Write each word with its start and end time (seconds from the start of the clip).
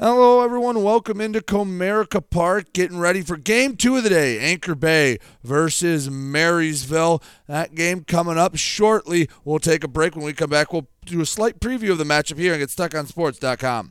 Hello, 0.00 0.44
everyone. 0.44 0.84
Welcome 0.84 1.20
into 1.20 1.40
Comerica 1.40 2.22
Park. 2.30 2.72
Getting 2.72 3.00
ready 3.00 3.20
for 3.20 3.36
game 3.36 3.76
two 3.76 3.96
of 3.96 4.04
the 4.04 4.10
day 4.10 4.38
Anchor 4.38 4.76
Bay 4.76 5.18
versus 5.42 6.08
Marysville. 6.08 7.20
That 7.48 7.74
game 7.74 8.04
coming 8.04 8.38
up 8.38 8.54
shortly. 8.54 9.28
We'll 9.44 9.58
take 9.58 9.82
a 9.82 9.88
break. 9.88 10.14
When 10.14 10.24
we 10.24 10.34
come 10.34 10.50
back, 10.50 10.72
we'll 10.72 10.86
do 11.04 11.20
a 11.20 11.26
slight 11.26 11.58
preview 11.58 11.90
of 11.90 11.98
the 11.98 12.04
matchup 12.04 12.38
here 12.38 12.52
and 12.52 12.60
get 12.60 12.70
stuck 12.70 12.94
on 12.94 13.08
sports.com. 13.08 13.90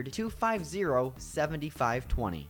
250 0.09 1.13
7520. 1.17 2.49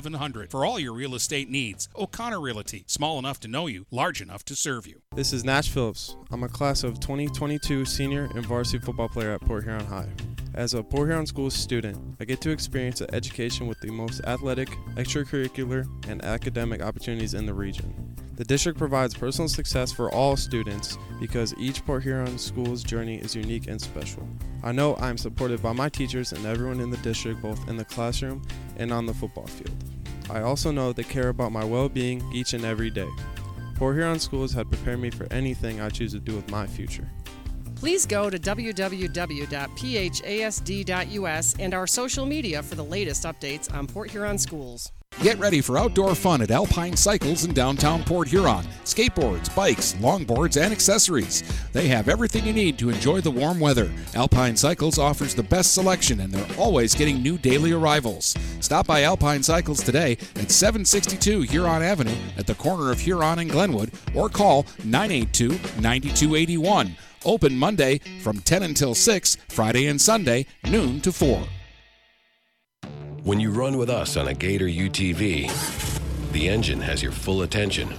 8700 0.01 0.49
for 0.49 0.65
all 0.65 0.79
your 0.79 0.93
real 0.93 1.15
estate 1.15 1.49
needs. 1.49 1.87
O'Connor 1.95 2.41
Realty, 2.41 2.83
small 2.87 3.19
enough 3.19 3.39
to 3.41 3.47
know 3.47 3.67
you, 3.67 3.85
large 3.91 4.21
enough 4.21 4.43
to 4.45 4.55
serve 4.55 4.87
you. 4.87 5.01
This 5.13 5.31
is 5.31 5.43
Nash 5.43 5.69
Phillips. 5.69 6.15
I'm 6.31 6.43
a 6.43 6.49
class 6.49 6.83
of 6.83 6.99
2022 6.99 7.85
senior 7.85 8.29
and 8.33 8.45
varsity 8.45 8.79
football 8.79 9.09
player 9.09 9.31
at 9.31 9.41
Port 9.41 9.63
Huron 9.63 9.85
High. 9.85 10.09
As 10.53 10.73
a 10.73 10.83
Port 10.83 11.07
Huron 11.07 11.25
School 11.27 11.49
student, 11.49 11.97
I 12.19 12.25
get 12.25 12.41
to 12.41 12.49
experience 12.49 13.01
an 13.01 13.13
education 13.13 13.67
with 13.67 13.79
the 13.79 13.91
most 13.91 14.21
athletic, 14.25 14.69
extracurricular, 14.95 15.87
and 16.09 16.23
academic 16.25 16.81
opportunities 16.81 17.33
in 17.33 17.45
the 17.45 17.53
region. 17.53 18.15
The 18.35 18.45
district 18.45 18.79
provides 18.79 19.13
personal 19.13 19.47
success 19.47 19.91
for 19.91 20.11
all 20.11 20.35
students 20.35 20.97
because 21.19 21.53
each 21.59 21.85
Port 21.85 22.01
Huron 22.01 22.39
school's 22.39 22.83
journey 22.83 23.17
is 23.17 23.35
unique 23.35 23.67
and 23.67 23.79
special. 23.79 24.27
I 24.63 24.71
know 24.71 24.95
I 24.95 25.09
am 25.09 25.17
supported 25.17 25.61
by 25.61 25.73
my 25.73 25.89
teachers 25.89 26.31
and 26.31 26.45
everyone 26.45 26.79
in 26.79 26.89
the 26.89 26.97
district, 26.97 27.41
both 27.41 27.69
in 27.69 27.77
the 27.77 27.85
classroom 27.85 28.41
and 28.77 28.91
on 28.91 29.05
the 29.05 29.13
football 29.13 29.45
field. 29.45 29.90
I 30.31 30.43
also 30.43 30.71
know 30.71 30.93
they 30.93 31.03
care 31.03 31.27
about 31.27 31.51
my 31.51 31.65
well 31.65 31.89
being 31.89 32.23
each 32.33 32.53
and 32.53 32.63
every 32.63 32.89
day. 32.89 33.09
Port 33.75 33.97
Huron 33.97 34.17
Schools 34.17 34.53
had 34.53 34.71
prepared 34.71 34.99
me 34.99 35.09
for 35.09 35.27
anything 35.31 35.81
I 35.81 35.89
choose 35.89 36.13
to 36.13 36.19
do 36.19 36.35
with 36.35 36.49
my 36.49 36.65
future. 36.65 37.09
Please 37.81 38.05
go 38.05 38.29
to 38.29 38.37
www.phasd.us 38.37 39.45
and 41.57 41.73
our 41.73 41.87
social 41.87 42.27
media 42.27 42.61
for 42.61 42.75
the 42.75 42.83
latest 42.83 43.23
updates 43.23 43.73
on 43.73 43.87
Port 43.87 44.11
Huron 44.11 44.37
schools. 44.37 44.91
Get 45.23 45.39
ready 45.39 45.61
for 45.61 45.79
outdoor 45.79 46.13
fun 46.13 46.43
at 46.43 46.51
Alpine 46.51 46.95
Cycles 46.95 47.43
in 47.43 47.55
downtown 47.55 48.03
Port 48.03 48.27
Huron. 48.27 48.65
Skateboards, 48.83 49.55
bikes, 49.55 49.93
longboards, 49.93 50.61
and 50.61 50.71
accessories. 50.71 51.41
They 51.73 51.87
have 51.87 52.07
everything 52.07 52.45
you 52.45 52.53
need 52.53 52.77
to 52.77 52.91
enjoy 52.91 53.19
the 53.19 53.31
warm 53.31 53.59
weather. 53.59 53.91
Alpine 54.13 54.55
Cycles 54.55 54.99
offers 54.99 55.33
the 55.33 55.41
best 55.41 55.73
selection 55.73 56.19
and 56.19 56.31
they're 56.31 56.57
always 56.59 56.93
getting 56.93 57.23
new 57.23 57.39
daily 57.39 57.71
arrivals. 57.71 58.35
Stop 58.59 58.85
by 58.85 59.01
Alpine 59.01 59.41
Cycles 59.41 59.81
today 59.81 60.19
at 60.35 60.51
762 60.51 61.41
Huron 61.41 61.81
Avenue 61.81 62.13
at 62.37 62.45
the 62.45 62.53
corner 62.53 62.91
of 62.91 62.99
Huron 62.99 63.39
and 63.39 63.49
Glenwood 63.49 63.89
or 64.13 64.29
call 64.29 64.67
982 64.83 65.49
9281. 65.81 66.95
Open 67.23 67.57
Monday 67.57 67.99
from 68.21 68.39
10 68.39 68.63
until 68.63 68.95
6, 68.95 69.37
Friday 69.49 69.87
and 69.87 70.01
Sunday, 70.01 70.45
noon 70.65 71.01
to 71.01 71.11
4. 71.11 71.45
When 73.23 73.39
you 73.39 73.51
run 73.51 73.77
with 73.77 73.89
us 73.89 74.17
on 74.17 74.27
a 74.27 74.33
Gator 74.33 74.65
UTV, 74.65 76.31
the 76.31 76.49
engine 76.49 76.81
has 76.81 77.03
your 77.03 77.11
full 77.11 77.43
attention. 77.43 77.89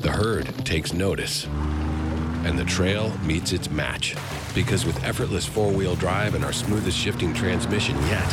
The 0.00 0.10
herd 0.10 0.46
takes 0.64 0.94
notice. 0.94 1.46
And 2.44 2.58
the 2.58 2.64
trail 2.64 3.12
meets 3.24 3.52
its 3.52 3.68
match. 3.68 4.14
Because 4.54 4.86
with 4.86 5.02
effortless 5.04 5.44
four 5.44 5.70
wheel 5.70 5.96
drive 5.96 6.34
and 6.34 6.44
our 6.44 6.52
smoothest 6.52 6.96
shifting 6.96 7.34
transmission 7.34 7.96
yet, 8.06 8.26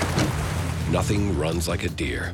nothing 0.90 1.38
runs 1.38 1.68
like 1.68 1.84
a 1.84 1.90
Deere. 1.90 2.34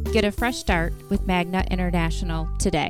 Get 0.11 0.25
a 0.25 0.31
fresh 0.31 0.57
start 0.57 0.91
with 1.09 1.25
Magna 1.25 1.63
International 1.71 2.49
today. 2.59 2.89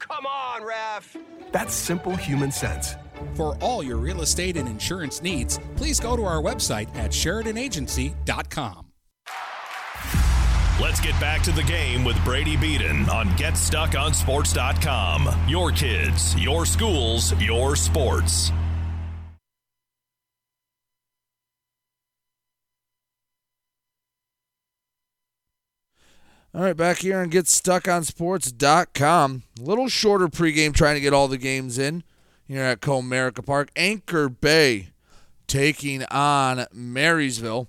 Come 0.00 0.26
on, 0.26 0.64
ref! 0.64 1.16
That's 1.52 1.72
simple 1.74 2.16
human 2.16 2.50
sense. 2.50 2.96
For 3.34 3.56
all 3.60 3.82
your 3.82 3.98
real 3.98 4.22
estate 4.22 4.56
and 4.56 4.66
insurance 4.68 5.20
needs, 5.22 5.60
please 5.76 6.00
go 6.00 6.16
to 6.16 6.24
our 6.24 6.42
website 6.42 6.88
at 6.96 7.10
SheridanAgency.com. 7.12 8.86
Let's 10.80 11.00
get 11.00 11.20
back 11.20 11.42
to 11.42 11.52
the 11.52 11.62
game 11.62 12.04
with 12.04 12.16
Brady 12.24 12.56
Beaton 12.56 13.10
on 13.10 13.28
GetStuckOnSports.com. 13.30 15.28
Your 15.46 15.72
kids, 15.72 16.34
your 16.36 16.64
schools, 16.64 17.38
your 17.38 17.76
sports. 17.76 18.50
All 26.52 26.62
right, 26.62 26.76
back 26.76 26.98
here 26.98 27.20
on 27.20 27.30
GetStuckOnSports.com. 27.30 29.42
A 29.56 29.62
little 29.62 29.88
shorter 29.88 30.26
pregame 30.26 30.74
trying 30.74 30.96
to 30.96 31.00
get 31.00 31.12
all 31.12 31.28
the 31.28 31.38
games 31.38 31.78
in 31.78 32.02
here 32.48 32.62
at 32.62 32.80
Comerica 32.80 33.46
Park. 33.46 33.70
Anchor 33.76 34.28
Bay 34.28 34.88
taking 35.46 36.02
on 36.06 36.66
Marysville. 36.72 37.68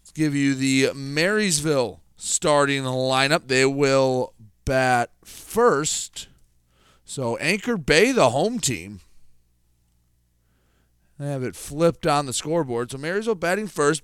Let's 0.00 0.10
give 0.10 0.34
you 0.34 0.54
the 0.54 0.94
Marysville 0.94 2.00
starting 2.16 2.84
lineup. 2.84 3.48
They 3.48 3.66
will 3.66 4.32
bat 4.64 5.10
first. 5.22 6.28
So 7.04 7.36
Anchor 7.36 7.76
Bay, 7.76 8.10
the 8.10 8.30
home 8.30 8.58
team. 8.58 9.00
I 11.20 11.24
have 11.24 11.42
it 11.42 11.56
flipped 11.56 12.06
on 12.06 12.24
the 12.24 12.32
scoreboard. 12.32 12.90
So 12.90 12.96
Marysville 12.96 13.34
batting 13.34 13.66
first, 13.66 14.02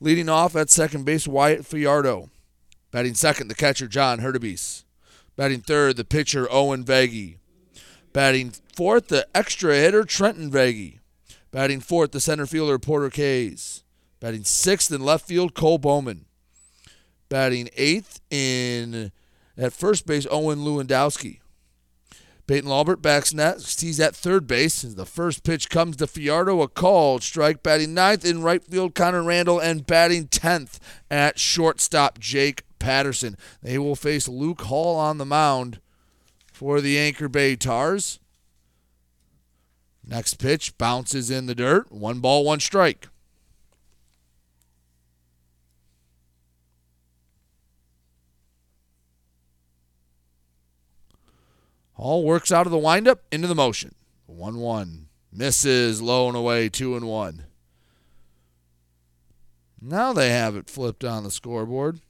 leading 0.00 0.28
off 0.28 0.54
at 0.54 0.68
second 0.68 1.06
base, 1.06 1.26
Wyatt 1.26 1.64
Fiardo. 1.64 2.28
Batting 2.92 3.14
second, 3.14 3.48
the 3.48 3.54
catcher, 3.54 3.88
John 3.88 4.20
Hurtubise. 4.20 4.84
Batting 5.34 5.62
third, 5.62 5.96
the 5.96 6.04
pitcher, 6.04 6.46
Owen 6.50 6.84
Veggie. 6.84 7.38
Batting 8.12 8.52
fourth, 8.76 9.08
the 9.08 9.26
extra 9.34 9.74
hitter, 9.74 10.04
Trenton 10.04 10.50
Veggie. 10.50 10.98
Batting 11.50 11.80
fourth, 11.80 12.12
the 12.12 12.20
center 12.20 12.46
fielder, 12.46 12.78
Porter 12.78 13.08
Kays. 13.08 13.82
Batting 14.20 14.44
sixth 14.44 14.92
in 14.92 15.00
left 15.00 15.26
field, 15.26 15.54
Cole 15.54 15.78
Bowman. 15.78 16.26
Batting 17.30 17.70
eighth 17.76 18.20
in 18.30 19.10
at 19.56 19.72
first 19.72 20.06
base, 20.06 20.26
Owen 20.30 20.58
Lewandowski. 20.58 21.38
Peyton 22.46 22.68
Lawbert 22.68 23.00
backs 23.00 23.32
next. 23.32 23.80
He's 23.80 24.00
at 24.00 24.14
third 24.14 24.46
base. 24.46 24.84
As 24.84 24.96
the 24.96 25.06
first 25.06 25.44
pitch 25.44 25.70
comes 25.70 25.96
to 25.96 26.06
Fiardo, 26.06 26.60
a 26.60 26.68
called 26.68 27.22
strike. 27.22 27.62
Batting 27.62 27.94
ninth 27.94 28.24
in 28.24 28.42
right 28.42 28.62
field, 28.62 28.94
Connor 28.94 29.22
Randall, 29.22 29.60
and 29.60 29.86
batting 29.86 30.26
tenth 30.26 30.78
at 31.10 31.38
shortstop, 31.38 32.18
Jake 32.18 32.64
Patterson. 32.82 33.36
They 33.62 33.78
will 33.78 33.96
face 33.96 34.28
Luke 34.28 34.62
Hall 34.62 34.98
on 34.98 35.18
the 35.18 35.24
mound 35.24 35.80
for 36.52 36.80
the 36.80 36.98
Anchor 36.98 37.28
Bay 37.28 37.56
Tars. 37.56 38.18
Next 40.04 40.34
pitch 40.34 40.76
bounces 40.76 41.30
in 41.30 41.46
the 41.46 41.54
dirt. 41.54 41.90
One 41.92 42.18
ball, 42.18 42.44
one 42.44 42.60
strike. 42.60 43.08
Hall 51.94 52.24
works 52.24 52.50
out 52.50 52.66
of 52.66 52.72
the 52.72 52.78
windup 52.78 53.22
into 53.30 53.46
the 53.46 53.54
motion. 53.54 53.94
1 54.26 54.56
1. 54.56 55.06
Misses 55.32 56.02
low 56.02 56.26
and 56.26 56.36
away, 56.36 56.68
2 56.68 56.96
and 56.96 57.06
1. 57.06 57.44
Now 59.80 60.12
they 60.12 60.30
have 60.30 60.56
it 60.56 60.68
flipped 60.68 61.04
on 61.04 61.22
the 61.22 61.30
scoreboard. 61.30 62.00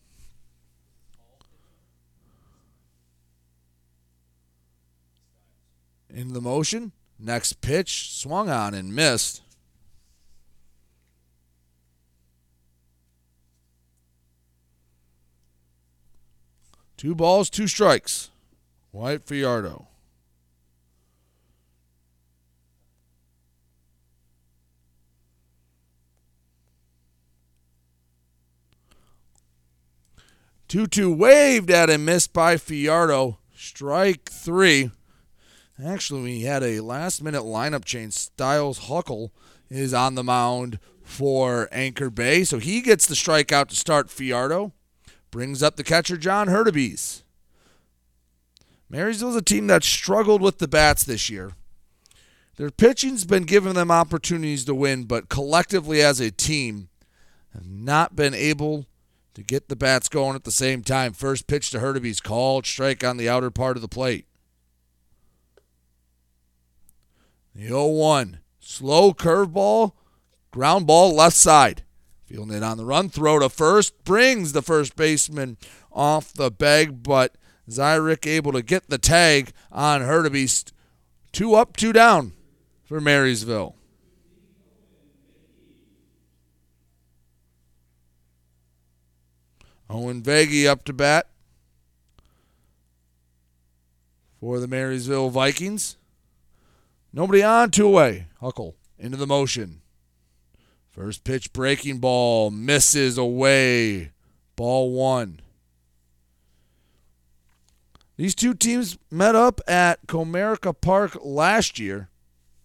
Into 6.15 6.35
the 6.35 6.41
motion. 6.41 6.93
Next 7.19 7.61
pitch 7.61 8.13
swung 8.13 8.51
on 8.51 8.75
and 8.75 8.95
missed. 8.95 9.43
Two 16.97 17.15
balls, 17.15 17.49
two 17.49 17.67
strikes. 17.67 18.31
Wyatt 18.93 19.25
Fiardo. 19.25 19.89
Two 30.69 30.87
two 30.87 31.13
waved 31.13 31.71
at 31.71 31.91
him, 31.91 32.05
missed 32.05 32.33
by 32.33 32.57
Fiardo. 32.57 33.39
Strike 33.55 34.31
three. 34.31 34.91
Actually, 35.85 36.23
we 36.23 36.41
had 36.43 36.63
a 36.63 36.81
last 36.81 37.23
minute 37.23 37.43
lineup 37.43 37.85
change. 37.85 38.13
Styles 38.13 38.87
Huckle 38.87 39.33
is 39.71 39.95
on 39.95 40.15
the 40.15 40.25
mound 40.25 40.79
for 41.03 41.69
Anchor 41.73 42.11
Bay, 42.11 42.45
so 42.45 42.59
he 42.59 42.81
gets 42.81 43.07
the 43.07 43.15
strikeout 43.15 43.69
to 43.69 43.77
start 43.77 44.11
Fiardo. 44.11 44.73
Brings 45.31 45.63
up 45.63 45.77
the 45.77 45.85
catcher, 45.85 46.17
John 46.17 46.49
Hurtubise. 46.49 47.23
Marysville's 48.91 49.37
a 49.37 49.43
team 49.43 49.67
that 49.69 49.83
struggled 49.83 50.43
with 50.43 50.59
the 50.59 50.69
bats 50.69 51.05
this 51.05 51.31
year. 51.31 51.53
Their 52.57 52.71
pitching's 52.71 53.25
been 53.25 53.45
giving 53.45 53.73
them 53.73 53.91
opportunities 53.91 54.67
to 54.67 54.75
win, 54.75 55.05
but 55.05 55.31
collectively 55.31 56.03
as 56.03 56.21
a 56.21 56.31
team, 56.31 56.91
have 57.55 57.67
not 57.67 58.15
been 58.15 58.35
able 58.35 58.87
to 59.35 59.43
get 59.43 59.69
the 59.69 59.77
bats 59.77 60.11
going 60.11 60.37
at 60.37 60.45
the 60.45 60.53
same 60.53 60.83
time. 60.83 61.15
First 61.15 61.47
pitch 61.47 61.71
to 61.71 61.79
Hurtubise, 61.79 62.23
called 62.23 62.67
strike 62.67 63.03
on 63.03 63.17
the 63.17 63.29
outer 63.29 63.51
part 63.51 63.77
of 63.77 63.81
the 63.81 63.89
plate. 63.89 64.27
The 67.55 67.69
0 67.69 67.87
1. 67.87 68.39
Slow 68.61 69.13
curveball, 69.13 69.93
ground 70.51 70.87
ball 70.87 71.15
left 71.15 71.37
side. 71.37 71.85
Fielding 72.25 72.57
it 72.57 72.63
on 72.63 72.79
the 72.79 72.85
run, 72.85 73.11
throw 73.11 73.39
to 73.39 73.49
first, 73.49 74.05
brings 74.05 74.53
the 74.53 74.63
first 74.63 74.97
baseman 74.97 75.59
off 75.91 76.33
the 76.33 76.51
bag, 76.51 77.03
but 77.03 77.37
Zyrick 77.69 78.27
able 78.27 78.53
to 78.53 78.63
get 78.63 78.89
the 78.89 78.99
tag 78.99 79.53
on 79.71 80.01
Hurtubise. 80.01 80.73
Two 81.33 81.55
up, 81.55 81.77
two 81.77 81.93
down 81.93 82.33
for 82.85 83.01
Marysville. 83.01 83.77
Owen 89.91 90.23
Veggie 90.23 90.67
up 90.67 90.85
to 90.85 90.93
bat 90.95 91.29
for 94.41 94.59
the 94.59 94.67
Marysville 94.67 95.29
Vikings. 95.29 95.99
Nobody 97.13 97.43
on, 97.43 97.71
two 97.71 97.87
away. 97.87 98.27
Huckle 98.41 98.77
into 98.99 99.17
the 99.17 99.27
motion. 99.27 99.83
First 100.91 101.25
pitch 101.25 101.53
breaking 101.53 101.99
ball 101.99 102.51
misses 102.51 103.19
away. 103.19 104.13
Ball 104.57 104.91
one. 104.93 105.41
These 108.17 108.35
two 108.35 108.55
teams 108.55 108.99
met 109.11 109.35
up 109.35 109.61
at 109.67 110.07
Comerica 110.07 110.79
Park 110.79 111.19
last 111.23 111.79
year. 111.79 112.09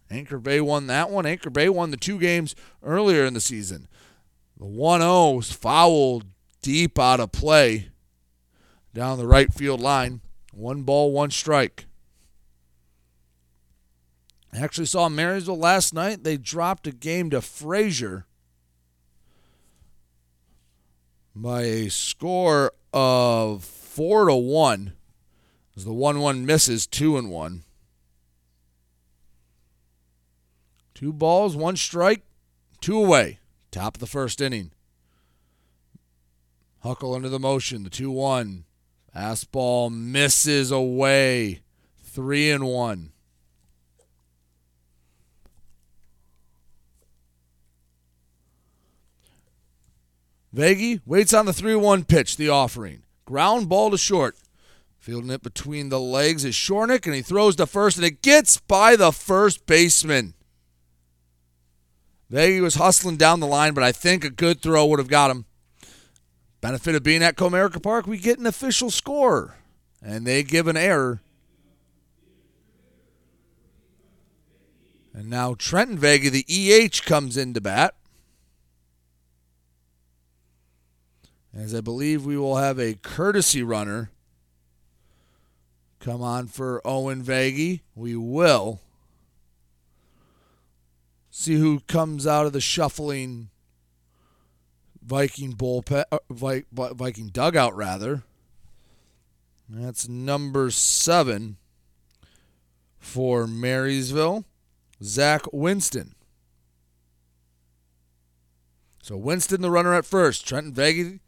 Anchor 0.09 0.39
Bay 0.39 0.61
won 0.61 0.87
that 0.87 1.09
one. 1.09 1.25
Anchor 1.25 1.49
Bay 1.49 1.67
won 1.67 1.91
the 1.91 1.97
two 1.97 2.19
games 2.19 2.55
earlier 2.83 3.25
in 3.25 3.33
the 3.33 3.41
season. 3.41 3.87
The 4.57 4.65
1 4.65 5.01
0 5.01 5.31
was 5.31 5.51
fouled 5.51 6.25
deep 6.61 6.97
out 6.99 7.19
of 7.19 7.31
play 7.31 7.89
down 8.93 9.17
the 9.17 9.27
right 9.27 9.53
field 9.53 9.81
line. 9.81 10.21
One 10.53 10.83
ball, 10.83 11.11
one 11.11 11.31
strike. 11.31 11.87
I 14.57 14.63
actually 14.63 14.87
saw 14.87 15.07
Marysville 15.07 15.59
last 15.59 15.93
night. 15.93 16.23
They 16.23 16.37
dropped 16.37 16.87
a 16.87 16.91
game 16.91 17.29
to 17.29 17.41
Fraser. 17.41 18.25
by 21.41 21.61
a 21.61 21.89
score 21.89 22.71
of 22.91 23.63
four 23.63 24.25
to 24.25 24.35
one. 24.35 24.93
As 25.75 25.85
the 25.85 25.93
one 25.93 26.19
one 26.19 26.45
misses, 26.45 26.87
two 26.87 27.17
and 27.17 27.29
one. 27.29 27.63
Two 30.95 31.13
balls, 31.13 31.55
one 31.55 31.75
strike, 31.75 32.23
two 32.81 32.97
away. 32.97 33.37
Top 33.69 33.97
of 33.97 33.99
the 33.99 34.07
first 34.07 34.41
inning. 34.41 34.71
Huckle 36.79 37.13
under 37.13 37.29
the 37.29 37.39
motion, 37.39 37.83
the 37.83 37.89
2 37.89 38.09
1. 38.09 38.63
Fastball 39.15 39.91
misses 39.91 40.71
away. 40.71 41.61
3 42.03 42.51
and 42.51 42.65
1. 42.65 43.11
Veggie 50.57 51.01
waits 51.05 51.35
on 51.35 51.45
the 51.45 51.53
3 51.53 51.75
1 51.75 52.05
pitch, 52.05 52.35
the 52.35 52.49
offering. 52.49 53.03
Ground 53.25 53.69
ball 53.69 53.91
to 53.91 53.97
short. 53.97 54.35
Fielding 54.97 55.29
it 55.29 55.43
between 55.43 55.89
the 55.89 55.99
legs 55.99 56.43
is 56.43 56.55
Shornack, 56.55 57.05
and 57.05 57.13
he 57.13 57.21
throws 57.21 57.55
to 57.57 57.67
first, 57.67 57.97
and 57.97 58.05
it 58.05 58.23
gets 58.23 58.57
by 58.57 58.95
the 58.95 59.11
first 59.11 59.67
baseman. 59.67 60.33
Veggie 62.31 62.59
was 62.59 62.75
hustling 62.75 63.17
down 63.17 63.39
the 63.39 63.45
line, 63.45 63.75
but 63.75 63.83
I 63.83 63.91
think 63.91 64.23
a 64.23 64.31
good 64.31 64.61
throw 64.61 64.87
would 64.87 64.97
have 64.97 65.07
got 65.07 65.29
him. 65.29 65.45
Benefit 66.59 66.95
of 66.95 67.03
being 67.03 67.21
at 67.21 67.37
Comerica 67.37 67.81
Park, 67.81 68.07
we 68.07 68.17
get 68.17 68.39
an 68.39 68.47
official 68.47 68.89
score, 68.89 69.57
and 70.01 70.25
they 70.25 70.41
give 70.41 70.67
an 70.67 70.75
error. 70.75 71.21
And 75.13 75.29
now 75.29 75.53
Trenton 75.53 75.99
Vega, 75.99 76.31
the 76.31 76.45
EH, 76.49 77.05
comes 77.05 77.37
into 77.37 77.61
bat. 77.61 77.93
As 81.57 81.73
I 81.73 81.81
believe 81.81 82.23
we 82.23 82.37
will 82.37 82.57
have 82.57 82.77
a 82.77 82.93
courtesy 82.93 83.63
runner 83.63 84.11
come 85.99 86.21
on 86.21 86.45
for 86.47 86.81
Owen 86.85 87.23
Vagey. 87.23 87.81
We 87.95 88.15
will. 88.15 88.79
See 91.31 91.55
who 91.55 91.79
comes 91.81 92.27
out 92.27 92.45
of 92.45 92.53
the 92.53 92.61
shuffling 92.61 93.49
Viking 95.03 95.53
bullpen, 95.53 96.03
uh, 96.11 96.19
Viking 96.93 97.29
dugout 97.29 97.75
rather. 97.75 98.23
That's 99.67 100.07
number 100.07 100.69
seven 100.69 101.57
for 102.99 103.47
Marysville, 103.47 104.45
Zach 105.01 105.41
Winston. 105.51 106.13
So 109.01 109.17
Winston, 109.17 109.61
the 109.61 109.71
runner 109.71 109.93
at 109.93 110.05
first. 110.05 110.47
Trenton 110.47 110.73
Vega, 110.73 111.19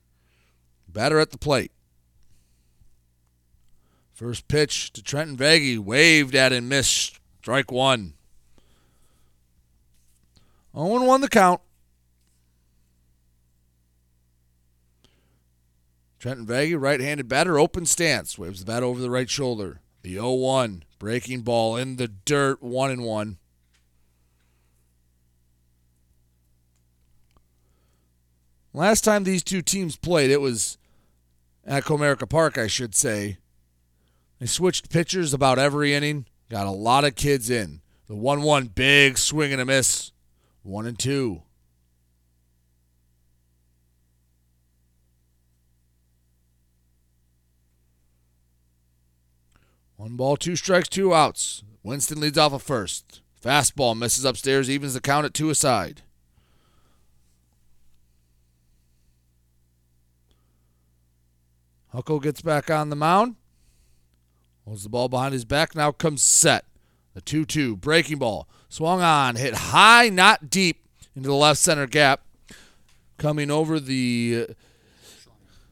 batter 0.93 1.19
at 1.19 1.31
the 1.31 1.38
plate. 1.38 1.72
First 4.13 4.48
pitch 4.48 4.91
to 4.93 5.01
Trenton 5.01 5.38
Vega, 5.38 5.81
waved 5.81 6.36
at 6.36 6.51
and 6.51 6.67
missed. 6.67 7.19
Strike 7.39 7.72
one. 7.72 8.13
0 10.75 11.03
1 11.03 11.22
the 11.22 11.29
count. 11.29 11.62
Trenton 16.19 16.46
Vega, 16.46 16.77
right 16.77 17.00
handed 17.00 17.29
batter, 17.29 17.58
open 17.58 17.86
stance, 17.86 18.38
waves 18.38 18.60
the 18.60 18.65
bat 18.65 18.84
over 18.84 19.00
the 19.00 19.10
right 19.10 19.29
shoulder. 19.29 19.79
The 20.01 20.15
0 20.15 20.34
1, 20.34 20.84
breaking 21.00 21.43
ball 21.43 21.77
in 21.77 21.96
the 21.96 22.10
dirt, 22.10 22.62
1 22.62 22.91
and 22.91 23.03
1. 23.03 23.38
Last 28.74 29.03
time 29.03 29.24
these 29.24 29.43
two 29.43 29.62
teams 29.62 29.96
played, 29.96 30.29
it 30.29 30.41
was 30.41 30.77
at 31.66 31.84
Comerica 31.84 32.28
Park, 32.28 32.58
I 32.58 32.68
should 32.68 32.96
say. 32.96 33.38
They 34.39 34.46
switched 34.46 34.89
pitchers 34.89 35.34
about 35.34 35.60
every 35.60 35.94
inning, 35.94 36.25
got 36.50 36.68
a 36.68 36.72
lot 36.72 37.04
of 37.04 37.16
kids 37.16 37.50
in. 37.50 37.82
The 38.08 38.16
1 38.16 38.42
1, 38.42 38.68
big 38.68 39.18
swing 39.18 39.51
and 39.51 39.62
a 39.62 39.66
miss, 39.66 40.12
1 40.63 40.86
and 40.86 40.98
2. 40.98 41.44
One 50.00 50.16
ball, 50.16 50.38
two 50.38 50.56
strikes, 50.56 50.88
two 50.88 51.13
outs. 51.13 51.62
Winston 51.84 52.22
leads 52.22 52.38
off 52.38 52.54
a 52.54 52.60
first. 52.60 53.22
Fastball 53.44 53.98
misses 53.98 54.24
upstairs, 54.24 54.70
evens 54.70 54.94
the 54.94 55.01
count 55.01 55.25
at 55.25 55.34
two 55.34 55.50
aside. 55.50 56.04
Huckle 61.91 62.19
gets 62.19 62.41
back 62.41 62.69
on 62.69 62.89
the 62.89 62.96
mound. 62.96 63.36
Holds 64.65 64.84
the 64.84 64.89
ball 64.89 65.10
behind 65.10 65.34
his 65.34 65.46
back. 65.46 65.75
Now 65.75 65.91
comes 65.91 66.22
set. 66.22 66.65
The 67.13 67.22
2 67.22 67.46
2. 67.46 67.75
Breaking 67.77 68.19
ball. 68.19 68.48
Swung 68.69 69.01
on. 69.01 69.36
Hit 69.36 69.55
high, 69.55 70.10
not 70.10 70.50
deep 70.50 70.86
into 71.15 71.27
the 71.29 71.36
left 71.36 71.60
center 71.60 71.88
gap. 71.88 72.22
Coming 73.17 73.50
over 73.50 73.79
the. 73.79 74.48
Uh, 74.50 74.53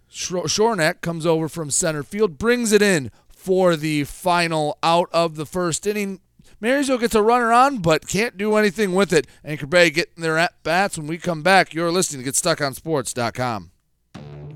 Shornack 0.10 1.02
comes 1.02 1.28
over 1.28 1.48
from 1.48 1.70
center 1.70 2.02
field, 2.02 2.40
brings 2.40 2.72
it 2.72 2.82
in 2.82 3.12
for 3.30 3.76
the 3.76 4.04
final 4.06 4.80
out 4.82 5.10
of 5.14 5.36
the 5.36 5.46
first 5.46 5.86
inning. 5.86 6.22
Marysville 6.60 6.98
gets 6.98 7.14
a 7.14 7.22
runner 7.22 7.54
on, 7.54 7.78
but 7.78 8.08
can't 8.08 8.36
do 8.36 8.56
anything 8.56 8.94
with 8.94 9.14
it. 9.14 9.28
Anchor 9.46 9.68
Bay 9.68 9.92
getting 9.92 10.24
their 10.24 10.40
at 10.40 10.62
bats. 10.64 10.98
When 10.98 11.06
we 11.06 11.20
come 11.20 11.44
back, 11.44 11.76
you're 11.76 11.92
listening 11.92 12.26
to 12.26 12.32
GetStuckOnSports.com. 12.32 13.72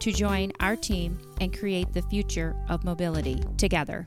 to 0.00 0.12
join 0.12 0.52
our 0.60 0.76
team 0.76 1.18
and 1.40 1.56
create 1.56 1.92
the 1.92 2.02
future 2.02 2.56
of 2.68 2.84
mobility 2.84 3.40
together. 3.56 4.06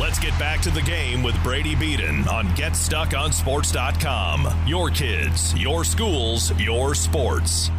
Let's 0.00 0.18
get 0.18 0.36
back 0.38 0.62
to 0.62 0.70
the 0.70 0.80
game 0.80 1.22
with 1.22 1.40
Brady 1.42 1.74
Beaton 1.74 2.26
on 2.26 2.46
GetStuckOnSports.com. 2.56 4.66
Your 4.66 4.88
kids, 4.88 5.54
your 5.54 5.84
schools, 5.84 6.58
your 6.58 6.94
sports. 6.94 7.70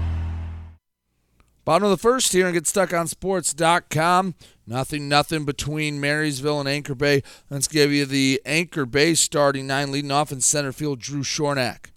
Bottom 1.65 1.85
of 1.85 1.89
the 1.89 1.97
first 1.97 2.31
here 2.31 2.45
and 2.45 2.55
GetStuckOnSports.com. 2.55 4.35
Nothing, 4.67 5.09
nothing 5.09 5.45
between 5.45 5.99
Marysville 5.99 6.59
and 6.59 6.69
Anchor 6.69 6.93
Bay. 6.93 7.23
Let's 7.49 7.67
give 7.67 7.91
you 7.91 8.05
the 8.05 8.39
Anchor 8.45 8.85
Bay 8.85 9.15
starting 9.15 9.65
nine 9.65 9.91
leading 9.91 10.11
off 10.11 10.31
in 10.31 10.41
center 10.41 10.71
field, 10.71 10.99
Drew 10.99 11.23
Shornack. 11.23 11.87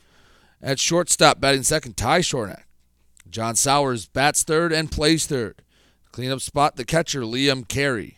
At 0.62 0.78
shortstop, 0.78 1.38
batting 1.38 1.64
second, 1.64 1.99
Ty 1.99 2.21
Shornack. 2.21 2.62
John 3.28 3.57
Sowers 3.57 4.07
bats 4.07 4.43
third 4.43 4.73
and 4.73 4.90
plays 4.90 5.26
third. 5.26 5.61
Cleanup 6.12 6.40
spot, 6.40 6.76
the 6.76 6.87
catcher, 6.87 7.21
Liam 7.21 7.69
Carey. 7.69 8.16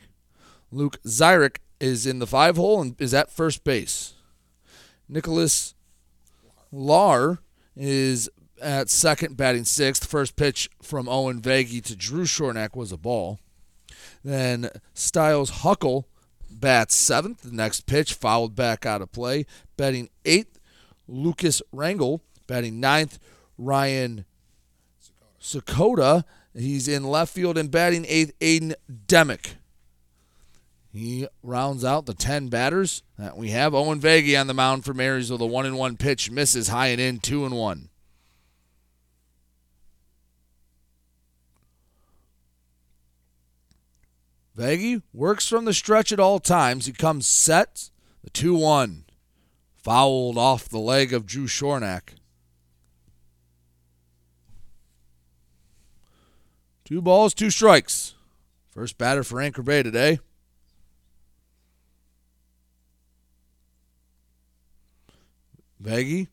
Luke 0.70 1.02
Zyrick 1.04 1.56
is 1.80 2.06
in 2.06 2.18
the 2.18 2.26
five 2.26 2.56
hole 2.56 2.80
and 2.80 3.00
is 3.00 3.14
at 3.14 3.30
first 3.30 3.64
base. 3.64 4.14
Nicholas 5.08 5.74
Lar 6.72 7.38
is 7.76 8.28
at 8.60 8.88
second, 8.88 9.36
batting 9.36 9.64
sixth. 9.64 10.06
First 10.06 10.36
pitch 10.36 10.70
from 10.82 11.08
Owen 11.08 11.40
Vagey 11.40 11.82
to 11.84 11.96
Drew 11.96 12.24
Shornack 12.24 12.74
was 12.74 12.92
a 12.92 12.96
ball. 12.96 13.38
Then 14.24 14.70
Styles 14.94 15.50
Huckle 15.50 16.08
bats 16.50 16.94
seventh. 16.94 17.42
The 17.42 17.52
next 17.52 17.86
pitch 17.86 18.14
fouled 18.14 18.54
back 18.54 18.86
out 18.86 19.02
of 19.02 19.12
play. 19.12 19.46
Batting 19.76 20.08
eighth, 20.24 20.58
Lucas 21.06 21.62
Rangel. 21.74 22.20
Batting 22.46 22.80
ninth, 22.80 23.18
Ryan 23.58 24.24
Sakota. 25.40 26.24
He's 26.54 26.88
in 26.88 27.04
left 27.04 27.34
field 27.34 27.58
and 27.58 27.70
batting 27.70 28.06
eighth, 28.08 28.38
Aiden 28.38 28.74
Demick. 29.06 29.56
He 30.96 31.28
rounds 31.42 31.84
out 31.84 32.06
the 32.06 32.14
10 32.14 32.48
batters 32.48 33.02
that 33.18 33.36
we 33.36 33.50
have. 33.50 33.74
Owen 33.74 34.00
Vagey 34.00 34.40
on 34.40 34.46
the 34.46 34.54
mound 34.54 34.86
for 34.86 34.94
Marysville. 34.94 35.36
The 35.36 35.46
1 35.46 35.66
and 35.66 35.76
1 35.76 35.98
pitch 35.98 36.30
misses 36.30 36.68
high 36.68 36.86
and 36.86 37.00
in, 37.00 37.18
2 37.18 37.44
and 37.44 37.54
1. 37.54 37.90
Vagey 44.56 45.02
works 45.12 45.46
from 45.46 45.66
the 45.66 45.74
stretch 45.74 46.12
at 46.12 46.20
all 46.20 46.40
times. 46.40 46.86
He 46.86 46.92
comes 46.92 47.26
set, 47.26 47.90
the 48.24 48.30
2 48.30 48.54
1. 48.54 49.04
Fouled 49.74 50.38
off 50.38 50.66
the 50.66 50.78
leg 50.78 51.12
of 51.12 51.26
Drew 51.26 51.46
Shornack. 51.46 52.14
Two 56.86 57.02
balls, 57.02 57.34
two 57.34 57.50
strikes. 57.50 58.14
First 58.70 58.96
batter 58.96 59.22
for 59.22 59.42
Anchor 59.42 59.62
Bay 59.62 59.82
today. 59.82 60.20
Vagey 65.86 66.26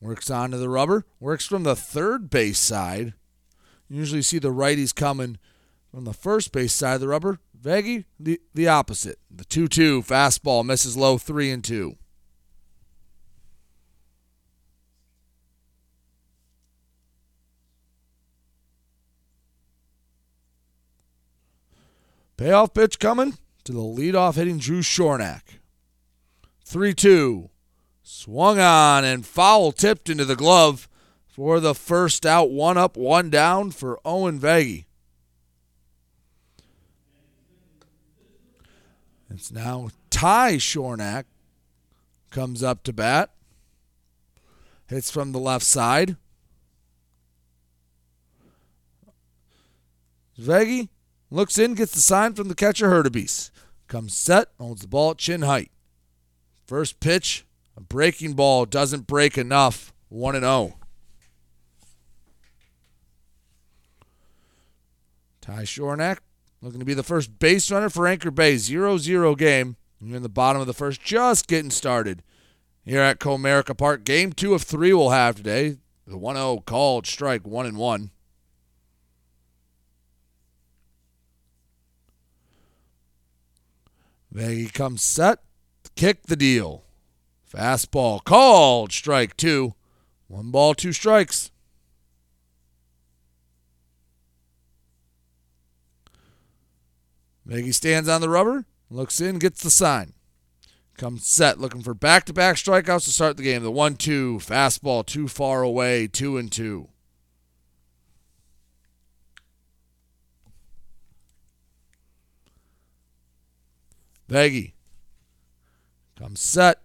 works 0.00 0.30
onto 0.30 0.56
the 0.56 0.70
rubber, 0.70 1.04
works 1.20 1.46
from 1.46 1.64
the 1.64 1.76
third 1.76 2.30
base 2.30 2.58
side. 2.58 3.12
You 3.90 3.98
usually 3.98 4.22
see 4.22 4.38
the 4.38 4.48
righties 4.48 4.94
coming 4.94 5.38
from 5.90 6.04
the 6.04 6.14
first 6.14 6.50
base 6.50 6.72
side 6.72 6.94
of 6.94 7.00
the 7.02 7.08
rubber. 7.08 7.40
Vagey, 7.60 8.06
the, 8.18 8.40
the 8.54 8.66
opposite. 8.66 9.18
The 9.30 9.44
2 9.44 9.68
2 9.68 10.02
fastball 10.02 10.64
misses 10.64 10.96
low 10.96 11.18
3 11.18 11.50
and 11.50 11.62
2. 11.62 11.96
Payoff 22.38 22.72
pitch 22.74 22.98
coming 22.98 23.36
to 23.64 23.72
the 23.72 23.78
leadoff 23.78 24.36
hitting 24.36 24.58
Drew 24.58 24.80
Shornack. 24.80 25.42
3 26.64 26.94
2. 26.94 27.50
Swung 28.06 28.58
on 28.58 29.02
and 29.02 29.24
foul 29.24 29.72
tipped 29.72 30.10
into 30.10 30.26
the 30.26 30.36
glove 30.36 30.90
for 31.26 31.58
the 31.58 31.74
first 31.74 32.26
out. 32.26 32.50
One 32.50 32.76
up, 32.76 32.98
one 32.98 33.30
down 33.30 33.70
for 33.70 33.98
Owen 34.04 34.38
Vagey. 34.38 34.84
It's 39.30 39.50
now 39.50 39.88
Ty 40.10 40.56
Shornack 40.56 41.24
comes 42.30 42.62
up 42.62 42.82
to 42.84 42.92
bat. 42.92 43.30
Hits 44.86 45.10
from 45.10 45.32
the 45.32 45.40
left 45.40 45.64
side. 45.64 46.16
Vagey 50.38 50.90
looks 51.30 51.56
in, 51.56 51.74
gets 51.74 51.92
the 51.92 52.00
sign 52.02 52.34
from 52.34 52.48
the 52.48 52.54
catcher 52.54 52.90
Hurtubise. 52.90 53.50
Comes 53.88 54.14
set, 54.14 54.48
holds 54.58 54.82
the 54.82 54.88
ball 54.88 55.12
at 55.12 55.18
chin 55.18 55.40
height. 55.40 55.70
First 56.66 57.00
pitch, 57.00 57.46
a 57.76 57.80
breaking 57.80 58.34
ball 58.34 58.66
doesn't 58.66 59.06
break 59.06 59.36
enough. 59.36 59.92
1 60.08 60.36
and 60.36 60.44
0. 60.44 60.74
Ty 65.40 65.62
Shornack 65.62 66.18
looking 66.62 66.78
to 66.80 66.86
be 66.86 66.94
the 66.94 67.02
first 67.02 67.38
base 67.38 67.70
runner 67.70 67.90
for 67.90 68.06
Anchor 68.06 68.30
Bay. 68.30 68.56
0 68.56 68.98
0 68.98 69.34
game. 69.34 69.76
You're 70.00 70.16
in 70.16 70.22
the 70.22 70.28
bottom 70.28 70.60
of 70.60 70.66
the 70.66 70.74
first, 70.74 71.02
just 71.02 71.46
getting 71.46 71.70
started. 71.70 72.22
Here 72.84 73.00
at 73.00 73.18
Comerica 73.18 73.76
Park, 73.76 74.04
game 74.04 74.32
two 74.32 74.54
of 74.54 74.62
three 74.62 74.92
we'll 74.92 75.10
have 75.10 75.36
today. 75.36 75.78
The 76.06 76.18
1 76.18 76.36
0 76.36 76.62
called 76.66 77.06
strike 77.06 77.46
1 77.46 77.66
and 77.66 77.78
1. 77.78 78.10
Vagey 84.34 84.72
comes 84.72 85.02
set, 85.02 85.40
kick 85.94 86.24
the 86.24 86.36
deal. 86.36 86.83
Fastball 87.54 88.22
called 88.24 88.90
strike 88.92 89.36
two. 89.36 89.74
One 90.26 90.50
ball, 90.50 90.74
two 90.74 90.92
strikes. 90.92 91.52
Vagey 97.46 97.72
stands 97.72 98.08
on 98.08 98.20
the 98.20 98.28
rubber, 98.28 98.64
looks 98.90 99.20
in, 99.20 99.38
gets 99.38 99.62
the 99.62 99.70
sign. 99.70 100.14
Comes 100.96 101.26
set, 101.26 101.60
looking 101.60 101.82
for 101.82 101.94
back 101.94 102.24
to 102.24 102.32
back 102.32 102.56
strikeouts 102.56 103.04
to 103.04 103.10
start 103.10 103.36
the 103.36 103.42
game. 103.42 103.62
The 103.62 103.70
1 103.70 103.96
2, 103.96 104.38
fastball 104.38 105.04
too 105.04 105.28
far 105.28 105.62
away, 105.62 106.06
2 106.06 106.36
and 106.36 106.50
2. 106.50 106.88
Vagey 114.28 114.72
comes 116.16 116.40
set, 116.40 116.83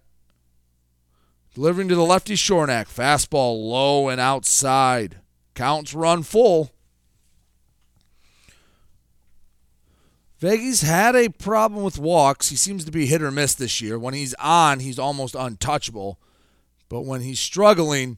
delivering 1.54 1.88
to 1.88 1.94
the 1.94 2.04
lefty 2.04 2.34
Shornack. 2.34 2.86
Fastball 2.86 3.68
low 3.68 4.08
and 4.08 4.20
outside. 4.20 5.16
Counts 5.54 5.94
run 5.94 6.22
full. 6.22 6.72
Vagey's 10.40 10.80
had 10.80 11.14
a 11.14 11.28
problem 11.28 11.82
with 11.82 11.98
walks. 11.98 12.48
He 12.48 12.56
seems 12.56 12.84
to 12.86 12.90
be 12.90 13.04
hit 13.04 13.20
or 13.20 13.30
miss 13.30 13.54
this 13.54 13.82
year. 13.82 13.98
When 13.98 14.14
he's 14.14 14.32
on, 14.34 14.80
he's 14.80 14.98
almost 14.98 15.34
untouchable. 15.34 16.18
But 16.88 17.02
when 17.02 17.20
he's 17.20 17.38
struggling, 17.38 18.16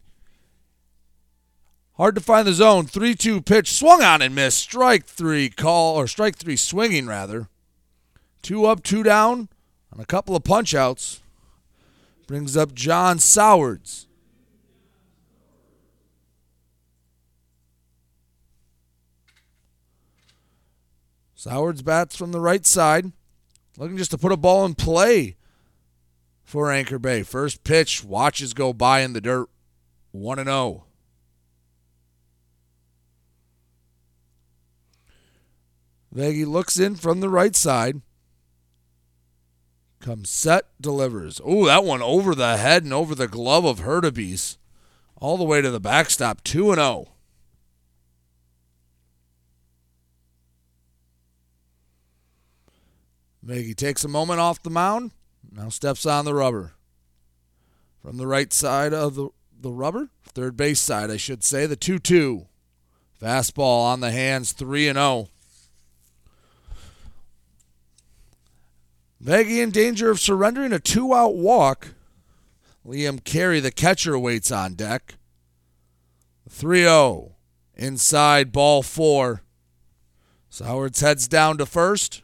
hard 1.94 2.14
to 2.14 2.20
find 2.20 2.46
the 2.46 2.52
zone. 2.52 2.86
3 2.86 3.16
2 3.16 3.42
pitch, 3.42 3.72
swung 3.72 4.02
on 4.02 4.22
and 4.22 4.36
missed. 4.36 4.58
Strike 4.58 5.06
three 5.06 5.48
call, 5.48 5.96
or 5.96 6.06
strike 6.06 6.36
three 6.36 6.56
swinging 6.56 7.08
rather. 7.08 7.48
Two 8.40 8.66
up, 8.66 8.84
two 8.84 9.02
down 9.02 9.48
on 9.92 10.00
a 10.00 10.06
couple 10.06 10.36
of 10.36 10.44
punch 10.44 10.76
outs. 10.76 11.21
Brings 12.32 12.56
up 12.56 12.74
John 12.74 13.18
Sowards. 13.18 14.06
Sowards 21.34 21.82
bats 21.82 22.16
from 22.16 22.32
the 22.32 22.40
right 22.40 22.64
side, 22.64 23.12
looking 23.76 23.98
just 23.98 24.12
to 24.12 24.16
put 24.16 24.32
a 24.32 24.38
ball 24.38 24.64
in 24.64 24.74
play 24.74 25.36
for 26.42 26.72
Anchor 26.72 26.98
Bay. 26.98 27.22
First 27.22 27.64
pitch, 27.64 28.02
watches 28.02 28.54
go 28.54 28.72
by 28.72 29.00
in 29.00 29.12
the 29.12 29.20
dirt, 29.20 29.50
1 30.12 30.42
0. 30.42 30.84
Vagey 36.14 36.46
looks 36.46 36.78
in 36.78 36.94
from 36.94 37.20
the 37.20 37.28
right 37.28 37.54
side. 37.54 38.00
Comes 40.02 40.30
set, 40.30 40.64
delivers. 40.80 41.40
Oh, 41.44 41.66
that 41.66 41.84
one 41.84 42.02
over 42.02 42.34
the 42.34 42.56
head 42.56 42.82
and 42.82 42.92
over 42.92 43.14
the 43.14 43.28
glove 43.28 43.64
of 43.64 43.78
Hurtubise. 43.78 44.56
All 45.20 45.36
the 45.36 45.44
way 45.44 45.62
to 45.62 45.70
the 45.70 45.78
backstop, 45.78 46.42
2 46.42 46.74
0. 46.74 47.06
Maggie 53.40 53.74
takes 53.74 54.04
a 54.04 54.08
moment 54.08 54.40
off 54.40 54.60
the 54.62 54.70
mound, 54.70 55.12
now 55.52 55.68
steps 55.68 56.04
on 56.04 56.24
the 56.24 56.34
rubber. 56.34 56.72
From 58.02 58.16
the 58.16 58.26
right 58.26 58.52
side 58.52 58.92
of 58.92 59.14
the, 59.14 59.28
the 59.60 59.70
rubber, 59.70 60.08
third 60.24 60.56
base 60.56 60.80
side, 60.80 61.12
I 61.12 61.16
should 61.16 61.44
say, 61.44 61.66
the 61.66 61.76
2 61.76 62.00
2. 62.00 62.46
Fastball 63.20 63.84
on 63.84 64.00
the 64.00 64.10
hands, 64.10 64.50
3 64.50 64.92
0. 64.92 65.28
Vagey 69.22 69.62
in 69.62 69.70
danger 69.70 70.10
of 70.10 70.18
surrendering 70.18 70.72
a 70.72 70.80
two 70.80 71.14
out 71.14 71.36
walk. 71.36 71.94
Liam 72.84 73.22
Carey, 73.22 73.60
the 73.60 73.70
catcher, 73.70 74.18
waits 74.18 74.50
on 74.50 74.74
deck. 74.74 75.14
3 76.48 76.80
0. 76.80 77.36
Inside, 77.76 78.50
ball 78.50 78.82
four. 78.82 79.42
Sowards 80.50 81.00
heads 81.00 81.28
down 81.28 81.56
to 81.58 81.66
first. 81.66 82.22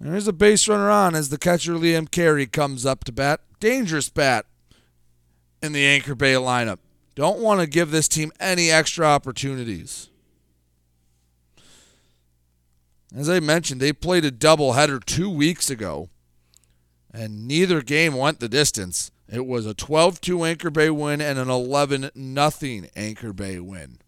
There's 0.00 0.28
a 0.28 0.32
base 0.32 0.68
runner 0.68 0.90
on 0.90 1.14
as 1.14 1.30
the 1.30 1.38
catcher 1.38 1.72
Liam 1.72 2.10
Carey 2.10 2.46
comes 2.46 2.86
up 2.86 3.04
to 3.04 3.12
bat. 3.12 3.40
Dangerous 3.58 4.10
bat 4.10 4.46
in 5.62 5.72
the 5.72 5.86
Anchor 5.86 6.14
Bay 6.14 6.34
lineup. 6.34 6.78
Don't 7.14 7.40
want 7.40 7.60
to 7.60 7.66
give 7.66 7.90
this 7.90 8.08
team 8.08 8.32
any 8.38 8.70
extra 8.70 9.06
opportunities. 9.06 10.10
As 13.16 13.30
I 13.30 13.38
mentioned, 13.38 13.80
they 13.80 13.92
played 13.92 14.24
a 14.24 14.32
doubleheader 14.32 15.04
two 15.04 15.30
weeks 15.30 15.70
ago, 15.70 16.08
and 17.12 17.46
neither 17.46 17.80
game 17.80 18.14
went 18.14 18.40
the 18.40 18.48
distance. 18.48 19.12
It 19.28 19.46
was 19.46 19.66
a 19.66 19.74
12 19.74 20.20
2 20.20 20.44
Anchor 20.44 20.70
Bay 20.70 20.90
win 20.90 21.20
and 21.20 21.38
an 21.38 21.48
11 21.48 22.10
0 22.16 22.82
Anchor 22.96 23.32
Bay 23.32 23.60
win. 23.60 23.98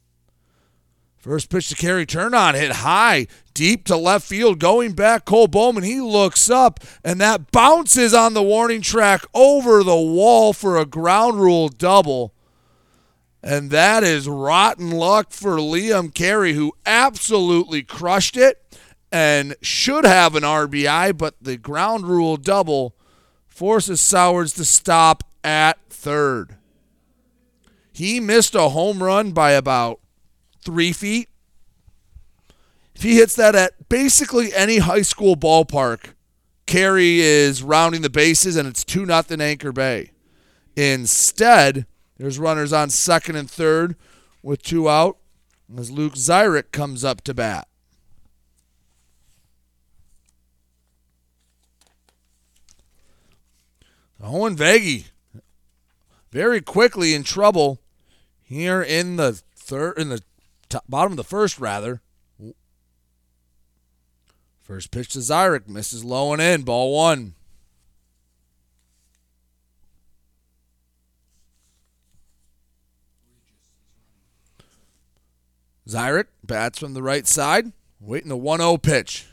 First 1.16 1.50
pitch 1.50 1.68
to 1.68 1.74
Carey, 1.76 2.04
turn 2.04 2.34
on, 2.34 2.54
hit 2.54 2.70
high, 2.70 3.26
deep 3.54 3.84
to 3.86 3.96
left 3.96 4.26
field, 4.26 4.58
going 4.60 4.92
back. 4.92 5.24
Cole 5.24 5.48
Bowman, 5.48 5.82
he 5.82 6.00
looks 6.00 6.50
up, 6.50 6.80
and 7.04 7.20
that 7.20 7.50
bounces 7.50 8.12
on 8.12 8.34
the 8.34 8.42
warning 8.42 8.80
track 8.80 9.24
over 9.34 9.82
the 9.82 9.96
wall 9.96 10.52
for 10.52 10.76
a 10.76 10.84
ground 10.84 11.40
rule 11.40 11.68
double. 11.68 12.32
And 13.42 13.70
that 13.70 14.02
is 14.02 14.28
rotten 14.28 14.90
luck 14.90 15.30
for 15.30 15.56
Liam 15.56 16.12
Carey, 16.12 16.54
who 16.54 16.72
absolutely 16.84 17.82
crushed 17.82 18.36
it 18.36 18.65
and 19.16 19.56
should 19.62 20.04
have 20.04 20.36
an 20.36 20.42
RBI, 20.42 21.16
but 21.16 21.36
the 21.40 21.56
ground 21.56 22.06
rule 22.06 22.36
double 22.36 22.94
forces 23.46 23.98
Sowards 23.98 24.52
to 24.52 24.64
stop 24.66 25.24
at 25.42 25.78
third. 25.88 26.56
He 27.94 28.20
missed 28.20 28.54
a 28.54 28.68
home 28.68 29.02
run 29.02 29.30
by 29.30 29.52
about 29.52 30.00
three 30.62 30.92
feet. 30.92 31.30
If 32.94 33.04
he 33.04 33.16
hits 33.16 33.34
that 33.36 33.54
at 33.54 33.88
basically 33.88 34.52
any 34.52 34.78
high 34.78 35.00
school 35.00 35.34
ballpark, 35.34 36.12
Carey 36.66 37.20
is 37.20 37.62
rounding 37.62 38.02
the 38.02 38.10
bases 38.10 38.54
and 38.54 38.68
it's 38.68 38.84
2 38.84 39.06
nothing 39.06 39.40
Anchor 39.40 39.72
Bay. 39.72 40.10
Instead, 40.76 41.86
there's 42.18 42.38
runners 42.38 42.74
on 42.74 42.90
second 42.90 43.36
and 43.36 43.50
third 43.50 43.96
with 44.42 44.62
two 44.62 44.90
out 44.90 45.16
as 45.74 45.90
Luke 45.90 46.16
Zyrick 46.16 46.70
comes 46.70 47.02
up 47.02 47.22
to 47.22 47.32
bat. 47.32 47.66
Owen 54.22 54.56
Veggie 54.56 55.06
very 56.30 56.60
quickly 56.60 57.14
in 57.14 57.22
trouble 57.22 57.80
here 58.42 58.82
in 58.82 59.16
the 59.16 59.40
third 59.54 59.98
in 59.98 60.08
the 60.08 60.22
top, 60.68 60.84
bottom 60.88 61.12
of 61.12 61.16
the 61.16 61.24
first 61.24 61.58
rather. 61.58 62.00
First 64.60 64.90
pitch 64.90 65.10
to 65.10 65.20
Zyrick 65.20 65.68
misses 65.68 66.04
low 66.04 66.32
and 66.32 66.42
in, 66.42 66.62
ball 66.62 66.92
one. 66.92 67.34
Zyrick 75.88 76.26
bats 76.42 76.80
from 76.80 76.94
the 76.94 77.02
right 77.02 77.28
side, 77.28 77.70
waiting 78.00 78.28
the 78.28 78.36
1 78.36 78.58
0 78.58 78.76
pitch. 78.78 79.25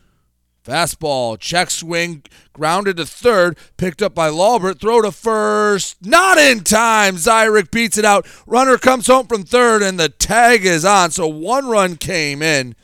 Fastball, 0.63 1.38
check 1.38 1.69
swing, 1.69 2.23
grounded 2.54 2.97
to 2.97 3.06
third, 3.06 3.58
picked 3.76 4.02
up 4.02 4.15
by 4.15 4.30
Lawbert, 4.30 4.80
throw 4.80 5.02
to 5.02 5.12
first, 5.12 5.97
not 6.06 6.38
in 6.38 6.62
time. 6.62 7.15
Zyrick 7.15 7.69
beats 7.69 7.97
it 7.97 8.06
out. 8.06 8.26
Runner 8.47 8.78
comes 8.78 9.08
home 9.08 9.28
from 9.28 9.43
third, 9.43 9.82
and 9.82 9.99
the 9.99 10.08
tag 10.08 10.65
is 10.65 10.86
on. 10.86 11.12
So 11.12 11.28
one 11.28 11.67
run 11.67 11.97
came 11.97 12.41
in 12.41 12.76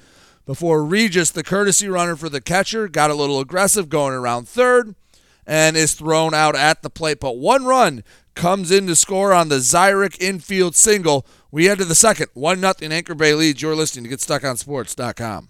before 0.46 0.84
Regis, 0.84 1.32
the 1.32 1.44
courtesy 1.44 1.88
runner 1.88 2.16
for 2.16 2.28
the 2.28 2.42
catcher, 2.42 2.88
got 2.88 3.12
a 3.12 3.16
little 3.16 3.40
aggressive 3.40 3.88
going 3.88 4.14
around 4.14 4.50
third 4.50 4.96
and 5.46 5.78
is 5.78 5.94
thrown 5.94 6.34
out 6.34 6.56
at 6.56 6.82
the 6.82 6.90
plate. 6.90 7.20
But 7.20 7.38
one 7.38 7.66
run 7.66 8.04
comes 8.36 8.72
in 8.72 8.88
to 8.88 8.96
score 8.96 9.32
on 9.32 9.50
the 9.50 9.58
Zyrick 9.58 10.20
infield 10.20 10.76
single. 10.76 11.26
We 11.52 11.66
head 11.66 11.78
to 11.78 11.86
the 11.86 11.96
second. 11.96 12.28
1 12.34 12.60
0 12.60 12.74
Anchor 12.82 13.16
Bay 13.16 13.34
leads. 13.34 13.62
You're 13.62 13.76
listening 13.76 14.10
to 14.10 14.16
GetStuckOnSports.com. 14.16 15.50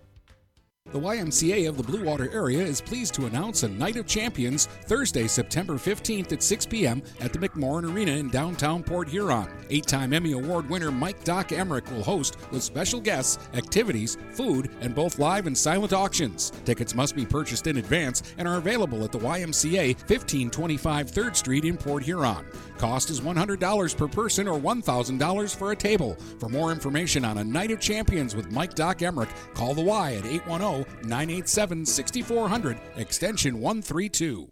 The 0.91 0.99
YMCA 0.99 1.69
of 1.69 1.77
the 1.77 1.83
Blue 1.83 2.03
Water 2.03 2.29
area 2.33 2.59
is 2.59 2.81
pleased 2.81 3.13
to 3.13 3.25
announce 3.25 3.63
a 3.63 3.69
Night 3.69 3.95
of 3.95 4.05
Champions 4.05 4.65
Thursday, 4.65 5.25
September 5.25 5.75
15th 5.75 6.33
at 6.33 6.43
6 6.43 6.65
p.m. 6.65 7.01
at 7.21 7.31
the 7.31 7.39
McMorran 7.39 7.89
Arena 7.89 8.11
in 8.11 8.29
downtown 8.29 8.83
Port 8.83 9.07
Huron. 9.07 9.47
Eight 9.69 9.87
time 9.87 10.11
Emmy 10.11 10.33
Award 10.33 10.69
winner 10.69 10.91
Mike 10.91 11.23
Doc 11.23 11.53
Emmerich 11.53 11.89
will 11.91 12.03
host 12.03 12.35
with 12.51 12.61
special 12.61 12.99
guests, 12.99 13.39
activities, 13.53 14.17
food, 14.33 14.69
and 14.81 14.93
both 14.93 15.17
live 15.17 15.47
and 15.47 15.57
silent 15.57 15.93
auctions. 15.93 16.51
Tickets 16.65 16.93
must 16.93 17.15
be 17.15 17.25
purchased 17.25 17.67
in 17.67 17.77
advance 17.77 18.21
and 18.37 18.45
are 18.45 18.57
available 18.57 19.05
at 19.05 19.13
the 19.13 19.19
YMCA 19.19 19.95
1525 19.95 21.09
3rd 21.09 21.35
Street 21.37 21.63
in 21.63 21.77
Port 21.77 22.03
Huron. 22.03 22.45
Cost 22.81 23.09
is 23.11 23.21
$100 23.21 23.95
per 23.95 24.07
person 24.07 24.47
or 24.47 24.59
$1,000 24.59 25.55
for 25.55 25.71
a 25.71 25.75
table. 25.75 26.15
For 26.39 26.49
more 26.49 26.71
information 26.71 27.23
on 27.23 27.37
a 27.37 27.43
Night 27.43 27.69
of 27.69 27.79
Champions 27.79 28.35
with 28.35 28.51
Mike 28.51 28.73
Doc 28.73 29.03
Emmerich, 29.03 29.29
call 29.53 29.75
the 29.75 29.83
Y 29.83 30.15
at 30.15 30.25
810 30.25 31.07
987 31.07 31.85
6400, 31.85 32.79
extension 32.95 33.59
132. 33.59 34.51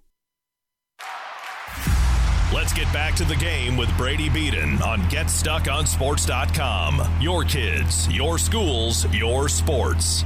Let's 2.54 2.72
get 2.72 2.94
back 2.94 3.16
to 3.16 3.26
the 3.26 3.36
game 3.36 3.76
with 3.76 3.90
Brady 3.98 4.30
Beaton 4.30 4.80
on 4.84 5.00
GetStuckOnSports.com. 5.10 7.02
Your 7.20 7.44
kids, 7.44 8.08
your 8.10 8.38
schools, 8.38 9.12
your 9.12 9.50
sports. 9.50 10.24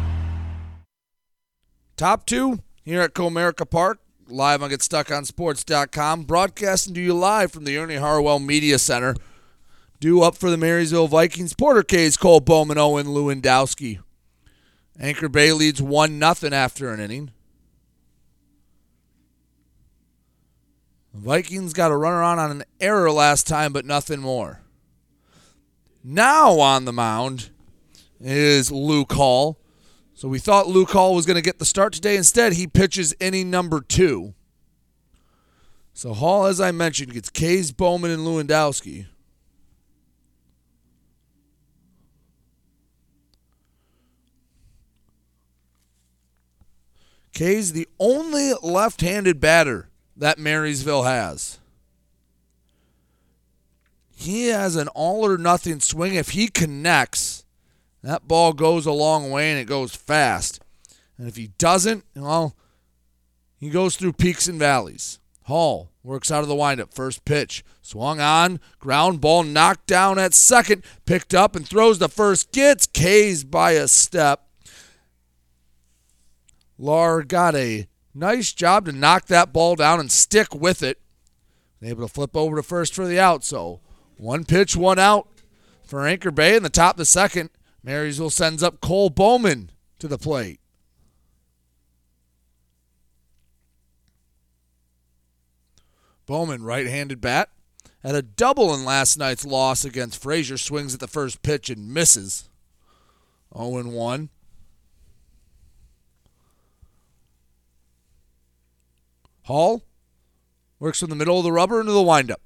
Top 1.96 2.26
two 2.26 2.60
here 2.84 3.00
at 3.00 3.14
Comerica 3.14 3.70
Park, 3.70 4.00
live 4.28 4.64
on 4.64 4.70
GetStuckOnSports.com, 4.70 6.24
broadcasting 6.24 6.94
to 6.94 7.02
you 7.02 7.14
live 7.14 7.52
from 7.52 7.64
the 7.64 7.78
Ernie 7.78 7.96
Harwell 7.96 8.40
Media 8.40 8.80
Center. 8.80 9.16
Due 10.00 10.22
up 10.22 10.36
for 10.36 10.50
the 10.50 10.58
Marysville 10.58 11.08
Vikings, 11.08 11.54
Porter 11.54 11.84
Case, 11.84 12.18
Cole 12.18 12.40
Bowman, 12.40 12.78
Owen 12.78 13.08
Lewandowski. 13.08 14.00
Anchor 15.00 15.30
Bay 15.30 15.54
leads 15.54 15.82
1 15.82 16.20
nothing 16.20 16.54
after 16.54 16.92
an 16.92 17.00
inning. 17.00 17.32
Vikings 21.14 21.74
got 21.74 21.92
a 21.92 21.96
runner 21.96 22.22
on 22.22 22.40
on 22.40 22.52
an 22.52 22.64
error 22.82 23.12
last 23.12 23.48
time, 23.48 23.72
but 23.72 23.86
nothing 23.86 24.20
more. 24.20 24.62
Now 26.04 26.60
on 26.60 26.86
the 26.86 26.94
mound 26.94 27.50
is 28.20 28.72
Luke 28.72 29.14
Hall. 29.14 29.58
So 30.24 30.30
we 30.30 30.40
thought 30.40 30.70
Luke 30.70 30.92
Hall 30.92 31.14
was 31.16 31.26
going 31.26 31.36
to 31.36 31.42
get 31.42 31.60
the 31.60 31.66
start 31.66 31.92
today. 31.92 32.16
Instead, 32.16 32.54
he 32.54 32.66
pitches 32.66 33.14
inning 33.20 33.52
number 33.52 33.82
two. 33.82 34.34
So 35.94 36.14
Hall, 36.14 36.46
as 36.46 36.62
I 36.62 36.72
mentioned, 36.72 37.12
gets 37.12 37.30
Kays, 37.30 37.74
Bowman, 37.74 38.10
and 38.10 38.22
Lewandowski. 38.22 39.08
Kay's 47.34 47.74
the 47.74 47.90
only 48.00 48.54
left 48.62 49.02
handed 49.02 49.42
batter 49.42 49.90
that 50.16 50.40
Marysville 50.40 51.04
has. 51.04 51.60
He 54.16 54.48
has 54.48 54.78
an 54.78 54.88
all 54.88 55.26
or 55.26 55.38
nothing 55.38 55.82
swing. 55.82 56.16
If 56.16 56.30
he 56.30 56.48
connects, 56.48 57.43
that 58.04 58.28
ball 58.28 58.54
goes 58.54 58.86
a 58.86 58.92
long 58.92 59.32
way 59.32 59.52
and 59.52 59.60
it 59.60 59.66
goes 59.66 59.96
fast. 59.96 60.60
And 61.18 61.28
if 61.28 61.36
he 61.36 61.48
doesn't, 61.58 62.04
well, 62.16 62.56
he 63.58 63.70
goes 63.70 63.96
through 63.96 64.14
peaks 64.14 64.48
and 64.48 64.60
valleys. 64.60 65.20
Hall 65.44 65.90
works 66.04 66.32
out 66.32 66.42
of 66.42 66.48
the 66.48 66.56
windup. 66.56 66.94
First 66.94 67.26
pitch. 67.26 67.64
Swung 67.82 68.20
on. 68.20 68.60
Ground 68.80 69.22
ball 69.22 69.44
knocked 69.44 69.88
down 69.88 70.20
at 70.20 70.34
second. 70.34 70.84
Picked 71.06 71.34
up 71.34 71.56
and 71.56 71.68
throws 71.68 72.00
the 72.00 72.10
first. 72.10 72.52
Gets 72.52 72.88
K's 72.88 73.44
by 73.44 73.72
a 73.72 73.88
step. 73.88 74.48
Lar 76.78 77.24
got 77.24 77.56
a 77.56 77.88
nice 78.14 78.52
job 78.54 78.86
to 78.86 78.92
knock 78.92 79.26
that 79.28 79.54
ball 79.54 79.76
down 79.76 80.00
and 80.00 80.12
stick 80.12 80.54
with 80.54 80.84
it. 80.84 81.00
Able 81.82 82.08
to 82.08 82.14
flip 82.14 82.36
over 82.36 82.56
to 82.58 82.64
first 82.64 82.94
for 82.94 83.06
the 83.06 83.20
out. 83.20 83.44
So 83.44 83.82
one 84.18 84.46
pitch, 84.46 84.76
one 84.76 85.00
out 85.00 85.28
for 85.86 86.08
Anchor 86.08 86.32
Bay 86.32 86.56
in 86.56 86.64
the 86.64 86.70
top 86.70 86.96
of 86.96 86.98
the 86.98 87.06
second. 87.06 87.50
Marysville 87.84 88.30
sends 88.30 88.64
up 88.64 88.80
Cole 88.80 89.10
Bowman 89.10 89.72
to 90.00 90.08
the 90.08 90.18
plate. 90.18 90.60
Bowman, 96.26 96.64
right 96.64 96.88
handed 96.88 97.20
bat, 97.20 97.50
had 98.02 98.16
a 98.16 98.22
double 98.22 98.74
in 98.74 98.86
last 98.86 99.18
night's 99.18 99.46
loss 99.46 99.84
against 99.84 100.22
Fraser, 100.22 100.58
Swings 100.58 100.94
at 100.94 101.02
the 101.02 101.08
first 101.08 101.42
pitch 101.42 101.70
and 101.70 101.94
misses. 101.94 102.50
0 103.56 103.84
1. 103.84 104.30
Hall 109.44 109.84
works 110.80 111.02
from 111.02 111.10
the 111.10 111.16
middle 111.16 111.38
of 111.38 111.44
the 111.44 111.52
rubber 111.52 111.82
into 111.82 111.92
the 111.92 112.02
windup. 112.02 112.42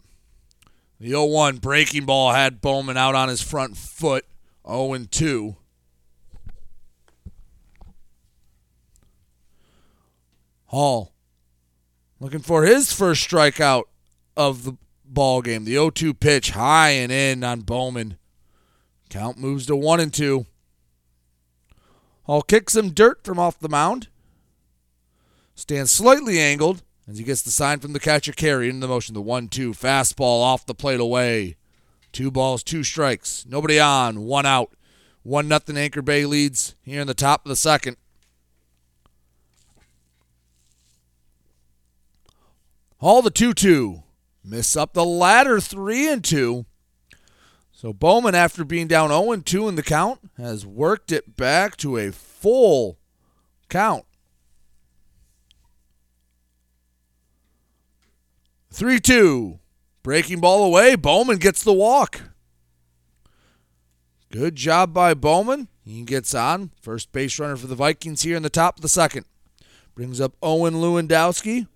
The 1.00 1.10
0 1.10 1.26
1 1.26 1.58
breaking 1.58 2.06
ball 2.06 2.32
had 2.34 2.62
Bowman 2.62 2.98
out 2.98 3.14
on 3.14 3.30
his 3.30 3.42
front 3.42 3.78
foot. 3.78 4.26
0 4.68 5.06
2. 5.10 5.56
Hall 10.68 11.14
looking 12.20 12.40
for 12.40 12.64
his 12.64 12.92
first 12.92 13.28
strikeout 13.28 13.84
of 14.36 14.64
the 14.64 14.78
ball 15.06 15.42
game. 15.42 15.66
The 15.66 15.76
0-2 15.76 16.20
pitch 16.20 16.52
high 16.52 16.90
and 16.90 17.12
in 17.12 17.44
on 17.44 17.62
Bowman. 17.62 18.18
Count 19.10 19.38
moves 19.38 19.66
to 19.68 19.76
1 19.76 20.00
and 20.00 20.14
2. 20.14 20.46
Hall 22.24 22.42
kicks 22.42 22.74
some 22.74 22.92
dirt 22.92 23.24
from 23.24 23.40
off 23.40 23.60
the 23.60 23.70
mound. 23.70 24.10
Stands 25.56 25.92
slightly 25.92 26.40
angled 26.40 26.84
as 27.08 27.18
he 27.18 27.24
gets 27.24 27.42
the 27.42 27.52
sign 27.52 27.80
from 27.80 27.94
the 27.94 28.00
catcher 28.00 28.34
Carey 28.34 28.70
into 28.70 28.82
the 28.82 28.88
motion. 28.88 29.16
The 29.16 29.22
1-2 29.22 29.70
fastball 29.70 30.44
off 30.44 30.66
the 30.66 30.76
plate 30.76 31.00
away. 31.00 31.57
Two 32.18 32.32
balls, 32.32 32.64
two 32.64 32.84
strikes. 32.84 33.46
Nobody 33.48 33.80
on, 33.80 34.22
one 34.22 34.48
out. 34.48 34.76
One 35.22 35.48
nothing 35.48 35.78
Anchor 35.78 36.02
Bay 36.02 36.26
leads 36.26 36.74
here 36.82 37.00
in 37.00 37.06
the 37.06 37.14
top 37.14 37.46
of 37.46 37.50
the 37.50 37.56
second. 37.56 37.96
Hall 42.98 43.22
the 43.22 43.30
2 43.30 43.54
2. 43.54 44.02
Miss 44.44 44.76
up 44.76 44.94
the 44.94 45.06
ladder 45.06 45.60
3 45.60 46.12
and 46.12 46.24
2. 46.24 46.66
So 47.72 47.94
Bowman, 47.94 48.34
after 48.34 48.66
being 48.66 48.88
down 48.88 49.10
0 49.10 49.32
and 49.32 49.46
2 49.46 49.68
in 49.68 49.76
the 49.76 49.84
count, 49.84 50.20
has 50.38 50.66
worked 50.66 51.12
it 51.12 51.38
back 51.38 51.78
to 51.78 51.98
a 51.98 52.12
full 52.12 52.98
count. 53.70 54.06
3 58.72 59.00
2. 59.00 59.60
Breaking 60.08 60.40
ball 60.40 60.64
away. 60.64 60.96
Bowman 60.96 61.38
gets 61.38 61.62
the 61.62 61.74
walk. 61.74 62.22
Good 64.32 64.56
job 64.56 64.94
by 64.94 65.14
Bowman. 65.14 65.68
He 65.84 66.02
gets 66.04 66.34
on. 66.34 66.72
First 66.82 67.12
base 67.12 67.38
runner 67.38 67.58
for 67.58 67.68
the 67.68 67.76
Vikings 67.76 68.22
here 68.22 68.38
in 68.38 68.42
the 68.42 68.50
top 68.50 68.78
of 68.78 68.82
the 68.82 68.88
second. 68.88 69.26
Brings 69.96 70.22
up 70.22 70.32
Owen 70.42 70.76
Lewandowski. 70.76 71.68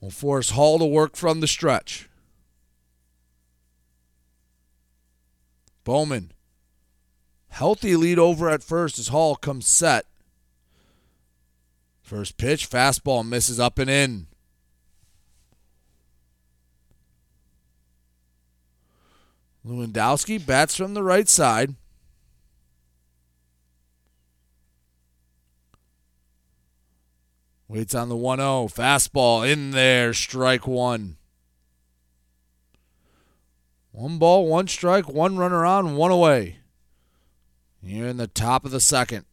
will 0.00 0.10
force 0.10 0.50
Hall 0.50 0.80
to 0.80 0.84
work 0.84 1.14
from 1.14 1.38
the 1.38 1.46
stretch. 1.46 2.08
Bowman. 5.84 6.32
Healthy 7.50 7.94
lead 7.94 8.18
over 8.18 8.50
at 8.50 8.64
first 8.64 8.98
as 8.98 9.06
Hall 9.06 9.36
comes 9.36 9.68
set. 9.68 10.06
First 12.10 12.38
pitch, 12.38 12.68
fastball 12.68 13.24
misses 13.24 13.60
up 13.60 13.78
and 13.78 13.88
in. 13.88 14.26
Lewandowski 19.64 20.44
bats 20.44 20.74
from 20.74 20.94
the 20.94 21.04
right 21.04 21.28
side. 21.28 21.76
Waits 27.68 27.94
on 27.94 28.08
the 28.08 28.16
1 28.16 28.38
0. 28.40 28.66
Fastball 28.66 29.48
in 29.48 29.70
there. 29.70 30.12
Strike 30.12 30.66
one. 30.66 31.16
One 33.92 34.18
ball, 34.18 34.48
one 34.48 34.66
strike, 34.66 35.08
one 35.08 35.36
runner 35.36 35.64
on, 35.64 35.94
one 35.94 36.10
away. 36.10 36.58
Here 37.80 38.08
in 38.08 38.16
the 38.16 38.26
top 38.26 38.64
of 38.64 38.72
the 38.72 38.80
second. 38.80 39.26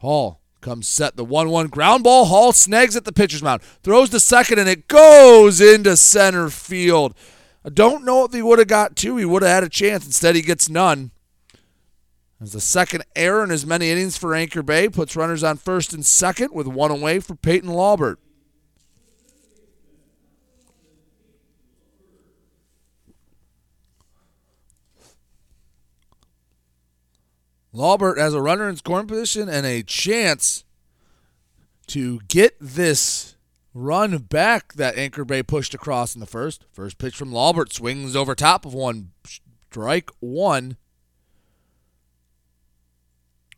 Hall 0.00 0.40
comes 0.62 0.88
set 0.88 1.16
the 1.16 1.24
1 1.24 1.50
1 1.50 1.66
ground 1.68 2.04
ball. 2.04 2.24
Hall 2.24 2.52
snags 2.52 2.96
at 2.96 3.04
the 3.04 3.12
pitcher's 3.12 3.42
mound, 3.42 3.62
throws 3.82 4.10
to 4.10 4.20
second, 4.20 4.58
and 4.58 4.68
it 4.68 4.88
goes 4.88 5.60
into 5.60 5.96
center 5.96 6.48
field. 6.48 7.14
I 7.64 7.68
don't 7.68 8.04
know 8.04 8.24
if 8.24 8.32
he 8.32 8.40
would 8.40 8.58
have 8.58 8.68
got 8.68 8.96
two. 8.96 9.18
He 9.18 9.26
would 9.26 9.42
have 9.42 9.52
had 9.52 9.64
a 9.64 9.68
chance. 9.68 10.06
Instead, 10.06 10.36
he 10.36 10.42
gets 10.42 10.70
none. 10.70 11.10
As 12.40 12.52
the 12.52 12.60
second 12.60 13.04
error 13.14 13.44
in 13.44 13.50
as 13.50 13.66
many 13.66 13.90
innings 13.90 14.16
for 14.16 14.34
Anchor 14.34 14.62
Bay 14.62 14.88
puts 14.88 15.16
runners 15.16 15.44
on 15.44 15.58
first 15.58 15.92
and 15.92 16.06
second 16.06 16.52
with 16.54 16.66
one 16.66 16.90
away 16.90 17.20
for 17.20 17.34
Peyton 17.34 17.68
Laubert. 17.68 18.16
Laubert 27.74 28.18
has 28.18 28.34
a 28.34 28.42
runner 28.42 28.68
in 28.68 28.76
scoring 28.76 29.06
position 29.06 29.48
and 29.48 29.64
a 29.64 29.82
chance 29.82 30.64
to 31.86 32.20
get 32.28 32.56
this 32.60 33.36
run 33.74 34.18
back 34.18 34.74
that 34.74 34.96
Anchor 34.96 35.24
Bay 35.24 35.42
pushed 35.42 35.74
across 35.74 36.14
in 36.14 36.20
the 36.20 36.26
first. 36.26 36.64
First 36.72 36.98
pitch 36.98 37.16
from 37.16 37.30
Laubert 37.30 37.72
swings 37.72 38.16
over 38.16 38.34
top 38.34 38.66
of 38.66 38.74
one. 38.74 39.12
Strike 39.24 40.10
one. 40.18 40.76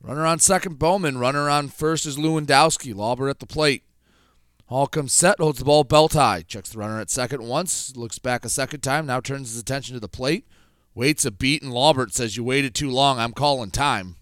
Runner 0.02 0.26
on 0.26 0.40
second, 0.40 0.78
Bowman. 0.78 1.18
Runner 1.18 1.48
on 1.48 1.68
first 1.68 2.06
is 2.06 2.18
Lewandowski. 2.18 2.92
Laubert 2.92 3.30
at 3.30 3.38
the 3.38 3.46
plate. 3.46 3.84
Hall 4.66 4.86
comes 4.86 5.12
set, 5.12 5.38
holds 5.38 5.58
the 5.58 5.64
ball 5.64 5.84
belt 5.84 6.14
high. 6.14 6.42
Checks 6.42 6.70
the 6.70 6.78
runner 6.78 6.98
at 7.00 7.10
second 7.10 7.42
once, 7.42 7.94
looks 7.94 8.18
back 8.18 8.44
a 8.44 8.48
second 8.48 8.80
time, 8.80 9.06
now 9.06 9.20
turns 9.20 9.50
his 9.50 9.60
attention 9.60 9.94
to 9.94 10.00
the 10.00 10.08
plate. 10.08 10.46
Waits 10.94 11.24
a 11.24 11.30
beat, 11.30 11.62
and 11.62 11.72
Laubert 11.72 12.12
says, 12.12 12.36
You 12.36 12.44
waited 12.44 12.74
too 12.74 12.90
long. 12.90 13.18
I'm 13.18 13.32
calling 13.32 13.70
time. 13.70 14.16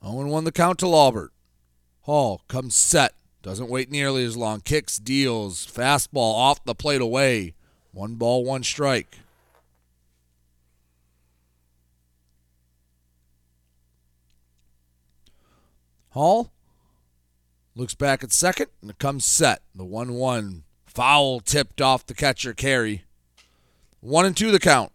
Owen 0.00 0.28
won 0.28 0.44
the 0.44 0.52
count 0.52 0.78
to 0.80 0.86
Laubert. 0.86 1.30
Hall 2.02 2.42
comes 2.48 2.74
set, 2.74 3.14
doesn't 3.42 3.68
wait 3.68 3.90
nearly 3.90 4.24
as 4.24 4.36
long. 4.36 4.60
Kicks, 4.60 4.98
deals, 4.98 5.66
fastball 5.66 6.34
off 6.34 6.64
the 6.64 6.74
plate 6.74 7.00
away. 7.00 7.54
One 7.92 8.14
ball, 8.14 8.44
one 8.44 8.64
strike. 8.64 9.18
Hall 16.10 16.52
looks 17.74 17.94
back 17.94 18.22
at 18.22 18.32
second 18.32 18.66
and 18.80 18.90
it 18.90 18.98
comes 18.98 19.24
set. 19.24 19.62
The 19.74 19.84
1 19.84 20.12
1 20.14 20.64
foul 20.94 21.40
tipped 21.40 21.80
off 21.80 22.06
the 22.06 22.14
catcher 22.14 22.52
Carey. 22.52 23.04
1 24.00 24.26
and 24.26 24.36
2 24.36 24.50
the 24.50 24.58
count. 24.58 24.92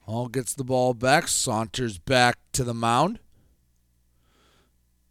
Hall 0.00 0.28
gets 0.28 0.54
the 0.54 0.64
ball 0.64 0.94
back, 0.94 1.28
saunters 1.28 1.98
back 1.98 2.38
to 2.52 2.64
the 2.64 2.72
mound. 2.72 3.18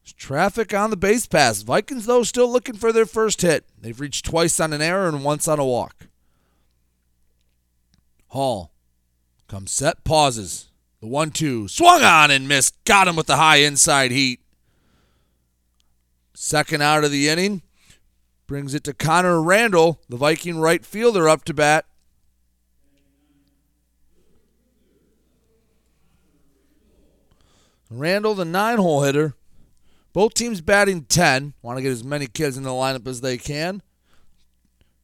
There's 0.04 0.14
traffic 0.14 0.74
on 0.74 0.90
the 0.90 0.98
base 0.98 1.28
pass. 1.28 1.62
Vikings, 1.62 2.08
though, 2.08 2.24
still 2.24 2.52
looking 2.52 2.76
for 2.76 2.92
their 2.92 3.06
first 3.06 3.42
hit. 3.42 3.66
They've 3.80 4.00
reached 4.00 4.26
twice 4.26 4.60
on 4.60 4.74
an 4.74 4.82
error 4.82 5.08
and 5.08 5.24
once 5.24 5.48
on 5.48 5.60
a 5.60 5.66
walk. 5.66 6.08
Hall 8.30 8.72
Comes 9.48 9.72
set, 9.72 10.04
pauses. 10.04 10.72
The 11.08 11.14
one 11.14 11.32
two 11.32 11.70
swung 11.70 12.04
on 12.04 12.32
and 12.32 12.50
missed. 12.50 12.84
Got 12.84 13.08
him 13.08 13.16
with 13.16 13.28
the 13.28 13.38
high 13.38 13.58
inside 13.58 14.12
heat. 14.12 14.42
Second 16.34 16.82
out 16.82 17.06
of 17.06 17.12
the 17.12 17.30
inning. 17.30 17.62
Brings 18.46 18.74
it 18.74 18.84
to 18.84 18.94
Connor 18.94 19.42
Randall, 19.42 20.02
the 20.10 20.18
Viking 20.18 20.60
right 20.60 20.86
fielder, 20.86 21.30
up 21.30 21.46
to 21.46 21.54
bat. 21.54 21.86
Randall, 27.90 28.36
the 28.36 28.44
nine 28.44 28.78
hole 28.78 29.04
hitter. 29.04 29.34
Both 30.12 30.34
teams 30.34 30.60
batting 30.60 31.04
10. 31.06 31.54
Want 31.62 31.78
to 31.78 31.84
get 31.84 31.94
as 31.94 32.04
many 32.04 32.28
kids 32.28 32.58
in 32.58 32.64
the 32.64 32.72
lineup 32.72 33.08
as 33.08 33.22
they 33.22 33.38
can. 33.38 33.82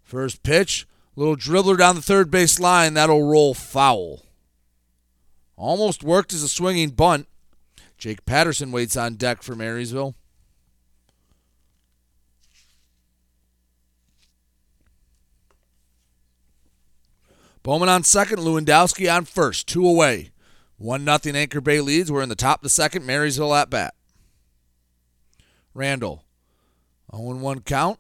First 0.02 0.44
pitch, 0.44 0.86
little 1.16 1.38
dribbler 1.38 1.78
down 1.78 1.96
the 1.96 2.02
third 2.02 2.30
base 2.30 2.60
line. 2.60 2.94
That'll 2.94 3.24
roll 3.24 3.54
foul. 3.54 4.26
Almost 5.64 6.04
worked 6.04 6.34
as 6.34 6.44
a 6.44 6.50
swinging 6.50 6.90
bunt. 6.90 7.26
Jake 7.98 8.26
Patterson 8.26 8.74
waits 8.74 8.98
on 8.98 9.16
deck 9.16 9.42
for 9.42 9.56
Marysville. 9.56 10.14
Bowman 17.64 17.88
on 17.88 18.04
second, 18.04 18.40
Lewandowski 18.40 19.10
on 19.10 19.24
first, 19.24 19.66
two 19.66 19.88
away. 19.88 20.32
1 20.80 21.06
nothing 21.06 21.34
Anchor 21.34 21.62
Bay 21.62 21.80
leads. 21.80 22.12
We're 22.12 22.24
in 22.24 22.28
the 22.28 22.36
top 22.36 22.60
of 22.60 22.64
the 22.64 22.70
second, 22.70 23.06
Marysville 23.06 23.56
at 23.56 23.70
bat. 23.70 23.94
Randall, 25.74 26.26
0 27.16 27.38
1 27.38 27.62
count. 27.62 28.00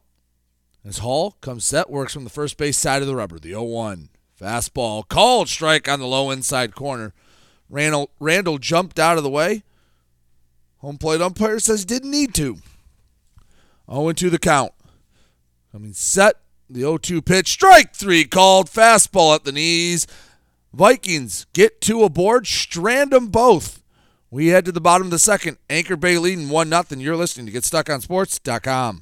As 0.83 0.97
Hall 0.97 1.37
comes 1.39 1.63
set, 1.63 1.89
works 1.89 2.13
from 2.13 2.25
the 2.25 2.29
first 2.29 2.57
base 2.57 2.77
side 2.77 3.01
of 3.01 3.07
the 3.07 3.15
rubber. 3.15 3.39
The 3.39 3.51
0 3.51 3.63
1. 3.63 4.09
Fastball. 4.37 5.07
Called 5.07 5.47
strike 5.47 5.87
on 5.87 6.01
the 6.01 6.07
low 6.07 6.29
inside 6.29 6.75
corner. 6.75 7.13
Randall, 7.73 8.11
Randall 8.19 8.59
jumped 8.59 8.99
out 8.99 9.17
of 9.17 9.23
the 9.23 9.31
way. 9.31 9.63
Home 10.77 10.99
plate 10.99 11.21
umpire 11.21 11.57
says 11.57 11.85
didn't 11.85 12.11
need 12.11 12.35
to. 12.35 12.59
0 13.91 14.11
2 14.11 14.29
the 14.29 14.37
count. 14.37 14.73
Coming 15.71 15.93
set. 15.93 16.35
The 16.69 16.81
0 16.81 16.99
2 16.99 17.23
pitch. 17.23 17.49
Strike 17.49 17.95
three 17.95 18.25
called. 18.25 18.69
Fastball 18.69 19.33
at 19.33 19.43
the 19.43 19.51
knees. 19.51 20.05
Vikings 20.71 21.47
get 21.53 21.81
two 21.81 22.03
aboard. 22.03 22.45
Strand 22.45 23.11
them 23.11 23.29
both. 23.29 23.81
We 24.29 24.47
head 24.47 24.65
to 24.65 24.71
the 24.71 24.79
bottom 24.79 25.07
of 25.07 25.11
the 25.11 25.17
second. 25.17 25.57
Anchor 25.67 25.95
Bay 25.95 26.19
leading 26.19 26.49
1 26.49 26.69
0. 26.69 26.83
You're 26.97 27.17
listening 27.17 27.47
to 27.47 27.51
GetStuckOnSports.com. 27.51 29.01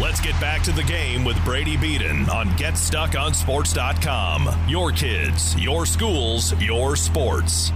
Let's 0.00 0.20
get 0.20 0.40
back 0.40 0.62
to 0.62 0.70
the 0.70 0.84
game 0.84 1.24
with 1.24 1.44
Brady 1.44 1.76
Beaton 1.76 2.30
on 2.30 2.46
GetStuckOnSports.com. 2.50 4.68
Your 4.68 4.92
kids, 4.92 5.56
your 5.56 5.86
schools, 5.86 6.52
your 6.62 6.94
sports. 6.94 7.72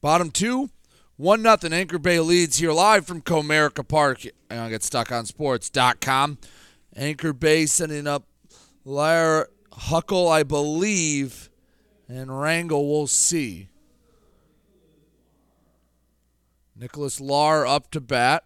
Bottom 0.00 0.32
two, 0.32 0.70
one 1.16 1.40
nothing. 1.40 1.72
Anchor 1.72 2.00
Bay 2.00 2.18
leads 2.18 2.58
here 2.58 2.72
live 2.72 3.06
from 3.06 3.22
Comerica 3.22 3.86
Park 3.86 4.22
on 4.50 4.72
GetStuckOnSports.com. 4.72 6.38
Anchor 6.96 7.32
Bay 7.32 7.66
sending 7.66 8.08
up 8.08 8.24
Lair 8.84 9.46
Huckle, 9.72 10.28
I 10.28 10.42
believe, 10.42 11.48
and 12.08 12.28
Rangel. 12.28 12.90
We'll 12.90 13.06
see. 13.06 13.68
Nicholas 16.74 17.20
Lar 17.20 17.64
up 17.64 17.92
to 17.92 18.00
bat. 18.00 18.42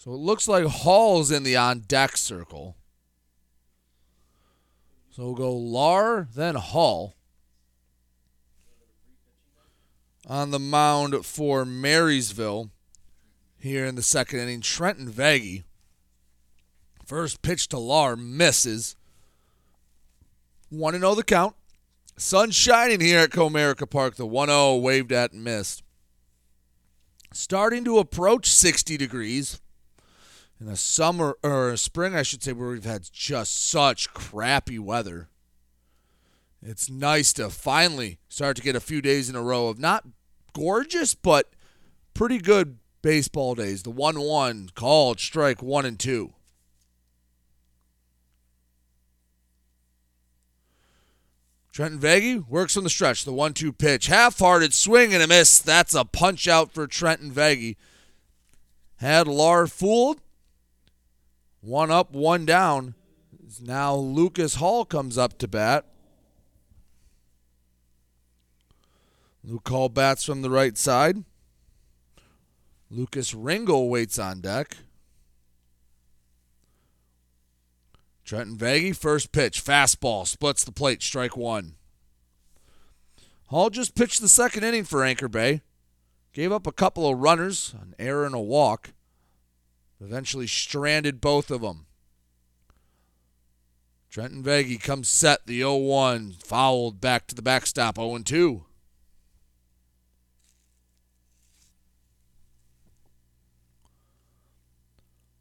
So 0.00 0.14
it 0.14 0.16
looks 0.16 0.48
like 0.48 0.64
Hall's 0.64 1.30
in 1.30 1.42
the 1.42 1.58
on 1.58 1.80
deck 1.80 2.16
circle. 2.16 2.78
So 5.10 5.24
we'll 5.24 5.34
go 5.34 5.54
Lar, 5.54 6.26
then 6.34 6.54
Hall. 6.54 7.16
On 10.26 10.52
the 10.52 10.58
mound 10.58 11.26
for 11.26 11.66
Marysville 11.66 12.70
here 13.58 13.84
in 13.84 13.94
the 13.94 14.02
second 14.02 14.38
inning, 14.38 14.62
Trenton 14.62 15.12
Vaggy. 15.12 15.64
First 17.04 17.42
pitch 17.42 17.68
to 17.68 17.78
Lar 17.78 18.16
misses. 18.16 18.96
1 20.70 20.98
0 20.98 21.14
the 21.14 21.22
count. 21.22 21.56
Sun 22.16 22.52
shining 22.52 23.00
here 23.00 23.20
at 23.20 23.30
Comerica 23.32 23.90
Park. 23.90 24.16
The 24.16 24.24
1 24.24 24.48
0 24.48 24.76
waved 24.76 25.12
at 25.12 25.32
and 25.32 25.44
missed. 25.44 25.82
Starting 27.34 27.84
to 27.84 27.98
approach 27.98 28.50
60 28.50 28.96
degrees 28.96 29.60
in 30.60 30.68
a 30.68 30.76
summer 30.76 31.36
or 31.42 31.70
a 31.70 31.78
spring, 31.78 32.14
I 32.14 32.22
should 32.22 32.42
say, 32.42 32.52
where 32.52 32.68
we've 32.68 32.84
had 32.84 33.08
just 33.10 33.68
such 33.68 34.12
crappy 34.12 34.78
weather. 34.78 35.28
It's 36.62 36.90
nice 36.90 37.32
to 37.34 37.48
finally 37.48 38.18
start 38.28 38.56
to 38.56 38.62
get 38.62 38.76
a 38.76 38.80
few 38.80 39.00
days 39.00 39.30
in 39.30 39.36
a 39.36 39.42
row 39.42 39.68
of 39.68 39.78
not 39.78 40.06
gorgeous, 40.52 41.14
but 41.14 41.50
pretty 42.12 42.38
good 42.38 42.78
baseball 43.00 43.54
days. 43.54 43.82
The 43.82 43.90
1 43.90 44.20
1 44.20 44.70
called 44.74 45.18
strike 45.18 45.62
1 45.62 45.86
and 45.86 45.98
2. 45.98 46.34
Trenton 51.72 52.00
Vaggy 52.00 52.46
works 52.46 52.76
on 52.76 52.84
the 52.84 52.90
stretch. 52.90 53.24
The 53.24 53.32
1 53.32 53.54
2 53.54 53.72
pitch. 53.72 54.08
Half 54.08 54.40
hearted 54.40 54.74
swing 54.74 55.14
and 55.14 55.22
a 55.22 55.26
miss. 55.26 55.58
That's 55.60 55.94
a 55.94 56.04
punch 56.04 56.46
out 56.46 56.72
for 56.72 56.86
Trenton 56.86 57.30
Vaggy. 57.30 57.76
Had 58.96 59.26
Lar 59.26 59.66
fooled. 59.66 60.20
One 61.60 61.90
up, 61.90 62.12
one 62.12 62.46
down. 62.46 62.94
Now 63.60 63.94
Lucas 63.94 64.56
Hall 64.56 64.84
comes 64.84 65.18
up 65.18 65.38
to 65.38 65.48
bat. 65.48 65.86
Luke 69.42 69.68
Hall 69.68 69.88
bats 69.88 70.24
from 70.24 70.42
the 70.42 70.50
right 70.50 70.76
side. 70.76 71.24
Lucas 72.90 73.32
Ringel 73.32 73.88
waits 73.88 74.18
on 74.18 74.40
deck. 74.40 74.76
Trenton 78.24 78.56
Vaggy, 78.56 78.94
first 78.94 79.32
pitch, 79.32 79.64
fastball, 79.64 80.26
splits 80.26 80.62
the 80.62 80.72
plate, 80.72 81.02
strike 81.02 81.36
one. 81.36 81.74
Hall 83.46 83.70
just 83.70 83.96
pitched 83.96 84.20
the 84.20 84.28
second 84.28 84.62
inning 84.62 84.84
for 84.84 85.02
Anchor 85.02 85.28
Bay. 85.28 85.62
Gave 86.32 86.52
up 86.52 86.66
a 86.66 86.72
couple 86.72 87.08
of 87.08 87.18
runners, 87.18 87.74
an 87.80 87.94
error 87.98 88.24
and 88.24 88.34
a 88.34 88.38
walk. 88.38 88.92
Eventually 90.00 90.46
stranded 90.46 91.20
both 91.20 91.50
of 91.50 91.60
them. 91.60 91.86
Trenton 94.10 94.42
Vaggy 94.42 94.82
comes 94.82 95.08
set, 95.08 95.46
the 95.46 95.58
0 95.58 95.76
1, 95.76 96.36
fouled 96.42 97.00
back 97.00 97.26
to 97.28 97.34
the 97.34 97.42
backstop, 97.42 97.96
0 97.96 98.18
2. 98.18 98.64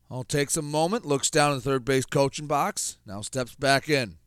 Hall 0.09 0.23
takes 0.23 0.57
a 0.57 0.61
moment, 0.61 1.05
looks 1.05 1.29
down 1.29 1.51
in 1.51 1.57
the 1.57 1.63
third 1.63 1.85
base 1.85 2.05
coaching 2.05 2.47
box, 2.47 2.97
now 3.05 3.21
steps 3.21 3.55
back 3.55 3.89
in. 3.89 4.17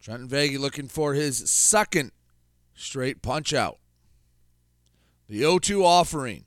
Trenton 0.00 0.28
Vaggy 0.28 0.58
looking 0.58 0.88
for 0.88 1.14
his 1.14 1.50
second 1.50 2.12
straight 2.74 3.22
punch 3.22 3.52
out. 3.52 3.78
The 5.28 5.38
0 5.38 5.58
2 5.58 5.84
offering. 5.84 6.44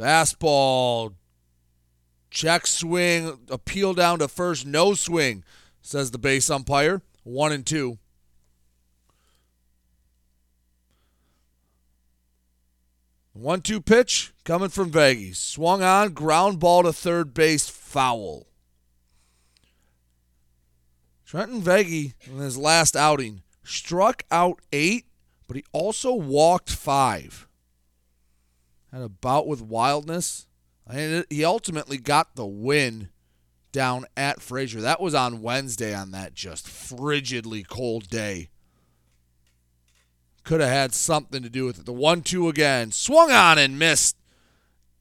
Fastball. 0.00 1.14
Check 2.30 2.66
swing. 2.66 3.38
Appeal 3.50 3.92
down 3.92 4.20
to 4.20 4.28
first. 4.28 4.64
No 4.64 4.94
swing, 4.94 5.44
says 5.82 6.10
the 6.10 6.18
base 6.18 6.48
umpire. 6.48 7.02
One 7.22 7.52
and 7.52 7.66
two. 7.66 7.98
One 13.32 13.60
two 13.60 13.80
pitch 13.80 14.32
coming 14.44 14.70
from 14.70 14.90
Vaggy. 14.90 15.36
Swung 15.36 15.82
on, 15.82 16.12
ground 16.12 16.58
ball 16.58 16.82
to 16.82 16.92
third 16.92 17.32
base, 17.32 17.68
foul. 17.68 18.46
Trenton 21.24 21.62
Vaggy, 21.62 22.14
in 22.26 22.38
his 22.38 22.58
last 22.58 22.96
outing, 22.96 23.42
struck 23.62 24.24
out 24.30 24.60
eight, 24.72 25.06
but 25.46 25.56
he 25.56 25.64
also 25.72 26.12
walked 26.12 26.70
five. 26.70 27.46
Had 28.92 29.02
a 29.02 29.08
bout 29.08 29.46
with 29.46 29.62
wildness. 29.62 30.46
And 30.86 31.24
he 31.30 31.44
ultimately 31.44 31.98
got 31.98 32.34
the 32.34 32.46
win 32.46 33.10
down 33.72 34.06
at 34.16 34.42
Fraser. 34.42 34.80
That 34.80 35.00
was 35.00 35.14
on 35.14 35.42
Wednesday 35.42 35.94
on 35.94 36.10
that 36.10 36.34
just 36.34 36.66
frigidly 36.66 37.66
cold 37.66 38.08
day. 38.08 38.50
Could 40.42 40.60
have 40.60 40.70
had 40.70 40.94
something 40.94 41.42
to 41.42 41.50
do 41.50 41.66
with 41.66 41.78
it. 41.78 41.86
The 41.86 41.92
1 41.92 42.22
2 42.22 42.48
again. 42.48 42.90
Swung 42.92 43.30
on 43.30 43.58
and 43.58 43.78
missed. 43.78 44.16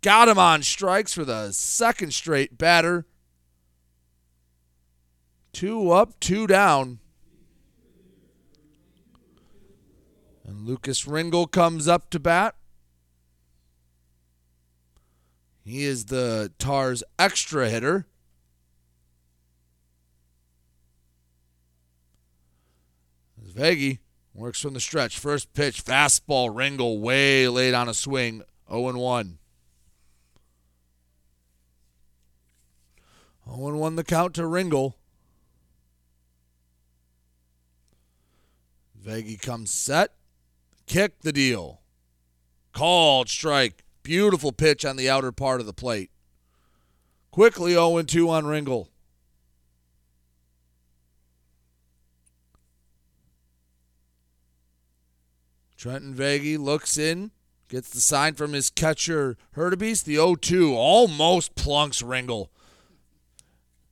Got 0.02 0.28
him 0.28 0.38
on 0.38 0.64
strikes 0.64 1.14
for 1.14 1.26
the 1.26 1.52
second 1.52 2.14
straight 2.14 2.58
batter. 2.58 3.06
Two 5.52 5.92
up, 5.92 6.20
two 6.20 6.46
down. 6.46 7.00
And 10.46 10.66
Lucas 10.66 11.06
Ringel 11.06 11.50
comes 11.50 11.88
up 11.88 12.10
to 12.12 12.20
bat. 12.20 12.56
He 15.70 15.84
is 15.84 16.06
the 16.06 16.52
Tars 16.58 17.04
extra 17.20 17.70
hitter. 17.70 18.08
Veggie 23.40 24.00
works 24.34 24.60
from 24.60 24.74
the 24.74 24.80
stretch. 24.80 25.20
First 25.20 25.54
pitch, 25.54 25.86
fastball, 25.86 26.52
Ringel 26.52 27.00
way 27.00 27.48
late 27.48 27.76
on 27.76 27.88
a 27.88 27.94
swing, 27.94 28.42
0 28.68 28.98
1. 28.98 29.38
0 33.48 33.78
1 33.78 33.96
the 33.96 34.04
count 34.04 34.34
to 34.34 34.42
Ringel. 34.42 34.96
Veggie 39.00 39.40
comes 39.40 39.70
set. 39.70 40.16
Kick 40.88 41.20
the 41.22 41.32
deal. 41.32 41.82
Called 42.74 43.30
strike. 43.30 43.84
Beautiful 44.10 44.52
pitch 44.52 44.86
on 44.86 44.96
the 44.96 45.08
outer 45.08 45.32
part 45.32 45.60
of 45.60 45.68
the 45.68 45.72
plate. 45.72 46.10
Quickly 47.30 47.74
0 47.74 48.02
2 48.02 48.28
on 48.28 48.46
Ringel. 48.46 48.88
Trenton 55.78 56.16
Veggie 56.16 56.58
looks 56.58 56.98
in, 56.98 57.30
gets 57.68 57.92
the 57.92 58.02
sign 58.02 58.34
from 58.34 58.54
his 58.54 58.72
catcher 58.72 59.38
Hurtubise. 59.56 60.04
The 60.04 60.16
0 60.16 60.38
2 60.38 60.74
almost 60.74 61.54
plunks 61.54 62.02
Ringel. 62.02 62.48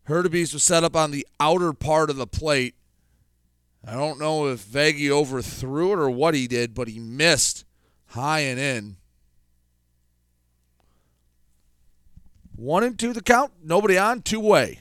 Hurtubise 0.10 0.52
was 0.52 0.64
set 0.64 0.84
up 0.84 0.96
on 0.96 1.12
the 1.12 1.28
outer 1.40 1.74
part 1.74 2.10
of 2.10 2.16
the 2.16 2.26
plate. 2.26 2.74
I 3.86 3.94
don't 3.94 4.20
know 4.20 4.48
if 4.48 4.66
Veggie 4.66 5.12
overthrew 5.12 5.94
it 5.94 6.00
or 6.00 6.10
what 6.10 6.34
he 6.34 6.48
did, 6.48 6.74
but 6.74 6.88
he 6.88 6.98
missed 6.98 7.66
high 8.08 8.40
and 8.40 8.60
in. 8.60 8.98
One 12.58 12.84
and 12.84 12.98
two 12.98 13.14
the 13.14 13.22
count. 13.22 13.54
Nobody 13.64 14.00
on. 14.00 14.24
Two 14.24 14.40
way. 14.40 14.80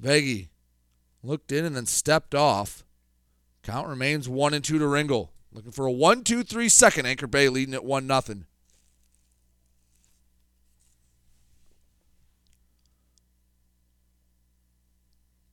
Veggie 0.00 0.48
looked 1.22 1.50
in 1.50 1.64
and 1.64 1.74
then 1.74 1.86
stepped 1.86 2.34
off. 2.34 2.84
Count 3.62 3.88
remains 3.88 4.28
one 4.28 4.52
and 4.52 4.62
two 4.62 4.78
to 4.78 4.84
Ringel. 4.84 5.30
Looking 5.50 5.72
for 5.72 5.86
a 5.86 5.90
one, 5.90 6.22
two, 6.22 6.42
three 6.42 6.68
second. 6.68 7.06
Anchor 7.06 7.26
Bay 7.26 7.48
leading 7.48 7.72
at 7.72 7.84
one 7.84 8.06
nothing. 8.06 8.44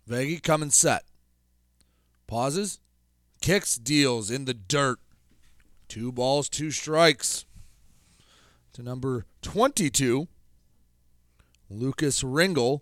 Veggie 0.08 0.44
coming 0.44 0.70
set. 0.70 1.06
Pauses. 2.28 2.80
Kicks, 3.44 3.76
deals 3.76 4.32
in 4.32 4.46
the 4.46 4.54
dirt. 4.54 5.00
Two 5.90 6.14
balls, 6.14 6.48
two 6.48 6.72
strikes. 6.72 7.44
To 8.72 8.82
number 8.82 9.26
22, 9.42 10.30
Lucas 11.70 12.24
Ringel. 12.24 12.80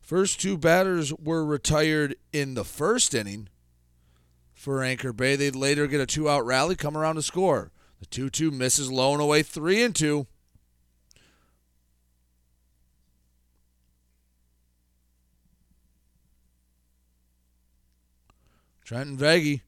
First 0.00 0.40
two 0.40 0.56
batters 0.56 1.12
were 1.12 1.44
retired 1.44 2.16
in 2.32 2.54
the 2.54 2.64
first 2.64 3.14
inning 3.14 3.50
for 4.54 4.82
Anchor 4.82 5.12
Bay. 5.12 5.36
They'd 5.36 5.54
later 5.54 5.86
get 5.86 6.00
a 6.00 6.06
two 6.06 6.26
out 6.26 6.46
rally, 6.46 6.74
come 6.74 6.96
around 6.96 7.16
to 7.16 7.22
score. 7.22 7.70
The 8.00 8.06
2 8.06 8.30
2 8.30 8.50
misses 8.50 8.90
low 8.90 9.12
and 9.12 9.20
away, 9.20 9.42
3 9.42 9.82
and 9.82 9.94
2. 9.94 10.26
Trenton 18.86 19.16
Veggie 19.16 19.62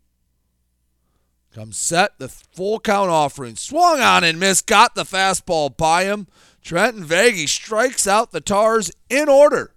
comes 1.52 1.76
set. 1.76 2.20
The 2.20 2.28
full 2.28 2.78
count 2.78 3.10
offering. 3.10 3.56
Swung 3.56 4.00
on 4.00 4.22
and 4.22 4.38
missed. 4.38 4.68
Got 4.68 4.94
the 4.94 5.02
fastball 5.02 5.76
by 5.76 6.04
him. 6.04 6.28
Trenton 6.62 7.04
Veggie 7.04 7.48
strikes 7.48 8.06
out 8.06 8.30
the 8.30 8.40
Tars 8.40 8.92
in 9.10 9.28
order. 9.28 9.72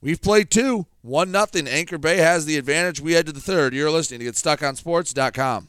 We've 0.00 0.22
played 0.22 0.48
two. 0.48 0.86
One 1.00 1.32
nothing. 1.32 1.66
Anchor 1.66 1.98
Bay 1.98 2.18
has 2.18 2.46
the 2.46 2.56
advantage. 2.56 3.00
We 3.00 3.14
head 3.14 3.26
to 3.26 3.32
the 3.32 3.40
third. 3.40 3.74
You're 3.74 3.90
listening 3.90 4.20
to 4.20 4.26
GetStuckOnSports.com. 4.26 5.68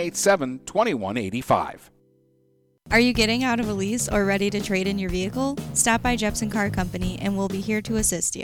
987 0.01 0.61
2185. 0.65 1.91
Are 2.89 2.99
you 2.99 3.13
getting 3.13 3.43
out 3.43 3.59
of 3.59 3.69
a 3.69 3.73
lease 3.73 4.09
or 4.09 4.25
ready 4.25 4.49
to 4.49 4.59
trade 4.59 4.87
in 4.87 4.97
your 4.97 5.11
vehicle? 5.11 5.57
Stop 5.75 6.01
by 6.01 6.15
Jepson 6.15 6.49
Car 6.49 6.71
Company 6.71 7.19
and 7.21 7.37
we'll 7.37 7.47
be 7.47 7.61
here 7.61 7.81
to 7.83 7.97
assist 7.97 8.35
you. 8.35 8.43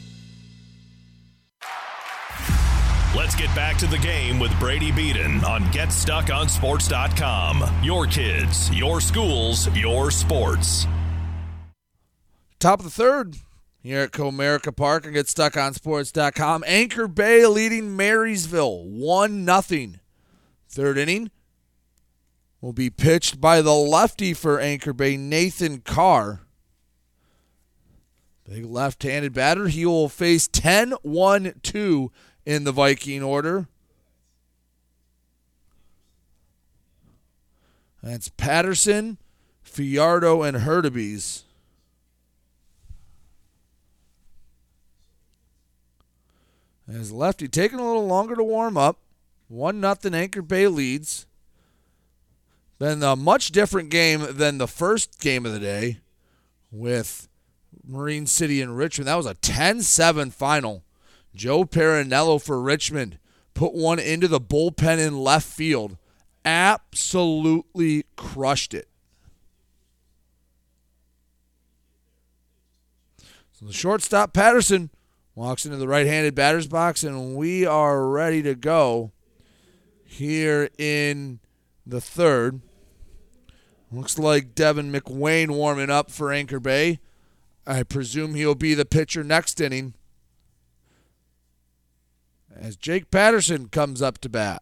Let's 3.13 3.35
get 3.35 3.53
back 3.53 3.77
to 3.79 3.87
the 3.87 3.97
game 3.97 4.39
with 4.39 4.57
Brady 4.57 4.89
Beaton 4.89 5.43
on 5.43 5.63
GetStuckOnSports.com. 5.63 7.83
Your 7.83 8.07
kids, 8.07 8.71
your 8.71 9.01
schools, 9.01 9.67
your 9.75 10.11
sports. 10.11 10.87
Top 12.57 12.79
of 12.79 12.85
the 12.85 12.91
third 12.91 13.35
here 13.83 13.99
at 13.99 14.11
Comerica 14.11 14.73
Park 14.73 15.05
and 15.05 15.13
GetStuckOnSports.com. 15.13 16.63
Anchor 16.65 17.09
Bay 17.09 17.45
leading 17.45 17.97
Marysville 17.97 18.85
1 18.85 19.45
0. 19.61 19.87
Third 20.69 20.97
inning 20.97 21.31
will 22.61 22.71
be 22.71 22.89
pitched 22.89 23.41
by 23.41 23.61
the 23.61 23.73
lefty 23.73 24.33
for 24.33 24.57
Anchor 24.57 24.93
Bay, 24.93 25.17
Nathan 25.17 25.81
Carr. 25.81 26.43
Big 28.45 28.65
left 28.65 29.03
handed 29.03 29.33
batter. 29.33 29.67
He 29.67 29.85
will 29.85 30.07
face 30.07 30.47
10 30.47 30.93
1 31.01 31.55
2 31.61 32.09
in 32.45 32.63
the 32.63 32.71
Viking 32.71 33.23
order. 33.23 33.67
That's 38.01 38.29
Patterson, 38.29 39.17
Fiardo, 39.61 40.41
and 40.41 40.57
Hurtubise. 40.57 41.43
As 46.91 47.11
lefty 47.11 47.47
taking 47.47 47.79
a 47.79 47.85
little 47.85 48.07
longer 48.07 48.35
to 48.35 48.43
warm 48.43 48.75
up. 48.75 48.97
One 49.47 49.79
nothing 49.79 50.13
Anchor 50.13 50.41
Bay 50.41 50.67
leads. 50.67 51.25
Been 52.79 53.03
a 53.03 53.15
much 53.15 53.51
different 53.51 53.89
game 53.89 54.25
than 54.31 54.57
the 54.57 54.67
first 54.67 55.19
game 55.19 55.45
of 55.45 55.53
the 55.53 55.59
day 55.59 55.99
with 56.71 57.27
Marine 57.85 58.25
City 58.25 58.61
and 58.61 58.75
Richmond. 58.75 59.07
That 59.07 59.15
was 59.15 59.25
a 59.25 59.35
10-7 59.35 60.33
final. 60.33 60.83
Joe 61.33 61.63
Perinello 61.63 62.41
for 62.41 62.61
Richmond 62.61 63.17
put 63.53 63.73
one 63.73 63.99
into 63.99 64.27
the 64.27 64.41
bullpen 64.41 64.99
in 64.99 65.19
left 65.19 65.47
field. 65.47 65.97
Absolutely 66.43 68.05
crushed 68.15 68.73
it. 68.73 68.87
So 73.51 73.65
the 73.67 73.73
shortstop 73.73 74.33
Patterson 74.33 74.89
walks 75.35 75.65
into 75.65 75.77
the 75.77 75.87
right-handed 75.87 76.35
batter's 76.35 76.67
box, 76.67 77.03
and 77.03 77.35
we 77.35 77.65
are 77.65 78.07
ready 78.07 78.41
to 78.41 78.55
go 78.55 79.11
here 80.03 80.69
in 80.77 81.39
the 81.85 82.01
third. 82.01 82.61
Looks 83.91 84.17
like 84.17 84.55
Devin 84.55 84.91
McWayne 84.91 85.51
warming 85.51 85.89
up 85.89 86.11
for 86.11 86.31
Anchor 86.31 86.59
Bay. 86.59 86.99
I 87.67 87.83
presume 87.83 88.33
he'll 88.33 88.55
be 88.55 88.73
the 88.73 88.85
pitcher 88.85 89.23
next 89.23 89.61
inning 89.61 89.93
as 92.61 92.75
Jake 92.75 93.09
Patterson 93.09 93.69
comes 93.69 94.01
up 94.01 94.19
to 94.19 94.29
bat. 94.29 94.61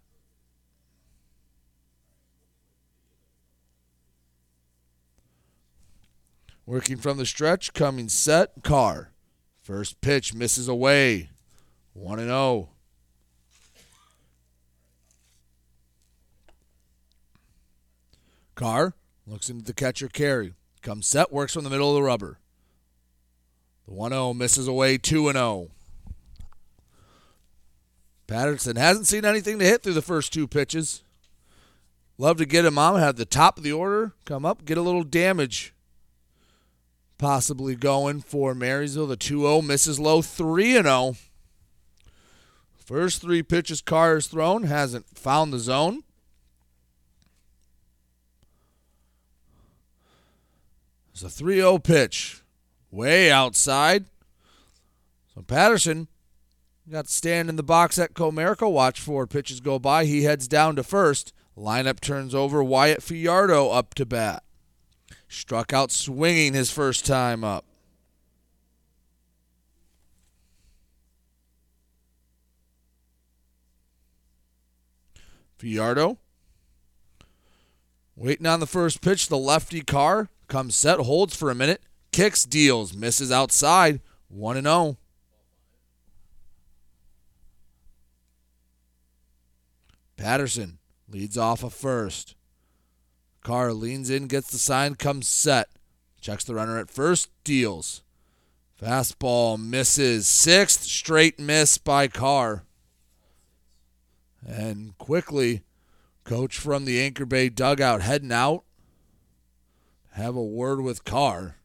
Working 6.65 6.97
from 6.97 7.17
the 7.17 7.25
stretch, 7.25 7.73
coming 7.73 8.07
set, 8.07 8.63
Carr. 8.63 9.11
First 9.61 9.99
pitch 10.01 10.33
misses 10.33 10.67
away. 10.67 11.29
1 11.93 12.19
and 12.19 12.29
0. 12.29 12.69
Carr 18.55 18.93
looks 19.25 19.49
into 19.49 19.65
the 19.65 19.73
catcher 19.73 20.07
Carey. 20.07 20.53
Comes 20.81 21.07
set, 21.07 21.33
works 21.33 21.53
from 21.53 21.65
the 21.65 21.69
middle 21.69 21.89
of 21.89 21.95
the 21.95 22.03
rubber. 22.03 22.39
The 23.87 23.93
1 23.93 24.11
0 24.11 24.33
misses 24.35 24.67
away 24.67 24.97
2 24.97 25.31
0. 25.31 25.71
Patterson 28.29 28.75
hasn't 28.75 29.07
seen 29.07 29.25
anything 29.25 29.57
to 29.57 29.65
hit 29.65 29.81
through 29.81 29.93
the 29.93 30.03
first 30.03 30.31
two 30.31 30.47
pitches. 30.47 31.03
Love 32.19 32.37
to 32.37 32.45
get 32.45 32.63
him 32.63 32.77
on, 32.77 32.99
have 32.99 33.15
the 33.15 33.25
top 33.25 33.57
of 33.57 33.63
the 33.63 33.71
order 33.71 34.13
come 34.23 34.45
up, 34.45 34.65
get 34.65 34.77
a 34.77 34.83
little 34.83 35.03
damage 35.03 35.73
possibly 37.17 37.75
going 37.75 38.21
for 38.21 38.53
Marysville. 38.53 39.07
The 39.07 39.17
2 39.17 39.41
0 39.41 39.61
misses 39.63 39.99
low 39.99 40.21
3 40.21 40.73
0. 40.73 41.15
First 42.77 43.21
three 43.21 43.41
pitches 43.41 43.81
Carr 43.81 44.21
thrown, 44.21 44.63
hasn't 44.63 45.05
found 45.17 45.51
the 45.51 45.59
zone. 45.59 46.03
It's 51.11 51.23
a 51.23 51.29
3 51.29 51.55
0 51.55 51.79
pitch, 51.79 52.41
way 52.91 53.31
outside. 53.31 54.05
So 55.33 55.41
Patterson 55.41 56.07
got 56.89 57.05
to 57.05 57.13
stand 57.13 57.49
in 57.49 57.55
the 57.55 57.63
box 57.63 57.99
at 57.99 58.13
Comerica, 58.13 58.69
watch 58.69 58.99
four 58.99 59.27
pitches 59.27 59.59
go 59.59 59.79
by. 59.79 60.05
He 60.05 60.23
heads 60.23 60.47
down 60.47 60.75
to 60.75 60.83
first. 60.83 61.33
Lineup 61.57 61.99
turns 61.99 62.33
over. 62.33 62.63
Wyatt 62.63 63.03
Fiardo 63.03 63.69
up 63.69 63.93
to 63.95 64.05
bat. 64.05 64.43
Struck 65.27 65.73
out 65.73 65.91
swinging 65.91 66.53
his 66.53 66.71
first 66.71 67.05
time 67.05 67.43
up. 67.43 67.65
Fiardo 75.57 76.17
waiting 78.15 78.45
on 78.45 78.59
the 78.59 78.65
first 78.65 79.01
pitch. 79.01 79.27
The 79.27 79.37
lefty 79.37 79.81
Carr 79.81 80.29
comes 80.47 80.75
set, 80.75 80.99
holds 80.99 81.35
for 81.35 81.51
a 81.51 81.55
minute, 81.55 81.81
kicks, 82.11 82.45
deals, 82.45 82.93
misses 82.93 83.31
outside. 83.31 84.01
1 84.29 84.57
and 84.57 84.67
0. 84.67 84.97
Patterson 90.19 90.79
leads 91.09 91.37
off 91.37 91.63
a 91.63 91.69
first. 91.69 92.35
Carr 93.41 93.71
leans 93.71 94.09
in, 94.09 94.27
gets 94.27 94.51
the 94.51 94.57
sign, 94.57 94.95
comes 94.95 95.29
set. 95.29 95.69
Checks 96.19 96.43
the 96.43 96.53
runner 96.53 96.77
at 96.77 96.89
first, 96.89 97.29
deals. 97.45 98.03
Fastball 98.81 99.57
misses. 99.57 100.27
Sixth 100.27 100.83
straight 100.83 101.39
miss 101.39 101.77
by 101.77 102.09
Carr. 102.09 102.65
And 104.45 104.97
quickly, 104.97 105.61
coach 106.25 106.57
from 106.57 106.83
the 106.83 107.01
Anchor 107.01 107.25
Bay 107.25 107.47
dugout 107.47 108.01
heading 108.01 108.33
out. 108.33 108.65
Have 110.11 110.35
a 110.35 110.43
word 110.43 110.81
with 110.81 111.05
Carr. 111.05 111.55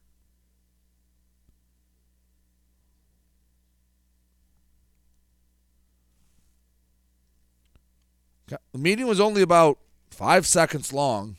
The 8.47 8.59
meeting 8.75 9.07
was 9.07 9.21
only 9.21 9.43
about 9.43 9.79
five 10.11 10.47
seconds 10.47 10.93
long. 10.93 11.37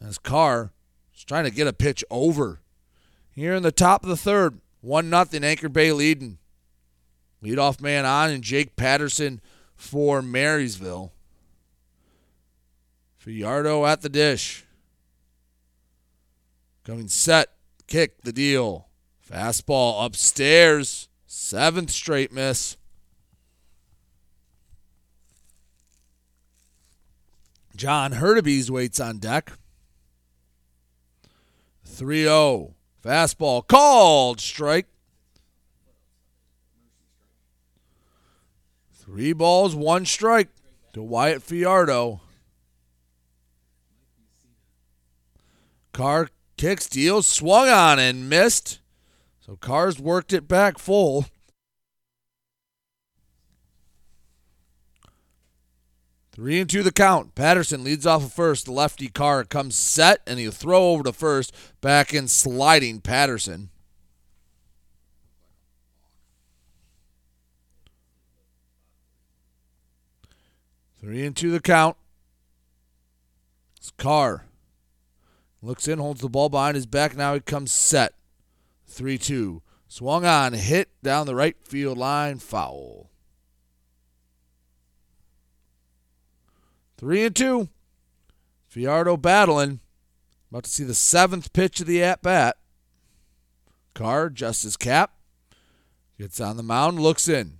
As 0.00 0.18
Carr 0.18 0.72
is 1.14 1.24
trying 1.24 1.44
to 1.44 1.50
get 1.50 1.66
a 1.66 1.72
pitch 1.72 2.04
over. 2.10 2.60
Here 3.32 3.54
in 3.54 3.62
the 3.62 3.72
top 3.72 4.02
of 4.02 4.08
the 4.08 4.16
third, 4.16 4.60
1 4.80 5.10
nothing. 5.10 5.44
Anchor 5.44 5.68
Bay 5.68 5.92
leading. 5.92 6.38
Leadoff 7.42 7.80
man 7.80 8.04
on, 8.04 8.30
and 8.30 8.42
Jake 8.42 8.76
Patterson 8.76 9.40
for 9.74 10.20
Marysville. 10.20 11.12
Fiardo 13.16 13.86
at 13.86 14.02
the 14.02 14.08
dish. 14.08 14.64
Coming 16.84 17.08
set, 17.08 17.48
kick 17.86 18.22
the 18.22 18.32
deal. 18.32 18.88
Fastball 19.30 20.04
upstairs. 20.04 21.08
Seventh 21.26 21.90
straight 21.90 22.32
miss. 22.32 22.76
John 27.80 28.12
Hurtubise 28.12 28.68
waits 28.68 29.00
on 29.00 29.16
deck. 29.16 29.52
3 31.86 32.24
0. 32.24 32.74
Fastball 33.02 33.66
called 33.66 34.38
strike. 34.38 34.84
Three 38.92 39.32
balls, 39.32 39.74
one 39.74 40.04
strike 40.04 40.50
to 40.92 41.02
Wyatt 41.02 41.42
Fiardo. 41.42 42.20
Carr 45.94 46.28
kicks, 46.58 46.86
deals, 46.86 47.26
swung 47.26 47.70
on 47.70 47.98
and 47.98 48.28
missed. 48.28 48.80
So 49.40 49.56
Carr's 49.56 49.98
worked 49.98 50.34
it 50.34 50.46
back 50.46 50.78
full. 50.78 51.24
Three 56.40 56.58
and 56.58 56.70
two 56.70 56.82
the 56.82 56.90
count. 56.90 57.34
Patterson 57.34 57.84
leads 57.84 58.06
off 58.06 58.24
of 58.24 58.32
first. 58.32 58.64
The 58.64 58.72
lefty 58.72 59.08
Carr 59.08 59.44
comes 59.44 59.76
set 59.76 60.22
and 60.26 60.38
he'll 60.38 60.50
throw 60.50 60.92
over 60.92 61.02
to 61.02 61.12
first. 61.12 61.54
Back 61.82 62.14
in 62.14 62.28
sliding 62.28 63.02
Patterson. 63.02 63.68
Three 70.98 71.26
and 71.26 71.36
two 71.36 71.50
the 71.50 71.60
count. 71.60 71.98
It's 73.76 73.90
Carr. 73.90 74.46
Looks 75.60 75.86
in, 75.86 75.98
holds 75.98 76.22
the 76.22 76.30
ball 76.30 76.48
behind 76.48 76.74
his 76.74 76.86
back. 76.86 77.14
Now 77.14 77.34
he 77.34 77.40
comes 77.40 77.70
set. 77.70 78.14
3 78.86 79.18
2. 79.18 79.60
Swung 79.88 80.24
on, 80.24 80.54
hit 80.54 80.88
down 81.02 81.26
the 81.26 81.34
right 81.34 81.56
field 81.62 81.98
line, 81.98 82.38
foul. 82.38 83.09
3 87.00 87.24
and 87.24 87.34
2. 87.34 87.68
Fiardo 88.68 89.16
battling. 89.16 89.80
About 90.50 90.64
to 90.64 90.70
see 90.70 90.84
the 90.84 90.92
seventh 90.92 91.50
pitch 91.54 91.80
of 91.80 91.86
the 91.86 92.02
at 92.02 92.20
bat. 92.20 92.58
Carr 93.94 94.26
adjusts 94.26 94.64
his 94.64 94.76
cap. 94.76 95.14
Gets 96.18 96.40
on 96.40 96.58
the 96.58 96.62
mound, 96.62 97.00
looks 97.00 97.26
in. 97.26 97.54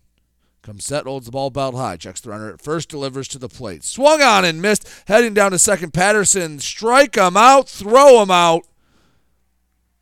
Comes 0.60 0.84
set, 0.84 1.04
holds 1.06 1.24
the 1.24 1.32
ball 1.32 1.48
belt 1.48 1.74
high. 1.74 1.96
Checks 1.96 2.20
the 2.20 2.28
runner 2.28 2.52
at 2.52 2.60
first, 2.60 2.90
delivers 2.90 3.28
to 3.28 3.38
the 3.38 3.48
plate. 3.48 3.82
Swung 3.82 4.20
on 4.20 4.44
and 4.44 4.60
missed. 4.60 4.86
Heading 5.06 5.32
down 5.32 5.52
to 5.52 5.58
second. 5.58 5.94
Patterson, 5.94 6.58
strike 6.58 7.16
him 7.16 7.34
out, 7.34 7.66
throw 7.66 8.22
him 8.22 8.30
out. 8.30 8.66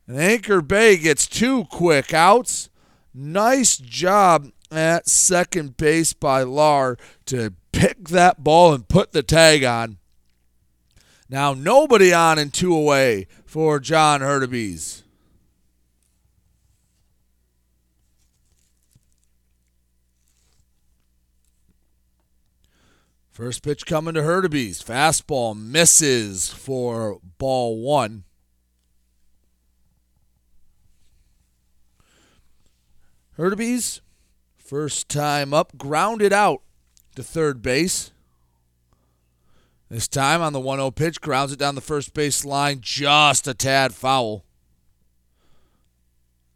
And 0.05 0.17
Anchor 0.19 0.61
Bay 0.61 0.97
gets 0.97 1.27
two 1.27 1.63
quick 1.71 2.13
outs. 2.13 2.69
Nice 3.13 3.77
job 3.77 4.51
at 4.69 5.07
second 5.07 5.77
base 5.77 6.11
by 6.11 6.43
Lar 6.43 6.97
to 7.27 7.53
pick 7.71 8.09
that 8.09 8.43
ball 8.43 8.73
and 8.73 8.87
put 8.87 9.11
the 9.11 9.23
tag 9.23 9.63
on. 9.63 9.97
Now 11.29 11.53
nobody 11.53 12.13
on 12.13 12.39
and 12.39 12.53
two 12.53 12.75
away 12.75 13.27
for 13.45 13.79
John 13.79 14.21
Hurtubise. 14.21 15.03
First 23.29 23.63
pitch 23.63 23.85
coming 23.85 24.15
to 24.15 24.21
Hurtubise. 24.21 24.83
Fastball 24.83 25.57
misses 25.57 26.49
for 26.49 27.19
ball 27.37 27.79
one. 27.79 28.25
Hurtubise, 33.37 34.01
first 34.57 35.07
time 35.07 35.53
up, 35.53 35.77
grounded 35.77 36.33
out 36.33 36.63
to 37.19 37.23
third 37.23 37.61
base. 37.61 38.11
This 39.89 40.07
time 40.07 40.41
on 40.41 40.53
the 40.53 40.59
1 40.59 40.77
0 40.77 40.91
pitch, 40.91 41.19
grounds 41.19 41.51
it 41.51 41.59
down 41.59 41.75
the 41.75 41.81
first 41.81 42.13
base 42.13 42.45
line, 42.45 42.79
just 42.81 43.47
a 43.47 43.53
tad 43.53 43.93
foul. 43.93 44.45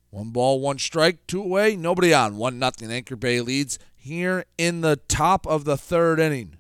One 0.09 0.30
ball, 0.30 0.61
one 0.61 0.78
strike, 0.80 1.28
two 1.28 1.41
away, 1.41 1.76
nobody 1.76 2.14
on. 2.14 2.38
1 2.38 2.59
nothing. 2.59 2.91
Anchor 2.91 3.18
Bay 3.18 3.41
leads 3.41 3.78
here 3.95 4.45
in 4.57 4.82
the 4.82 4.95
top 4.95 5.45
of 5.47 5.66
the 5.66 5.76
third 5.76 6.20
inning. 6.20 6.55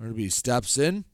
Irby 0.00 0.30
steps 0.30 0.76
in. 0.78 1.04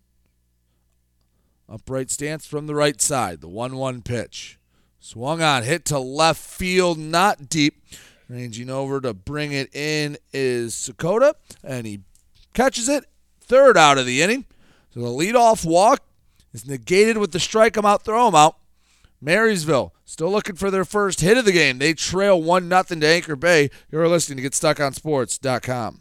Upright 1.68 2.11
stance 2.11 2.47
from 2.47 2.66
the 2.66 2.74
right 2.74 3.01
side. 3.03 3.42
The 3.42 3.49
1 3.49 3.76
1 3.76 4.01
pitch. 4.03 4.59
Swung 5.07 5.42
on, 5.42 5.64
hit 5.64 5.84
to 5.84 5.98
left 5.98 6.40
field, 6.40 6.96
not 6.96 7.50
deep. 7.50 7.84
Ranging 8.26 8.70
over 8.70 9.02
to 9.02 9.12
bring 9.12 9.52
it 9.52 9.68
in 9.76 10.16
is 10.32 10.72
Sakota, 10.72 11.34
and 11.62 11.86
he 11.86 12.00
catches 12.55 12.88
it. 12.88 13.05
third 13.38 13.76
out 13.76 13.98
of 13.98 14.07
the 14.07 14.22
inning. 14.22 14.46
So 14.94 15.00
the 15.00 15.09
leadoff 15.09 15.62
walk 15.66 16.02
is 16.55 16.66
negated 16.66 17.18
with 17.18 17.32
the 17.32 17.38
strike 17.38 17.76
him 17.76 17.84
out, 17.84 18.02
throw 18.02 18.28
him 18.28 18.34
out. 18.34 18.57
Marysville 19.20 19.92
still 20.07 20.30
looking 20.30 20.57
for 20.57 20.70
their 20.70 20.86
first 20.86 21.20
hit 21.20 21.36
of 21.36 21.44
the 21.44 21.52
game. 21.52 21.76
They 21.76 21.92
trail 21.92 22.40
1 22.40 22.70
0 22.70 22.82
to 22.82 23.07
Anchor 23.07 23.36
Bay. 23.36 23.68
You're 23.92 24.09
listening 24.09 24.42
to 24.42 24.48
GetStuckOnSports.com. 24.48 26.00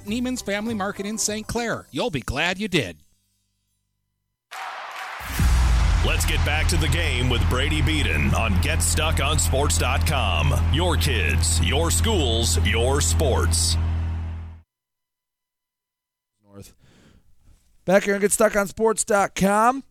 Neiman's 0.00 0.42
Family 0.42 0.74
Market 0.74 1.06
in 1.06 1.18
St. 1.18 1.46
Clair. 1.46 1.86
You'll 1.90 2.10
be 2.10 2.20
glad 2.20 2.58
you 2.58 2.68
did. 2.68 2.98
Let's 6.06 6.26
get 6.26 6.44
back 6.44 6.68
to 6.68 6.76
the 6.76 6.88
game 6.88 7.30
with 7.30 7.48
Brady 7.48 7.80
Beaton 7.80 8.34
on 8.34 8.52
GetStuckOnSports.com. 8.56 10.74
Your 10.74 10.98
kids, 10.98 11.62
your 11.62 11.90
schools, 11.90 12.58
your 12.66 13.00
sports. 13.00 13.78
North. 16.44 16.74
Back 17.86 18.02
here 18.02 18.16
on 18.16 18.20
GetStuckOnSports.com. 18.20 19.84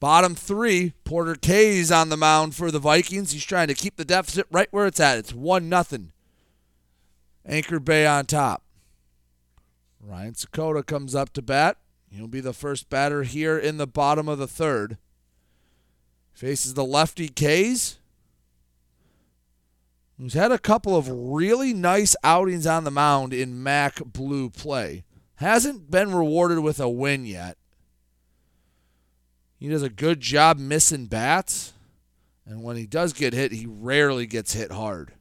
Bottom 0.00 0.34
three, 0.34 0.94
Porter 1.04 1.36
Kays 1.36 1.92
on 1.92 2.08
the 2.08 2.16
mound 2.16 2.56
for 2.56 2.72
the 2.72 2.80
Vikings. 2.80 3.30
He's 3.30 3.44
trying 3.44 3.68
to 3.68 3.74
keep 3.74 3.94
the 3.94 4.04
deficit 4.04 4.46
right 4.50 4.66
where 4.72 4.88
it's 4.88 4.98
at. 4.98 5.18
It's 5.18 5.32
1 5.32 5.68
nothing. 5.68 6.10
Anchor 7.46 7.78
Bay 7.78 8.04
on 8.04 8.26
top. 8.26 8.61
Ryan 10.02 10.34
Sakota 10.34 10.84
comes 10.84 11.14
up 11.14 11.32
to 11.34 11.42
bat. 11.42 11.78
He'll 12.10 12.28
be 12.28 12.40
the 12.40 12.52
first 12.52 12.90
batter 12.90 13.22
here 13.22 13.56
in 13.56 13.78
the 13.78 13.86
bottom 13.86 14.28
of 14.28 14.38
the 14.38 14.48
third. 14.48 14.98
Faces 16.32 16.74
the 16.74 16.84
lefty 16.84 17.28
Kays. 17.28 17.98
Who's 20.18 20.34
had 20.34 20.52
a 20.52 20.58
couple 20.58 20.96
of 20.96 21.08
really 21.08 21.72
nice 21.72 22.14
outings 22.22 22.66
on 22.66 22.84
the 22.84 22.90
mound 22.90 23.32
in 23.32 23.62
MAC 23.62 24.02
blue 24.04 24.50
play. 24.50 25.04
Hasn't 25.36 25.90
been 25.90 26.14
rewarded 26.14 26.58
with 26.58 26.78
a 26.80 26.88
win 26.88 27.24
yet. 27.24 27.56
He 29.58 29.68
does 29.68 29.82
a 29.82 29.88
good 29.88 30.20
job 30.20 30.58
missing 30.58 31.06
bats. 31.06 31.72
And 32.44 32.62
when 32.62 32.76
he 32.76 32.86
does 32.86 33.12
get 33.12 33.32
hit, 33.32 33.52
he 33.52 33.66
rarely 33.66 34.26
gets 34.26 34.52
hit 34.52 34.72
hard. 34.72 35.14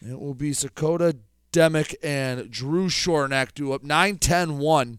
It 0.00 0.18
will 0.18 0.34
be 0.34 0.50
Sakota 0.50 1.18
Demick 1.52 1.94
and 2.02 2.50
Drew 2.50 2.88
Shornack 2.88 3.52
do 3.54 3.72
up 3.72 3.82
9 3.82 4.16
10 4.16 4.58
1, 4.58 4.98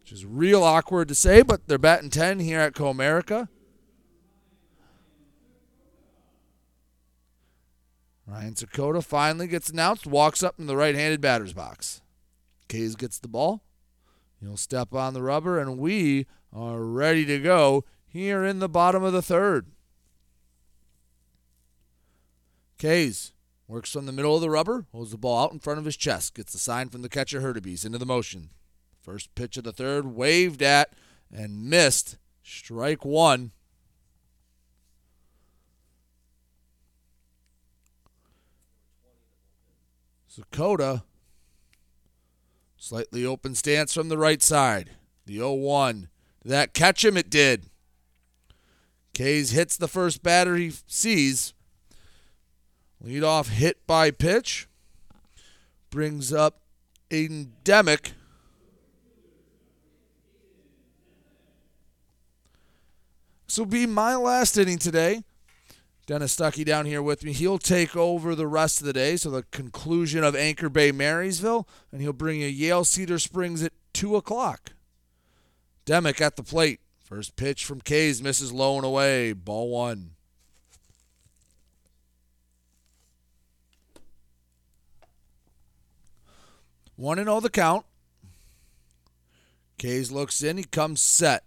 which 0.00 0.12
is 0.12 0.24
real 0.24 0.64
awkward 0.64 1.08
to 1.08 1.14
say, 1.14 1.42
but 1.42 1.68
they're 1.68 1.78
batting 1.78 2.10
10 2.10 2.40
here 2.40 2.60
at 2.60 2.72
Comerica. 2.74 3.48
Ryan 8.26 8.54
Sakota 8.54 9.04
finally 9.04 9.46
gets 9.46 9.70
announced, 9.70 10.06
walks 10.06 10.42
up 10.42 10.58
in 10.58 10.66
the 10.66 10.76
right 10.76 10.96
handed 10.96 11.20
batter's 11.20 11.52
box. 11.52 12.00
Kays 12.66 12.96
gets 12.96 13.18
the 13.18 13.28
ball. 13.28 13.62
He'll 14.40 14.56
step 14.56 14.92
on 14.94 15.14
the 15.14 15.22
rubber, 15.22 15.60
and 15.60 15.78
we 15.78 16.26
are 16.52 16.82
ready 16.82 17.24
to 17.26 17.38
go 17.38 17.84
here 18.06 18.44
in 18.44 18.58
the 18.58 18.68
bottom 18.68 19.04
of 19.04 19.12
the 19.12 19.22
third. 19.22 19.66
Kays 22.78 23.32
Works 23.68 23.92
from 23.92 24.06
the 24.06 24.12
middle 24.12 24.36
of 24.36 24.42
the 24.42 24.50
rubber, 24.50 24.86
holds 24.92 25.10
the 25.10 25.18
ball 25.18 25.44
out 25.44 25.52
in 25.52 25.58
front 25.58 25.78
of 25.78 25.84
his 25.84 25.96
chest, 25.96 26.34
gets 26.34 26.52
the 26.52 26.58
sign 26.58 26.88
from 26.88 27.02
the 27.02 27.08
catcher 27.08 27.40
Hurtubise 27.40 27.84
into 27.84 27.98
the 27.98 28.06
motion. 28.06 28.50
First 29.02 29.34
pitch 29.34 29.56
of 29.56 29.64
the 29.64 29.72
third, 29.72 30.06
waved 30.06 30.62
at 30.62 30.92
and 31.32 31.68
missed. 31.68 32.16
Strike 32.42 33.04
one. 33.04 33.50
Sakota, 40.30 41.02
slightly 42.76 43.24
open 43.24 43.54
stance 43.54 43.94
from 43.94 44.08
the 44.08 44.18
right 44.18 44.42
side. 44.42 44.90
The 45.24 45.36
0 45.36 45.54
1. 45.54 46.08
Did 46.42 46.52
that 46.52 46.74
catch 46.74 47.04
him? 47.04 47.16
It 47.16 47.30
did. 47.30 47.70
Kays 49.12 49.50
hits 49.50 49.76
the 49.76 49.88
first 49.88 50.22
batter 50.22 50.56
he 50.56 50.72
sees. 50.86 51.54
Leadoff 53.04 53.48
hit 53.48 53.86
by 53.86 54.10
pitch. 54.10 54.68
Brings 55.90 56.32
up 56.32 56.60
Aiden 57.10 57.48
Demick. 57.64 58.12
This 63.46 63.58
will 63.58 63.66
be 63.66 63.86
my 63.86 64.16
last 64.16 64.58
inning 64.58 64.78
today. 64.78 65.22
Dennis 66.06 66.36
Stuckey 66.36 66.64
down 66.64 66.86
here 66.86 67.02
with 67.02 67.24
me. 67.24 67.32
He'll 67.32 67.58
take 67.58 67.96
over 67.96 68.34
the 68.34 68.46
rest 68.46 68.80
of 68.80 68.86
the 68.86 68.92
day, 68.92 69.16
so 69.16 69.30
the 69.30 69.42
conclusion 69.44 70.22
of 70.22 70.36
Anchor 70.36 70.68
Bay 70.68 70.92
Marysville, 70.92 71.66
and 71.90 72.00
he'll 72.00 72.12
bring 72.12 72.40
you 72.40 72.46
Yale 72.46 72.84
Cedar 72.84 73.18
Springs 73.18 73.62
at 73.62 73.72
2 73.92 74.14
o'clock. 74.14 74.72
Demick 75.84 76.20
at 76.20 76.36
the 76.36 76.42
plate. 76.42 76.80
First 77.00 77.36
pitch 77.36 77.64
from 77.64 77.80
Kays 77.80 78.22
misses 78.22 78.52
low 78.52 78.76
and 78.76 78.84
away. 78.84 79.32
Ball 79.32 79.68
one. 79.68 80.15
1 86.96 87.18
0 87.18 87.40
the 87.40 87.50
count. 87.50 87.84
Kays 89.78 90.10
looks 90.10 90.42
in. 90.42 90.56
He 90.56 90.64
comes 90.64 91.00
set. 91.00 91.44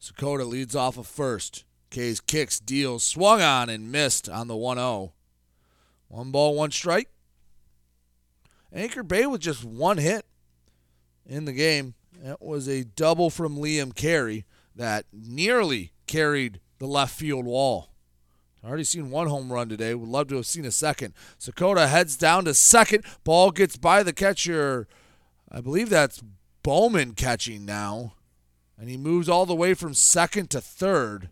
Sakota 0.00 0.46
leads 0.46 0.76
off 0.76 0.98
of 0.98 1.06
first. 1.06 1.64
Kays 1.90 2.20
kicks, 2.20 2.58
deals, 2.60 3.04
swung 3.04 3.40
on, 3.40 3.68
and 3.68 3.92
missed 3.92 4.28
on 4.28 4.48
the 4.48 4.56
1 4.56 4.76
0. 4.76 5.12
One 6.08 6.30
ball, 6.30 6.54
one 6.54 6.70
strike. 6.70 7.08
Anchor 8.72 9.02
Bay 9.02 9.26
with 9.26 9.40
just 9.40 9.64
one 9.64 9.98
hit 9.98 10.26
in 11.26 11.44
the 11.44 11.52
game. 11.52 11.94
That 12.22 12.42
was 12.42 12.68
a 12.68 12.84
double 12.84 13.30
from 13.30 13.56
Liam 13.56 13.94
Carey 13.94 14.44
that 14.74 15.06
nearly 15.12 15.92
carried 16.06 16.60
the 16.78 16.86
left 16.86 17.14
field 17.14 17.44
wall. 17.44 17.91
Already 18.64 18.84
seen 18.84 19.10
one 19.10 19.26
home 19.26 19.52
run 19.52 19.68
today. 19.68 19.94
Would 19.94 20.08
love 20.08 20.28
to 20.28 20.36
have 20.36 20.46
seen 20.46 20.64
a 20.64 20.70
second. 20.70 21.14
Sakota 21.38 21.88
heads 21.88 22.16
down 22.16 22.44
to 22.44 22.54
second. 22.54 23.04
Ball 23.24 23.50
gets 23.50 23.76
by 23.76 24.02
the 24.02 24.12
catcher. 24.12 24.86
I 25.50 25.60
believe 25.60 25.90
that's 25.90 26.22
Bowman 26.62 27.14
catching 27.14 27.64
now. 27.64 28.14
And 28.78 28.88
he 28.88 28.96
moves 28.96 29.28
all 29.28 29.46
the 29.46 29.54
way 29.54 29.74
from 29.74 29.94
second 29.94 30.50
to 30.50 30.60
third. 30.60 31.30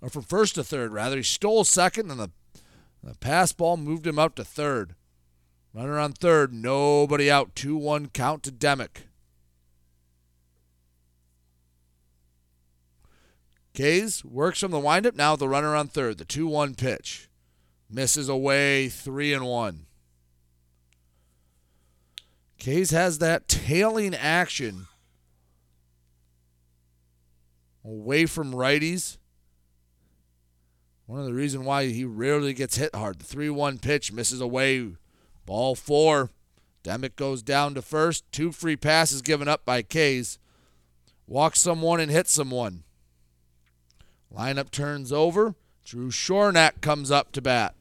Or 0.00 0.08
from 0.08 0.22
first 0.22 0.54
to 0.54 0.64
third, 0.64 0.92
rather. 0.92 1.16
He 1.16 1.22
stole 1.22 1.64
second, 1.64 2.10
and 2.10 2.18
the, 2.18 2.30
the 3.02 3.14
pass 3.16 3.52
ball 3.52 3.76
moved 3.76 4.06
him 4.06 4.18
out 4.18 4.36
to 4.36 4.44
third. 4.44 4.94
Runner 5.74 5.98
on 5.98 6.12
third. 6.12 6.52
Nobody 6.52 7.30
out. 7.30 7.54
2 7.54 7.76
1 7.76 8.08
count 8.08 8.42
to 8.44 8.52
Demick. 8.52 9.04
Kays 13.74 14.24
works 14.24 14.60
from 14.60 14.70
the 14.70 14.78
windup. 14.78 15.14
Now 15.14 15.36
the 15.36 15.48
runner 15.48 15.74
on 15.74 15.88
third. 15.88 16.18
The 16.18 16.24
2 16.24 16.46
1 16.46 16.74
pitch. 16.74 17.28
Misses 17.90 18.28
away 18.28 18.88
3 18.88 19.32
and 19.32 19.46
1. 19.46 19.86
Kays 22.58 22.90
has 22.90 23.18
that 23.18 23.48
tailing 23.48 24.14
action 24.14 24.86
away 27.84 28.26
from 28.26 28.52
righties 28.52 29.18
One 31.06 31.18
of 31.18 31.26
the 31.26 31.34
reasons 31.34 31.66
why 31.66 31.86
he 31.86 32.04
rarely 32.04 32.54
gets 32.54 32.76
hit 32.76 32.94
hard. 32.94 33.18
The 33.18 33.24
3 33.24 33.50
1 33.50 33.78
pitch 33.78 34.12
misses 34.12 34.40
away. 34.40 34.92
Ball 35.44 35.74
four. 35.74 36.30
Demick 36.84 37.16
goes 37.16 37.42
down 37.42 37.74
to 37.74 37.82
first. 37.82 38.24
Two 38.32 38.52
free 38.52 38.76
passes 38.76 39.22
given 39.22 39.48
up 39.48 39.64
by 39.64 39.82
Kays. 39.82 40.38
Walks 41.26 41.60
someone 41.60 42.00
and 42.00 42.10
hits 42.10 42.32
someone. 42.32 42.84
Lineup 44.34 44.70
turns 44.70 45.12
over. 45.12 45.54
Drew 45.84 46.10
Shornack 46.10 46.80
comes 46.80 47.10
up 47.10 47.32
to 47.32 47.42
bat. 47.42 47.74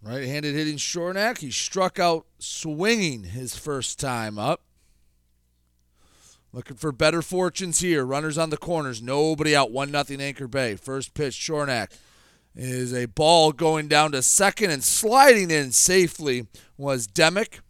Right 0.00 0.24
handed 0.24 0.54
hitting 0.54 0.76
Shornack. 0.76 1.38
He 1.38 1.50
struck 1.50 1.98
out 1.98 2.24
swinging 2.38 3.24
his 3.24 3.56
first 3.56 4.00
time 4.00 4.38
up. 4.38 4.62
Looking 6.52 6.76
for 6.76 6.92
better 6.92 7.20
fortunes 7.20 7.80
here. 7.80 8.06
Runners 8.06 8.38
on 8.38 8.48
the 8.48 8.56
corners. 8.56 9.02
Nobody 9.02 9.54
out. 9.54 9.70
1 9.70 9.90
nothing 9.90 10.20
Anchor 10.20 10.48
Bay. 10.48 10.76
First 10.76 11.12
pitch, 11.12 11.34
Shornack 11.34 11.90
is 12.54 12.94
a 12.94 13.06
ball 13.06 13.52
going 13.52 13.86
down 13.86 14.12
to 14.12 14.22
second 14.22 14.70
and 14.70 14.82
sliding 14.82 15.50
in 15.50 15.72
safely 15.72 16.46
was 16.78 17.06
Demick. 17.06 17.60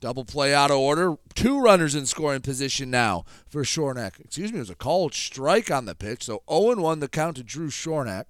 Double 0.00 0.24
play 0.24 0.54
out 0.54 0.70
of 0.70 0.78
order. 0.78 1.16
Two 1.34 1.60
runners 1.60 1.94
in 1.94 2.06
scoring 2.06 2.40
position 2.40 2.90
now 2.90 3.24
for 3.46 3.62
Shornack. 3.62 4.18
Excuse 4.18 4.50
me, 4.50 4.58
it 4.58 4.60
was 4.60 4.70
a 4.70 4.74
called 4.74 5.12
strike 5.12 5.70
on 5.70 5.84
the 5.84 5.94
pitch. 5.94 6.24
So 6.24 6.42
0 6.50 6.80
1 6.80 7.00
the 7.00 7.08
count 7.08 7.36
to 7.36 7.42
Drew 7.42 7.68
Shornack. 7.68 8.24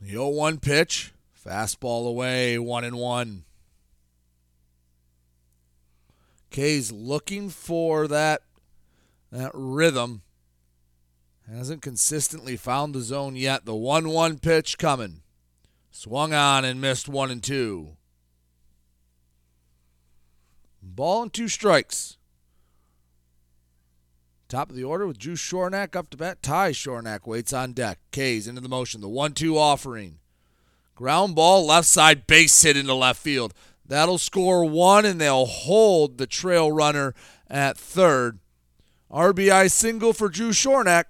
The 0.00 0.10
0 0.10 0.28
1 0.30 0.58
pitch. 0.58 1.12
Fastball 1.46 2.08
away, 2.08 2.58
1 2.58 2.84
and 2.84 2.96
1. 2.96 3.44
Kays 6.50 6.90
looking 6.90 7.50
for 7.50 8.08
that 8.08 8.42
that 9.30 9.50
rhythm. 9.54 10.22
Hasn't 11.48 11.82
consistently 11.82 12.56
found 12.56 12.94
the 12.94 13.00
zone 13.00 13.36
yet. 13.36 13.64
The 13.64 13.74
1 13.76 14.08
1 14.08 14.38
pitch 14.38 14.76
coming. 14.76 15.20
Swung 15.96 16.34
on 16.34 16.64
and 16.64 16.80
missed 16.80 17.08
1 17.08 17.30
and 17.30 17.40
2. 17.40 17.96
Ball 20.82 21.22
and 21.22 21.32
two 21.32 21.46
strikes. 21.46 22.18
Top 24.48 24.70
of 24.70 24.76
the 24.76 24.82
order 24.82 25.06
with 25.06 25.18
Drew 25.18 25.36
Shornack 25.36 25.94
up 25.94 26.10
to 26.10 26.16
bat. 26.16 26.42
Ty 26.42 26.72
Shornack 26.72 27.28
waits 27.28 27.52
on 27.52 27.74
deck. 27.74 28.00
Kays 28.10 28.48
into 28.48 28.60
the 28.60 28.68
motion. 28.68 29.02
The 29.02 29.08
1 29.08 29.34
2 29.34 29.56
offering. 29.56 30.18
Ground 30.96 31.36
ball, 31.36 31.64
left 31.64 31.86
side, 31.86 32.26
base 32.26 32.60
hit 32.60 32.76
into 32.76 32.92
left 32.92 33.22
field. 33.22 33.54
That'll 33.86 34.18
score 34.18 34.64
one, 34.64 35.04
and 35.04 35.20
they'll 35.20 35.46
hold 35.46 36.18
the 36.18 36.26
trail 36.26 36.72
runner 36.72 37.14
at 37.48 37.78
third. 37.78 38.40
RBI 39.12 39.70
single 39.70 40.12
for 40.12 40.28
Drew 40.28 40.50
Shornack. 40.50 41.04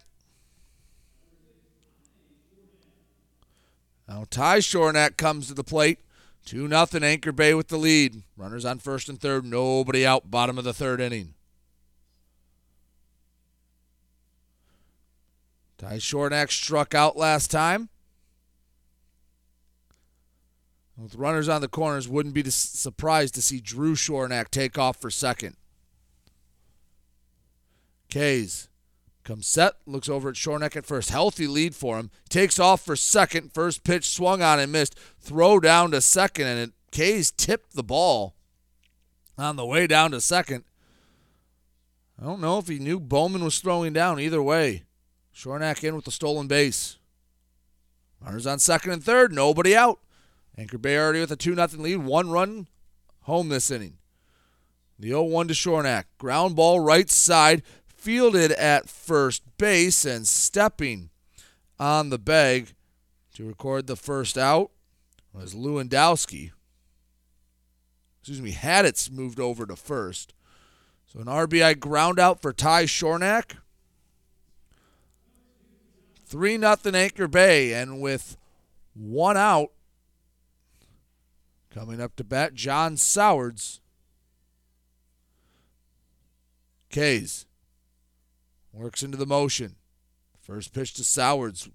Now 4.14 4.24
Ty 4.30 4.58
Shornack 4.58 5.16
comes 5.16 5.48
to 5.48 5.54
the 5.54 5.64
plate. 5.64 5.98
2 6.44 6.68
0 6.68 6.86
Anchor 7.02 7.32
Bay 7.32 7.52
with 7.52 7.66
the 7.66 7.76
lead. 7.76 8.22
Runners 8.36 8.64
on 8.64 8.78
first 8.78 9.08
and 9.08 9.20
third. 9.20 9.44
Nobody 9.44 10.06
out. 10.06 10.30
Bottom 10.30 10.56
of 10.56 10.62
the 10.62 10.72
third 10.72 11.00
inning. 11.00 11.34
Ty 15.78 15.96
Shornack 15.96 16.52
struck 16.52 16.94
out 16.94 17.16
last 17.16 17.50
time. 17.50 17.88
With 20.96 21.16
runners 21.16 21.48
on 21.48 21.60
the 21.60 21.66
corners, 21.66 22.08
wouldn't 22.08 22.36
be 22.36 22.48
surprised 22.48 23.34
to 23.34 23.42
see 23.42 23.58
Drew 23.58 23.96
Shornack 23.96 24.48
take 24.50 24.78
off 24.78 25.00
for 25.00 25.10
second. 25.10 25.56
Kays 28.08 28.68
comes 29.24 29.46
set, 29.46 29.74
looks 29.86 30.08
over 30.08 30.28
at 30.28 30.34
Shornack 30.34 30.76
at 30.76 30.86
first. 30.86 31.10
Healthy 31.10 31.46
lead 31.46 31.74
for 31.74 31.98
him. 31.98 32.10
Takes 32.28 32.58
off 32.58 32.84
for 32.84 32.94
second. 32.94 33.52
First 33.52 33.84
pitch 33.84 34.08
swung 34.08 34.42
on 34.42 34.60
and 34.60 34.70
missed. 34.70 34.98
Throw 35.18 35.58
down 35.58 35.90
to 35.92 36.00
second, 36.00 36.46
and 36.46 36.60
it, 36.60 36.72
Kays 36.90 37.30
tipped 37.30 37.74
the 37.74 37.82
ball 37.82 38.36
on 39.36 39.56
the 39.56 39.66
way 39.66 39.86
down 39.86 40.12
to 40.12 40.20
second. 40.20 40.64
I 42.20 42.24
don't 42.24 42.40
know 42.40 42.58
if 42.58 42.68
he 42.68 42.78
knew 42.78 43.00
Bowman 43.00 43.42
was 43.42 43.58
throwing 43.58 43.92
down. 43.92 44.20
Either 44.20 44.42
way, 44.42 44.84
Shornack 45.34 45.82
in 45.82 45.96
with 45.96 46.04
the 46.04 46.12
stolen 46.12 46.46
base. 46.46 46.98
Runners 48.20 48.46
on 48.46 48.58
second 48.58 48.92
and 48.92 49.04
third. 49.04 49.32
Nobody 49.32 49.74
out. 49.74 49.98
Anchor 50.56 50.78
Bay 50.78 50.96
already 50.96 51.20
with 51.20 51.32
a 51.32 51.36
2 51.36 51.54
0 51.54 51.68
lead. 51.78 51.96
One 51.96 52.30
run 52.30 52.68
home 53.22 53.48
this 53.48 53.70
inning. 53.70 53.98
The 54.98 55.08
0 55.08 55.24
1 55.24 55.48
to 55.48 55.54
Shornack. 55.54 56.04
Ground 56.18 56.54
ball 56.54 56.78
right 56.80 57.10
side. 57.10 57.62
Fielded 58.04 58.52
at 58.52 58.86
first 58.90 59.42
base 59.56 60.04
and 60.04 60.28
stepping 60.28 61.08
on 61.80 62.10
the 62.10 62.18
bag 62.18 62.74
to 63.34 63.46
record 63.46 63.86
the 63.86 63.96
first 63.96 64.36
out 64.36 64.72
was 65.32 65.54
Lewandowski. 65.54 66.50
Excuse 68.20 68.42
me, 68.42 68.52
Hadits 68.52 69.10
moved 69.10 69.40
over 69.40 69.64
to 69.64 69.74
first. 69.74 70.34
So 71.06 71.18
an 71.20 71.24
RBI 71.24 71.80
ground 71.80 72.20
out 72.20 72.42
for 72.42 72.52
Ty 72.52 72.84
Shornack. 72.84 73.56
3 76.26 76.58
0 76.58 76.76
Anchor 76.92 77.26
Bay. 77.26 77.72
And 77.72 78.02
with 78.02 78.36
one 78.92 79.38
out, 79.38 79.70
Coming 81.70 82.02
up 82.02 82.16
to 82.16 82.24
bat, 82.24 82.52
John 82.52 82.98
Sowards. 82.98 83.80
Kays 86.90 87.46
works 88.74 89.02
into 89.02 89.16
the 89.16 89.26
motion. 89.26 89.76
First 90.42 90.74
pitch 90.74 90.92
to 90.94 91.04
Sowards. 91.04 91.68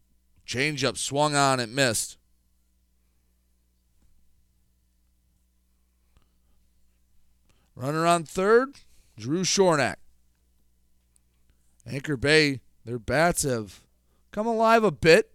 Changeup 0.45 0.97
swung 0.97 1.36
on, 1.36 1.60
it 1.60 1.70
missed. 1.70 2.18
Runner 7.76 8.06
on 8.06 8.26
third, 8.26 8.76
Drew 9.18 9.43
Shornack. 9.43 9.95
Anchor 11.89 12.18
Bay, 12.18 12.60
their 12.84 13.00
bats 13.00 13.43
have 13.43 13.80
come 14.32 14.45
alive 14.45 14.84
a 14.84 14.91
bit 14.91 15.32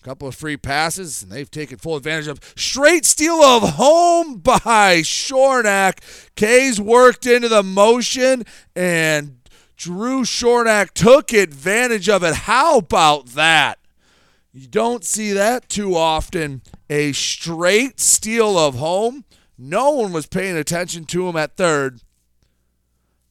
A 0.00 0.04
couple 0.04 0.28
of 0.28 0.34
free 0.34 0.56
passes, 0.56 1.22
and 1.22 1.30
they've 1.30 1.50
taken 1.50 1.76
full 1.76 1.96
advantage 1.96 2.28
of. 2.28 2.40
Straight 2.56 3.04
steal 3.04 3.42
of 3.42 3.74
home 3.74 4.38
by 4.38 5.02
Shornack. 5.02 5.98
Kays 6.36 6.80
worked 6.80 7.26
into 7.26 7.48
the 7.48 7.62
motion, 7.62 8.44
and 8.76 9.37
Drew 9.78 10.24
Shornack 10.24 10.90
took 10.90 11.32
advantage 11.32 12.08
of 12.08 12.24
it. 12.24 12.34
How 12.34 12.78
about 12.78 13.28
that? 13.28 13.78
You 14.52 14.66
don't 14.66 15.04
see 15.04 15.32
that 15.32 15.68
too 15.68 15.94
often. 15.94 16.62
A 16.90 17.12
straight 17.12 18.00
steal 18.00 18.58
of 18.58 18.74
home. 18.74 19.24
No 19.56 19.92
one 19.92 20.12
was 20.12 20.26
paying 20.26 20.56
attention 20.56 21.04
to 21.06 21.28
him 21.28 21.36
at 21.36 21.56
third. 21.56 22.00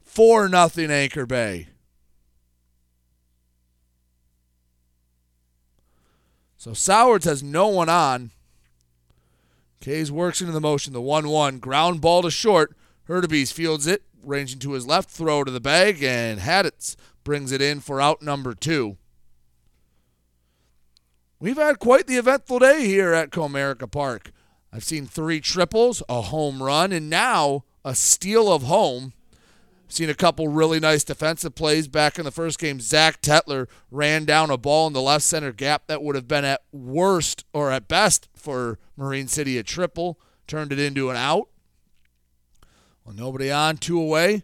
4 0.05 0.47
nothing 0.47 0.89
Anchor 0.89 1.25
Bay. 1.25 1.67
So 6.55 6.73
Sowards 6.73 7.25
has 7.25 7.43
no 7.43 7.67
one 7.67 7.89
on. 7.89 8.31
Kays 9.81 10.11
works 10.11 10.39
into 10.39 10.53
the 10.53 10.61
motion. 10.61 10.93
The 10.93 11.01
1 11.01 11.27
1. 11.27 11.59
Ground 11.59 11.99
ball 11.99 12.21
to 12.21 12.31
short. 12.31 12.73
Hurtubise 13.07 13.53
fields 13.53 13.85
it, 13.85 14.03
ranging 14.27 14.59
to 14.59 14.73
his 14.73 14.85
left, 14.85 15.09
throw 15.09 15.43
to 15.43 15.51
the 15.51 15.59
bag, 15.59 16.03
and 16.03 16.39
Hadits 16.39 16.95
brings 17.23 17.51
it 17.51 17.61
in 17.61 17.79
for 17.79 18.01
out 18.01 18.21
number 18.21 18.53
two. 18.53 18.97
We've 21.39 21.57
had 21.57 21.79
quite 21.79 22.07
the 22.07 22.17
eventful 22.17 22.59
day 22.59 22.85
here 22.85 23.13
at 23.13 23.29
Comerica 23.29 23.89
Park. 23.89 24.31
I've 24.73 24.83
seen 24.83 25.05
three 25.05 25.39
triples, 25.39 26.03
a 26.09 26.21
home 26.21 26.61
run, 26.61 26.91
and 26.91 27.09
now 27.09 27.63
a 27.85 27.95
steal 27.95 28.51
of 28.51 28.63
home 28.63 29.13
Seen 29.89 30.09
a 30.09 30.15
couple 30.15 30.49
really 30.49 30.81
nice 30.81 31.05
defensive 31.05 31.55
plays 31.55 31.87
back 31.87 32.19
in 32.19 32.25
the 32.25 32.31
first 32.31 32.59
game. 32.59 32.81
Zach 32.81 33.21
Tetler 33.21 33.67
ran 33.89 34.25
down 34.25 34.49
a 34.49 34.57
ball 34.57 34.87
in 34.87 34.93
the 34.93 35.01
left 35.01 35.23
center 35.23 35.53
gap 35.53 35.87
that 35.87 36.03
would 36.03 36.15
have 36.15 36.27
been 36.27 36.43
at 36.43 36.61
worst 36.73 37.45
or 37.53 37.71
at 37.71 37.87
best 37.87 38.27
for 38.35 38.79
Marine 38.97 39.29
City 39.29 39.57
a 39.57 39.63
triple, 39.63 40.19
turned 40.45 40.73
it 40.73 40.79
into 40.79 41.09
an 41.09 41.15
out. 41.15 41.47
Well, 43.07 43.15
nobody 43.15 43.49
on, 43.49 43.77
two 43.77 44.01
away. 44.01 44.43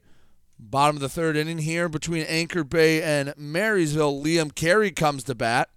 Bottom 0.57 0.95
of 0.95 1.01
the 1.01 1.09
third 1.09 1.35
inning 1.35 1.57
here 1.57 1.89
between 1.89 2.23
Anchor 2.23 2.63
Bay 2.63 3.03
and 3.03 3.33
Marysville. 3.35 4.23
Liam 4.23 4.55
Carey 4.55 4.89
comes 4.89 5.25
to 5.25 5.35
bat, 5.35 5.69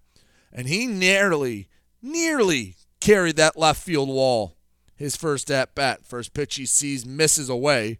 and 0.52 0.68
he 0.68 0.86
nearly, 0.86 1.68
nearly 2.00 2.76
carried 3.00 3.34
that 3.36 3.58
left 3.58 3.82
field 3.82 4.08
wall. 4.08 4.56
His 4.94 5.16
first 5.16 5.50
at 5.50 5.74
bat, 5.74 6.06
first 6.06 6.32
pitch 6.32 6.54
he 6.54 6.64
sees 6.64 7.04
misses 7.04 7.48
away. 7.48 7.98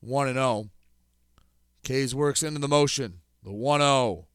1 0.00 0.26
and 0.26 0.34
0. 0.34 0.70
Kays 1.84 2.12
works 2.12 2.42
into 2.42 2.58
the 2.58 2.66
motion. 2.66 3.20
The 3.44 3.52
1 3.52 3.78
0. 3.78 4.26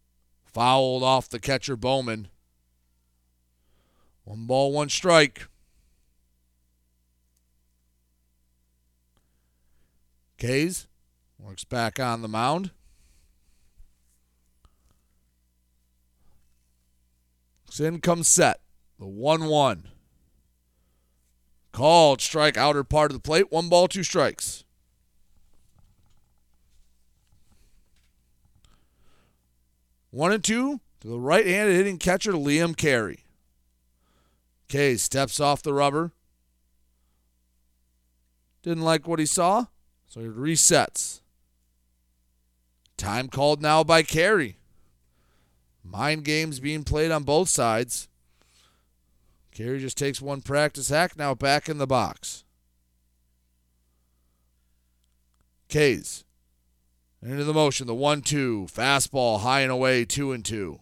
Fouled 0.45 1.03
off 1.03 1.27
the 1.27 1.41
catcher 1.41 1.75
Bowman. 1.75 2.29
One 4.23 4.45
ball, 4.45 4.71
one 4.71 4.87
strike. 4.87 5.47
Kays 10.37 10.87
works 11.39 11.63
back 11.63 11.99
on 11.99 12.21
the 12.21 12.27
mound. 12.27 12.71
In 17.79 18.01
comes 18.01 18.27
set. 18.27 18.59
The 18.99 19.05
1 19.05 19.45
1. 19.45 19.83
Called 21.71 22.21
strike 22.21 22.57
outer 22.57 22.83
part 22.83 23.11
of 23.11 23.17
the 23.17 23.21
plate. 23.21 23.51
One 23.51 23.69
ball, 23.69 23.87
two 23.87 24.01
strikes. 24.01 24.63
One 30.09 30.31
and 30.31 30.43
two 30.43 30.81
to 31.01 31.07
the 31.07 31.19
right 31.19 31.45
handed 31.45 31.75
hitting 31.75 31.99
catcher, 31.99 32.31
Liam 32.31 32.75
Carey. 32.75 33.25
Kay 34.67 34.97
steps 34.97 35.39
off 35.39 35.61
the 35.61 35.73
rubber. 35.73 36.13
Didn't 38.63 38.83
like 38.83 39.07
what 39.07 39.19
he 39.19 39.27
saw, 39.27 39.65
so 40.07 40.21
it 40.21 40.35
resets. 40.35 41.21
Time 42.97 43.27
called 43.27 43.61
now 43.61 43.83
by 43.83 44.03
Carey. 44.03 44.57
Mind 45.83 46.25
games 46.25 46.59
being 46.59 46.83
played 46.83 47.11
on 47.11 47.23
both 47.23 47.49
sides. 47.49 48.07
Carey 49.53 49.79
just 49.79 49.97
takes 49.97 50.21
one 50.21 50.41
practice 50.41 50.89
hack, 50.89 51.17
now 51.17 51.33
back 51.33 51.69
in 51.69 51.77
the 51.77 51.87
box. 51.87 52.43
Kays 55.69 56.23
into 57.21 57.43
the 57.43 57.53
motion, 57.53 57.87
the 57.87 57.95
one 57.95 58.21
two, 58.21 58.67
fastball 58.71 59.41
high 59.41 59.61
and 59.61 59.71
away, 59.71 60.05
two 60.05 60.31
and 60.31 60.45
two. 60.45 60.79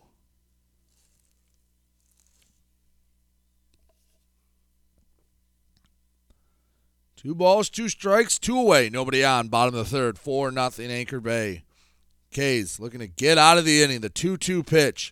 Two 7.26 7.34
balls, 7.34 7.71
two 7.71 7.89
strikes, 7.89 8.38
two 8.38 8.55
away. 8.55 8.88
Nobody 8.88 9.26
on. 9.26 9.47
Bottom 9.47 9.73
of 9.73 9.89
the 9.89 9.97
third. 9.97 10.19
Four 10.19 10.51
nothing 10.51 10.91
Anchor 10.91 11.19
Bay. 11.19 11.63
Kays 12.30 12.80
looking 12.80 12.99
to 12.99 13.07
get 13.07 13.39
out 13.39 13.57
of 13.57 13.65
the 13.65 13.82
inning. 13.82 14.01
The 14.01 14.09
2 14.09 14.38
2 14.38 14.61
pitch 14.61 15.11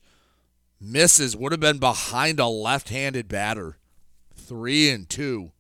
misses. 0.80 1.36
Would 1.36 1.52
have 1.52 1.60
been 1.60 1.80
behind 1.80 2.40
a 2.40 2.46
left 2.46 2.90
handed 2.90 3.28
batter. 3.28 3.80
Three 4.36 4.92
and 4.92 5.10
two. 5.10 5.54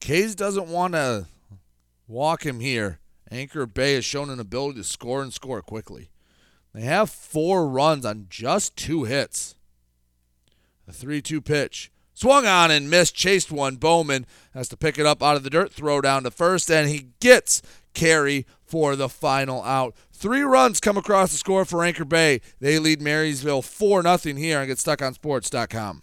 Kays 0.00 0.34
doesn't 0.34 0.68
want 0.68 0.94
to 0.94 1.26
walk 2.08 2.46
him 2.46 2.60
here. 2.60 3.00
Anchor 3.30 3.66
Bay 3.66 3.96
has 3.96 4.06
shown 4.06 4.30
an 4.30 4.40
ability 4.40 4.78
to 4.78 4.84
score 4.84 5.22
and 5.22 5.30
score 5.30 5.60
quickly. 5.60 6.08
They 6.72 6.84
have 6.84 7.10
four 7.10 7.68
runs 7.68 8.06
on 8.06 8.28
just 8.30 8.76
two 8.76 9.04
hits. 9.04 9.56
A 10.88 10.92
3 10.92 11.20
2 11.20 11.42
pitch. 11.42 11.90
Swung 12.14 12.46
on 12.46 12.70
and 12.70 12.88
missed, 12.88 13.14
chased 13.14 13.50
one. 13.50 13.76
Bowman 13.76 14.24
has 14.54 14.68
to 14.68 14.76
pick 14.76 14.98
it 14.98 15.06
up 15.06 15.22
out 15.22 15.36
of 15.36 15.42
the 15.42 15.50
dirt, 15.50 15.72
throw 15.72 16.00
down 16.00 16.22
to 16.22 16.30
first, 16.30 16.70
and 16.70 16.88
he 16.88 17.08
gets 17.20 17.60
Carey 17.92 18.46
for 18.64 18.96
the 18.96 19.08
final 19.08 19.62
out. 19.64 19.94
Three 20.12 20.42
runs 20.42 20.80
come 20.80 20.96
across 20.96 21.32
the 21.32 21.38
score 21.38 21.64
for 21.64 21.84
Anchor 21.84 22.04
Bay. 22.04 22.40
They 22.60 22.78
lead 22.78 23.02
Marysville 23.02 23.62
4 23.62 24.02
0 24.02 24.36
here 24.36 24.60
and 24.60 24.68
get 24.68 24.78
stuck 24.78 25.02
on 25.02 25.14
GetStuckOnSports.com. 25.14 26.02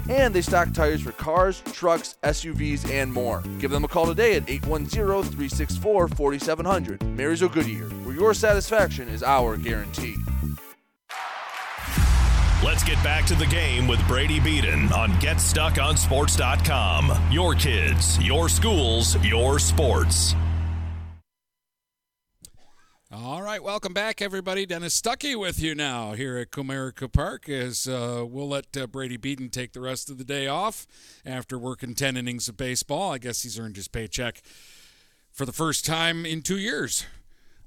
and 0.11 0.33
they 0.33 0.41
stock 0.41 0.73
tires 0.73 1.01
for 1.01 1.13
cars, 1.13 1.61
trucks, 1.71 2.17
SUVs, 2.23 2.91
and 2.91 3.13
more. 3.13 3.41
Give 3.59 3.71
them 3.71 3.85
a 3.85 3.87
call 3.87 4.05
today 4.05 4.35
at 4.35 4.49
810 4.49 5.23
364 5.23 6.09
4700. 6.09 7.01
Marysville 7.03 7.49
Goodyear, 7.49 7.87
where 8.03 8.15
your 8.15 8.33
satisfaction 8.33 9.07
is 9.07 9.23
our 9.23 9.55
guarantee. 9.55 10.15
Let's 12.63 12.83
get 12.83 13.03
back 13.03 13.25
to 13.25 13.35
the 13.35 13.47
game 13.47 13.87
with 13.87 14.07
Brady 14.07 14.39
Beaton 14.39 14.93
on 14.93 15.09
GetStuckOnSports.com. 15.13 17.31
Your 17.31 17.55
kids, 17.55 18.19
your 18.19 18.47
schools, 18.49 19.15
your 19.23 19.57
sports. 19.57 20.35
All 23.13 23.41
right, 23.41 23.61
welcome 23.61 23.91
back, 23.91 24.21
everybody. 24.21 24.65
Dennis 24.65 24.99
Stuckey 24.99 25.37
with 25.37 25.59
you 25.61 25.75
now 25.75 26.13
here 26.13 26.37
at 26.37 26.49
Comerica 26.49 27.11
Park 27.11 27.49
as 27.49 27.85
uh, 27.85 28.23
we'll 28.25 28.47
let 28.47 28.77
uh, 28.77 28.87
Brady 28.87 29.17
Beaton 29.17 29.49
take 29.49 29.73
the 29.73 29.81
rest 29.81 30.09
of 30.09 30.17
the 30.17 30.23
day 30.23 30.47
off 30.47 30.87
after 31.25 31.59
working 31.59 31.93
10 31.93 32.15
innings 32.15 32.47
of 32.47 32.55
baseball. 32.55 33.11
I 33.11 33.17
guess 33.17 33.43
he's 33.43 33.59
earned 33.59 33.75
his 33.75 33.89
paycheck 33.89 34.41
for 35.29 35.45
the 35.45 35.51
first 35.51 35.85
time 35.85 36.25
in 36.25 36.41
two 36.41 36.57
years. 36.57 37.05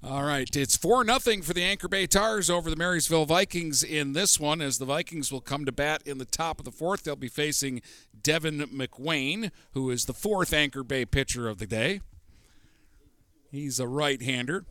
All 0.02 0.24
right, 0.24 0.48
it's 0.56 0.78
4 0.78 1.04
nothing 1.04 1.42
for 1.42 1.52
the 1.52 1.62
Anchor 1.62 1.88
Bay 1.88 2.06
Tars 2.06 2.48
over 2.48 2.70
the 2.70 2.76
Marysville 2.76 3.26
Vikings 3.26 3.82
in 3.82 4.14
this 4.14 4.40
one 4.40 4.62
as 4.62 4.78
the 4.78 4.86
Vikings 4.86 5.30
will 5.30 5.42
come 5.42 5.66
to 5.66 5.72
bat 5.72 6.02
in 6.06 6.16
the 6.16 6.24
top 6.24 6.58
of 6.58 6.64
the 6.64 6.72
fourth. 6.72 7.04
They'll 7.04 7.16
be 7.16 7.28
facing 7.28 7.82
Devin 8.18 8.60
McWayne, 8.60 9.50
who 9.72 9.90
is 9.90 10.06
the 10.06 10.14
fourth 10.14 10.54
Anchor 10.54 10.82
Bay 10.82 11.04
pitcher 11.04 11.50
of 11.50 11.58
the 11.58 11.66
day. 11.66 12.00
He's 13.50 13.78
a 13.78 13.86
right 13.86 14.22
hander. 14.22 14.64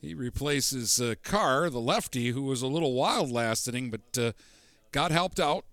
He 0.00 0.14
replaces 0.14 1.00
uh, 1.00 1.14
Carr, 1.22 1.70
the 1.70 1.80
lefty, 1.80 2.30
who 2.30 2.42
was 2.42 2.62
a 2.62 2.68
little 2.68 2.94
wild 2.94 3.32
last 3.32 3.66
inning, 3.66 3.90
but 3.90 4.22
uh, 4.22 4.32
got 4.92 5.10
helped 5.10 5.40
out 5.40 5.64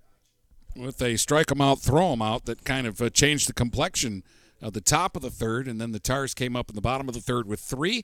with 0.75 1.01
a 1.01 1.15
strike 1.17 1.51
him 1.51 1.61
out, 1.61 1.79
throw 1.79 2.13
him 2.13 2.21
out 2.21 2.45
that 2.45 2.65
kind 2.65 2.87
of 2.87 3.01
uh, 3.01 3.09
changed 3.09 3.47
the 3.47 3.53
complexion 3.53 4.23
of 4.61 4.73
the 4.73 4.81
top 4.81 5.15
of 5.15 5.21
the 5.21 5.29
third. 5.29 5.67
And 5.67 5.79
then 5.79 5.91
the 5.91 5.99
Tars 5.99 6.33
came 6.33 6.55
up 6.55 6.69
in 6.69 6.75
the 6.75 6.81
bottom 6.81 7.07
of 7.07 7.13
the 7.13 7.21
third 7.21 7.47
with 7.47 7.59
three. 7.59 8.03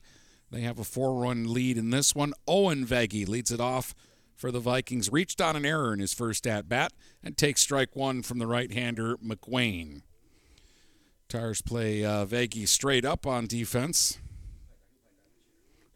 They 0.52 0.62
have 0.62 0.80
a 0.80 0.84
four 0.84 1.22
run 1.22 1.52
lead 1.52 1.78
in 1.78 1.90
this 1.90 2.14
one. 2.14 2.34
Owen 2.48 2.86
Veggie 2.86 3.28
leads 3.28 3.52
it 3.52 3.60
off 3.60 3.96
for 4.36 4.52
the 4.52 4.60
Vikings. 4.60 5.12
Reached 5.12 5.42
on 5.42 5.56
an 5.56 5.66
error 5.66 5.94
in 5.94 6.00
his 6.00 6.14
first 6.14 6.46
at 6.46 6.70
bat 6.70 6.94
and 7.24 7.38
takes 7.38 7.62
strike 7.62 7.96
one 7.96 8.22
from 8.22 8.38
the 8.38 8.48
right 8.48 8.72
hander, 8.72 9.18
McWayne. 9.18 10.02
Tars 11.30 11.62
play 11.62 12.04
uh, 12.06 12.26
Veggie 12.26 12.68
straight 12.68 13.06
up 13.06 13.26
on 13.26 13.48
defense. 13.48 14.20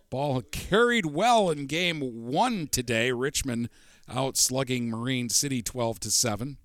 Ball 0.09 0.41
carried 0.41 1.07
well 1.07 1.49
in 1.49 1.65
game 1.65 1.99
one 2.01 2.67
today. 2.67 3.11
Richmond 3.11 3.69
out 4.09 4.37
slugging 4.37 4.89
Marine 4.89 5.29
City 5.29 5.61
12 5.61 5.99
to 6.01 6.11
7. 6.11 6.57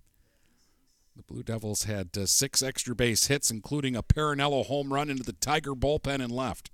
The 1.17 1.23
Blue 1.23 1.43
Devils 1.43 1.85
had 1.85 2.17
uh, 2.17 2.27
six 2.27 2.63
extra 2.63 2.95
base 2.95 3.27
hits, 3.27 3.51
including 3.51 3.97
a 3.97 4.03
Parinello 4.03 4.65
home 4.65 4.93
run 4.93 5.11
into 5.11 5.23
the 5.23 5.33
Tiger 5.33 5.75
bullpen 5.75 6.23
and 6.23 6.31
left. 6.31 6.71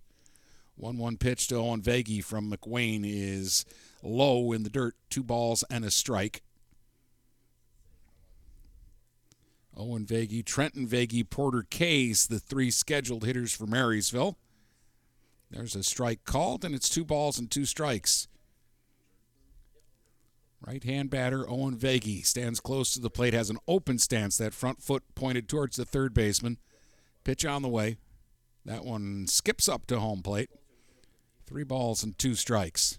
1 0.76 0.98
1 0.98 1.16
pitch 1.16 1.48
to 1.48 1.56
Owen 1.56 1.80
Veggie 1.80 2.22
from 2.22 2.52
McWayne 2.52 3.02
is 3.04 3.64
low 4.02 4.52
in 4.52 4.62
the 4.62 4.70
dirt. 4.70 4.94
Two 5.08 5.22
balls 5.22 5.64
and 5.70 5.84
a 5.84 5.90
strike. 5.90 6.42
Owen 9.76 10.06
Veggie, 10.06 10.44
Trenton 10.44 10.86
Veggie, 10.86 11.28
Porter 11.28 11.66
Kays, 11.68 12.26
the 12.26 12.38
three 12.38 12.70
scheduled 12.70 13.24
hitters 13.24 13.54
for 13.54 13.66
Marysville. 13.66 14.38
There's 15.50 15.76
a 15.76 15.82
strike 15.82 16.24
called, 16.24 16.64
and 16.64 16.74
it's 16.74 16.88
two 16.88 17.04
balls 17.04 17.38
and 17.38 17.50
two 17.50 17.64
strikes. 17.64 18.28
Right 20.66 20.82
hand 20.82 21.10
batter 21.10 21.48
Owen 21.48 21.76
Veggie 21.76 22.24
stands 22.26 22.60
close 22.60 22.92
to 22.94 23.00
the 23.00 23.10
plate, 23.10 23.34
has 23.34 23.50
an 23.50 23.58
open 23.68 23.98
stance, 23.98 24.36
that 24.38 24.54
front 24.54 24.82
foot 24.82 25.04
pointed 25.14 25.48
towards 25.48 25.76
the 25.76 25.84
third 25.84 26.12
baseman. 26.14 26.58
Pitch 27.22 27.44
on 27.44 27.62
the 27.62 27.68
way. 27.68 27.98
That 28.64 28.84
one 28.84 29.26
skips 29.28 29.68
up 29.68 29.86
to 29.86 30.00
home 30.00 30.22
plate. 30.22 30.50
Three 31.46 31.62
balls 31.62 32.02
and 32.02 32.18
two 32.18 32.34
strikes. 32.34 32.98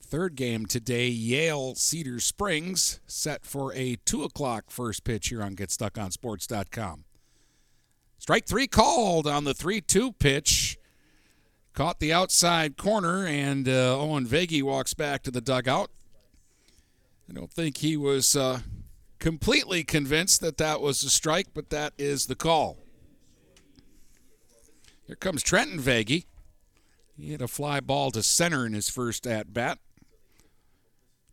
Third 0.00 0.36
game 0.36 0.66
today, 0.66 1.08
Yale 1.08 1.74
Cedar 1.74 2.20
Springs, 2.20 3.00
set 3.06 3.46
for 3.46 3.72
a 3.74 3.96
2 4.04 4.24
o'clock 4.24 4.64
first 4.68 5.04
pitch 5.04 5.28
here 5.28 5.42
on 5.42 5.56
GetStuckOnSports.com. 5.56 7.04
Strike 8.22 8.46
three 8.46 8.68
called 8.68 9.26
on 9.26 9.42
the 9.42 9.52
3 9.52 9.80
2 9.80 10.12
pitch. 10.12 10.78
Caught 11.74 11.98
the 11.98 12.12
outside 12.12 12.76
corner, 12.76 13.26
and 13.26 13.68
uh, 13.68 13.98
Owen 13.98 14.28
Veggie 14.28 14.62
walks 14.62 14.94
back 14.94 15.24
to 15.24 15.32
the 15.32 15.40
dugout. 15.40 15.90
I 17.28 17.32
don't 17.32 17.52
think 17.52 17.78
he 17.78 17.96
was 17.96 18.36
uh, 18.36 18.60
completely 19.18 19.82
convinced 19.82 20.40
that 20.40 20.56
that 20.58 20.80
was 20.80 21.02
a 21.02 21.10
strike, 21.10 21.48
but 21.52 21.70
that 21.70 21.94
is 21.98 22.26
the 22.26 22.36
call. 22.36 22.78
Here 25.04 25.16
comes 25.16 25.42
Trenton 25.42 25.80
Veggie. 25.80 26.26
He 27.16 27.30
hit 27.30 27.42
a 27.42 27.48
fly 27.48 27.80
ball 27.80 28.12
to 28.12 28.22
center 28.22 28.64
in 28.64 28.72
his 28.72 28.88
first 28.88 29.26
at 29.26 29.52
bat. 29.52 29.80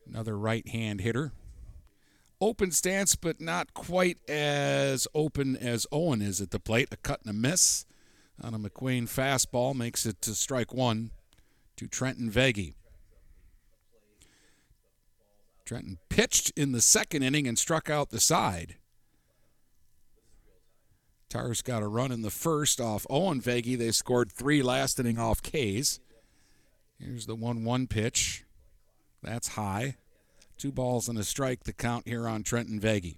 Another 0.07 0.35
right 0.35 0.67
hand 0.67 1.01
hitter. 1.01 1.33
Open 2.41 2.71
stance, 2.71 3.15
but 3.15 3.41
not 3.41 3.73
quite 3.73 4.17
as 4.29 5.07
open 5.13 5.57
as 5.57 5.85
Owen 5.91 6.21
is 6.21 6.39
at 6.39 6.51
the 6.51 6.59
plate. 6.59 6.87
A 6.91 6.97
cut 6.97 7.19
and 7.21 7.29
a 7.29 7.33
miss 7.33 7.85
on 8.41 8.53
a 8.53 8.59
McQuain 8.59 9.03
fastball 9.03 9.75
makes 9.75 10.05
it 10.05 10.21
to 10.21 10.33
strike 10.33 10.73
one 10.73 11.11
to 11.75 11.87
Trenton 11.87 12.31
Veggie. 12.31 12.75
Trenton 15.65 15.97
pitched 16.07 16.51
in 16.55 16.71
the 16.71 16.81
second 16.81 17.23
inning 17.23 17.47
and 17.47 17.59
struck 17.59 17.89
out 17.89 18.09
the 18.09 18.19
side. 18.19 18.77
Tars 21.29 21.61
got 21.61 21.83
a 21.83 21.87
run 21.87 22.11
in 22.11 22.23
the 22.23 22.31
first 22.31 22.81
off 22.81 23.05
Owen 23.09 23.39
Veggie. 23.39 23.77
They 23.77 23.91
scored 23.91 24.31
three 24.31 24.63
last 24.63 24.99
inning 24.99 25.19
off 25.19 25.43
Kays. 25.43 25.99
Here's 26.99 27.27
the 27.27 27.35
1 27.35 27.63
1 27.63 27.87
pitch. 27.87 28.45
That's 29.21 29.49
high. 29.49 29.97
Two 30.59 30.73
balls 30.73 31.07
and 31.07 31.17
a 31.17 31.23
strike, 31.23 31.63
the 31.63 31.71
count 31.71 32.05
here 32.05 32.27
on 32.27 32.43
Trenton 32.43 32.81
Veggie. 32.81 33.17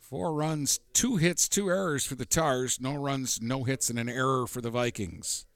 Four 0.00 0.34
runs, 0.34 0.80
two 0.92 1.14
hits, 1.16 1.48
two 1.48 1.70
errors 1.70 2.04
for 2.04 2.16
the 2.16 2.26
Tars. 2.26 2.80
No 2.80 2.96
runs, 2.96 3.40
no 3.40 3.62
hits, 3.62 3.90
and 3.90 3.98
an 3.98 4.08
error 4.08 4.48
for 4.48 4.60
the 4.60 4.70
Vikings. 4.70 5.46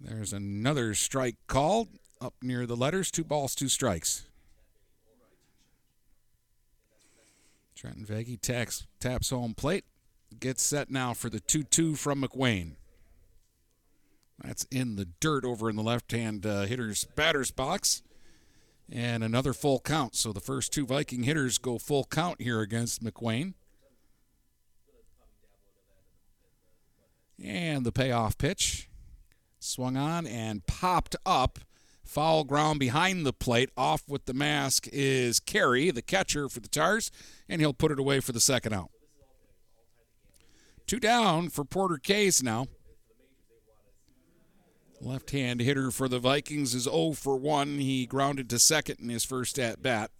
There's 0.00 0.32
another 0.32 0.94
strike 0.94 1.34
called 1.48 1.88
up 2.20 2.34
near 2.40 2.66
the 2.66 2.76
letters. 2.76 3.10
Two 3.10 3.24
balls, 3.24 3.56
two 3.56 3.68
strikes. 3.68 4.26
Trenton 7.74 8.06
Veggie 8.06 8.40
taps, 8.40 8.86
taps 9.00 9.30
home 9.30 9.54
plate. 9.54 9.84
Gets 10.38 10.62
set 10.62 10.88
now 10.88 11.14
for 11.14 11.28
the 11.28 11.40
2 11.40 11.64
2 11.64 11.96
from 11.96 12.22
McWayne. 12.22 12.76
That's 14.42 14.64
in 14.64 14.96
the 14.96 15.06
dirt 15.20 15.44
over 15.44 15.70
in 15.70 15.76
the 15.76 15.82
left 15.82 16.12
hand 16.12 16.44
uh, 16.44 16.62
hitter's 16.62 17.04
batter's 17.04 17.50
box. 17.50 18.02
And 18.90 19.24
another 19.24 19.52
full 19.52 19.80
count. 19.80 20.14
So 20.14 20.32
the 20.32 20.40
first 20.40 20.72
two 20.72 20.86
Viking 20.86 21.24
hitters 21.24 21.58
go 21.58 21.78
full 21.78 22.04
count 22.04 22.40
here 22.40 22.60
against 22.60 23.02
McWayne. 23.02 23.54
And 27.42 27.84
the 27.84 27.92
payoff 27.92 28.38
pitch 28.38 28.88
swung 29.58 29.96
on 29.96 30.26
and 30.26 30.66
popped 30.66 31.16
up. 31.26 31.58
Foul 32.04 32.44
ground 32.44 32.78
behind 32.78 33.26
the 33.26 33.32
plate. 33.32 33.70
Off 33.76 34.04
with 34.08 34.26
the 34.26 34.34
mask 34.34 34.86
is 34.92 35.40
Carey, 35.40 35.90
the 35.90 36.02
catcher 36.02 36.48
for 36.48 36.60
the 36.60 36.68
Tars, 36.68 37.10
and 37.48 37.60
he'll 37.60 37.74
put 37.74 37.90
it 37.90 37.98
away 37.98 38.20
for 38.20 38.30
the 38.30 38.40
second 38.40 38.72
out. 38.72 38.90
Two 40.86 41.00
down 41.00 41.48
for 41.48 41.64
Porter 41.64 41.98
Kays 41.98 42.44
now. 42.44 42.68
Left 45.00 45.30
hand 45.30 45.60
hitter 45.60 45.90
for 45.90 46.08
the 46.08 46.18
Vikings 46.18 46.74
is 46.74 46.84
0 46.84 47.12
for 47.12 47.36
1. 47.36 47.78
He 47.78 48.06
grounded 48.06 48.48
to 48.50 48.58
second 48.58 48.98
in 49.00 49.08
his 49.08 49.24
first 49.24 49.58
at 49.58 49.82
bat. 49.82 50.10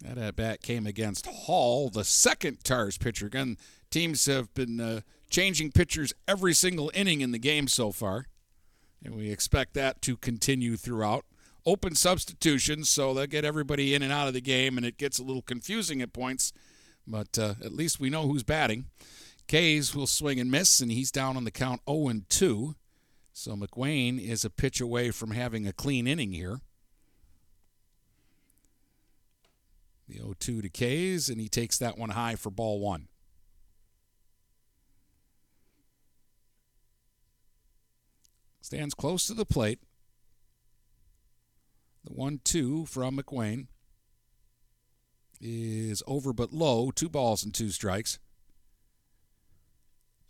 That 0.00 0.18
at 0.18 0.36
bat 0.36 0.62
came 0.62 0.86
against 0.86 1.26
Hall, 1.26 1.88
the 1.88 2.04
second 2.04 2.62
Tars 2.62 2.98
pitcher. 2.98 3.26
Again, 3.26 3.56
teams 3.90 4.26
have 4.26 4.52
been 4.54 4.78
uh, 4.78 5.00
changing 5.30 5.72
pitchers 5.72 6.12
every 6.28 6.52
single 6.52 6.92
inning 6.94 7.22
in 7.22 7.32
the 7.32 7.38
game 7.38 7.66
so 7.66 7.90
far, 7.90 8.26
and 9.02 9.16
we 9.16 9.30
expect 9.30 9.74
that 9.74 10.02
to 10.02 10.16
continue 10.16 10.76
throughout. 10.76 11.24
Open 11.64 11.96
substitutions, 11.96 12.88
so 12.88 13.14
they'll 13.14 13.26
get 13.26 13.44
everybody 13.44 13.94
in 13.94 14.02
and 14.02 14.12
out 14.12 14.28
of 14.28 14.34
the 14.34 14.40
game, 14.40 14.76
and 14.76 14.86
it 14.86 14.98
gets 14.98 15.18
a 15.18 15.24
little 15.24 15.42
confusing 15.42 16.00
at 16.00 16.12
points 16.12 16.52
but 17.06 17.38
uh, 17.38 17.54
at 17.64 17.72
least 17.72 18.00
we 18.00 18.10
know 18.10 18.26
who's 18.26 18.42
batting. 18.42 18.86
Kays 19.46 19.94
will 19.94 20.06
swing 20.06 20.40
and 20.40 20.50
miss, 20.50 20.80
and 20.80 20.90
he's 20.90 21.10
down 21.10 21.36
on 21.36 21.44
the 21.44 21.50
count 21.50 21.80
0 21.88 22.08
and 22.08 22.28
2. 22.28 22.74
So 23.32 23.54
McWayne 23.54 24.20
is 24.20 24.44
a 24.44 24.50
pitch 24.50 24.80
away 24.80 25.10
from 25.10 25.30
having 25.30 25.66
a 25.66 25.72
clean 25.72 26.06
inning 26.06 26.32
here. 26.32 26.60
The 30.08 30.16
0 30.16 30.34
2 30.38 30.62
to 30.62 30.68
Kays, 30.68 31.28
and 31.28 31.40
he 31.40 31.48
takes 31.48 31.78
that 31.78 31.98
one 31.98 32.10
high 32.10 32.34
for 32.34 32.50
ball 32.50 32.80
one. 32.80 33.08
Stands 38.60 38.94
close 38.94 39.28
to 39.28 39.34
the 39.34 39.46
plate. 39.46 39.78
The 42.04 42.12
1 42.12 42.40
2 42.42 42.86
from 42.86 43.16
McWayne 43.18 43.66
is 45.40 46.02
over 46.06 46.32
but 46.32 46.52
low, 46.52 46.90
two 46.90 47.08
balls 47.08 47.44
and 47.44 47.52
two 47.52 47.70
strikes. 47.70 48.18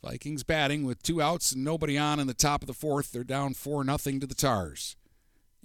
Vikings 0.02 0.44
batting 0.44 0.84
with 0.84 1.02
two 1.02 1.20
outs 1.20 1.52
and 1.52 1.64
nobody 1.64 1.98
on 1.98 2.20
in 2.20 2.26
the 2.26 2.34
top 2.34 2.62
of 2.62 2.66
the 2.66 2.74
fourth. 2.74 3.11
They're 3.11 3.24
down 3.24 3.54
4 3.54 3.82
nothing 3.82 4.20
to 4.20 4.26
the 4.26 4.34
Tars. 4.34 4.96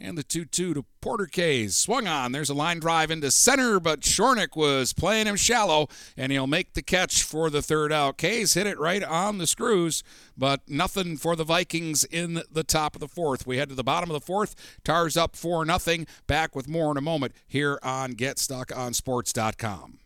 And 0.03 0.17
the 0.17 0.23
2 0.23 0.45
2 0.45 0.73
to 0.73 0.85
Porter 0.99 1.27
Kays. 1.27 1.75
Swung 1.75 2.07
on. 2.07 2.31
There's 2.31 2.49
a 2.49 2.55
line 2.55 2.79
drive 2.79 3.11
into 3.11 3.29
center, 3.29 3.79
but 3.79 4.01
Shornack 4.01 4.55
was 4.55 4.93
playing 4.93 5.27
him 5.27 5.35
shallow, 5.35 5.87
and 6.17 6.31
he'll 6.31 6.47
make 6.47 6.73
the 6.73 6.81
catch 6.81 7.21
for 7.21 7.51
the 7.51 7.61
third 7.61 7.93
out. 7.93 8.17
Kays 8.17 8.55
hit 8.55 8.65
it 8.65 8.79
right 8.79 9.03
on 9.03 9.37
the 9.37 9.45
screws, 9.45 10.03
but 10.35 10.61
nothing 10.67 11.17
for 11.17 11.35
the 11.35 11.43
Vikings 11.43 12.03
in 12.03 12.41
the 12.51 12.63
top 12.63 12.95
of 12.95 12.99
the 12.99 13.07
fourth. 13.07 13.45
We 13.45 13.57
head 13.57 13.69
to 13.69 13.75
the 13.75 13.83
bottom 13.83 14.09
of 14.09 14.15
the 14.15 14.25
fourth. 14.25 14.55
Tars 14.83 15.15
up 15.15 15.35
4 15.35 15.65
nothing. 15.65 16.07
Back 16.25 16.55
with 16.55 16.67
more 16.67 16.89
in 16.89 16.97
a 16.97 17.01
moment 17.01 17.33
here 17.47 17.77
on 17.83 18.13
GetStuckOnSports.com. 18.13 19.99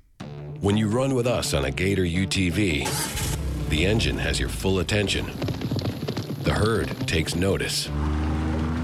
When 0.59 0.75
you 0.75 0.89
run 0.89 1.15
with 1.15 1.27
us 1.27 1.53
on 1.53 1.63
a 1.63 1.71
Gator 1.71 2.03
UTV, 2.03 3.69
the 3.69 3.85
engine 3.85 4.17
has 4.17 4.41
your 4.41 4.49
full 4.49 4.79
attention. 4.79 5.27
The 6.43 6.53
herd 6.53 7.07
takes 7.07 7.33
notice 7.33 7.89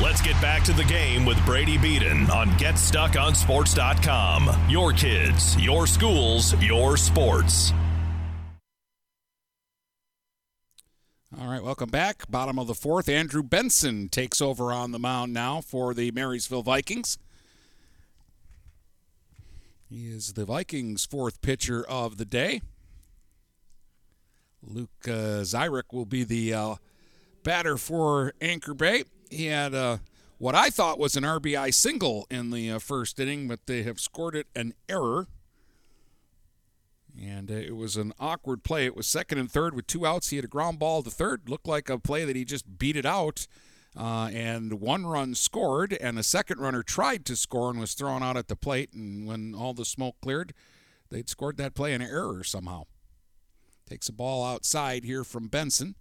Let's 0.00 0.22
get 0.22 0.40
back 0.40 0.64
to 0.64 0.72
the 0.72 0.84
game 0.84 1.24
with 1.24 1.44
Brady 1.44 1.78
Beaton 1.78 2.30
on 2.30 2.48
GetStuckOnSports.com. 2.52 4.66
Your 4.68 4.92
kids, 4.92 5.60
your 5.60 5.86
schools, 5.86 6.60
your 6.62 6.96
sports. 6.96 7.72
All 11.40 11.46
right, 11.46 11.62
welcome 11.62 11.88
back. 11.88 12.30
Bottom 12.30 12.58
of 12.58 12.66
the 12.66 12.74
fourth. 12.74 13.08
Andrew 13.08 13.42
Benson 13.42 14.08
takes 14.08 14.42
over 14.42 14.72
on 14.72 14.92
the 14.92 14.98
mound 14.98 15.32
now 15.32 15.60
for 15.60 15.94
the 15.94 16.10
Marysville 16.10 16.62
Vikings. 16.62 17.16
He 19.88 20.08
is 20.08 20.32
the 20.32 20.44
Vikings' 20.44 21.06
fourth 21.06 21.40
pitcher 21.42 21.84
of 21.88 22.16
the 22.16 22.24
day. 22.24 22.62
Luke 24.62 24.90
uh, 25.06 25.42
Zyrick 25.42 25.92
will 25.92 26.06
be 26.06 26.24
the 26.24 26.54
uh, 26.54 26.74
batter 27.42 27.76
for 27.76 28.32
Anchor 28.40 28.74
Bay 28.74 29.04
he 29.32 29.46
had 29.46 29.74
uh, 29.74 29.98
what 30.38 30.54
I 30.54 30.70
thought 30.70 30.98
was 30.98 31.16
an 31.16 31.24
RBI 31.24 31.72
single 31.72 32.26
in 32.30 32.50
the 32.50 32.72
uh, 32.72 32.78
first 32.78 33.18
inning, 33.18 33.48
but 33.48 33.66
they 33.66 33.82
have 33.82 34.00
scored 34.00 34.34
it 34.34 34.46
an 34.54 34.74
error. 34.88 35.28
And 37.20 37.50
uh, 37.50 37.54
it 37.54 37.76
was 37.76 37.96
an 37.96 38.12
awkward 38.18 38.62
play. 38.62 38.86
It 38.86 38.96
was 38.96 39.06
second 39.06 39.38
and 39.38 39.50
third 39.50 39.74
with 39.74 39.86
two 39.86 40.06
outs. 40.06 40.30
He 40.30 40.36
had 40.36 40.44
a 40.44 40.48
ground 40.48 40.78
ball 40.78 41.02
to 41.02 41.10
third. 41.10 41.48
Looked 41.48 41.68
like 41.68 41.88
a 41.88 41.98
play 41.98 42.24
that 42.24 42.36
he 42.36 42.44
just 42.44 42.78
beat 42.78 42.96
it 42.96 43.06
out. 43.06 43.46
Uh, 43.94 44.30
and 44.32 44.80
one 44.80 45.04
run 45.04 45.34
scored, 45.34 45.92
and 46.00 46.16
the 46.16 46.22
second 46.22 46.58
runner 46.58 46.82
tried 46.82 47.26
to 47.26 47.36
score 47.36 47.68
and 47.68 47.78
was 47.78 47.92
thrown 47.92 48.22
out 48.22 48.38
at 48.38 48.48
the 48.48 48.56
plate. 48.56 48.92
And 48.94 49.26
when 49.26 49.54
all 49.54 49.74
the 49.74 49.84
smoke 49.84 50.16
cleared, 50.22 50.54
they'd 51.10 51.28
scored 51.28 51.58
that 51.58 51.74
play 51.74 51.92
in 51.92 52.00
error 52.00 52.42
somehow. 52.42 52.84
Takes 53.88 54.08
a 54.08 54.12
ball 54.12 54.44
outside 54.44 55.04
here 55.04 55.24
from 55.24 55.48
Benson. 55.48 55.94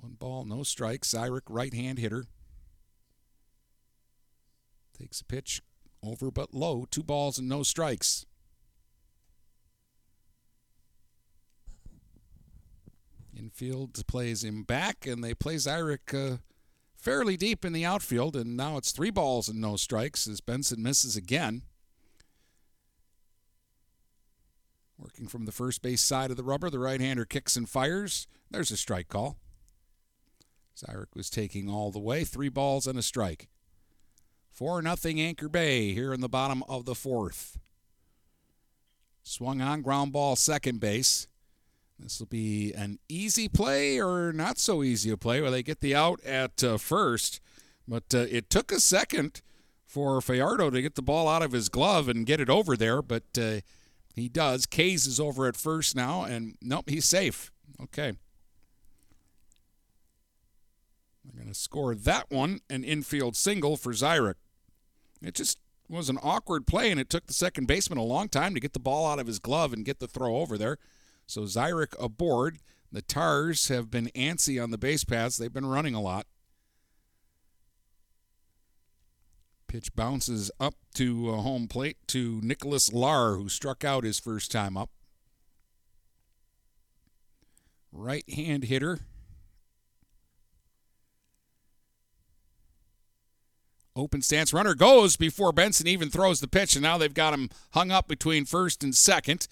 One 0.00 0.14
ball, 0.18 0.44
no 0.44 0.62
strikes. 0.62 1.12
Zyrick, 1.12 1.42
right 1.48 1.72
hand 1.72 1.98
hitter. 1.98 2.26
Takes 4.98 5.20
a 5.20 5.24
pitch 5.24 5.62
over 6.02 6.30
but 6.30 6.54
low. 6.54 6.86
Two 6.90 7.02
balls 7.02 7.38
and 7.38 7.48
no 7.48 7.62
strikes. 7.62 8.26
Infield 13.36 14.06
plays 14.06 14.44
him 14.44 14.62
back, 14.62 15.06
and 15.06 15.22
they 15.22 15.34
play 15.34 15.56
Zyrick 15.56 16.14
uh, 16.14 16.38
fairly 16.96 17.36
deep 17.36 17.64
in 17.64 17.72
the 17.72 17.84
outfield, 17.84 18.36
and 18.36 18.56
now 18.56 18.76
it's 18.76 18.92
three 18.92 19.10
balls 19.10 19.48
and 19.48 19.60
no 19.60 19.76
strikes 19.76 20.26
as 20.26 20.40
Benson 20.40 20.82
misses 20.82 21.16
again. 21.16 21.62
Working 24.96 25.26
from 25.26 25.44
the 25.44 25.52
first 25.52 25.82
base 25.82 26.00
side 26.00 26.30
of 26.30 26.36
the 26.36 26.44
rubber, 26.44 26.70
the 26.70 26.78
right 26.78 27.00
hander 27.00 27.24
kicks 27.24 27.56
and 27.56 27.68
fires. 27.68 28.26
There's 28.50 28.70
a 28.70 28.76
strike 28.76 29.08
call. 29.08 29.36
Zyrick 30.76 31.14
was 31.14 31.30
taking 31.30 31.68
all 31.68 31.90
the 31.90 31.98
way. 31.98 32.24
Three 32.24 32.48
balls 32.48 32.86
and 32.86 32.98
a 32.98 33.02
strike. 33.02 33.48
4 34.50 34.82
nothing 34.82 35.20
Anchor 35.20 35.48
Bay 35.48 35.92
here 35.92 36.12
in 36.12 36.20
the 36.20 36.28
bottom 36.28 36.62
of 36.68 36.84
the 36.84 36.94
fourth. 36.94 37.58
Swung 39.22 39.60
on 39.60 39.82
ground 39.82 40.12
ball 40.12 40.36
second 40.36 40.80
base. 40.80 41.26
This 41.98 42.18
will 42.18 42.26
be 42.26 42.72
an 42.72 42.98
easy 43.08 43.48
play 43.48 44.00
or 44.00 44.32
not 44.32 44.58
so 44.58 44.82
easy 44.82 45.10
a 45.10 45.16
play 45.16 45.40
where 45.40 45.50
they 45.50 45.62
get 45.62 45.80
the 45.80 45.94
out 45.94 46.22
at 46.24 46.62
uh, 46.62 46.76
first. 46.76 47.40
But 47.86 48.14
uh, 48.14 48.26
it 48.30 48.50
took 48.50 48.72
a 48.72 48.80
second 48.80 49.42
for 49.86 50.20
Fiardo 50.20 50.70
to 50.70 50.82
get 50.82 50.94
the 50.94 51.02
ball 51.02 51.28
out 51.28 51.42
of 51.42 51.52
his 51.52 51.68
glove 51.68 52.08
and 52.08 52.26
get 52.26 52.40
it 52.40 52.50
over 52.50 52.76
there, 52.76 53.00
but 53.00 53.24
uh, 53.38 53.60
he 54.14 54.28
does. 54.28 54.66
Kays 54.66 55.06
is 55.06 55.20
over 55.20 55.46
at 55.46 55.56
first 55.56 55.94
now, 55.94 56.24
and 56.24 56.56
nope, 56.60 56.90
he's 56.90 57.04
safe. 57.04 57.52
Okay. 57.80 58.14
They're 61.34 61.42
going 61.42 61.52
to 61.52 61.58
score 61.58 61.94
that 61.96 62.30
one, 62.30 62.60
an 62.70 62.84
infield 62.84 63.34
single 63.34 63.76
for 63.76 63.92
Zyrick. 63.92 64.34
It 65.20 65.34
just 65.34 65.58
was 65.88 66.08
an 66.08 66.18
awkward 66.22 66.66
play, 66.66 66.90
and 66.92 67.00
it 67.00 67.10
took 67.10 67.26
the 67.26 67.32
second 67.32 67.66
baseman 67.66 67.98
a 67.98 68.04
long 68.04 68.28
time 68.28 68.54
to 68.54 68.60
get 68.60 68.72
the 68.72 68.78
ball 68.78 69.06
out 69.06 69.18
of 69.18 69.26
his 69.26 69.40
glove 69.40 69.72
and 69.72 69.84
get 69.84 69.98
the 69.98 70.06
throw 70.06 70.36
over 70.36 70.56
there. 70.56 70.78
So 71.26 71.42
Zyrick 71.42 71.94
aboard. 71.98 72.58
The 72.92 73.02
Tars 73.02 73.66
have 73.68 73.90
been 73.90 74.06
antsy 74.14 74.62
on 74.62 74.70
the 74.70 74.78
base 74.78 75.02
paths. 75.02 75.36
They've 75.36 75.52
been 75.52 75.66
running 75.66 75.94
a 75.94 76.00
lot. 76.00 76.26
Pitch 79.66 79.92
bounces 79.96 80.52
up 80.60 80.76
to 80.94 81.32
home 81.32 81.66
plate 81.66 81.96
to 82.08 82.40
Nicholas 82.44 82.92
Lar, 82.92 83.34
who 83.34 83.48
struck 83.48 83.84
out 83.84 84.04
his 84.04 84.20
first 84.20 84.52
time 84.52 84.76
up. 84.76 84.90
Right 87.90 88.28
hand 88.30 88.64
hitter. 88.64 89.00
Open 93.96 94.22
stance 94.22 94.52
runner 94.52 94.74
goes 94.74 95.16
before 95.16 95.52
Benson 95.52 95.86
even 95.86 96.10
throws 96.10 96.40
the 96.40 96.48
pitch, 96.48 96.74
and 96.74 96.82
now 96.82 96.98
they've 96.98 97.14
got 97.14 97.32
him 97.32 97.48
hung 97.74 97.92
up 97.92 98.08
between 98.08 98.44
first 98.44 98.82
and 98.82 98.94
second. 98.94 99.46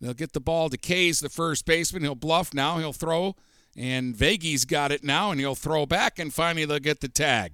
They'll 0.00 0.12
get 0.12 0.32
the 0.34 0.40
ball 0.40 0.68
to 0.68 0.76
Kays, 0.76 1.20
the 1.20 1.30
first 1.30 1.64
baseman. 1.64 2.02
He'll 2.02 2.14
bluff 2.14 2.52
now. 2.52 2.76
He'll 2.76 2.92
throw, 2.92 3.36
and 3.74 4.14
Vege's 4.14 4.66
got 4.66 4.92
it 4.92 5.02
now, 5.02 5.30
and 5.30 5.40
he'll 5.40 5.54
throw 5.54 5.86
back, 5.86 6.18
and 6.18 6.32
finally 6.32 6.66
they'll 6.66 6.78
get 6.78 7.00
the 7.00 7.08
tag. 7.08 7.52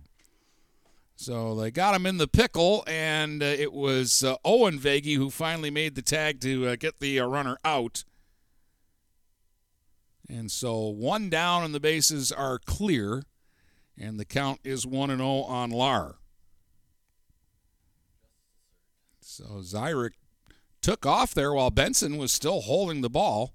So 1.15 1.55
they 1.55 1.71
got 1.71 1.95
him 1.95 2.07
in 2.07 2.19
the 2.19 2.27
pickle, 2.27 2.83
and 2.89 3.41
uh, 3.41 3.47
it 3.47 3.73
was 3.73 4.25
uh, 4.25 4.35
Owen 4.45 4.81
Vege 4.81 5.15
who 5.15 5.31
finally 5.31 5.71
made 5.71 5.95
the 5.95 6.03
tag 6.03 6.41
to 6.41 6.67
uh, 6.67 6.77
get 6.77 6.99
the 6.99 7.21
uh, 7.21 7.27
runner 7.27 7.59
out. 7.65 8.03
And 10.29 10.51
so 10.51 10.89
one 10.89 11.31
down, 11.31 11.63
and 11.63 11.73
the 11.73 11.79
bases 11.79 12.33
are 12.33 12.59
clear, 12.59 13.23
and 13.97 14.19
the 14.19 14.25
count 14.25 14.59
is 14.65 14.85
1 14.85 15.11
and 15.11 15.21
0 15.21 15.29
on 15.29 15.71
Lar. 15.71 16.17
So 19.33 19.63
Zyrick 19.63 20.13
took 20.83 21.07
off 21.07 21.33
there 21.33 21.55
while 21.55 21.71
Benson 21.71 22.19
was 22.19 22.33
still 22.33 22.61
holding 22.61 23.01
the 23.01 23.09
ball. 23.09 23.55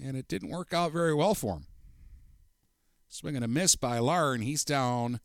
And 0.00 0.16
it 0.16 0.28
didn't 0.28 0.50
work 0.50 0.72
out 0.72 0.92
very 0.92 1.12
well 1.12 1.34
for 1.34 1.54
him. 1.54 1.66
Swinging 3.08 3.42
a 3.42 3.48
miss 3.48 3.74
by 3.74 3.98
Lar, 3.98 4.32
and 4.32 4.44
he's 4.44 4.64
down, 4.64 5.18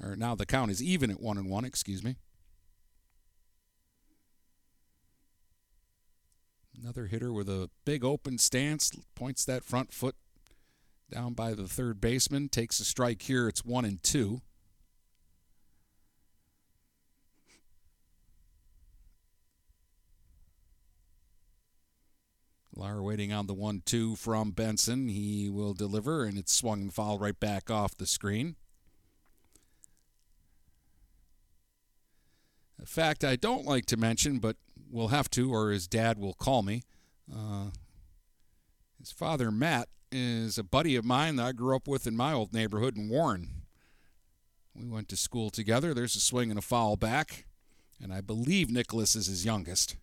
or 0.00 0.14
now 0.14 0.36
the 0.36 0.46
count 0.46 0.70
is 0.70 0.80
even 0.80 1.10
at 1.10 1.20
one 1.20 1.36
and 1.36 1.50
one, 1.50 1.64
excuse 1.64 2.04
me. 2.04 2.14
Another 6.80 7.06
hitter 7.06 7.32
with 7.32 7.48
a 7.48 7.70
big 7.84 8.04
open 8.04 8.38
stance, 8.38 8.92
points 9.16 9.44
that 9.46 9.64
front 9.64 9.92
foot 9.92 10.14
down 11.10 11.32
by 11.32 11.54
the 11.54 11.66
third 11.66 12.00
baseman, 12.00 12.48
takes 12.48 12.78
a 12.78 12.84
strike 12.84 13.22
here. 13.22 13.48
It's 13.48 13.64
one 13.64 13.84
and 13.84 14.00
two. 14.02 14.42
Lar 22.74 23.02
waiting 23.02 23.32
on 23.32 23.46
the 23.46 23.54
1 23.54 23.82
2 23.84 24.16
from 24.16 24.50
Benson. 24.52 25.08
He 25.08 25.50
will 25.50 25.74
deliver, 25.74 26.24
and 26.24 26.38
it's 26.38 26.54
swung 26.54 26.80
and 26.80 26.94
fouled 26.94 27.20
right 27.20 27.38
back 27.38 27.70
off 27.70 27.96
the 27.96 28.06
screen. 28.06 28.56
A 32.82 32.86
fact 32.86 33.24
I 33.24 33.36
don't 33.36 33.66
like 33.66 33.86
to 33.86 33.96
mention, 33.96 34.38
but 34.38 34.56
will 34.90 35.08
have 35.08 35.30
to, 35.30 35.52
or 35.52 35.70
his 35.70 35.86
dad 35.86 36.18
will 36.18 36.34
call 36.34 36.62
me. 36.62 36.82
Uh, 37.32 37.70
his 38.98 39.12
father, 39.12 39.50
Matt, 39.50 39.88
is 40.10 40.58
a 40.58 40.64
buddy 40.64 40.96
of 40.96 41.04
mine 41.04 41.36
that 41.36 41.46
I 41.46 41.52
grew 41.52 41.76
up 41.76 41.86
with 41.86 42.06
in 42.06 42.16
my 42.16 42.32
old 42.32 42.52
neighborhood 42.52 42.96
in 42.96 43.08
Warren. 43.08 43.62
We 44.74 44.88
went 44.88 45.08
to 45.10 45.16
school 45.16 45.50
together. 45.50 45.94
There's 45.94 46.16
a 46.16 46.20
swing 46.20 46.50
and 46.50 46.58
a 46.58 46.62
foul 46.62 46.96
back, 46.96 47.46
and 48.00 48.12
I 48.12 48.20
believe 48.20 48.70
Nicholas 48.70 49.14
is 49.14 49.26
his 49.26 49.44
youngest. 49.44 49.96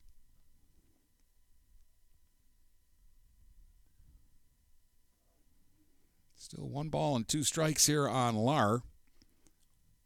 Still 6.49 6.67
one 6.67 6.89
ball 6.89 7.15
and 7.15 7.27
two 7.27 7.43
strikes 7.43 7.85
here 7.85 8.09
on 8.09 8.35
Lar. 8.35 8.81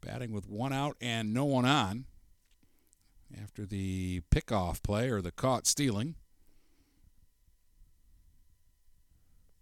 Batting 0.02 0.30
with 0.30 0.46
one 0.46 0.74
out 0.74 0.94
and 1.00 1.32
no 1.32 1.46
one 1.46 1.64
on 1.64 2.04
after 3.42 3.64
the 3.64 4.20
pickoff 4.30 4.82
play 4.82 5.08
or 5.08 5.22
the 5.22 5.32
caught 5.32 5.66
stealing. 5.66 6.16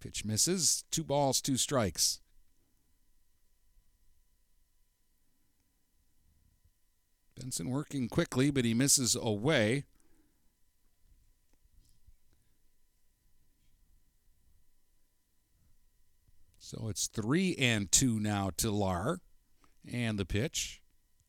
Pitch 0.00 0.24
misses. 0.24 0.82
Two 0.90 1.04
balls, 1.04 1.40
two 1.40 1.56
strikes. 1.56 2.18
Benson 7.38 7.70
working 7.70 8.08
quickly, 8.08 8.50
but 8.50 8.64
he 8.64 8.74
misses 8.74 9.14
away. 9.14 9.84
So 16.64 16.86
it's 16.88 17.08
three 17.08 17.56
and 17.56 17.90
two 17.90 18.20
now 18.20 18.50
to 18.58 18.70
Lar. 18.70 19.18
And 19.92 20.16
the 20.16 20.24
pitch. 20.24 20.80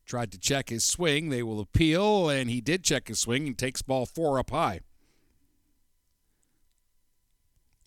Tried 0.06 0.30
to 0.30 0.38
check 0.38 0.68
his 0.68 0.84
swing. 0.84 1.28
They 1.28 1.42
will 1.42 1.58
appeal, 1.58 2.28
and 2.28 2.48
he 2.48 2.60
did 2.60 2.84
check 2.84 3.08
his 3.08 3.18
swing 3.18 3.48
and 3.48 3.58
takes 3.58 3.82
ball 3.82 4.06
four 4.06 4.38
up 4.38 4.50
high. 4.50 4.80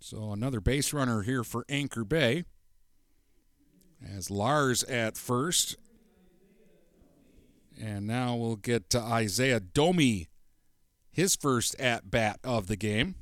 So 0.02 0.34
another 0.34 0.60
base 0.60 0.92
runner 0.92 1.22
here 1.22 1.44
for 1.44 1.64
Anchor 1.70 2.04
Bay. 2.04 2.44
As 4.06 4.30
Lars 4.30 4.84
at 4.84 5.16
first. 5.16 5.78
And 7.82 8.06
now 8.06 8.36
we'll 8.36 8.58
get 8.58 8.90
to 8.90 9.00
Isaiah 9.00 9.62
Domi, 9.62 10.28
his 11.12 11.36
first 11.36 11.80
at 11.80 12.12
bat 12.12 12.40
of 12.44 12.68
the 12.68 12.76
game. 12.76 13.16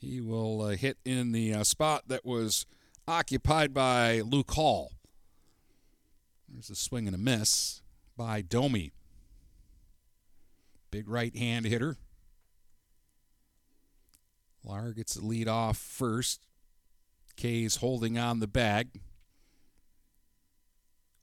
He 0.00 0.20
will 0.20 0.62
uh, 0.62 0.68
hit 0.70 0.96
in 1.04 1.32
the 1.32 1.52
uh, 1.54 1.64
spot 1.64 2.04
that 2.08 2.24
was 2.24 2.64
occupied 3.06 3.74
by 3.74 4.22
Luke 4.22 4.50
Hall. 4.52 4.92
There's 6.48 6.70
a 6.70 6.74
swing 6.74 7.06
and 7.06 7.14
a 7.14 7.18
miss 7.18 7.82
by 8.16 8.40
Domi. 8.40 8.92
Big 10.90 11.08
right 11.08 11.36
hand 11.36 11.66
hitter. 11.66 11.96
Lar 14.64 14.92
gets 14.92 15.14
the 15.14 15.24
lead 15.24 15.48
off 15.48 15.76
first. 15.76 16.46
Kays 17.36 17.76
holding 17.76 18.18
on 18.18 18.40
the 18.40 18.46
bag. 18.46 19.00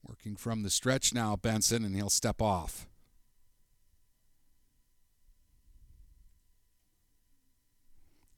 Working 0.07 0.35
from 0.35 0.63
the 0.63 0.69
stretch 0.69 1.13
now, 1.13 1.35
Benson, 1.35 1.83
and 1.83 1.95
he'll 1.95 2.09
step 2.09 2.41
off. 2.41 2.87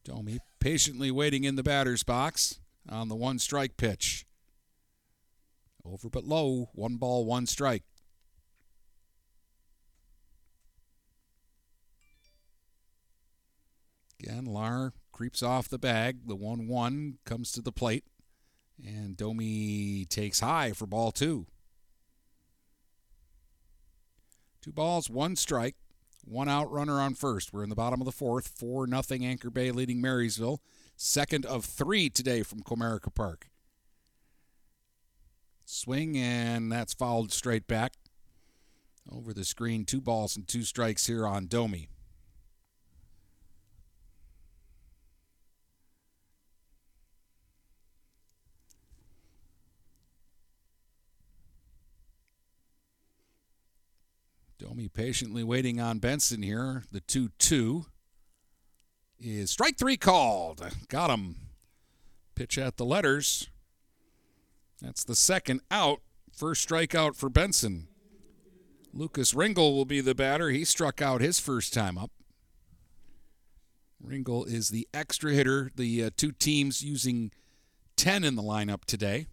Domi 0.09 0.39
patiently 0.59 1.11
waiting 1.11 1.43
in 1.43 1.55
the 1.55 1.61
batter's 1.61 2.01
box 2.01 2.59
on 2.89 3.09
the 3.09 3.15
one 3.15 3.37
strike 3.37 3.77
pitch. 3.77 4.25
Over 5.85 6.09
but 6.09 6.23
low, 6.23 6.71
one 6.73 6.95
ball, 6.97 7.25
one 7.25 7.45
strike. 7.45 7.83
Again, 14.19 14.45
Lar 14.45 14.93
creeps 15.11 15.43
off 15.43 15.69
the 15.69 15.77
bag. 15.77 16.27
The 16.27 16.35
1 16.35 16.67
1 16.67 17.19
comes 17.23 17.51
to 17.51 17.61
the 17.61 17.71
plate. 17.71 18.03
And 18.83 19.15
Domi 19.15 20.05
takes 20.09 20.39
high 20.39 20.71
for 20.71 20.87
ball 20.87 21.11
two. 21.11 21.45
Two 24.61 24.71
balls, 24.71 25.07
one 25.07 25.35
strike, 25.35 25.75
one 26.25 26.49
out 26.49 26.71
runner 26.71 26.99
on 26.99 27.15
first. 27.15 27.53
We're 27.53 27.63
in 27.63 27.69
the 27.69 27.75
bottom 27.75 28.01
of 28.01 28.05
the 28.05 28.11
fourth. 28.11 28.47
4 28.47 28.87
nothing 28.87 29.25
Anchor 29.25 29.49
Bay 29.49 29.71
leading 29.71 30.01
Marysville. 30.01 30.61
Second 30.95 31.45
of 31.45 31.65
three 31.65 32.09
today 32.09 32.43
from 32.43 32.61
Comerica 32.61 33.13
Park. 33.13 33.47
Swing, 35.65 36.17
and 36.17 36.71
that's 36.71 36.93
fouled 36.93 37.31
straight 37.31 37.67
back. 37.67 37.93
Over 39.11 39.33
the 39.33 39.45
screen, 39.45 39.85
two 39.85 40.01
balls 40.01 40.35
and 40.35 40.47
two 40.47 40.63
strikes 40.63 41.07
here 41.07 41.25
on 41.25 41.47
Domi. 41.47 41.89
Domi 54.79 54.87
patiently 54.87 55.43
waiting 55.43 55.81
on 55.81 55.99
Benson 55.99 56.41
here. 56.41 56.83
The 56.89 57.01
2 57.01 57.31
2 57.37 57.85
is 59.19 59.51
strike 59.51 59.77
three 59.77 59.97
called. 59.97 60.65
Got 60.87 61.09
him. 61.09 61.35
Pitch 62.33 62.57
at 62.57 62.77
the 62.77 62.85
letters. 62.85 63.49
That's 64.81 65.03
the 65.03 65.17
second 65.17 65.59
out. 65.69 65.99
First 66.31 66.65
strikeout 66.69 67.17
for 67.17 67.27
Benson. 67.27 67.89
Lucas 68.93 69.33
Ringel 69.33 69.75
will 69.75 69.83
be 69.83 69.99
the 69.99 70.15
batter. 70.15 70.49
He 70.49 70.63
struck 70.63 71.01
out 71.01 71.19
his 71.19 71.41
first 71.41 71.73
time 71.73 71.97
up. 71.97 72.11
Ringel 74.01 74.47
is 74.47 74.69
the 74.69 74.87
extra 74.93 75.33
hitter. 75.33 75.71
The 75.75 76.05
uh, 76.05 76.09
two 76.15 76.31
teams 76.31 76.81
using 76.81 77.33
10 77.97 78.23
in 78.23 78.35
the 78.35 78.41
lineup 78.41 78.85
today. 78.85 79.27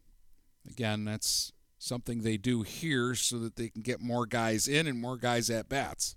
Again, 0.69 1.05
that's 1.05 1.53
something 1.87 2.23
they 2.23 2.37
do 2.37 2.63
here 2.63 3.15
so 3.15 3.39
that 3.39 3.57
they 3.57 3.69
can 3.69 3.83
get 3.83 4.01
more 4.01 4.27
guys 4.27 4.67
in 4.67 4.87
and 4.87 5.01
more 5.01 5.17
guys 5.17 5.49
at 5.49 5.69
bats. 5.69 6.17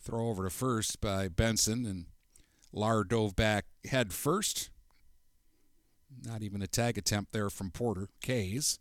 Throw 0.00 0.28
over 0.28 0.44
to 0.44 0.50
first 0.50 1.00
by 1.00 1.28
Benson, 1.28 1.84
and 1.84 2.06
Lar 2.72 3.04
dove 3.04 3.36
back 3.36 3.66
head 3.88 4.12
first. 4.12 4.70
Not 6.24 6.42
even 6.42 6.62
a 6.62 6.66
tag 6.66 6.96
attempt 6.96 7.32
there 7.32 7.50
from 7.50 7.70
Porter. 7.70 8.08
Kays. 8.22 8.78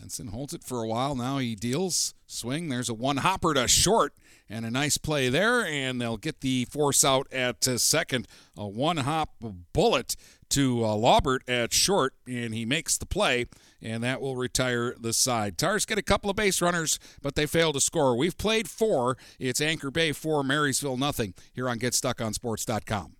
Benson 0.00 0.28
holds 0.28 0.54
it 0.54 0.64
for 0.64 0.82
a 0.82 0.88
while. 0.88 1.14
Now 1.14 1.38
he 1.38 1.54
deals. 1.54 2.14
Swing. 2.26 2.68
There's 2.70 2.88
a 2.88 2.94
one 2.94 3.18
hopper 3.18 3.52
to 3.52 3.68
short 3.68 4.14
and 4.48 4.64
a 4.64 4.70
nice 4.70 4.96
play 4.96 5.28
there. 5.28 5.64
And 5.64 6.00
they'll 6.00 6.16
get 6.16 6.40
the 6.40 6.64
force 6.64 7.04
out 7.04 7.30
at 7.30 7.68
uh, 7.68 7.76
second. 7.76 8.26
A 8.56 8.66
one 8.66 8.98
hop 8.98 9.34
bullet 9.72 10.16
to 10.50 10.84
uh, 10.84 10.88
Laubert 10.94 11.40
at 11.48 11.72
short, 11.72 12.14
and 12.26 12.52
he 12.54 12.64
makes 12.64 12.98
the 12.98 13.06
play, 13.06 13.46
and 13.80 14.02
that 14.02 14.20
will 14.20 14.34
retire 14.34 14.96
the 14.98 15.12
side. 15.12 15.56
Tars 15.56 15.84
get 15.84 15.96
a 15.96 16.02
couple 16.02 16.28
of 16.28 16.34
base 16.34 16.60
runners, 16.60 16.98
but 17.22 17.36
they 17.36 17.46
fail 17.46 17.72
to 17.72 17.80
score. 17.80 18.16
We've 18.16 18.36
played 18.36 18.68
four. 18.68 19.16
It's 19.38 19.60
Anchor 19.60 19.92
Bay 19.92 20.10
four, 20.10 20.42
Marysville 20.42 20.96
nothing 20.96 21.34
here 21.52 21.68
on 21.68 21.78
GetStuckOnSports.com. 21.78 23.19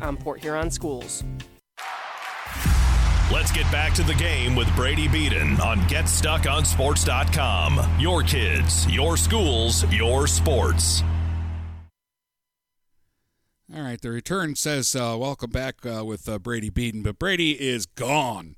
on 0.00 0.16
Port 0.16 0.40
Huron 0.40 0.70
schools. 0.70 1.22
Let's 3.30 3.52
get 3.52 3.70
back 3.70 3.92
to 3.94 4.02
the 4.02 4.14
game 4.14 4.56
with 4.56 4.74
Brady 4.74 5.06
Beaton 5.06 5.60
on 5.60 5.80
GetStuckOnSports.com. 5.80 8.00
Your 8.00 8.22
kids, 8.22 8.88
your 8.88 9.18
schools, 9.18 9.84
your 9.92 10.26
sports. 10.26 11.02
All 13.74 13.82
right, 13.82 14.00
the 14.00 14.10
return 14.10 14.56
says, 14.56 14.96
uh, 14.96 15.14
Welcome 15.20 15.50
back 15.50 15.84
uh, 15.84 16.06
with 16.06 16.26
uh, 16.26 16.38
Brady 16.38 16.70
Beaton, 16.70 17.02
but 17.02 17.18
Brady 17.18 17.52
is 17.52 17.84
gone. 17.84 18.56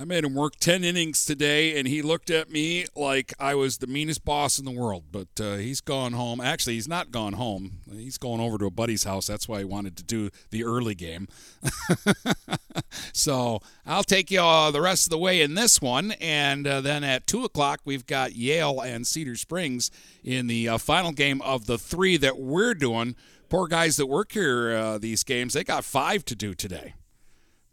I 0.00 0.04
made 0.04 0.24
him 0.24 0.34
work 0.34 0.54
10 0.60 0.84
innings 0.84 1.24
today, 1.24 1.76
and 1.76 1.88
he 1.88 2.02
looked 2.02 2.30
at 2.30 2.48
me 2.48 2.86
like 2.94 3.34
I 3.40 3.56
was 3.56 3.78
the 3.78 3.88
meanest 3.88 4.24
boss 4.24 4.56
in 4.56 4.64
the 4.64 4.70
world. 4.70 5.06
But 5.10 5.40
uh, 5.40 5.56
he's 5.56 5.80
gone 5.80 6.12
home. 6.12 6.40
Actually, 6.40 6.74
he's 6.74 6.86
not 6.86 7.10
gone 7.10 7.32
home. 7.32 7.78
He's 7.90 8.16
going 8.16 8.40
over 8.40 8.58
to 8.58 8.66
a 8.66 8.70
buddy's 8.70 9.02
house. 9.02 9.26
That's 9.26 9.48
why 9.48 9.58
he 9.58 9.64
wanted 9.64 9.96
to 9.96 10.04
do 10.04 10.30
the 10.50 10.62
early 10.62 10.94
game. 10.94 11.26
so 13.12 13.58
I'll 13.84 14.04
take 14.04 14.30
you 14.30 14.40
uh, 14.40 14.70
the 14.70 14.80
rest 14.80 15.06
of 15.06 15.10
the 15.10 15.18
way 15.18 15.42
in 15.42 15.54
this 15.54 15.82
one. 15.82 16.12
And 16.20 16.64
uh, 16.64 16.80
then 16.80 17.02
at 17.02 17.26
2 17.26 17.44
o'clock, 17.44 17.80
we've 17.84 18.06
got 18.06 18.36
Yale 18.36 18.80
and 18.80 19.04
Cedar 19.04 19.34
Springs 19.34 19.90
in 20.22 20.46
the 20.46 20.68
uh, 20.68 20.78
final 20.78 21.10
game 21.10 21.42
of 21.42 21.66
the 21.66 21.76
three 21.76 22.16
that 22.18 22.38
we're 22.38 22.74
doing. 22.74 23.16
Poor 23.48 23.66
guys 23.66 23.96
that 23.96 24.06
work 24.06 24.30
here 24.30 24.70
uh, 24.70 24.98
these 24.98 25.24
games, 25.24 25.54
they 25.54 25.64
got 25.64 25.82
five 25.82 26.24
to 26.26 26.36
do 26.36 26.54
today. 26.54 26.94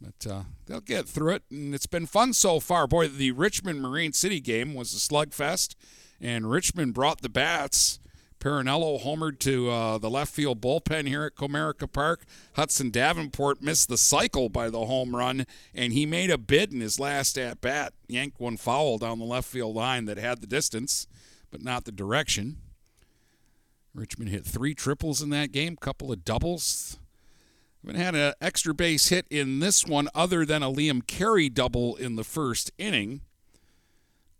But 0.02 0.30
uh, 0.30 0.44
they'll 0.66 0.82
get 0.82 1.08
through 1.08 1.36
it, 1.36 1.44
and 1.50 1.74
it's 1.74 1.88
been 1.88 2.06
fun 2.06 2.34
so 2.34 2.60
far. 2.60 2.88
Boy, 2.88 3.08
the 3.08 3.32
Richmond 3.32 3.82
Marine 3.82 4.14
City 4.14 4.40
game 4.40 4.74
was 4.74 4.94
a 4.94 4.98
slugfest, 4.98 5.76
and 6.20 6.50
Richmond 6.50 6.94
brought 6.94 7.22
the 7.22 7.30
bats. 7.30 8.00
Perinello 8.40 9.02
homered 9.02 9.40
to 9.40 9.72
uh, 9.72 9.98
the 9.98 10.10
left 10.10 10.32
field 10.32 10.62
bullpen 10.62 11.08
here 11.08 11.24
at 11.24 11.36
Comerica 11.36 11.92
Park. 11.92 12.26
Hudson 12.56 12.92
Davenport 12.92 13.62
missed 13.64 13.90
the 13.90 13.98
cycle 13.98 14.50
by 14.50 14.70
the 14.70 14.86
home 14.86 15.16
run, 15.16 15.48
and 15.74 15.94
he 15.94 16.06
made 16.06 16.30
a 16.30 16.38
bid 16.38 16.72
in 16.72 16.82
his 16.82 17.00
last 17.00 17.40
at 17.40 17.62
bat. 17.62 17.94
Yanked 18.08 18.40
one 18.40 18.58
foul 18.58 19.00
down 19.00 19.18
the 19.18 19.26
left 19.26 19.48
field 19.48 19.76
line 19.76 20.06
that 20.06 20.18
had 20.18 20.42
the 20.42 20.48
distance, 20.48 21.08
but 21.50 21.64
not 21.64 21.86
the 21.86 21.92
direction. 21.92 22.58
Richmond 23.96 24.30
hit 24.30 24.46
three 24.46 24.76
triples 24.76 25.22
in 25.22 25.30
that 25.32 25.52
game, 25.52 25.78
couple 25.78 26.12
of 26.12 26.26
doubles. 26.26 27.00
Haven't 27.86 28.02
had 28.02 28.16
an 28.16 28.34
extra 28.42 28.74
base 28.74 29.10
hit 29.10 29.28
in 29.30 29.60
this 29.60 29.86
one 29.86 30.10
other 30.16 30.44
than 30.44 30.64
a 30.64 30.72
Liam 30.72 31.06
Carey 31.06 31.50
double 31.50 31.96
in 31.96 32.16
the 32.16 32.24
first 32.24 32.72
inning. 32.80 33.22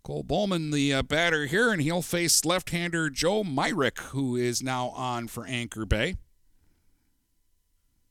Cole 0.02 0.24
Bowman, 0.24 0.72
the 0.72 0.92
uh, 0.92 1.04
batter 1.04 1.46
here, 1.46 1.72
and 1.72 1.80
he'll 1.80 2.02
face 2.02 2.44
left 2.44 2.72
hander 2.72 3.08
Joe 3.12 3.44
Myrick, 3.44 4.00
who 4.00 4.36
is 4.36 4.64
now 4.64 4.88
on 4.90 5.28
for 5.28 5.46
Anchor 5.46 5.86
Bay. 5.86 6.16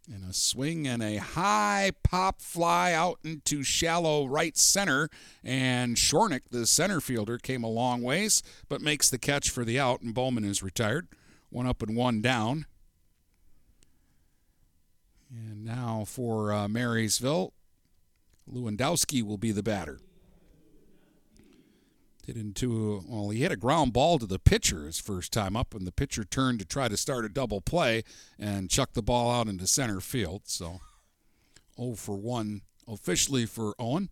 And 0.07 0.25
a 0.25 0.33
swing 0.33 0.87
and 0.87 1.03
a 1.03 1.17
high 1.17 1.91
pop 2.05 2.41
fly 2.41 2.93
out 2.93 3.19
into 3.25 3.65
shallow 3.65 4.27
right 4.27 4.57
center. 4.57 5.09
And 5.43 5.97
Shornack, 5.97 6.43
the 6.53 6.65
center 6.65 7.01
fielder, 7.01 7.39
came 7.39 7.65
a 7.65 7.69
long 7.69 8.03
ways, 8.03 8.41
but 8.69 8.81
makes 8.81 9.11
the 9.11 9.19
catch 9.19 9.51
for 9.51 9.65
the 9.65 9.81
out, 9.81 10.01
and 10.01 10.15
Bowman 10.15 10.45
is 10.45 10.63
retired. 10.63 11.09
One 11.51 11.67
up 11.67 11.83
and 11.83 11.97
one 11.97 12.23
down. 12.23 12.67
And 15.35 15.65
now 15.65 16.05
for 16.07 16.53
uh, 16.53 16.69
Marysville, 16.69 17.53
Lewandowski 18.51 19.23
will 19.23 19.39
be 19.39 19.51
the 19.51 19.63
batter. 19.63 19.99
Did 22.25 22.37
into 22.37 23.05
well, 23.07 23.29
he 23.31 23.41
hit 23.41 23.53
a 23.53 23.57
ground 23.57 23.93
ball 23.93 24.19
to 24.19 24.27
the 24.27 24.39
pitcher 24.39 24.87
his 24.87 24.99
first 24.99 25.33
time 25.33 25.57
up, 25.57 25.75
and 25.75 25.87
the 25.87 25.93
pitcher 25.93 26.25
turned 26.25 26.59
to 26.61 26.65
try 26.65 26.89
to 26.89 26.97
start 26.97 27.27
a 27.27 27.29
double 27.29 27.61
play 27.61 28.03
and 28.39 28.71
chucked 28.71 28.95
the 28.95 29.03
ball 29.03 29.31
out 29.31 29.49
into 29.49 29.67
center 29.67 30.01
field. 30.01 30.43
So, 30.45 30.81
0 31.79 31.97
for 31.97 32.17
1 32.17 32.63
officially 32.89 33.45
for 33.45 33.75
Owen. 33.79 34.09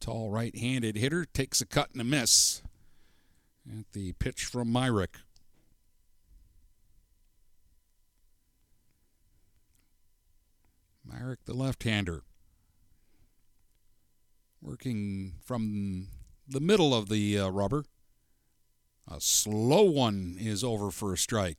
Tall 0.00 0.30
right-handed 0.30 0.96
hitter 0.96 1.24
takes 1.24 1.60
a 1.60 1.66
cut 1.66 1.90
and 1.92 2.00
a 2.00 2.04
miss 2.04 2.62
at 3.70 3.92
the 3.92 4.12
pitch 4.14 4.44
from 4.44 4.72
Myrick. 4.72 5.18
Myrick, 11.04 11.40
the 11.44 11.54
left-hander, 11.54 12.22
working 14.60 15.34
from 15.44 16.08
the 16.48 16.60
middle 16.60 16.94
of 16.94 17.08
the 17.08 17.38
uh, 17.38 17.48
rubber. 17.48 17.84
A 19.10 19.20
slow 19.20 19.82
one 19.82 20.36
is 20.40 20.64
over 20.64 20.90
for 20.90 21.12
a 21.12 21.18
strike. 21.18 21.58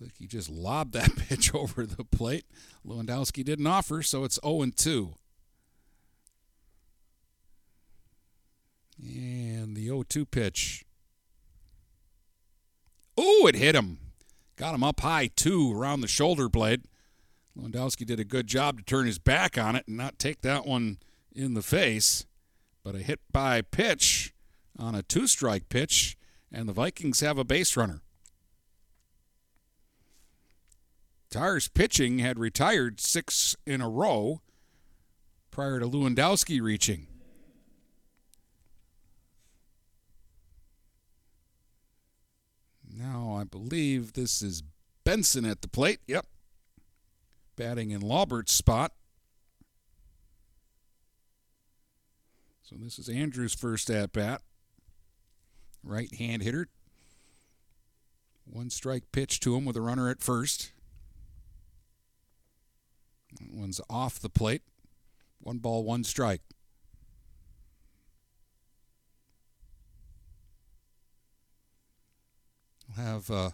Like 0.00 0.16
he 0.18 0.26
just 0.26 0.48
lobbed 0.48 0.92
that 0.94 1.16
pitch 1.28 1.54
over 1.54 1.86
the 1.86 2.04
plate. 2.04 2.44
Lewandowski 2.86 3.44
didn't 3.44 3.66
offer, 3.66 4.02
so 4.02 4.24
it's 4.24 4.38
0 4.44 4.66
2. 4.76 5.14
And 9.00 9.76
the 9.76 9.86
0 9.86 10.02
2 10.04 10.26
pitch. 10.26 10.84
Oh, 13.16 13.46
it 13.46 13.54
hit 13.54 13.74
him. 13.74 13.98
Got 14.56 14.74
him 14.74 14.84
up 14.84 15.00
high, 15.00 15.28
too, 15.28 15.72
around 15.76 16.00
the 16.00 16.08
shoulder 16.08 16.48
blade. 16.48 16.82
Lewandowski 17.58 18.06
did 18.06 18.18
a 18.18 18.24
good 18.24 18.46
job 18.46 18.78
to 18.78 18.84
turn 18.84 19.06
his 19.06 19.18
back 19.18 19.58
on 19.58 19.76
it 19.76 19.84
and 19.86 19.96
not 19.96 20.18
take 20.18 20.40
that 20.40 20.66
one 20.66 20.98
in 21.34 21.54
the 21.54 21.62
face. 21.62 22.26
But 22.82 22.94
a 22.94 22.98
hit 22.98 23.20
by 23.30 23.62
pitch 23.62 24.34
on 24.78 24.94
a 24.94 25.02
two 25.02 25.26
strike 25.26 25.68
pitch, 25.68 26.16
and 26.50 26.68
the 26.68 26.72
Vikings 26.72 27.20
have 27.20 27.38
a 27.38 27.44
base 27.44 27.76
runner. 27.76 28.00
Tars 31.30 31.68
pitching 31.68 32.18
had 32.18 32.38
retired 32.38 33.00
six 33.00 33.56
in 33.66 33.80
a 33.80 33.88
row 33.88 34.40
prior 35.50 35.80
to 35.80 35.86
Lewandowski 35.86 36.60
reaching. 36.60 37.06
Now 42.94 43.36
I 43.38 43.44
believe 43.44 44.12
this 44.12 44.42
is 44.42 44.62
Benson 45.04 45.44
at 45.44 45.62
the 45.62 45.68
plate. 45.68 46.00
Yep. 46.06 46.26
Batting 47.62 47.92
in 47.92 48.00
Laubert's 48.00 48.52
spot. 48.52 48.90
So 52.64 52.74
this 52.76 52.98
is 52.98 53.08
Andrews' 53.08 53.54
first 53.54 53.88
at 53.88 54.12
bat. 54.12 54.42
Right 55.84 56.12
hand 56.12 56.42
hitter. 56.42 56.66
One 58.44 58.68
strike 58.68 59.04
pitch 59.12 59.38
to 59.40 59.54
him 59.54 59.64
with 59.64 59.76
a 59.76 59.80
runner 59.80 60.10
at 60.10 60.24
first. 60.24 60.72
That 63.38 63.52
one's 63.52 63.80
off 63.88 64.18
the 64.18 64.28
plate. 64.28 64.62
One 65.38 65.58
ball, 65.58 65.84
one 65.84 66.02
strike. 66.02 66.42
We'll 72.88 73.06
have 73.06 73.30
uh, 73.30 73.50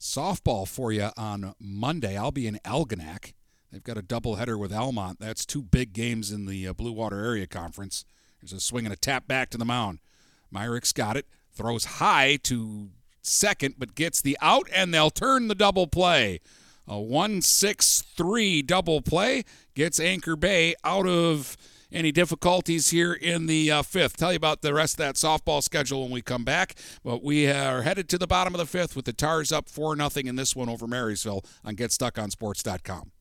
softball 0.00 0.66
for 0.66 0.92
you 0.92 1.10
on 1.18 1.54
Monday. 1.60 2.16
I'll 2.16 2.32
be 2.32 2.46
in 2.46 2.58
Algonac. 2.64 3.34
They've 3.72 3.82
got 3.82 3.98
a 3.98 4.02
doubleheader 4.02 4.58
with 4.58 4.72
Almont. 4.72 5.20
That's 5.20 5.46
two 5.46 5.62
big 5.62 5.92
games 5.92 6.32
in 6.32 6.46
the 6.46 6.66
uh, 6.66 6.72
Blue 6.72 6.92
Water 6.92 7.24
Area 7.24 7.46
Conference. 7.46 8.04
There's 8.40 8.52
a 8.52 8.60
swing 8.60 8.84
and 8.84 8.92
a 8.92 8.96
tap 8.96 9.28
back 9.28 9.50
to 9.50 9.58
the 9.58 9.64
mound. 9.64 10.00
Myrick's 10.50 10.92
got 10.92 11.16
it, 11.16 11.26
throws 11.52 11.84
high 11.84 12.36
to 12.44 12.88
second, 13.22 13.76
but 13.78 13.94
gets 13.94 14.20
the 14.20 14.36
out, 14.40 14.68
and 14.74 14.92
they'll 14.92 15.10
turn 15.10 15.48
the 15.48 15.54
double 15.54 15.86
play. 15.86 16.40
A 16.88 16.98
1 16.98 17.42
6 17.42 18.02
3 18.02 18.62
double 18.62 19.00
play 19.00 19.44
gets 19.74 20.00
Anchor 20.00 20.34
Bay 20.34 20.74
out 20.82 21.06
of 21.06 21.56
any 21.92 22.12
difficulties 22.12 22.90
here 22.90 23.12
in 23.12 23.46
the 23.46 23.70
uh, 23.70 23.82
fifth. 23.82 24.16
Tell 24.16 24.32
you 24.32 24.36
about 24.36 24.62
the 24.62 24.74
rest 24.74 24.94
of 24.94 24.98
that 24.98 25.14
softball 25.14 25.62
schedule 25.62 26.02
when 26.02 26.10
we 26.10 26.22
come 26.22 26.44
back. 26.44 26.74
But 27.04 27.22
we 27.22 27.48
are 27.48 27.82
headed 27.82 28.08
to 28.10 28.18
the 28.18 28.26
bottom 28.26 28.54
of 28.54 28.58
the 28.58 28.66
fifth 28.66 28.96
with 28.96 29.04
the 29.04 29.12
Tars 29.12 29.52
up 29.52 29.68
4 29.68 29.96
0 29.96 30.10
in 30.26 30.36
this 30.36 30.56
one 30.56 30.68
over 30.68 30.86
Marysville 30.86 31.44
on 31.64 31.76
GetStuckOnSports.com. 31.76 33.12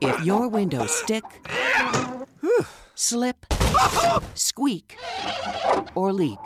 If 0.00 0.24
your 0.24 0.48
windows 0.48 0.94
stick, 0.94 1.24
slip, 2.94 3.46
squeak, 4.34 4.96
or 5.94 6.12
leak, 6.12 6.38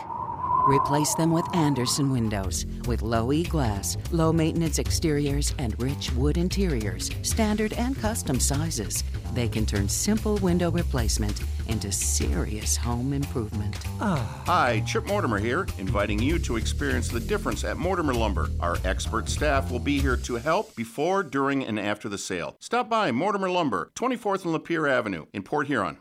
replace 0.68 1.14
them 1.14 1.32
with 1.32 1.44
Andersen 1.54 2.10
windows. 2.10 2.66
With 2.86 3.02
low 3.02 3.32
E 3.32 3.44
glass, 3.44 3.96
low 4.12 4.32
maintenance 4.32 4.78
exteriors, 4.78 5.54
and 5.58 5.80
rich 5.80 6.12
wood 6.12 6.36
interiors, 6.36 7.10
standard 7.22 7.72
and 7.74 7.98
custom 7.98 8.38
sizes, 8.38 9.02
they 9.38 9.48
can 9.48 9.64
turn 9.64 9.88
simple 9.88 10.36
window 10.38 10.68
replacement 10.70 11.42
into 11.68 11.92
serious 11.92 12.76
home 12.76 13.12
improvement. 13.12 13.76
Ah. 14.00 14.42
Hi, 14.46 14.80
Chip 14.80 15.06
Mortimer 15.06 15.38
here, 15.38 15.68
inviting 15.78 16.18
you 16.18 16.40
to 16.40 16.56
experience 16.56 17.06
the 17.08 17.20
difference 17.20 17.62
at 17.62 17.76
Mortimer 17.76 18.14
Lumber. 18.14 18.48
Our 18.58 18.78
expert 18.84 19.28
staff 19.28 19.70
will 19.70 19.78
be 19.78 20.00
here 20.00 20.16
to 20.16 20.34
help 20.36 20.74
before, 20.74 21.22
during, 21.22 21.64
and 21.64 21.78
after 21.78 22.08
the 22.08 22.18
sale. 22.18 22.56
Stop 22.58 22.90
by 22.90 23.12
Mortimer 23.12 23.48
Lumber, 23.48 23.92
24th 23.94 24.44
and 24.44 24.52
Lapeer 24.54 24.90
Avenue 24.90 25.26
in 25.32 25.44
Port 25.44 25.68
Huron. 25.68 25.98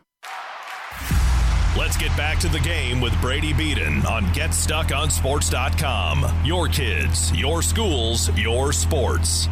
Let's 1.77 1.95
get 1.95 2.17
back 2.17 2.39
to 2.39 2.47
the 2.47 2.59
game 2.59 2.99
with 2.99 3.13
Brady 3.21 3.53
Beaton 3.53 4.03
on 4.07 4.23
GetStuckOnSports.com. 4.33 6.41
Your 6.43 6.67
kids, 6.67 7.31
your 7.33 7.61
schools, 7.61 8.35
your 8.35 8.73
sports. 8.73 9.47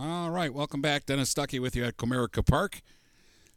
All 0.00 0.30
right, 0.30 0.54
welcome 0.54 0.80
back. 0.80 1.04
Dennis 1.04 1.34
Stuckey 1.34 1.60
with 1.60 1.76
you 1.76 1.84
at 1.84 1.98
Comerica 1.98 2.46
Park. 2.46 2.80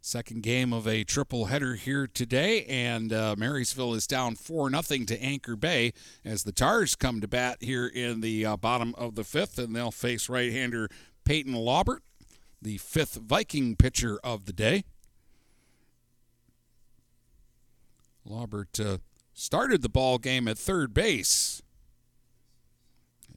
Second 0.02 0.44
game 0.44 0.74
of 0.74 0.86
a 0.86 1.06
triple 1.06 1.46
header 1.46 1.76
here 1.76 2.08
today, 2.08 2.66
and 2.66 3.14
uh, 3.14 3.36
Marysville 3.38 3.94
is 3.94 4.06
down 4.06 4.36
4 4.36 4.70
0 4.70 5.06
to 5.06 5.24
Anchor 5.24 5.56
Bay 5.56 5.94
as 6.26 6.44
the 6.44 6.52
Tars 6.52 6.96
come 6.96 7.22
to 7.22 7.28
bat 7.28 7.60
here 7.62 7.88
in 7.88 8.20
the 8.20 8.46
uh, 8.46 8.58
bottom 8.58 8.94
of 8.98 9.16
the 9.16 9.24
fifth, 9.24 9.58
and 9.58 9.74
they'll 9.74 9.92
face 9.92 10.28
right 10.28 10.52
hander 10.52 10.90
Peyton 11.24 11.54
Laubert, 11.54 12.00
the 12.62 12.80
fifth 12.80 13.16
Viking 13.16 13.78
pitcher 13.78 14.20
of 14.22 14.46
the 14.46 14.54
day. 14.54 14.84
Laubert 18.28 18.78
uh, 18.86 18.98
started 19.34 19.82
the 19.82 19.90
ball 19.90 20.18
game 20.18 20.50
at 20.50 20.58
third 20.58 20.94
base. 20.94 21.62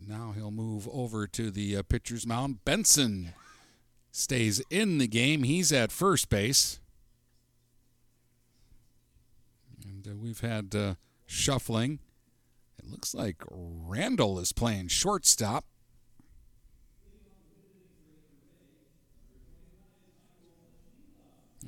Now 0.08 0.32
he'll 0.34 0.50
move 0.50 0.88
over 0.90 1.26
to 1.26 1.50
the 1.50 1.76
uh, 1.76 1.82
pitcher's 1.82 2.26
mound. 2.26 2.64
Benson 2.64 3.34
stays 4.10 4.62
in 4.70 4.96
the 4.96 5.06
game. 5.06 5.42
He's 5.42 5.70
at 5.70 5.92
first 5.92 6.30
base. 6.30 6.80
And 9.84 10.08
uh, 10.08 10.16
we've 10.16 10.40
had 10.40 10.74
uh, 10.74 10.94
shuffling. 11.26 11.98
It 12.78 12.90
looks 12.90 13.14
like 13.14 13.42
Randall 13.50 14.38
is 14.38 14.50
playing 14.50 14.88
shortstop. 14.88 15.66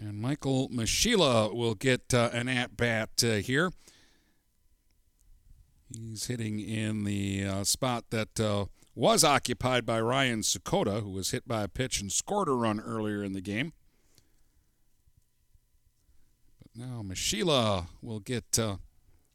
And 0.00 0.18
Michael 0.18 0.70
Mashila 0.70 1.54
will 1.54 1.74
get 1.74 2.14
uh, 2.14 2.30
an 2.32 2.48
at 2.48 2.74
bat 2.74 3.10
uh, 3.22 3.34
here. 3.34 3.70
He's 5.96 6.26
hitting 6.26 6.60
in 6.60 7.04
the 7.04 7.44
uh, 7.44 7.64
spot 7.64 8.04
that 8.10 8.38
uh, 8.38 8.66
was 8.94 9.24
occupied 9.24 9.84
by 9.84 10.00
Ryan 10.00 10.42
Sakota, 10.42 11.02
who 11.02 11.10
was 11.10 11.30
hit 11.30 11.48
by 11.48 11.62
a 11.62 11.68
pitch 11.68 12.00
and 12.00 12.12
scored 12.12 12.48
a 12.48 12.52
run 12.52 12.80
earlier 12.80 13.24
in 13.24 13.32
the 13.32 13.40
game. 13.40 13.72
But 16.62 16.80
now 16.84 17.02
Mashila 17.04 17.86
will 18.00 18.20
get 18.20 18.58
uh, 18.58 18.76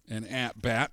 an 0.09 0.25
at 0.25 0.61
bat. 0.61 0.91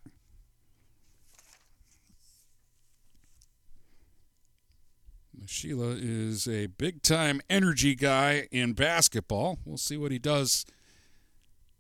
Sheila 5.47 5.97
is 5.99 6.47
a 6.47 6.67
big 6.67 7.03
time 7.03 7.41
energy 7.51 7.95
guy 7.95 8.49
in 8.51 8.73
basketball. 8.75 9.59
We'll 9.65 9.77
see 9.77 9.97
what 9.97 10.13
he 10.13 10.19
does 10.19 10.65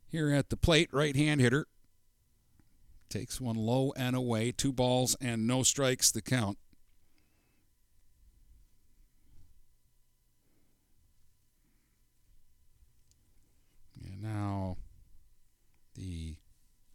here 0.08 0.32
at 0.32 0.50
the 0.50 0.56
plate. 0.56 0.88
Right 0.92 1.16
hand 1.16 1.40
hitter. 1.40 1.66
Takes 3.12 3.42
one 3.42 3.56
low 3.56 3.92
and 3.94 4.16
away. 4.16 4.52
Two 4.52 4.72
balls 4.72 5.14
and 5.20 5.46
no 5.46 5.62
strikes 5.62 6.10
the 6.10 6.22
count. 6.22 6.56
And 14.02 14.22
now 14.22 14.78
the 15.94 16.36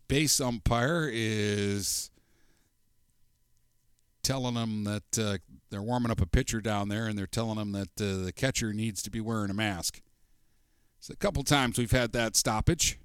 base 0.08 0.42
umpire 0.42 1.08
is 1.14 2.10
telling 4.24 4.56
them 4.56 4.86
that 4.86 5.20
uh, 5.20 5.38
they're 5.70 5.84
warming 5.84 6.10
up 6.10 6.20
a 6.20 6.26
pitcher 6.26 6.62
down 6.62 6.90
there, 6.90 7.06
and 7.06 7.16
they're 7.16 7.28
telling 7.28 7.60
them 7.60 7.74
that 7.74 8.02
uh, 8.02 8.24
the 8.26 8.34
catcher 8.36 8.74
needs 8.74 9.04
to 9.04 9.12
be 9.12 9.22
wearing 9.22 9.52
a 9.52 9.54
mask. 9.54 10.02
So 11.00 11.14
a 11.14 11.18
couple 11.18 11.44
times 11.44 11.78
we've 11.78 11.92
had 11.92 12.12
that 12.14 12.36
stoppage. 12.36 12.98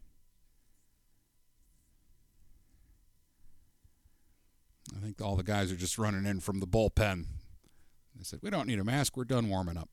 I 4.96 5.00
think 5.00 5.20
all 5.20 5.36
the 5.36 5.42
guys 5.42 5.72
are 5.72 5.76
just 5.76 5.98
running 5.98 6.26
in 6.26 6.40
from 6.40 6.60
the 6.60 6.66
bullpen. 6.66 7.24
They 8.16 8.24
said, 8.24 8.40
We 8.42 8.50
don't 8.50 8.66
need 8.66 8.78
a 8.78 8.84
mask. 8.84 9.16
We're 9.16 9.24
done 9.24 9.48
warming 9.48 9.76
up. 9.76 9.88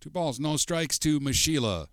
Two 0.00 0.10
balls, 0.10 0.40
no 0.40 0.56
strikes 0.56 0.98
to 1.00 1.20
Mashila. 1.20 1.86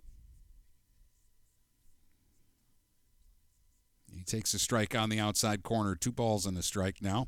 He 4.13 4.23
takes 4.23 4.53
a 4.53 4.59
strike 4.59 4.95
on 4.95 5.09
the 5.09 5.19
outside 5.19 5.63
corner. 5.63 5.95
Two 5.95 6.11
balls 6.11 6.45
and 6.45 6.57
a 6.57 6.63
strike 6.63 7.01
now. 7.01 7.27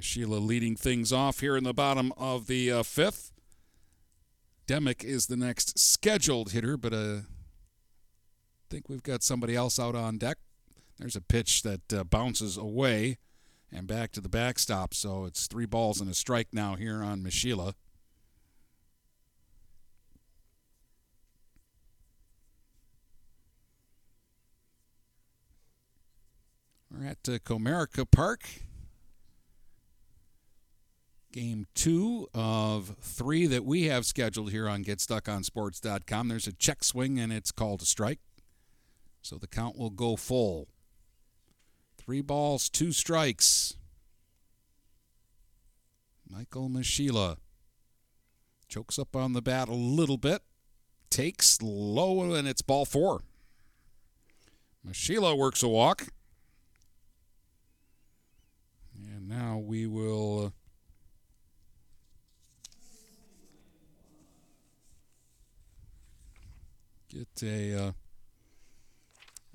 Sheila 0.00 0.36
leading 0.36 0.76
things 0.76 1.12
off 1.12 1.40
here 1.40 1.56
in 1.56 1.64
the 1.64 1.72
bottom 1.72 2.12
of 2.16 2.48
the 2.48 2.70
uh, 2.70 2.82
fifth. 2.82 3.32
Demick 4.66 5.04
is 5.04 5.26
the 5.26 5.36
next 5.36 5.78
scheduled 5.78 6.52
hitter, 6.52 6.76
but 6.76 6.92
uh, 6.92 7.20
I 7.20 7.22
think 8.68 8.88
we've 8.88 9.02
got 9.02 9.22
somebody 9.22 9.54
else 9.54 9.78
out 9.78 9.94
on 9.94 10.18
deck. 10.18 10.38
There's 10.98 11.16
a 11.16 11.20
pitch 11.20 11.62
that 11.62 11.92
uh, 11.92 12.04
bounces 12.04 12.56
away 12.56 13.18
and 13.70 13.86
back 13.86 14.12
to 14.12 14.20
the 14.20 14.28
backstop, 14.28 14.94
so 14.94 15.24
it's 15.24 15.46
three 15.46 15.66
balls 15.66 16.00
and 16.00 16.10
a 16.10 16.14
strike 16.14 16.48
now 16.52 16.76
here 16.76 17.02
on 17.02 17.22
Mashila. 17.22 17.74
We're 26.90 27.06
at 27.06 27.18
uh, 27.28 27.38
Comerica 27.38 28.10
Park 28.10 28.48
game 31.36 31.66
two 31.74 32.26
of 32.32 32.96
three 32.98 33.46
that 33.46 33.62
we 33.62 33.82
have 33.82 34.06
scheduled 34.06 34.50
here 34.50 34.66
on 34.66 34.82
GetStuckOnSports.com. 34.82 36.28
There's 36.28 36.46
a 36.46 36.52
check 36.54 36.82
swing 36.82 37.18
and 37.18 37.30
it's 37.30 37.52
called 37.52 37.82
a 37.82 37.84
strike. 37.84 38.20
So 39.20 39.36
the 39.36 39.46
count 39.46 39.76
will 39.76 39.90
go 39.90 40.16
full. 40.16 40.68
Three 42.06 42.20
balls, 42.20 42.68
two 42.68 42.92
strikes. 42.92 43.74
Michael 46.30 46.70
Mashila 46.70 47.38
chokes 48.68 48.96
up 48.96 49.16
on 49.16 49.32
the 49.32 49.42
bat 49.42 49.68
a 49.68 49.74
little 49.74 50.16
bit, 50.16 50.42
takes 51.10 51.60
low, 51.60 52.32
and 52.32 52.46
it's 52.46 52.62
ball 52.62 52.84
four. 52.84 53.22
Mashila 54.88 55.36
works 55.36 55.64
a 55.64 55.68
walk. 55.68 56.06
And 58.94 59.28
now 59.28 59.58
we 59.58 59.88
will. 59.88 60.46
Uh, 60.46 60.50
get 67.08 67.42
a 67.42 67.74
uh, 67.74 67.92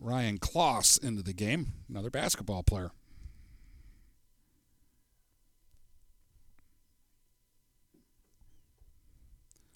Ryan 0.02 0.40
Kloss 0.40 1.02
into 1.02 1.22
the 1.22 1.32
game, 1.32 1.74
another 1.88 2.10
basketball 2.10 2.64
player. 2.64 2.92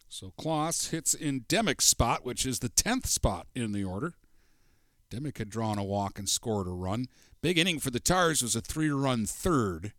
So 0.09 0.33
Kloss 0.39 0.89
hits 0.89 1.13
in 1.13 1.41
Demick's 1.41 1.85
spot, 1.85 2.25
which 2.25 2.45
is 2.45 2.59
the 2.59 2.69
10th 2.69 3.05
spot 3.05 3.47
in 3.53 3.71
the 3.71 3.83
order. 3.83 4.13
Demick 5.11 5.37
had 5.37 5.49
drawn 5.49 5.77
a 5.77 5.83
walk 5.83 6.17
and 6.17 6.27
scored 6.27 6.67
a 6.67 6.71
run. 6.71 7.05
Big 7.41 7.59
inning 7.59 7.79
for 7.79 7.91
the 7.91 7.99
Tars 7.99 8.41
was 8.41 8.55
a 8.55 8.61
three 8.61 8.89
run 8.89 9.27
third. 9.27 9.93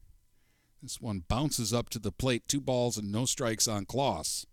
This 0.82 1.00
one 1.00 1.22
bounces 1.28 1.72
up 1.72 1.88
to 1.90 2.00
the 2.00 2.10
plate, 2.10 2.48
two 2.48 2.60
balls 2.60 2.96
and 2.96 3.12
no 3.12 3.26
strikes 3.26 3.68
on 3.68 3.86
Kloss. 3.86 4.44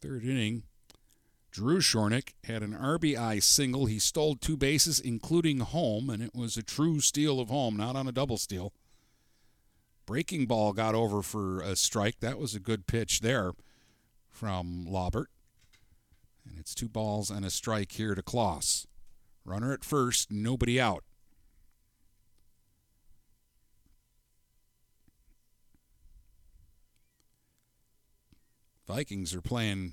Third 0.00 0.24
inning, 0.24 0.62
Drew 1.50 1.80
Shornack 1.80 2.34
had 2.44 2.62
an 2.62 2.72
RBI 2.72 3.42
single. 3.42 3.86
He 3.86 3.98
stole 3.98 4.36
two 4.36 4.56
bases, 4.56 5.00
including 5.00 5.60
home, 5.60 6.08
and 6.08 6.22
it 6.22 6.34
was 6.34 6.56
a 6.56 6.62
true 6.62 7.00
steal 7.00 7.40
of 7.40 7.48
home, 7.48 7.76
not 7.76 7.96
on 7.96 8.06
a 8.06 8.12
double 8.12 8.38
steal. 8.38 8.72
Breaking 10.06 10.46
ball 10.46 10.72
got 10.72 10.94
over 10.94 11.22
for 11.22 11.60
a 11.60 11.74
strike. 11.74 12.20
That 12.20 12.38
was 12.38 12.54
a 12.54 12.60
good 12.60 12.86
pitch 12.86 13.20
there 13.20 13.52
from 14.28 14.86
Laubert. 14.88 15.26
And 16.48 16.58
it's 16.58 16.74
two 16.74 16.88
balls 16.88 17.30
and 17.30 17.44
a 17.44 17.50
strike 17.50 17.92
here 17.92 18.14
to 18.14 18.22
Kloss. 18.22 18.86
Runner 19.44 19.72
at 19.72 19.84
first, 19.84 20.30
nobody 20.30 20.80
out. 20.80 21.04
Vikings 28.86 29.32
are 29.34 29.40
playing 29.40 29.92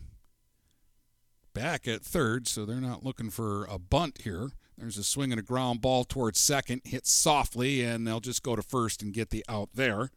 back 1.58 1.88
at 1.88 2.04
third, 2.04 2.48
so 2.48 2.66
they're 2.66 2.76
not 2.76 3.04
looking 3.04 3.32
for 3.32 3.66
a 3.66 3.80
bunt 3.80 4.22
here. 4.22 4.52
There's 4.78 4.98
a 4.98 5.04
swing 5.04 5.32
and 5.32 5.40
a 5.40 5.44
ground 5.44 5.82
ball 5.82 6.04
towards 6.04 6.40
second, 6.40 6.82
hits 6.86 7.12
softly, 7.12 7.84
and 7.84 8.06
they'll 8.06 8.20
just 8.20 8.44
go 8.44 8.56
to 8.56 8.62
first 8.62 9.02
and 9.02 9.12
get 9.12 9.32
the 9.32 9.44
out 9.50 9.70
there. 9.74 10.12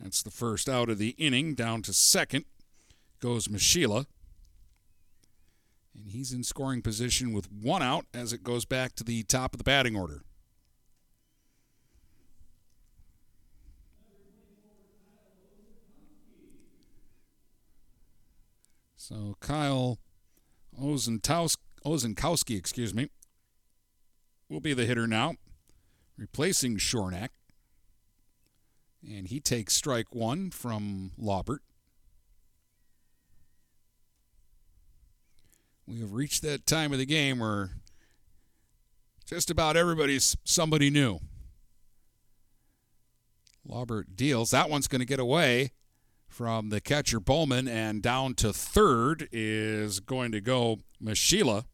That's 0.00 0.22
the 0.22 0.30
first 0.30 0.66
out 0.66 0.88
of 0.88 0.96
the 0.96 1.10
inning. 1.18 1.54
Down 1.54 1.82
to 1.82 1.92
second 1.92 2.46
goes 3.20 3.48
Mashila. 3.48 4.06
And 5.94 6.10
he's 6.10 6.32
in 6.32 6.42
scoring 6.42 6.80
position 6.80 7.34
with 7.34 7.52
one 7.52 7.82
out 7.82 8.06
as 8.14 8.32
it 8.32 8.42
goes 8.42 8.64
back 8.64 8.94
to 8.94 9.04
the 9.04 9.24
top 9.24 9.52
of 9.52 9.58
the 9.58 9.64
batting 9.64 9.94
order. 9.94 10.22
So 18.96 19.36
Kyle 19.40 19.98
Ozenkowski, 20.80 22.56
excuse 22.56 22.94
me, 22.94 23.08
will 24.48 24.60
be 24.60 24.74
the 24.74 24.84
hitter 24.84 25.06
now, 25.06 25.34
replacing 26.16 26.78
Shornack. 26.78 27.28
And 29.06 29.28
he 29.28 29.40
takes 29.40 29.74
strike 29.74 30.14
one 30.14 30.50
from 30.50 31.12
Laubert. 31.20 31.58
We 35.86 36.00
have 36.00 36.12
reached 36.12 36.42
that 36.42 36.66
time 36.66 36.92
of 36.92 36.98
the 36.98 37.06
game 37.06 37.38
where 37.38 37.70
just 39.24 39.50
about 39.50 39.76
everybody's 39.76 40.36
somebody 40.44 40.90
new. 40.90 41.20
Laubert 43.66 44.16
deals. 44.16 44.50
That 44.50 44.68
one's 44.68 44.88
going 44.88 45.00
to 45.00 45.06
get 45.06 45.20
away 45.20 45.72
from 46.38 46.68
the 46.68 46.80
catcher 46.80 47.18
Bowman, 47.18 47.66
and 47.66 48.00
down 48.00 48.32
to 48.32 48.52
third 48.52 49.28
is 49.32 49.98
going 49.98 50.30
to 50.30 50.40
go 50.40 50.78
Mashila. 51.02 51.64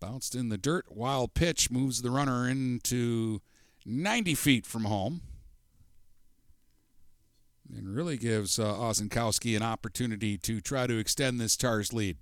Bounced 0.00 0.34
in 0.34 0.48
the 0.48 0.56
dirt. 0.56 0.86
Wild 0.88 1.34
pitch 1.34 1.70
moves 1.70 2.00
the 2.00 2.10
runner 2.10 2.48
into 2.48 3.42
90 3.84 4.34
feet 4.34 4.64
from 4.64 4.84
home. 4.84 5.20
And 7.70 7.94
really 7.94 8.16
gives 8.16 8.58
uh, 8.58 8.72
Ozenkowski 8.72 9.54
an 9.54 9.62
opportunity 9.62 10.38
to 10.38 10.62
try 10.62 10.86
to 10.86 10.96
extend 10.96 11.38
this 11.38 11.54
Tars 11.54 11.92
lead. 11.92 12.16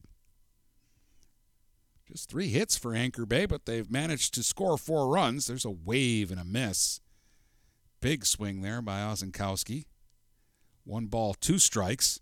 Just 2.05 2.29
three 2.29 2.49
hits 2.49 2.77
for 2.77 2.97
Anchor 2.97 3.25
Bay, 3.25 3.47
but 3.47 3.65
they've 3.65 3.89
managed 3.89 4.35
to 4.35 4.43
score 4.43 4.77
four 4.77 5.07
runs. 5.07 5.47
There's 5.47 5.65
a 5.65 5.71
wave 5.71 6.33
and 6.33 6.41
a 6.41 6.45
miss. 6.45 6.99
Big 8.01 8.25
swing 8.25 8.63
there 8.63 8.81
by 8.81 9.01
Ozenkowski. 9.01 9.87
One 10.85 11.07
ball, 11.07 11.35
two 11.35 11.59
strikes. 11.59 12.21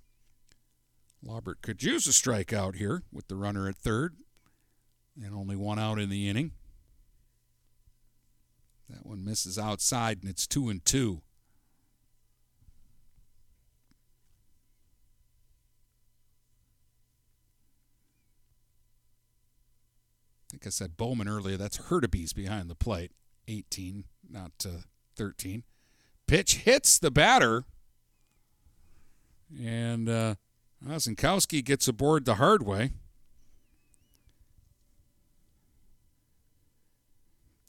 Laubert 1.24 1.60
could 1.62 1.82
use 1.82 2.06
a 2.06 2.10
strikeout 2.10 2.76
here 2.76 3.02
with 3.12 3.28
the 3.28 3.36
runner 3.36 3.68
at 3.68 3.76
third. 3.76 4.16
And 5.22 5.34
only 5.34 5.56
one 5.56 5.78
out 5.78 5.98
in 5.98 6.08
the 6.08 6.28
inning. 6.28 6.52
That 8.88 9.04
one 9.04 9.24
misses 9.24 9.58
outside, 9.58 10.18
and 10.20 10.30
it's 10.30 10.46
two 10.46 10.68
and 10.68 10.84
two. 10.84 11.22
I 20.44 20.52
think 20.52 20.66
I 20.66 20.70
said 20.70 20.96
Bowman 20.96 21.28
earlier. 21.28 21.56
That's 21.56 21.78
Hurtubise 21.78 22.34
behind 22.34 22.70
the 22.70 22.76
plate. 22.76 23.12
18, 23.48 24.04
not 24.30 24.52
uh, 24.64 24.82
13. 25.16 25.62
Pitch 26.26 26.56
hits 26.56 26.98
the 26.98 27.10
batter. 27.10 27.64
And 29.60 30.08
uh, 30.08 30.34
Ozenkowski 30.86 31.64
gets 31.64 31.88
aboard 31.88 32.24
the 32.24 32.34
hard 32.34 32.64
way. 32.64 32.90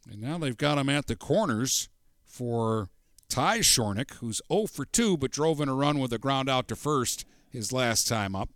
And 0.09 0.21
now 0.21 0.37
they've 0.37 0.57
got 0.57 0.77
him 0.77 0.89
at 0.89 1.07
the 1.07 1.15
corners 1.15 1.89
for 2.25 2.89
Ty 3.29 3.59
Shornack, 3.59 4.15
who's 4.15 4.41
0 4.51 4.67
for 4.67 4.85
2 4.85 5.17
but 5.17 5.31
drove 5.31 5.59
in 5.59 5.69
a 5.69 5.73
run 5.73 5.99
with 5.99 6.13
a 6.13 6.17
ground 6.17 6.49
out 6.49 6.67
to 6.69 6.75
first 6.75 7.25
his 7.49 7.71
last 7.71 8.07
time 8.07 8.35
up. 8.35 8.49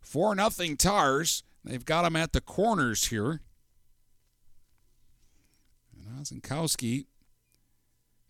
4 0.00 0.34
nothing 0.34 0.76
Tars. 0.76 1.42
They've 1.64 1.84
got 1.84 2.04
him 2.04 2.16
at 2.16 2.32
the 2.32 2.40
corners 2.40 3.06
here. 3.06 3.40
And 5.96 6.20
Ozenkowski, 6.20 7.06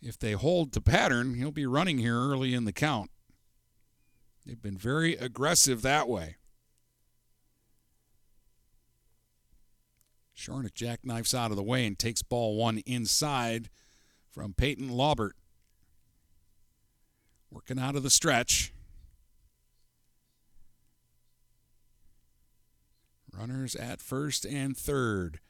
if 0.00 0.18
they 0.18 0.32
hold 0.32 0.72
the 0.72 0.80
pattern, 0.80 1.34
he'll 1.34 1.50
be 1.50 1.66
running 1.66 1.98
here 1.98 2.16
early 2.16 2.54
in 2.54 2.64
the 2.64 2.72
count. 2.72 3.10
They've 4.44 4.60
been 4.60 4.78
very 4.78 5.14
aggressive 5.14 5.82
that 5.82 6.08
way. 6.08 6.36
Shornack 10.36 10.74
jackknifes 10.74 11.34
out 11.34 11.50
of 11.50 11.56
the 11.56 11.62
way 11.62 11.86
and 11.86 11.98
takes 11.98 12.22
ball 12.22 12.56
one 12.56 12.78
inside 12.86 13.70
from 14.30 14.52
Peyton 14.52 14.90
Laubert. 14.90 15.32
Working 17.50 17.78
out 17.78 17.96
of 17.96 18.02
the 18.02 18.10
stretch. 18.10 18.72
Runners 23.32 23.74
at 23.74 24.00
first 24.00 24.44
and 24.44 24.76
third. 24.76 25.40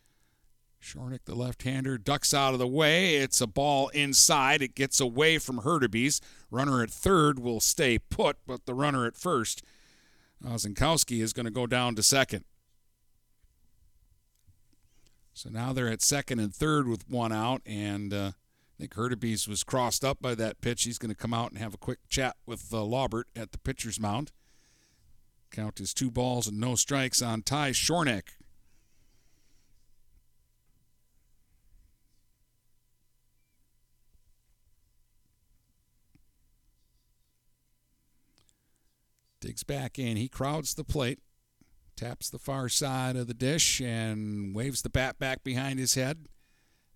Shornack, 0.86 1.24
the 1.24 1.34
left-hander, 1.34 1.98
ducks 1.98 2.32
out 2.32 2.52
of 2.52 2.60
the 2.60 2.66
way. 2.66 3.16
It's 3.16 3.40
a 3.40 3.46
ball 3.48 3.88
inside. 3.88 4.62
It 4.62 4.76
gets 4.76 5.00
away 5.00 5.38
from 5.38 5.62
Hurtubise. 5.62 6.20
Runner 6.48 6.80
at 6.80 6.90
third 6.90 7.40
will 7.40 7.58
stay 7.58 7.98
put, 7.98 8.36
but 8.46 8.66
the 8.66 8.74
runner 8.74 9.04
at 9.04 9.16
first, 9.16 9.64
Ozenkowski, 10.44 11.20
is 11.20 11.32
going 11.32 11.46
to 11.46 11.50
go 11.50 11.66
down 11.66 11.96
to 11.96 12.04
second. 12.04 12.44
So 15.34 15.50
now 15.50 15.72
they're 15.72 15.88
at 15.88 16.02
second 16.02 16.38
and 16.38 16.54
third 16.54 16.86
with 16.86 17.10
one 17.10 17.32
out, 17.32 17.62
and 17.66 18.14
uh, 18.14 18.30
I 18.34 18.78
think 18.78 18.94
Hurtubise 18.94 19.48
was 19.48 19.64
crossed 19.64 20.04
up 20.04 20.22
by 20.22 20.36
that 20.36 20.60
pitch. 20.60 20.84
He's 20.84 20.98
going 20.98 21.10
to 21.12 21.16
come 21.16 21.34
out 21.34 21.50
and 21.50 21.58
have 21.58 21.74
a 21.74 21.78
quick 21.78 21.98
chat 22.08 22.36
with 22.46 22.72
uh, 22.72 22.76
Laubert 22.76 23.24
at 23.34 23.50
the 23.50 23.58
pitcher's 23.58 23.98
mound. 23.98 24.30
Count 25.50 25.80
is 25.80 25.92
two 25.92 26.12
balls 26.12 26.46
and 26.46 26.60
no 26.60 26.76
strikes 26.76 27.20
on 27.20 27.42
Ty 27.42 27.70
Shornack. 27.70 28.36
Digs 39.46 39.62
back 39.62 39.96
in. 39.96 40.16
He 40.16 40.28
crowds 40.28 40.74
the 40.74 40.82
plate, 40.82 41.20
taps 41.94 42.28
the 42.28 42.38
far 42.38 42.68
side 42.68 43.14
of 43.14 43.28
the 43.28 43.34
dish, 43.34 43.80
and 43.80 44.56
waves 44.56 44.82
the 44.82 44.90
bat 44.90 45.20
back 45.20 45.44
behind 45.44 45.78
his 45.78 45.94
head, 45.94 46.26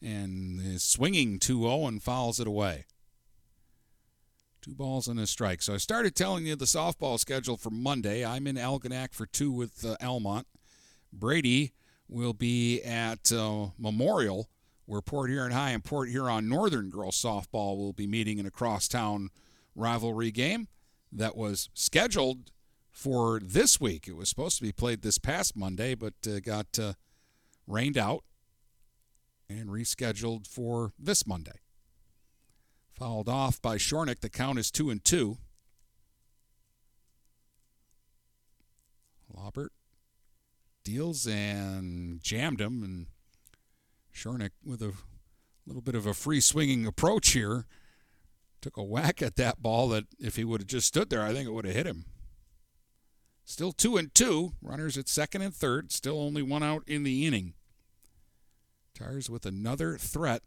and 0.03 0.61
is 0.61 0.83
swinging 0.83 1.39
2 1.39 1.63
0 1.63 1.87
and 1.87 2.03
fouls 2.03 2.41
it 2.41 2.49
away. 2.49 2.87
Two 4.61 4.75
balls 4.75 5.07
and 5.07 5.21
a 5.21 5.29
strike. 5.29 5.63
So 5.63 5.75
I 5.75 5.77
started 5.77 6.17
telling 6.17 6.45
you 6.45 6.57
the 6.57 6.65
softball 6.65 7.21
schedule 7.21 7.57
for 7.57 7.71
Monday. 7.71 8.25
I'm 8.25 8.49
in 8.49 8.57
Algonac 8.57 9.15
for 9.15 9.27
two 9.27 9.53
with 9.53 9.85
uh, 9.85 9.95
Almont. 10.03 10.49
Brady 11.13 11.73
will 12.09 12.35
be 12.35 12.83
at 12.83 13.31
uh, 13.31 13.69
Memorial, 13.79 14.49
where 14.87 15.01
Port 15.01 15.31
Huron 15.31 15.53
High 15.53 15.71
and 15.71 15.85
Port 15.85 16.09
Huron 16.09 16.49
Northern 16.49 16.91
girls 16.91 17.17
softball 17.23 17.77
will 17.77 17.93
be 17.93 18.09
meeting 18.09 18.39
in 18.39 18.47
a 18.47 18.51
crosstown 18.51 19.31
rivalry 19.77 20.33
game 20.33 20.67
that 21.13 21.37
was 21.37 21.69
scheduled 21.75 22.51
for 22.91 23.41
this 23.43 23.81
week. 23.81 24.07
It 24.07 24.17
was 24.17 24.29
supposed 24.29 24.59
to 24.59 24.63
be 24.63 24.73
played 24.73 25.03
this 25.03 25.19
past 25.19 25.57
Monday, 25.57 25.95
but 25.95 26.15
uh, 26.27 26.41
got 26.41 26.79
uh, 26.79 26.95
rained 27.67 27.99
out 27.99 28.25
and 29.49 29.69
rescheduled 29.69 30.47
for 30.47 30.93
this 30.99 31.27
Monday. 31.27 31.61
Fouled 32.93 33.29
off 33.29 33.61
by 33.63 33.77
Shornack. 33.77 34.21
The 34.21 34.29
count 34.29 34.59
is 34.59 34.71
two 34.71 34.91
and 34.91 35.05
two. 35.05 35.39
Laubert 39.35 39.71
deals 40.85 41.27
and 41.27 42.21
jammed 42.21 42.61
him, 42.61 42.83
and 42.83 43.07
Shornack 44.15 44.51
with 44.65 44.83
a 44.83 44.93
little 45.67 45.83
bit 45.83 45.95
of 45.95 46.07
a 46.07 46.15
free 46.15 46.41
swinging 46.41 46.87
approach 46.87 47.31
here 47.31 47.67
took 48.61 48.77
a 48.77 48.83
whack 48.83 49.23
at 49.23 49.37
that 49.37 49.63
ball 49.63 49.89
that 49.89 50.05
if 50.19 50.37
he 50.37 50.45
would 50.45 50.61
have 50.61 50.69
just 50.69 50.87
stood 50.87 51.11
there, 51.11 51.23
I 51.23 51.33
think 51.33 51.49
it 51.49 51.53
would 51.53 51.65
have 51.65 51.75
hit 51.75 51.87
him. 51.87 52.05
Still 53.45 53.73
two 53.73 53.97
and 53.97 54.15
two. 54.15 54.53
Runners 54.63 54.97
at 54.97 55.09
second 55.09 55.43
and 55.43 55.55
third. 55.55 55.91
Still 55.91 56.21
only 56.21 56.43
one 56.43 56.63
out 56.63 56.85
in 56.87 57.03
the 57.03 57.27
inning. 57.27 57.55
Tires 58.95 59.29
with 59.29 59.47
another 59.47 59.97
threat. 59.97 60.43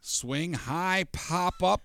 Swing 0.00 0.54
high, 0.54 1.06
pop 1.12 1.62
up, 1.62 1.82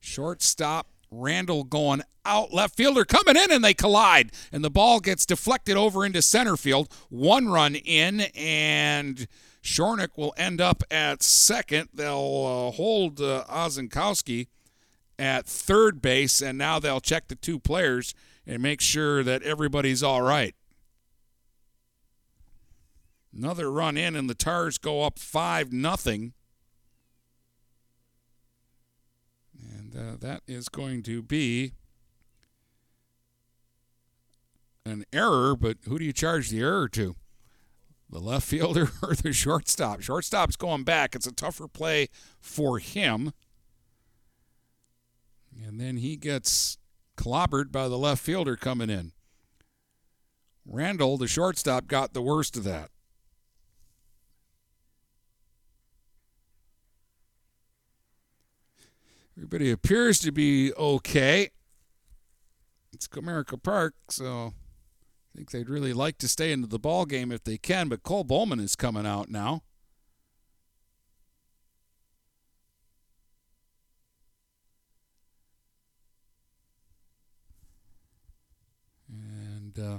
shortstop. 0.00 0.86
Randall 1.10 1.64
going 1.64 2.02
out, 2.24 2.54
left 2.54 2.74
fielder 2.74 3.04
coming 3.04 3.36
in, 3.36 3.52
and 3.52 3.62
they 3.62 3.74
collide. 3.74 4.32
And 4.50 4.64
the 4.64 4.70
ball 4.70 4.98
gets 4.98 5.26
deflected 5.26 5.76
over 5.76 6.06
into 6.06 6.22
center 6.22 6.56
field. 6.56 6.88
One 7.10 7.48
run 7.48 7.74
in, 7.74 8.22
and 8.34 9.26
Shornack 9.62 10.16
will 10.16 10.34
end 10.36 10.60
up 10.60 10.82
at 10.90 11.22
second. 11.22 11.88
They'll 11.94 12.68
uh, 12.68 12.76
hold 12.76 13.20
uh, 13.20 13.44
at 15.18 15.46
third 15.46 16.02
base, 16.02 16.42
and 16.42 16.58
now 16.58 16.78
they'll 16.78 17.00
check 17.00 17.28
the 17.28 17.36
two 17.36 17.60
players 17.60 18.14
and 18.46 18.60
make 18.60 18.80
sure 18.80 19.22
that 19.22 19.42
everybody's 19.42 20.02
all 20.02 20.22
right. 20.22 20.54
Another 23.34 23.70
run 23.70 23.96
in, 23.96 24.16
and 24.16 24.28
the 24.28 24.34
Tars 24.34 24.78
go 24.78 25.02
up 25.02 25.18
5 25.18 25.72
nothing. 25.72 26.32
And 29.62 29.96
uh, 29.96 30.16
that 30.18 30.42
is 30.46 30.68
going 30.68 31.02
to 31.04 31.22
be 31.22 31.72
an 34.84 35.04
error, 35.12 35.54
but 35.54 35.78
who 35.88 35.98
do 35.98 36.04
you 36.04 36.12
charge 36.12 36.50
the 36.50 36.60
error 36.60 36.88
to? 36.90 37.14
The 38.12 38.20
left 38.20 38.46
fielder 38.46 38.90
or 39.02 39.14
the 39.14 39.32
shortstop? 39.32 40.02
Shortstop's 40.02 40.56
going 40.56 40.84
back. 40.84 41.14
It's 41.14 41.26
a 41.26 41.32
tougher 41.32 41.66
play 41.66 42.08
for 42.40 42.78
him. 42.78 43.32
And 45.64 45.80
then 45.80 45.96
he 45.96 46.16
gets 46.16 46.76
clobbered 47.16 47.72
by 47.72 47.88
the 47.88 47.98
left 47.98 48.22
fielder 48.22 48.56
coming 48.56 48.90
in. 48.90 49.12
Randall, 50.66 51.16
the 51.16 51.26
shortstop, 51.26 51.86
got 51.86 52.12
the 52.12 52.22
worst 52.22 52.56
of 52.56 52.64
that. 52.64 52.90
Everybody 59.36 59.70
appears 59.70 60.18
to 60.20 60.30
be 60.30 60.72
okay. 60.74 61.50
It's 62.92 63.08
Comerica 63.08 63.60
Park, 63.60 63.94
so 64.10 64.52
I 65.34 65.38
think 65.38 65.50
they'd 65.50 65.70
really 65.70 65.94
like 65.94 66.18
to 66.18 66.28
stay 66.28 66.52
into 66.52 66.66
the 66.66 66.78
ball 66.78 67.06
game 67.06 67.32
if 67.32 67.42
they 67.44 67.56
can, 67.56 67.88
but 67.88 68.02
Cole 68.02 68.24
Bowman 68.24 68.60
is 68.60 68.76
coming 68.76 69.06
out 69.06 69.30
now. 69.30 69.62
And 79.08 79.78
uh, 79.78 79.98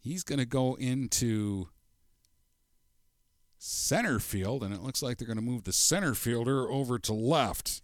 he's 0.00 0.22
going 0.22 0.38
to 0.38 0.46
go 0.46 0.74
into 0.76 1.68
center 3.58 4.18
field, 4.18 4.62
and 4.62 4.72
it 4.72 4.80
looks 4.80 5.02
like 5.02 5.18
they're 5.18 5.26
going 5.26 5.36
to 5.36 5.42
move 5.42 5.64
the 5.64 5.72
center 5.72 6.14
fielder 6.14 6.70
over 6.70 6.98
to 6.98 7.12
left. 7.12 7.82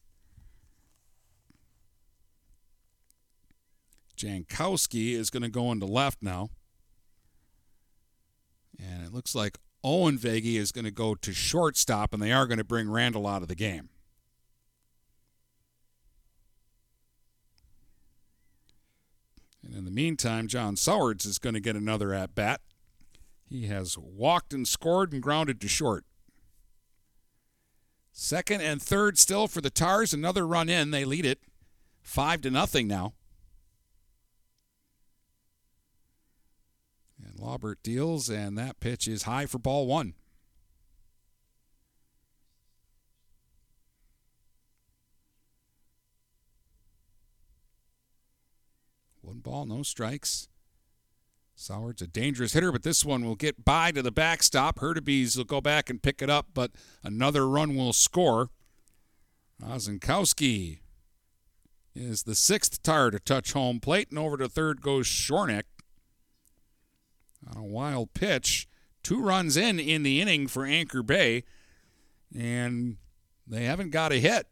Jankowski 4.16 5.12
is 5.12 5.30
going 5.30 5.42
to 5.42 5.48
go 5.48 5.70
into 5.72 5.86
left 5.86 6.22
now. 6.22 6.48
And 8.78 9.06
it 9.06 9.12
looks 9.12 9.34
like 9.34 9.58
Owen 9.82 10.18
Veggie 10.18 10.56
is 10.56 10.72
going 10.72 10.84
to 10.84 10.90
go 10.90 11.14
to 11.14 11.32
shortstop, 11.32 12.12
and 12.12 12.22
they 12.22 12.32
are 12.32 12.46
going 12.46 12.58
to 12.58 12.64
bring 12.64 12.90
Randall 12.90 13.26
out 13.26 13.42
of 13.42 13.48
the 13.48 13.54
game. 13.54 13.88
And 19.62 19.74
In 19.74 19.84
the 19.84 19.90
meantime, 19.90 20.48
John 20.48 20.76
Sowards 20.76 21.24
is 21.24 21.38
going 21.38 21.54
to 21.54 21.60
get 21.60 21.76
another 21.76 22.12
at 22.14 22.34
bat. 22.34 22.60
He 23.48 23.66
has 23.66 23.96
walked 23.96 24.52
and 24.52 24.66
scored 24.66 25.12
and 25.12 25.22
grounded 25.22 25.60
to 25.60 25.68
short. 25.68 26.04
Second 28.12 28.62
and 28.62 28.80
third 28.80 29.18
still 29.18 29.46
for 29.46 29.60
the 29.60 29.70
Tars. 29.70 30.14
Another 30.14 30.46
run 30.46 30.68
in. 30.68 30.90
They 30.90 31.04
lead 31.04 31.26
it 31.26 31.40
five 32.02 32.40
to 32.42 32.50
nothing 32.50 32.88
now. 32.88 33.12
Laubert 37.38 37.76
deals, 37.82 38.28
and 38.28 38.56
that 38.56 38.80
pitch 38.80 39.06
is 39.06 39.24
high 39.24 39.46
for 39.46 39.58
ball 39.58 39.86
one. 39.86 40.14
One 49.20 49.38
ball, 49.40 49.66
no 49.66 49.82
strikes. 49.82 50.48
Soward's 51.56 52.02
a 52.02 52.06
dangerous 52.06 52.52
hitter, 52.52 52.70
but 52.70 52.82
this 52.82 53.04
one 53.04 53.24
will 53.24 53.34
get 53.34 53.64
by 53.64 53.90
to 53.90 54.02
the 54.02 54.12
backstop. 54.12 54.78
Hurtubise 54.78 55.36
will 55.36 55.44
go 55.44 55.60
back 55.60 55.88
and 55.90 56.02
pick 56.02 56.20
it 56.20 56.30
up, 56.30 56.48
but 56.54 56.70
another 57.02 57.48
run 57.48 57.74
will 57.74 57.92
score. 57.92 58.50
Ozenkowski 59.62 60.80
is 61.94 62.24
the 62.24 62.34
sixth 62.34 62.82
tar 62.82 63.10
to 63.10 63.18
touch 63.18 63.52
home 63.52 63.80
plate, 63.80 64.10
and 64.10 64.18
over 64.18 64.36
to 64.36 64.48
third 64.48 64.82
goes 64.82 65.06
Shornack. 65.06 65.64
On 67.48 67.56
a 67.56 67.64
wild 67.64 68.14
pitch, 68.14 68.68
two 69.02 69.20
runs 69.20 69.56
in 69.56 69.78
in 69.78 70.02
the 70.02 70.20
inning 70.20 70.46
for 70.46 70.64
Anchor 70.64 71.02
Bay, 71.02 71.44
and 72.36 72.96
they 73.46 73.64
haven't 73.64 73.90
got 73.90 74.12
a 74.12 74.16
hit. 74.16 74.48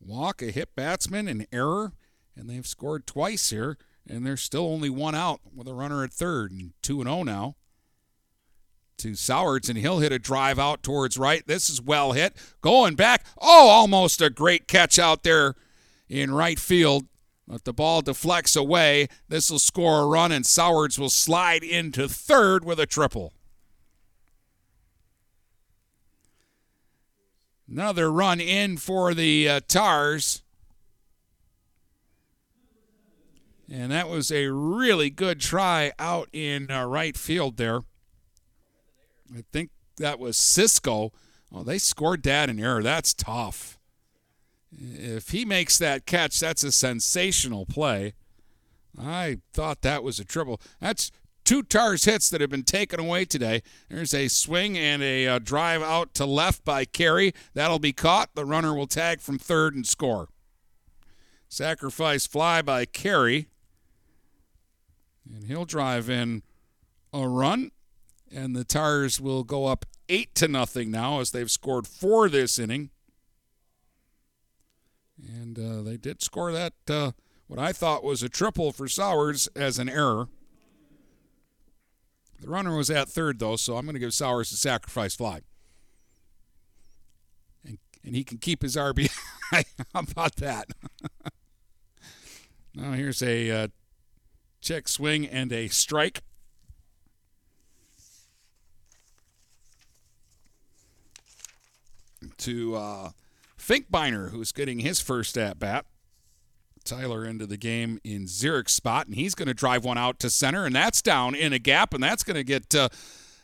Walk, 0.00 0.42
a 0.42 0.46
hit 0.46 0.74
batsman, 0.74 1.28
an 1.28 1.46
error, 1.52 1.92
and 2.34 2.48
they've 2.48 2.66
scored 2.66 3.06
twice 3.06 3.50
here 3.50 3.76
and 4.10 4.26
there's 4.26 4.42
still 4.42 4.66
only 4.66 4.90
one 4.90 5.14
out 5.14 5.40
with 5.54 5.68
a 5.68 5.74
runner 5.74 6.04
at 6.04 6.12
third 6.12 6.50
and 6.50 6.72
2 6.82 7.00
and 7.00 7.08
0 7.08 7.22
now. 7.22 7.56
To 8.98 9.14
Sowards, 9.14 9.70
and 9.70 9.78
he'll 9.78 10.00
hit 10.00 10.12
a 10.12 10.18
drive 10.18 10.58
out 10.58 10.82
towards 10.82 11.16
right. 11.16 11.46
This 11.46 11.70
is 11.70 11.80
well 11.80 12.12
hit. 12.12 12.36
Going 12.60 12.96
back. 12.96 13.24
Oh, 13.40 13.68
almost 13.68 14.20
a 14.20 14.28
great 14.28 14.68
catch 14.68 14.98
out 14.98 15.22
there 15.22 15.54
in 16.06 16.34
right 16.34 16.58
field. 16.58 17.06
But 17.50 17.64
the 17.64 17.72
ball 17.72 18.00
deflects 18.00 18.54
away. 18.54 19.08
This 19.28 19.50
will 19.50 19.58
score 19.58 20.02
a 20.02 20.06
run, 20.06 20.30
and 20.30 20.46
Sowards 20.46 21.00
will 21.00 21.10
slide 21.10 21.64
into 21.64 22.08
third 22.08 22.64
with 22.64 22.78
a 22.78 22.86
triple. 22.86 23.32
Another 27.68 28.12
run 28.12 28.40
in 28.40 28.76
for 28.76 29.14
the 29.14 29.48
uh, 29.48 29.60
Tars. 29.66 30.42
And 33.68 33.90
that 33.90 34.08
was 34.08 34.30
a 34.30 34.52
really 34.52 35.10
good 35.10 35.40
try 35.40 35.90
out 35.98 36.28
in 36.32 36.70
uh, 36.70 36.84
right 36.86 37.16
field 37.16 37.56
there. 37.56 37.80
I 39.36 39.42
think 39.52 39.70
that 39.96 40.20
was 40.20 40.36
Cisco. 40.36 41.12
Oh, 41.52 41.64
they 41.64 41.78
scored 41.78 42.22
that 42.22 42.48
in 42.48 42.60
error. 42.60 42.82
That's 42.82 43.12
tough. 43.12 43.79
If 44.72 45.30
he 45.30 45.44
makes 45.44 45.78
that 45.78 46.06
catch, 46.06 46.38
that's 46.38 46.62
a 46.62 46.72
sensational 46.72 47.66
play. 47.66 48.14
I 48.98 49.38
thought 49.52 49.82
that 49.82 50.02
was 50.02 50.18
a 50.18 50.24
triple. 50.24 50.60
That's 50.80 51.10
two 51.44 51.62
TARS 51.62 52.04
hits 52.04 52.30
that 52.30 52.40
have 52.40 52.50
been 52.50 52.62
taken 52.62 53.00
away 53.00 53.24
today. 53.24 53.62
There's 53.88 54.14
a 54.14 54.28
swing 54.28 54.78
and 54.78 55.02
a 55.02 55.26
uh, 55.26 55.38
drive 55.38 55.82
out 55.82 56.14
to 56.14 56.26
left 56.26 56.64
by 56.64 56.84
Carey. 56.84 57.32
That'll 57.54 57.78
be 57.78 57.92
caught. 57.92 58.34
The 58.34 58.44
runner 58.44 58.74
will 58.74 58.86
tag 58.86 59.20
from 59.20 59.38
third 59.38 59.74
and 59.74 59.86
score. 59.86 60.28
Sacrifice 61.48 62.26
fly 62.26 62.62
by 62.62 62.84
Carey. 62.84 63.48
And 65.32 65.44
he'll 65.44 65.64
drive 65.64 66.08
in 66.08 66.42
a 67.12 67.26
run. 67.26 67.72
And 68.32 68.54
the 68.54 68.64
Tars 68.64 69.20
will 69.20 69.42
go 69.42 69.66
up 69.66 69.84
eight 70.08 70.34
to 70.36 70.46
nothing 70.46 70.90
now 70.90 71.18
as 71.18 71.32
they've 71.32 71.50
scored 71.50 71.86
four 71.86 72.28
this 72.28 72.58
inning. 72.58 72.90
And 75.26 75.58
uh, 75.58 75.82
they 75.82 75.96
did 75.96 76.22
score 76.22 76.52
that, 76.52 76.72
uh, 76.88 77.12
what 77.46 77.58
I 77.58 77.72
thought 77.72 78.04
was 78.04 78.22
a 78.22 78.28
triple 78.28 78.72
for 78.72 78.88
Sowers 78.88 79.48
as 79.56 79.78
an 79.78 79.88
error. 79.88 80.28
The 82.40 82.48
runner 82.48 82.76
was 82.76 82.90
at 82.90 83.08
third, 83.08 83.38
though, 83.38 83.56
so 83.56 83.76
I'm 83.76 83.84
going 83.84 83.94
to 83.94 84.00
give 84.00 84.14
Sowers 84.14 84.50
a 84.52 84.56
sacrifice 84.56 85.14
fly. 85.14 85.42
And, 87.66 87.78
and 88.04 88.14
he 88.14 88.24
can 88.24 88.38
keep 88.38 88.62
his 88.62 88.76
RBI. 88.76 89.10
How 89.92 90.00
about 90.00 90.36
that? 90.36 90.68
now 92.74 92.92
here's 92.92 93.22
a 93.22 93.50
uh, 93.50 93.68
check 94.60 94.88
swing 94.88 95.26
and 95.26 95.52
a 95.52 95.68
strike. 95.68 96.22
To 102.38 102.76
uh, 102.76 103.10
Finkbeiner, 103.70 104.32
who's 104.32 104.50
getting 104.50 104.80
his 104.80 105.00
first 105.00 105.38
at 105.38 105.60
bat. 105.60 105.86
Tyler 106.82 107.24
into 107.24 107.46
the 107.46 107.56
game 107.56 108.00
in 108.02 108.24
Zyrick's 108.24 108.72
spot, 108.72 109.06
and 109.06 109.14
he's 109.14 109.36
going 109.36 109.46
to 109.46 109.54
drive 109.54 109.84
one 109.84 109.96
out 109.96 110.18
to 110.20 110.30
center, 110.30 110.66
and 110.66 110.74
that's 110.74 111.00
down 111.00 111.36
in 111.36 111.52
a 111.52 111.58
gap, 111.60 111.94
and 111.94 112.02
that's 112.02 112.24
going 112.24 112.34
to 112.34 112.42
get 112.42 112.74
uh, 112.74 112.88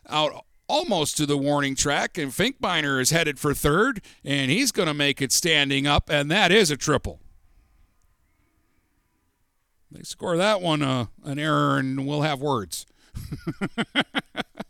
out 0.09 0.45
almost 0.67 1.17
to 1.19 1.27
the 1.27 1.37
warning 1.37 1.77
track. 1.77 2.19
And 2.19 2.33
Finkbeiner 2.33 3.01
is 3.01 3.11
headed 3.11 3.39
for 3.39 3.55
third, 3.55 4.03
and 4.25 4.51
he's 4.51 4.73
going 4.73 4.89
to 4.89 4.95
make 4.95 5.23
it 5.23 5.31
standing 5.31 5.87
up, 5.87 6.11
and 6.11 6.29
that 6.33 6.51
is 6.51 6.73
a 6.73 6.77
triple. 6.77 7.21
They 9.93 10.03
score 10.03 10.37
that 10.37 10.61
one 10.61 10.83
uh, 10.83 11.07
an 11.23 11.39
error, 11.39 11.79
and 11.79 12.05
we'll 12.05 12.23
have 12.23 12.41
words. 12.41 12.85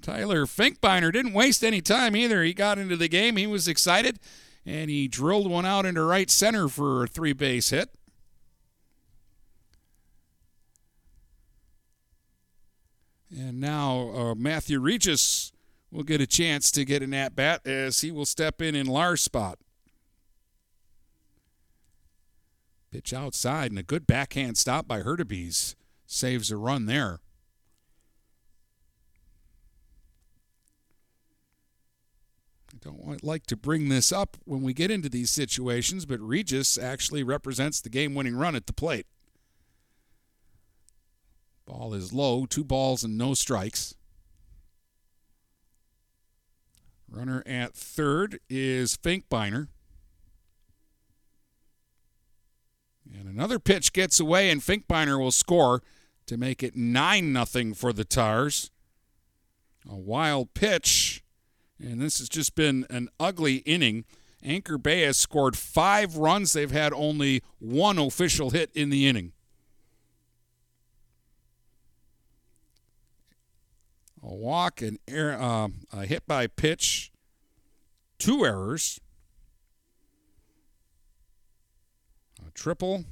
Tyler 0.00 0.46
Finkbeiner 0.46 1.12
didn't 1.12 1.32
waste 1.32 1.64
any 1.64 1.80
time 1.80 2.16
either. 2.16 2.42
He 2.42 2.54
got 2.54 2.78
into 2.78 2.96
the 2.96 3.08
game. 3.08 3.36
He 3.36 3.46
was 3.46 3.68
excited, 3.68 4.18
and 4.64 4.90
he 4.90 5.08
drilled 5.08 5.50
one 5.50 5.66
out 5.66 5.86
into 5.86 6.02
right 6.02 6.30
center 6.30 6.68
for 6.68 7.04
a 7.04 7.06
three 7.06 7.32
base 7.32 7.70
hit. 7.70 7.90
And 13.30 13.60
now 13.60 14.10
uh, 14.10 14.34
Matthew 14.34 14.80
Regis 14.80 15.52
will 15.92 16.02
get 16.02 16.20
a 16.20 16.26
chance 16.26 16.70
to 16.72 16.84
get 16.84 17.02
an 17.02 17.14
at 17.14 17.36
bat 17.36 17.66
as 17.66 18.00
he 18.00 18.10
will 18.10 18.26
step 18.26 18.60
in 18.60 18.74
in 18.74 18.86
Lars' 18.86 19.22
spot. 19.22 19.58
Pitch 22.90 23.12
outside 23.12 23.70
and 23.70 23.78
a 23.78 23.84
good 23.84 24.06
backhand 24.06 24.58
stop 24.58 24.88
by 24.88 25.02
Hurtubise 25.02 25.76
saves 26.06 26.50
a 26.50 26.56
run 26.56 26.86
there. 26.86 27.20
Don't 32.82 33.22
like 33.22 33.46
to 33.46 33.56
bring 33.56 33.88
this 33.88 34.10
up 34.10 34.36
when 34.44 34.62
we 34.62 34.72
get 34.72 34.90
into 34.90 35.08
these 35.08 35.30
situations, 35.30 36.06
but 36.06 36.20
Regis 36.20 36.78
actually 36.78 37.22
represents 37.22 37.80
the 37.80 37.90
game 37.90 38.14
winning 38.14 38.36
run 38.36 38.56
at 38.56 38.66
the 38.66 38.72
plate. 38.72 39.06
Ball 41.66 41.94
is 41.94 42.12
low, 42.12 42.46
two 42.46 42.64
balls 42.64 43.04
and 43.04 43.18
no 43.18 43.34
strikes. 43.34 43.94
Runner 47.08 47.42
at 47.44 47.74
third 47.74 48.40
is 48.48 48.96
Finkbeiner. 48.96 49.68
And 53.12 53.28
another 53.28 53.58
pitch 53.58 53.92
gets 53.92 54.20
away, 54.20 54.50
and 54.50 54.60
Finkbeiner 54.60 55.18
will 55.18 55.32
score 55.32 55.82
to 56.26 56.36
make 56.36 56.62
it 56.62 56.76
9 56.76 57.46
0 57.46 57.74
for 57.74 57.92
the 57.92 58.04
Tars. 58.04 58.70
A 59.88 59.96
wild 59.96 60.54
pitch, 60.54 61.24
and 61.82 62.00
this 62.00 62.18
has 62.18 62.28
just 62.28 62.54
been 62.54 62.86
an 62.90 63.08
ugly 63.18 63.56
inning. 63.58 64.04
Anchor 64.42 64.78
Bay 64.78 65.02
has 65.02 65.16
scored 65.16 65.56
five 65.56 66.16
runs. 66.16 66.52
They've 66.52 66.70
had 66.70 66.92
only 66.92 67.42
one 67.58 67.98
official 67.98 68.50
hit 68.50 68.70
in 68.74 68.90
the 68.90 69.06
inning. 69.06 69.32
A 74.22 74.34
walk, 74.34 74.82
an 74.82 74.98
air, 75.08 75.40
uh, 75.40 75.68
a 75.92 76.04
hit 76.04 76.26
by 76.26 76.46
pitch, 76.46 77.10
two 78.18 78.44
errors. 78.44 79.00
A 82.46 82.50
triple. 82.52 83.04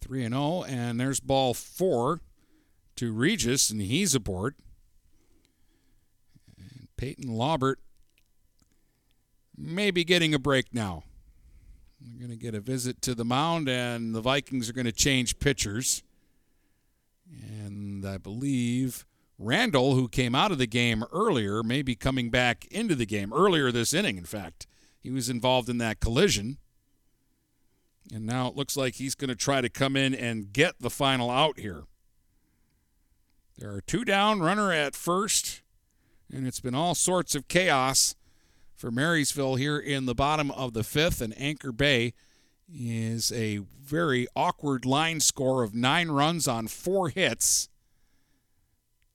3 0.00 0.24
and 0.24 0.34
0 0.34 0.62
and 0.68 1.00
there's 1.00 1.18
ball 1.18 1.52
4 1.52 2.20
to 2.94 3.12
Regis 3.12 3.70
and 3.70 3.80
he's 3.80 4.14
aboard. 4.14 4.54
Peyton 6.96 7.28
Laubert 7.28 7.76
may 9.56 9.90
be 9.90 10.04
getting 10.04 10.34
a 10.34 10.38
break 10.38 10.72
now. 10.72 11.04
We're 12.00 12.18
going 12.18 12.30
to 12.30 12.42
get 12.42 12.54
a 12.54 12.60
visit 12.60 13.00
to 13.02 13.14
the 13.14 13.24
mound 13.24 13.68
and 13.68 14.14
the 14.14 14.20
Vikings 14.20 14.68
are 14.68 14.74
going 14.74 14.86
to 14.86 14.92
change 14.92 15.38
pitchers. 15.38 16.02
And 17.30 18.06
I 18.06 18.18
believe 18.18 19.06
Randall, 19.38 19.94
who 19.94 20.08
came 20.08 20.34
out 20.34 20.52
of 20.52 20.58
the 20.58 20.66
game 20.66 21.04
earlier, 21.12 21.62
may 21.62 21.82
be 21.82 21.94
coming 21.94 22.30
back 22.30 22.66
into 22.66 22.94
the 22.94 23.06
game 23.06 23.32
earlier 23.32 23.72
this 23.72 23.92
inning, 23.92 24.18
in 24.18 24.24
fact. 24.24 24.66
He 25.00 25.10
was 25.10 25.28
involved 25.28 25.68
in 25.68 25.78
that 25.78 26.00
collision. 26.00 26.58
And 28.12 28.24
now 28.24 28.48
it 28.48 28.56
looks 28.56 28.76
like 28.76 28.94
he's 28.94 29.14
going 29.14 29.28
to 29.28 29.34
try 29.34 29.60
to 29.60 29.68
come 29.68 29.96
in 29.96 30.14
and 30.14 30.52
get 30.52 30.80
the 30.80 30.90
final 30.90 31.30
out 31.30 31.58
here. 31.58 31.84
There 33.58 33.72
are 33.72 33.80
two 33.80 34.04
down, 34.04 34.40
runner 34.40 34.70
at 34.70 34.94
first, 34.94 35.62
and 36.32 36.46
it's 36.46 36.60
been 36.60 36.74
all 36.74 36.94
sorts 36.94 37.34
of 37.34 37.48
chaos 37.48 38.14
for 38.74 38.90
Marysville 38.90 39.56
here 39.56 39.78
in 39.78 40.06
the 40.06 40.14
bottom 40.14 40.50
of 40.50 40.72
the 40.72 40.84
fifth. 40.84 41.20
And 41.20 41.34
Anchor 41.40 41.72
Bay 41.72 42.14
is 42.72 43.32
a 43.32 43.60
very 43.80 44.26
awkward 44.34 44.84
line 44.84 45.20
score 45.20 45.62
of 45.62 45.74
nine 45.74 46.08
runs 46.08 46.48
on 46.48 46.68
four 46.68 47.08
hits. 47.08 47.68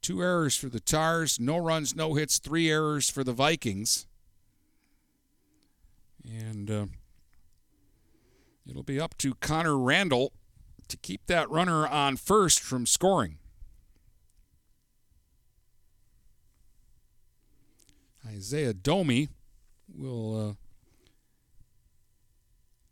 Two 0.01 0.21
errors 0.21 0.55
for 0.55 0.67
the 0.67 0.79
Tars, 0.79 1.39
no 1.39 1.57
runs, 1.57 1.95
no 1.95 2.15
hits, 2.15 2.39
three 2.39 2.71
errors 2.71 3.09
for 3.09 3.23
the 3.23 3.33
Vikings. 3.33 4.07
And 6.25 6.71
uh, 6.71 6.85
it'll 8.67 8.83
be 8.83 8.99
up 8.99 9.17
to 9.19 9.35
Connor 9.35 9.77
Randall 9.77 10.31
to 10.87 10.97
keep 10.97 11.27
that 11.27 11.49
runner 11.49 11.87
on 11.87 12.17
first 12.17 12.61
from 12.61 12.85
scoring. 12.85 13.37
Isaiah 18.27 18.73
Domi 18.73 19.29
will 19.93 20.49
uh, 20.49 20.53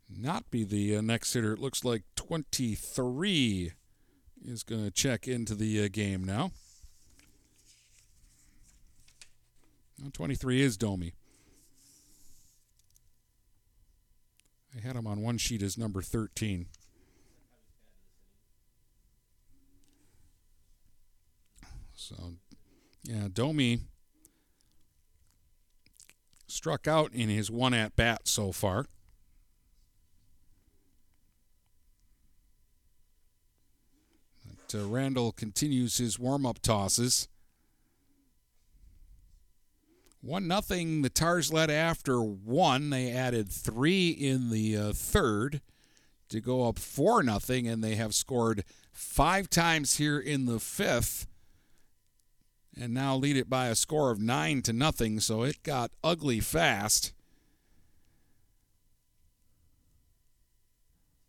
not 0.08 0.50
be 0.50 0.64
the 0.64 0.96
uh, 0.96 1.00
next 1.00 1.32
hitter. 1.32 1.52
It 1.52 1.60
looks 1.60 1.84
like 1.84 2.02
23 2.16 3.72
is 4.44 4.62
going 4.62 4.84
to 4.84 4.90
check 4.90 5.28
into 5.28 5.54
the 5.54 5.84
uh, 5.84 5.88
game 5.90 6.24
now. 6.24 6.50
23 10.12 10.62
is 10.62 10.76
Domi. 10.76 11.12
I 14.74 14.80
had 14.80 14.96
him 14.96 15.06
on 15.06 15.20
one 15.20 15.36
sheet 15.36 15.62
as 15.62 15.76
number 15.76 16.00
13. 16.00 16.66
So, 21.94 22.34
yeah, 23.02 23.28
Domi 23.30 23.80
struck 26.50 26.88
out 26.88 27.12
in 27.12 27.28
his 27.28 27.50
one 27.50 27.74
at 27.74 27.96
bat 27.96 28.28
so 28.28 28.52
far. 28.52 28.86
But, 34.44 34.78
uh, 34.78 34.86
Randall 34.86 35.32
continues 35.32 35.98
his 35.98 36.18
warm 36.18 36.46
up 36.46 36.60
tosses. 36.60 37.28
One 40.22 40.46
nothing. 40.46 41.02
The 41.02 41.08
Tars 41.08 41.52
led 41.52 41.70
after 41.70 42.20
one. 42.20 42.90
They 42.90 43.10
added 43.10 43.50
three 43.50 44.10
in 44.10 44.50
the 44.50 44.76
uh, 44.76 44.92
third 44.92 45.62
to 46.28 46.40
go 46.40 46.68
up 46.68 46.78
four 46.78 47.22
nothing, 47.22 47.66
and 47.66 47.82
they 47.82 47.94
have 47.94 48.14
scored 48.14 48.64
five 48.92 49.48
times 49.48 49.96
here 49.96 50.18
in 50.18 50.46
the 50.46 50.60
fifth, 50.60 51.26
and 52.80 52.94
now 52.94 53.14
lead 53.14 53.36
it 53.36 53.50
by 53.50 53.66
a 53.66 53.74
score 53.74 54.10
of 54.10 54.18
nine 54.18 54.62
to 54.62 54.72
nothing. 54.72 55.20
So 55.20 55.42
it 55.42 55.62
got 55.62 55.90
ugly 56.02 56.40
fast 56.40 57.12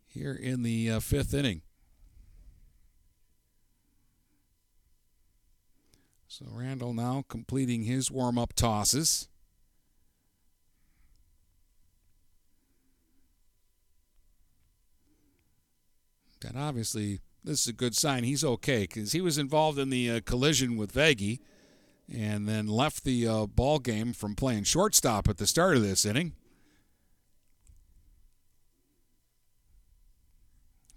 here 0.07 0.33
in 0.33 0.63
the 0.63 0.89
uh, 0.89 0.99
fifth 1.01 1.33
inning. 1.33 1.61
So 6.29 6.45
Randall 6.49 6.93
now 6.93 7.25
completing 7.27 7.83
his 7.83 8.09
warm 8.09 8.37
up 8.37 8.53
tosses. 8.53 9.27
And 16.47 16.57
obviously, 16.57 17.19
this 17.43 17.61
is 17.61 17.67
a 17.67 17.73
good 17.73 17.95
sign. 17.95 18.23
He's 18.23 18.43
okay 18.43 18.81
because 18.81 19.11
he 19.11 19.21
was 19.21 19.37
involved 19.37 19.79
in 19.79 19.89
the 19.89 20.09
uh, 20.09 20.19
collision 20.25 20.77
with 20.77 20.93
Veggie 20.93 21.39
and 22.13 22.47
then 22.47 22.67
left 22.67 23.03
the 23.03 23.27
uh, 23.27 23.45
ball 23.45 23.79
game 23.79 24.13
from 24.13 24.35
playing 24.35 24.63
shortstop 24.63 25.27
at 25.27 25.37
the 25.37 25.47
start 25.47 25.77
of 25.77 25.83
this 25.83 26.05
inning. 26.05 26.33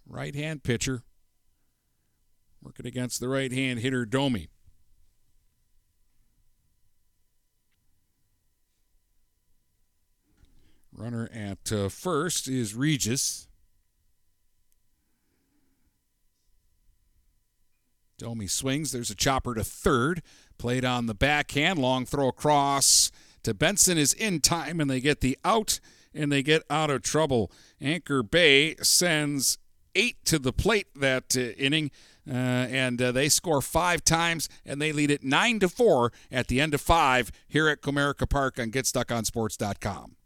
Right 0.06 0.34
hand 0.34 0.62
pitcher 0.62 1.02
working 2.62 2.86
against 2.86 3.20
the 3.20 3.28
right 3.28 3.52
hand 3.52 3.80
hitter 3.80 4.06
Domi. 4.06 4.48
Runner 10.92 11.28
at 11.32 11.72
uh, 11.72 11.88
first 11.88 12.48
is 12.48 12.74
Regis. 12.74 13.48
Domi 18.24 18.46
swings. 18.46 18.90
There's 18.90 19.10
a 19.10 19.14
chopper 19.14 19.54
to 19.54 19.62
third. 19.62 20.22
Played 20.56 20.82
on 20.82 21.04
the 21.04 21.14
backhand. 21.14 21.78
Long 21.78 22.06
throw 22.06 22.28
across 22.28 23.10
to 23.42 23.52
Benson 23.52 23.98
is 23.98 24.14
in 24.14 24.40
time, 24.40 24.80
and 24.80 24.88
they 24.88 24.98
get 24.98 25.20
the 25.20 25.36
out, 25.44 25.78
and 26.14 26.32
they 26.32 26.42
get 26.42 26.62
out 26.70 26.88
of 26.88 27.02
trouble. 27.02 27.52
Anchor 27.82 28.22
Bay 28.22 28.76
sends 28.76 29.58
eight 29.94 30.24
to 30.24 30.38
the 30.38 30.54
plate 30.54 30.86
that 30.96 31.36
uh, 31.36 31.52
inning. 31.62 31.90
Uh, 32.26 32.32
and 32.32 33.02
uh, 33.02 33.12
they 33.12 33.28
score 33.28 33.60
five 33.60 34.02
times, 34.02 34.48
and 34.64 34.80
they 34.80 34.90
lead 34.90 35.10
it 35.10 35.22
nine 35.22 35.58
to 35.58 35.68
four 35.68 36.10
at 36.32 36.48
the 36.48 36.62
end 36.62 36.72
of 36.72 36.80
five 36.80 37.30
here 37.46 37.68
at 37.68 37.82
Comerica 37.82 38.26
Park 38.26 38.58
on 38.58 38.70
GetStuckOnSports.com. 38.70 40.16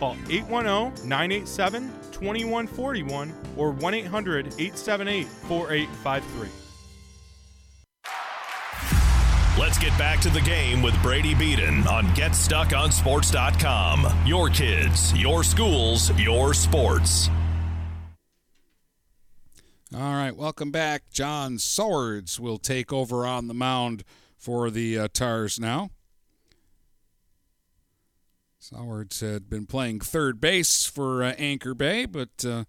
Call 0.00 0.16
810 0.30 1.08
987 1.08 1.92
2141 2.10 3.32
or 3.56 3.70
1 3.70 3.94
800 3.94 4.46
878 4.46 5.26
4853. 5.26 6.48
Let's 9.58 9.78
get 9.78 9.96
back 9.98 10.20
to 10.20 10.30
the 10.30 10.40
game 10.40 10.80
with 10.80 10.94
Brady 11.02 11.34
Beaton 11.34 11.86
on 11.86 12.06
GetStuckOnSports.com. 12.14 14.26
Your 14.26 14.48
kids, 14.48 15.14
your 15.14 15.44
schools, 15.44 16.10
your 16.18 16.54
sports. 16.54 17.28
All 19.94 20.14
right, 20.14 20.34
welcome 20.34 20.70
back. 20.70 21.10
John 21.10 21.58
Swords 21.58 22.40
will 22.40 22.56
take 22.56 22.90
over 22.90 23.26
on 23.26 23.48
the 23.48 23.54
mound 23.54 24.02
for 24.38 24.70
the 24.70 24.98
uh, 24.98 25.08
Tars 25.12 25.60
now. 25.60 25.90
Sowards 28.70 29.18
had 29.18 29.50
been 29.50 29.66
playing 29.66 29.98
third 29.98 30.40
base 30.40 30.86
for 30.86 31.24
uh, 31.24 31.34
Anchor 31.38 31.74
Bay, 31.74 32.04
but 32.06 32.44
uh, 32.46 32.64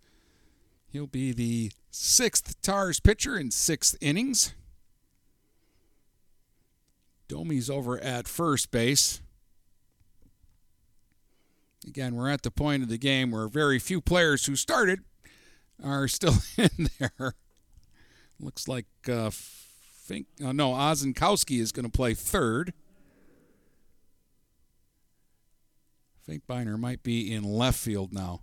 he'll 0.87 1.05
be 1.05 1.31
the 1.31 1.71
sixth 1.91 2.59
Tars 2.63 2.99
pitcher 2.99 3.37
in 3.37 3.51
sixth 3.51 3.95
innings. 4.01 4.55
Domi's 7.27 7.69
over 7.69 7.99
at 7.99 8.27
first 8.27 8.71
base. 8.71 9.21
Again, 11.87 12.15
we're 12.15 12.29
at 12.29 12.41
the 12.41 12.51
point 12.51 12.81
of 12.81 12.89
the 12.89 12.97
game 12.97 13.29
where 13.29 13.47
very 13.47 13.77
few 13.77 14.01
players 14.01 14.47
who 14.47 14.55
started 14.55 15.01
are 15.83 16.07
still 16.07 16.35
in 16.57 16.89
there. 16.99 17.35
Looks 18.39 18.67
like 18.67 18.87
uh, 19.07 19.29
Fink, 19.31 20.25
uh, 20.43 20.51
no, 20.51 20.71
Ozenkowski 20.71 21.59
is 21.59 21.71
going 21.71 21.85
to 21.85 21.91
play 21.91 22.15
third. 22.15 22.73
Finkbeiner 26.27 26.77
might 26.77 27.03
be 27.03 27.33
in 27.33 27.43
left 27.43 27.79
field 27.79 28.13
now. 28.13 28.41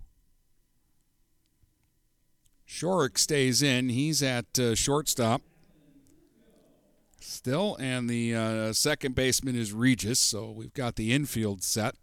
Shornack 2.67 3.17
stays 3.17 3.63
in. 3.63 3.89
He's 3.89 4.21
at 4.21 4.59
uh, 4.59 4.75
shortstop 4.75 5.41
still, 7.19 7.75
and 7.79 8.09
the 8.09 8.35
uh, 8.35 8.73
second 8.73 9.15
baseman 9.15 9.55
is 9.55 9.73
Regis. 9.73 10.19
So 10.19 10.51
we've 10.51 10.73
got 10.73 10.95
the 10.95 11.11
infield 11.11 11.63
set. 11.63 11.95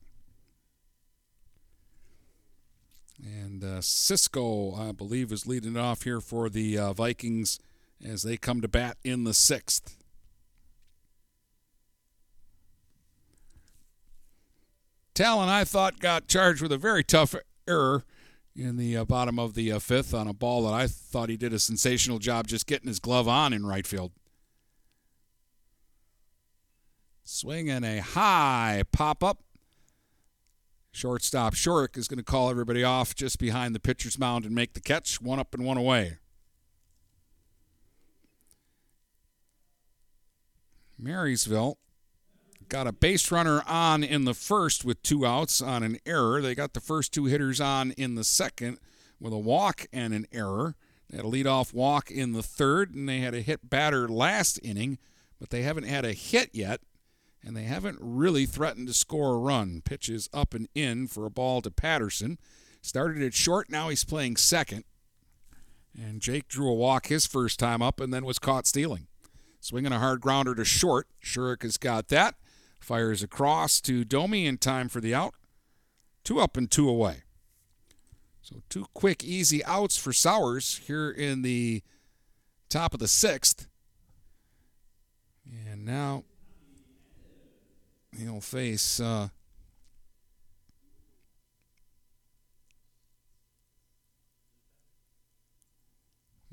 And 3.22 3.64
uh, 3.64 3.80
Cisco, 3.80 4.74
I 4.74 4.92
believe, 4.92 5.32
is 5.32 5.46
leading 5.46 5.76
off 5.76 6.02
here 6.02 6.20
for 6.20 6.48
the 6.48 6.78
uh, 6.78 6.92
Vikings 6.92 7.58
as 8.04 8.22
they 8.22 8.36
come 8.36 8.60
to 8.60 8.68
bat 8.68 8.98
in 9.04 9.24
the 9.24 9.32
sixth. 9.32 9.96
Talon, 15.16 15.48
I 15.48 15.64
thought, 15.64 15.98
got 15.98 16.28
charged 16.28 16.60
with 16.60 16.70
a 16.72 16.76
very 16.76 17.02
tough 17.02 17.34
error 17.66 18.04
in 18.54 18.76
the 18.76 18.98
uh, 18.98 19.06
bottom 19.06 19.38
of 19.38 19.54
the 19.54 19.72
uh, 19.72 19.78
fifth 19.78 20.12
on 20.12 20.28
a 20.28 20.34
ball 20.34 20.64
that 20.64 20.74
I 20.74 20.86
thought 20.86 21.30
he 21.30 21.38
did 21.38 21.54
a 21.54 21.58
sensational 21.58 22.18
job 22.18 22.46
just 22.46 22.66
getting 22.66 22.88
his 22.88 23.00
glove 23.00 23.26
on 23.26 23.54
in 23.54 23.64
right 23.64 23.86
field. 23.86 24.12
Swinging 27.24 27.82
a 27.82 28.00
high 28.00 28.82
pop 28.92 29.24
up. 29.24 29.42
Shortstop 30.92 31.54
Shornack 31.54 31.96
is 31.96 32.08
going 32.08 32.18
to 32.18 32.22
call 32.22 32.50
everybody 32.50 32.84
off 32.84 33.14
just 33.14 33.38
behind 33.38 33.74
the 33.74 33.80
pitcher's 33.80 34.18
mound 34.18 34.44
and 34.44 34.54
make 34.54 34.74
the 34.74 34.80
catch. 34.82 35.22
One 35.22 35.38
up 35.38 35.54
and 35.54 35.64
one 35.64 35.78
away. 35.78 36.18
Marysville 40.98 41.78
got 42.68 42.86
a 42.86 42.92
base 42.92 43.30
runner 43.30 43.62
on 43.66 44.02
in 44.02 44.24
the 44.24 44.34
first 44.34 44.84
with 44.84 45.02
two 45.02 45.24
outs 45.26 45.60
on 45.60 45.82
an 45.82 45.98
error. 46.04 46.40
They 46.40 46.54
got 46.54 46.74
the 46.74 46.80
first 46.80 47.12
two 47.12 47.26
hitters 47.26 47.60
on 47.60 47.92
in 47.92 48.14
the 48.14 48.24
second 48.24 48.78
with 49.20 49.32
a 49.32 49.38
walk 49.38 49.86
and 49.92 50.12
an 50.12 50.26
error. 50.32 50.74
They 51.08 51.16
had 51.16 51.26
a 51.26 51.28
leadoff 51.28 51.72
walk 51.72 52.10
in 52.10 52.32
the 52.32 52.42
third, 52.42 52.94
and 52.94 53.08
they 53.08 53.18
had 53.18 53.34
a 53.34 53.40
hit 53.40 53.70
batter 53.70 54.08
last 54.08 54.58
inning, 54.62 54.98
but 55.38 55.50
they 55.50 55.62
haven't 55.62 55.84
had 55.84 56.04
a 56.04 56.12
hit 56.12 56.50
yet, 56.52 56.80
and 57.44 57.56
they 57.56 57.62
haven't 57.62 57.98
really 58.00 58.44
threatened 58.46 58.88
to 58.88 58.94
score 58.94 59.34
a 59.34 59.38
run. 59.38 59.82
Pitches 59.84 60.28
up 60.34 60.52
and 60.52 60.68
in 60.74 61.06
for 61.06 61.24
a 61.24 61.30
ball 61.30 61.62
to 61.62 61.70
Patterson. 61.70 62.38
Started 62.82 63.22
at 63.22 63.34
short, 63.34 63.70
now 63.70 63.88
he's 63.88 64.04
playing 64.04 64.36
second. 64.36 64.84
And 65.96 66.20
Jake 66.20 66.48
drew 66.48 66.68
a 66.68 66.74
walk 66.74 67.06
his 67.06 67.26
first 67.26 67.58
time 67.58 67.80
up 67.80 68.00
and 68.00 68.12
then 68.12 68.24
was 68.24 68.38
caught 68.38 68.66
stealing. 68.66 69.06
Swinging 69.60 69.92
a 69.92 69.98
hard 69.98 70.20
grounder 70.20 70.54
to 70.54 70.64
short. 70.64 71.08
Shornack 71.24 71.62
has 71.62 71.78
got 71.78 72.08
that. 72.08 72.34
Fires 72.86 73.20
across 73.20 73.80
to 73.80 74.04
Domi 74.04 74.46
in 74.46 74.58
time 74.58 74.88
for 74.88 75.00
the 75.00 75.12
out. 75.12 75.34
Two 76.22 76.38
up 76.38 76.56
and 76.56 76.70
two 76.70 76.88
away. 76.88 77.24
So 78.40 78.62
two 78.68 78.86
quick, 78.94 79.24
easy 79.24 79.64
outs 79.64 79.96
for 79.96 80.12
Sowers 80.12 80.82
here 80.86 81.10
in 81.10 81.42
the 81.42 81.82
top 82.68 82.94
of 82.94 83.00
the 83.00 83.08
sixth. 83.08 83.66
And 85.68 85.84
now 85.84 86.22
he'll 88.16 88.40
face 88.40 89.00
uh, 89.00 89.30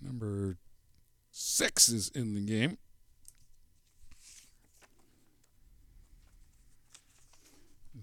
number 0.01 0.57
six 1.29 1.89
is 1.89 2.09
in 2.09 2.33
the 2.33 2.41
game. 2.41 2.79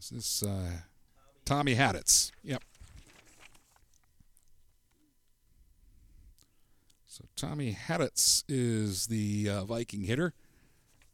Is 0.01 0.09
this 0.09 0.43
uh, 0.43 0.71
Tommy 1.45 1.75
Haditz? 1.75 2.33
Yep. 2.43 2.63
So 7.07 7.25
Tommy 7.37 7.77
Haditz 7.79 8.45
is 8.49 9.09
the 9.09 9.51
uh, 9.51 9.65
Viking 9.65 10.05
hitter. 10.05 10.33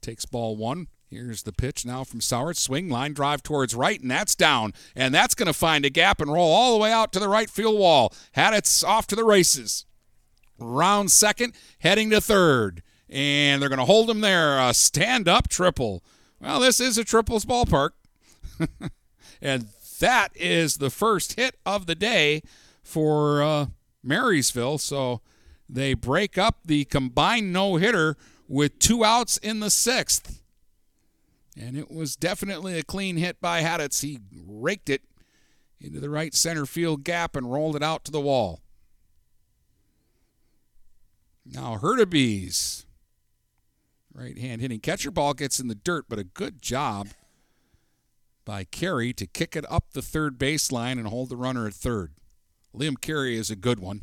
Takes 0.00 0.24
ball 0.24 0.56
one. 0.56 0.86
Here's 1.10 1.42
the 1.42 1.52
pitch 1.52 1.84
now 1.84 2.04
from 2.04 2.20
Sowers. 2.20 2.60
Swing, 2.60 2.88
line 2.88 3.12
drive 3.12 3.42
towards 3.42 3.74
right, 3.74 4.00
and 4.00 4.10
that's 4.10 4.36
down. 4.36 4.72
And 4.94 5.12
that's 5.12 5.34
going 5.34 5.46
to 5.48 5.52
find 5.52 5.84
a 5.84 5.90
gap 5.90 6.20
and 6.20 6.32
roll 6.32 6.52
all 6.52 6.74
the 6.74 6.82
way 6.82 6.92
out 6.92 7.12
to 7.14 7.18
the 7.18 7.28
right 7.28 7.50
field 7.50 7.78
wall. 7.78 8.14
Haditz 8.36 8.84
off 8.84 9.08
to 9.08 9.16
the 9.16 9.24
races. 9.24 9.84
Round 10.60 11.10
second, 11.10 11.54
heading 11.80 12.10
to 12.10 12.20
third. 12.20 12.84
And 13.08 13.60
they're 13.60 13.68
going 13.68 13.80
to 13.80 13.84
hold 13.84 14.08
him 14.08 14.20
there. 14.20 14.60
A 14.60 14.72
stand 14.74 15.26
up 15.26 15.48
triple. 15.48 16.04
Well, 16.40 16.60
this 16.60 16.80
is 16.80 16.98
a 16.98 17.04
triples 17.04 17.44
ballpark. 17.44 17.90
And 19.40 19.68
that 20.00 20.28
is 20.34 20.76
the 20.76 20.90
first 20.90 21.34
hit 21.34 21.56
of 21.64 21.86
the 21.86 21.94
day 21.94 22.42
for 22.82 23.42
uh, 23.42 23.66
Marysville. 24.02 24.78
So 24.78 25.20
they 25.68 25.94
break 25.94 26.38
up 26.38 26.58
the 26.64 26.84
combined 26.84 27.52
no 27.52 27.76
hitter 27.76 28.16
with 28.48 28.78
two 28.78 29.04
outs 29.04 29.36
in 29.38 29.60
the 29.60 29.70
sixth. 29.70 30.42
And 31.58 31.76
it 31.76 31.90
was 31.90 32.16
definitely 32.16 32.78
a 32.78 32.82
clean 32.82 33.16
hit 33.16 33.40
by 33.40 33.62
Haditz. 33.62 34.02
He 34.02 34.20
raked 34.46 34.90
it 34.90 35.02
into 35.80 36.00
the 36.00 36.10
right 36.10 36.34
center 36.34 36.66
field 36.66 37.04
gap 37.04 37.34
and 37.34 37.50
rolled 37.50 37.76
it 37.76 37.82
out 37.82 38.04
to 38.04 38.12
the 38.12 38.20
wall. 38.20 38.60
Now 41.44 41.78
Hurtubise, 41.80 42.84
right 44.12 44.36
hand 44.36 44.60
hitting 44.60 44.80
catcher 44.80 45.10
ball 45.10 45.32
gets 45.32 45.60
in 45.60 45.68
the 45.68 45.74
dirt, 45.74 46.06
but 46.08 46.18
a 46.18 46.24
good 46.24 46.60
job 46.60 47.08
by 48.46 48.64
Carey 48.64 49.12
to 49.12 49.26
kick 49.26 49.54
it 49.54 49.66
up 49.70 49.92
the 49.92 50.00
third 50.00 50.38
baseline 50.38 50.92
and 50.92 51.08
hold 51.08 51.28
the 51.28 51.36
runner 51.36 51.66
at 51.66 51.74
third. 51.74 52.12
Liam 52.74 52.98
Carey 52.98 53.36
is 53.36 53.50
a 53.50 53.56
good 53.56 53.80
one. 53.80 54.02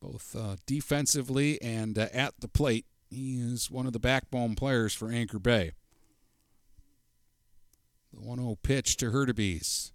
Both 0.00 0.36
uh, 0.38 0.56
defensively 0.64 1.60
and 1.60 1.98
uh, 1.98 2.06
at 2.12 2.34
the 2.40 2.48
plate, 2.48 2.86
he 3.10 3.38
is 3.38 3.70
one 3.70 3.86
of 3.86 3.92
the 3.92 3.98
backbone 3.98 4.54
players 4.54 4.94
for 4.94 5.10
Anchor 5.10 5.40
Bay. 5.40 5.72
The 8.14 8.20
1 8.20 8.38
0 8.38 8.56
pitch 8.62 8.96
to 8.98 9.10
Hurtubise. 9.10 9.90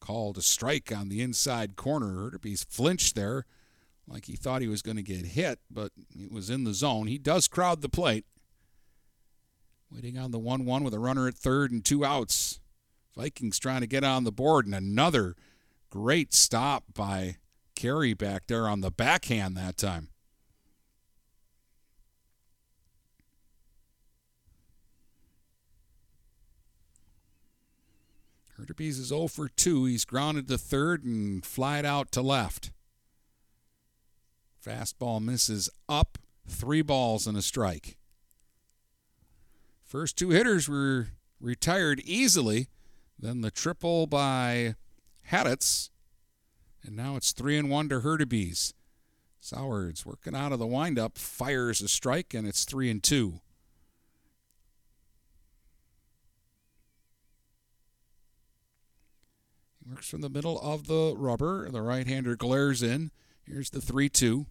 Called 0.00 0.36
a 0.36 0.42
strike 0.42 0.90
on 0.90 1.08
the 1.08 1.22
inside 1.22 1.76
corner. 1.76 2.30
Hurtubise 2.30 2.66
flinched 2.68 3.14
there 3.14 3.46
like 4.12 4.26
he 4.26 4.36
thought 4.36 4.60
he 4.60 4.68
was 4.68 4.82
going 4.82 4.98
to 4.98 5.02
get 5.02 5.24
hit, 5.24 5.58
but 5.70 5.90
it 6.14 6.30
was 6.30 6.50
in 6.50 6.64
the 6.64 6.74
zone. 6.74 7.06
He 7.06 7.16
does 7.16 7.48
crowd 7.48 7.80
the 7.80 7.88
plate. 7.88 8.26
Waiting 9.90 10.18
on 10.18 10.30
the 10.30 10.38
1 10.38 10.66
1 10.66 10.84
with 10.84 10.92
a 10.92 10.98
runner 10.98 11.26
at 11.28 11.34
third 11.34 11.72
and 11.72 11.82
two 11.82 12.04
outs. 12.04 12.60
Vikings 13.16 13.58
trying 13.58 13.80
to 13.80 13.86
get 13.86 14.04
on 14.04 14.24
the 14.24 14.32
board, 14.32 14.66
and 14.66 14.74
another 14.74 15.34
great 15.90 16.34
stop 16.34 16.84
by 16.94 17.36
Carey 17.74 18.12
back 18.14 18.46
there 18.46 18.68
on 18.68 18.82
the 18.82 18.90
backhand 18.90 19.56
that 19.56 19.76
time. 19.76 20.08
Hurtubise 28.58 29.00
is 29.00 29.08
0 29.08 29.28
for 29.28 29.48
2. 29.48 29.86
He's 29.86 30.04
grounded 30.04 30.48
to 30.48 30.58
third 30.58 31.04
and 31.04 31.44
flied 31.44 31.84
out 31.84 32.12
to 32.12 32.22
left. 32.22 32.70
Fastball 34.64 35.20
misses 35.20 35.68
up, 35.88 36.18
three 36.46 36.82
balls 36.82 37.26
and 37.26 37.36
a 37.36 37.42
strike. 37.42 37.96
First 39.82 40.16
two 40.16 40.30
hitters 40.30 40.68
were 40.68 41.08
retired 41.40 42.00
easily. 42.04 42.68
Then 43.18 43.40
the 43.40 43.50
triple 43.50 44.06
by 44.06 44.76
Haditz. 45.30 45.90
And 46.84 46.96
now 46.96 47.16
it's 47.16 47.32
three 47.32 47.58
and 47.58 47.70
one 47.70 47.88
to 47.88 48.00
Hurtubise. 48.00 48.72
Sowers 49.40 50.06
working 50.06 50.36
out 50.36 50.52
of 50.52 50.58
the 50.60 50.66
windup, 50.66 51.18
fires 51.18 51.80
a 51.80 51.88
strike, 51.88 52.32
and 52.32 52.46
it's 52.46 52.64
three 52.64 52.88
and 52.90 53.02
two. 53.02 53.40
He 59.84 59.90
works 59.90 60.08
from 60.08 60.20
the 60.20 60.28
middle 60.28 60.60
of 60.60 60.86
the 60.86 61.14
rubber. 61.16 61.68
The 61.68 61.82
right 61.82 62.06
hander 62.06 62.36
glares 62.36 62.82
in. 62.82 63.10
Here's 63.44 63.70
the 63.70 63.80
3 63.80 64.08
2. 64.08 64.46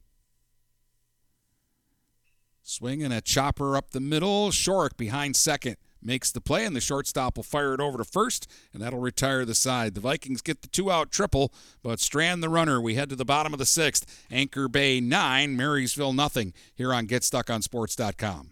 Swinging 2.71 3.11
a 3.11 3.19
chopper 3.19 3.75
up 3.75 3.91
the 3.91 3.99
middle. 3.99 4.49
Shornack 4.49 4.95
behind 4.95 5.35
second 5.35 5.75
makes 6.01 6.31
the 6.31 6.39
play, 6.39 6.63
and 6.63 6.73
the 6.73 6.79
shortstop 6.79 7.35
will 7.35 7.43
fire 7.43 7.73
it 7.73 7.81
over 7.81 7.97
to 7.97 8.05
first, 8.05 8.49
and 8.71 8.81
that'll 8.81 9.01
retire 9.01 9.43
the 9.43 9.53
side. 9.53 9.93
The 9.93 9.99
Vikings 9.99 10.41
get 10.41 10.61
the 10.61 10.69
two 10.69 10.89
out 10.89 11.11
triple, 11.11 11.53
but 11.83 11.99
strand 11.99 12.41
the 12.41 12.47
runner. 12.47 12.79
We 12.79 12.95
head 12.95 13.09
to 13.09 13.17
the 13.17 13.25
bottom 13.25 13.51
of 13.51 13.59
the 13.59 13.65
sixth. 13.65 14.25
Anchor 14.31 14.69
Bay 14.69 15.01
9, 15.01 15.53
Marysville 15.57 16.13
nothing 16.13 16.53
here 16.73 16.93
on 16.93 17.07
GetStuckOnSports.com. 17.07 18.51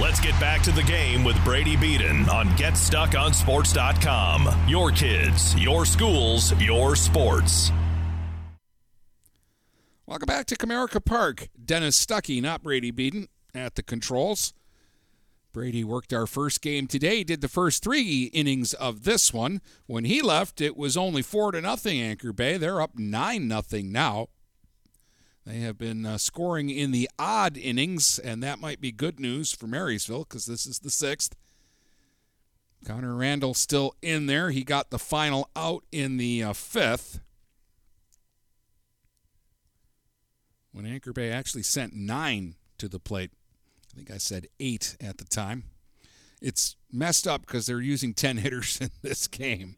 Let's 0.00 0.18
get 0.18 0.32
back 0.40 0.60
to 0.62 0.72
the 0.72 0.82
game 0.82 1.22
with 1.22 1.36
Brady 1.44 1.76
Beaton 1.76 2.28
on 2.28 2.48
GetStuckOnSports.com. 2.56 4.68
Your 4.68 4.90
kids, 4.90 5.56
your 5.56 5.86
schools, 5.86 6.52
your 6.60 6.96
sports. 6.96 7.70
Welcome 10.04 10.26
back 10.26 10.46
to 10.46 10.56
Comerica 10.56 11.04
Park. 11.04 11.48
Dennis 11.64 12.04
Stuckey, 12.04 12.42
not 12.42 12.64
Brady 12.64 12.90
Beaton, 12.90 13.28
at 13.54 13.76
the 13.76 13.84
controls. 13.84 14.52
Brady 15.52 15.84
worked 15.84 16.12
our 16.12 16.26
first 16.26 16.60
game 16.60 16.88
today, 16.88 17.22
did 17.22 17.40
the 17.40 17.46
first 17.46 17.84
three 17.84 18.24
innings 18.32 18.74
of 18.74 19.04
this 19.04 19.32
one. 19.32 19.60
When 19.86 20.06
he 20.06 20.22
left, 20.22 20.60
it 20.60 20.76
was 20.76 20.96
only 20.96 21.22
four 21.22 21.52
to 21.52 21.60
nothing 21.60 22.00
Anchor 22.00 22.32
Bay. 22.32 22.56
They're 22.56 22.80
up 22.80 22.98
nine 22.98 23.46
nothing 23.46 23.92
now. 23.92 24.26
They 25.46 25.58
have 25.58 25.76
been 25.76 26.06
uh, 26.06 26.16
scoring 26.16 26.70
in 26.70 26.90
the 26.90 27.08
odd 27.18 27.58
innings, 27.58 28.18
and 28.18 28.42
that 28.42 28.60
might 28.60 28.80
be 28.80 28.92
good 28.92 29.20
news 29.20 29.52
for 29.52 29.66
Marysville 29.66 30.24
because 30.24 30.46
this 30.46 30.64
is 30.64 30.78
the 30.78 30.90
sixth. 30.90 31.36
Connor 32.86 33.14
Randall 33.14 33.54
still 33.54 33.94
in 34.00 34.26
there. 34.26 34.50
He 34.50 34.64
got 34.64 34.90
the 34.90 34.98
final 34.98 35.50
out 35.54 35.84
in 35.92 36.16
the 36.16 36.42
uh, 36.42 36.52
fifth. 36.52 37.20
When 40.72 40.86
Anchor 40.86 41.12
Bay 41.12 41.30
actually 41.30 41.62
sent 41.62 41.94
nine 41.94 42.56
to 42.78 42.88
the 42.88 42.98
plate. 42.98 43.30
I 43.92 43.96
think 43.96 44.10
I 44.10 44.18
said 44.18 44.48
eight 44.58 44.96
at 45.00 45.18
the 45.18 45.24
time. 45.24 45.64
It's 46.42 46.76
messed 46.90 47.28
up 47.28 47.42
because 47.42 47.66
they're 47.66 47.80
using 47.80 48.12
10 48.12 48.36
hitters 48.38 48.80
in 48.80 48.90
this 49.02 49.26
game. 49.26 49.76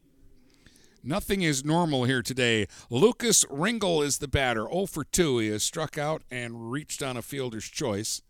Nothing 1.07 1.41
is 1.41 1.63
normal 1.63 2.03
here 2.03 2.21
today. 2.21 2.67
Lucas 2.89 3.45
Ringel 3.45 4.03
is 4.03 4.17
the 4.17 4.27
batter. 4.27 4.67
0 4.69 4.87
for 4.87 5.05
2. 5.05 5.37
He 5.37 5.47
has 5.47 5.63
struck 5.63 5.97
out 5.97 6.23
and 6.29 6.69
reached 6.69 7.01
on 7.01 7.15
a 7.15 7.21
fielder's 7.21 7.63
choice. 7.63 8.21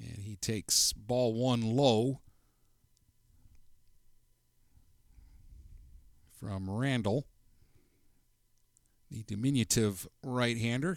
And 0.00 0.22
he 0.22 0.36
takes 0.36 0.94
ball 0.94 1.34
one 1.34 1.60
low 1.60 2.20
from 6.40 6.70
Randall, 6.70 7.26
the 9.10 9.22
diminutive 9.24 10.08
right 10.22 10.56
hander. 10.56 10.96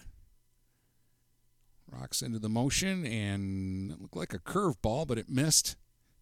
Rocks 1.91 2.21
into 2.21 2.39
the 2.39 2.47
motion 2.47 3.05
and 3.05 3.99
looked 3.99 4.15
like 4.15 4.33
a 4.33 4.39
curveball, 4.39 5.07
but 5.07 5.17
it 5.17 5.29
missed. 5.29 5.75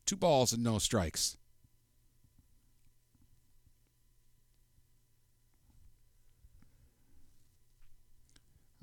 Two 0.07 0.15
balls 0.15 0.51
and 0.51 0.63
no 0.63 0.79
strikes. 0.79 1.37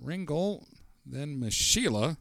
Ringel, 0.03 0.65
then 1.05 1.41
Mashila, 1.41 2.17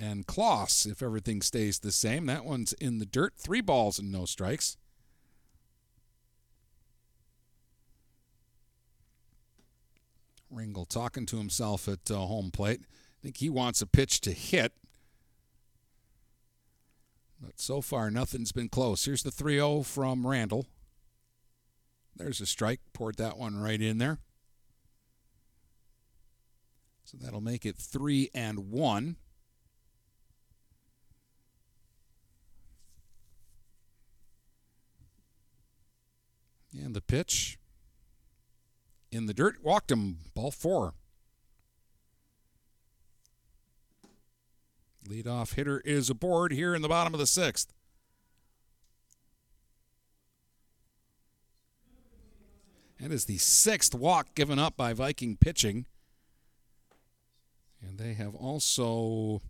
and 0.00 0.26
Kloss 0.26 0.90
if 0.90 1.02
everything 1.02 1.40
stays 1.40 1.78
the 1.78 1.92
same. 1.92 2.26
That 2.26 2.44
one's 2.44 2.72
in 2.74 2.98
the 2.98 3.06
dirt. 3.06 3.34
Three 3.36 3.60
balls 3.60 3.98
and 3.98 4.12
no 4.12 4.24
strikes. 4.24 4.76
Ringel 10.52 10.88
talking 10.88 11.26
to 11.26 11.38
himself 11.38 11.88
at 11.88 12.10
uh, 12.10 12.16
home 12.16 12.50
plate. 12.50 12.80
I 12.82 13.18
think 13.22 13.38
he 13.38 13.50
wants 13.50 13.82
a 13.82 13.86
pitch 13.86 14.20
to 14.22 14.32
hit. 14.32 14.72
But 17.40 17.58
so 17.58 17.80
far, 17.80 18.10
nothing's 18.10 18.52
been 18.52 18.68
close. 18.68 19.04
Here's 19.04 19.22
the 19.22 19.30
3 19.30 19.54
0 19.54 19.82
from 19.82 20.26
Randall. 20.26 20.66
There's 22.16 22.40
a 22.40 22.46
strike. 22.46 22.80
Poured 22.92 23.16
that 23.16 23.36
one 23.36 23.56
right 23.56 23.80
in 23.80 23.98
there. 23.98 24.18
So 27.14 27.24
that'll 27.24 27.40
make 27.40 27.64
it 27.64 27.76
three 27.76 28.30
and 28.34 28.70
one. 28.70 29.16
And 36.72 36.94
the 36.94 37.00
pitch 37.00 37.58
in 39.12 39.26
the 39.26 39.34
dirt. 39.34 39.62
Walked 39.62 39.92
him. 39.92 40.18
Ball 40.34 40.50
four. 40.50 40.94
Leadoff 45.08 45.54
hitter 45.54 45.80
is 45.80 46.10
aboard 46.10 46.50
here 46.50 46.74
in 46.74 46.82
the 46.82 46.88
bottom 46.88 47.14
of 47.14 47.20
the 47.20 47.26
sixth. 47.26 47.72
That 52.98 53.12
is 53.12 53.26
the 53.26 53.36
sixth 53.36 53.94
walk 53.94 54.34
given 54.34 54.58
up 54.58 54.76
by 54.76 54.94
Viking 54.94 55.36
pitching. 55.36 55.84
And 57.86 57.98
they 57.98 58.14
have 58.14 58.34
also 58.34 59.42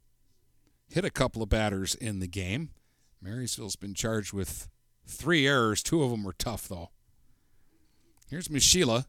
hit 0.89 1.05
a 1.05 1.11
couple 1.11 1.43
of 1.43 1.48
batters 1.48 1.94
in 1.94 2.20
the 2.20 2.27
game. 2.27 2.70
Marysville's 3.23 3.77
been 3.77 3.94
charged 3.94 4.32
with 4.32 4.69
three 5.06 5.47
errors. 5.47 5.82
Two 5.82 6.02
of 6.02 6.11
them 6.11 6.24
were 6.24 6.35
tough, 6.35 6.69
though. 6.69 6.90
Here's 8.28 8.48
Mishila. 8.48 9.06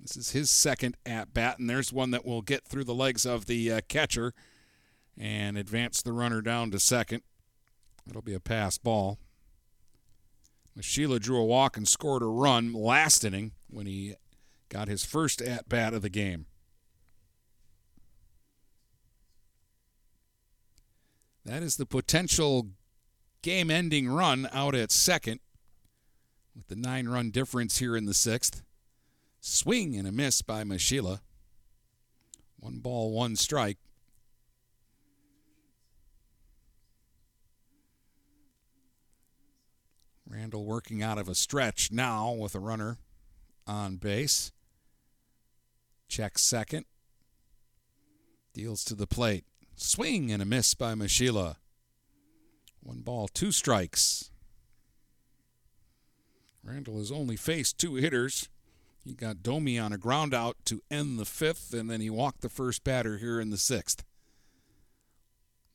This 0.00 0.16
is 0.16 0.30
his 0.32 0.50
second 0.50 0.96
at 1.06 1.32
bat, 1.32 1.60
and 1.60 1.70
there's 1.70 1.92
one 1.92 2.10
that 2.10 2.24
will 2.24 2.42
get 2.42 2.64
through 2.64 2.84
the 2.84 2.94
legs 2.94 3.24
of 3.24 3.46
the 3.46 3.70
uh, 3.70 3.80
catcher 3.88 4.34
and 5.16 5.56
advance 5.56 6.02
the 6.02 6.12
runner 6.12 6.40
down 6.40 6.72
to 6.72 6.80
second. 6.80 7.22
It'll 8.08 8.22
be 8.22 8.34
a 8.34 8.40
pass 8.40 8.78
ball. 8.78 9.18
Mishila 10.76 11.20
drew 11.20 11.38
a 11.38 11.44
walk 11.44 11.76
and 11.76 11.86
scored 11.86 12.22
a 12.22 12.26
run 12.26 12.72
last 12.72 13.24
inning 13.24 13.52
when 13.70 13.86
he 13.86 14.14
got 14.68 14.88
his 14.88 15.04
first 15.04 15.40
at 15.40 15.68
bat 15.68 15.94
of 15.94 16.02
the 16.02 16.08
game. 16.08 16.46
That 21.44 21.62
is 21.62 21.76
the 21.76 21.86
potential 21.86 22.68
game 23.42 23.70
ending 23.70 24.08
run 24.08 24.48
out 24.52 24.74
at 24.74 24.92
second 24.92 25.40
with 26.54 26.68
the 26.68 26.76
nine 26.76 27.08
run 27.08 27.30
difference 27.30 27.78
here 27.78 27.96
in 27.96 28.04
the 28.04 28.14
sixth. 28.14 28.62
Swing 29.40 29.96
and 29.96 30.06
a 30.06 30.12
miss 30.12 30.40
by 30.42 30.62
Mashila. 30.62 31.20
One 32.60 32.78
ball, 32.78 33.12
one 33.12 33.34
strike. 33.34 33.78
Randall 40.28 40.64
working 40.64 41.02
out 41.02 41.18
of 41.18 41.28
a 41.28 41.34
stretch 41.34 41.90
now 41.90 42.32
with 42.32 42.54
a 42.54 42.60
runner 42.60 42.98
on 43.66 43.96
base. 43.96 44.52
Checks 46.08 46.42
second. 46.42 46.86
Deals 48.54 48.84
to 48.84 48.94
the 48.94 49.06
plate. 49.06 49.44
Swing 49.82 50.30
and 50.30 50.40
a 50.40 50.44
miss 50.44 50.74
by 50.74 50.94
Mashila. 50.94 51.56
One 52.80 53.00
ball, 53.00 53.26
two 53.26 53.50
strikes. 53.50 54.30
Randall 56.62 56.98
has 56.98 57.10
only 57.10 57.34
faced 57.34 57.78
two 57.78 57.96
hitters. 57.96 58.48
He 59.04 59.12
got 59.12 59.42
Domi 59.42 59.80
on 59.80 59.92
a 59.92 59.98
ground 59.98 60.32
out 60.32 60.56
to 60.66 60.82
end 60.88 61.18
the 61.18 61.24
fifth, 61.24 61.74
and 61.74 61.90
then 61.90 62.00
he 62.00 62.08
walked 62.08 62.42
the 62.42 62.48
first 62.48 62.84
batter 62.84 63.18
here 63.18 63.40
in 63.40 63.50
the 63.50 63.56
sixth. 63.56 64.04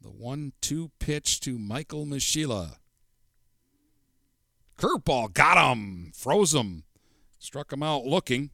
The 0.02 0.10
1 0.10 0.54
2 0.62 0.92
pitch 1.00 1.42
to 1.42 1.60
Michael 1.60 2.06
Mashila. 2.06 2.78
Curveball 4.78 5.34
got 5.34 5.72
him, 5.72 6.14
froze 6.16 6.54
him, 6.54 6.84
struck 7.40 7.74
him 7.74 7.84
out 7.84 8.06
looking. 8.06 8.52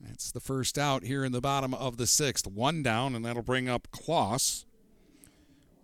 That's 0.00 0.30
the 0.30 0.40
first 0.40 0.78
out 0.78 1.02
here 1.02 1.24
in 1.24 1.32
the 1.32 1.40
bottom 1.40 1.74
of 1.74 1.96
the 1.96 2.06
sixth. 2.06 2.46
One 2.46 2.82
down, 2.82 3.14
and 3.14 3.24
that'll 3.24 3.42
bring 3.42 3.68
up 3.68 3.88
Kloss. 3.90 4.64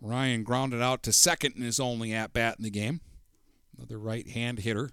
Ryan 0.01 0.45
grounded 0.45 0.81
out 0.81 1.03
to 1.05 1.13
second 1.13 1.57
in 1.57 1.63
his 1.63 1.81
only 1.81 2.13
at 2.13 2.33
bat 2.33 2.57
in 2.59 2.65
the 2.65 2.71
game. 2.71 3.01
Another 3.77 3.99
right 3.99 4.29
hand 4.29 4.61
hitter. 4.61 4.91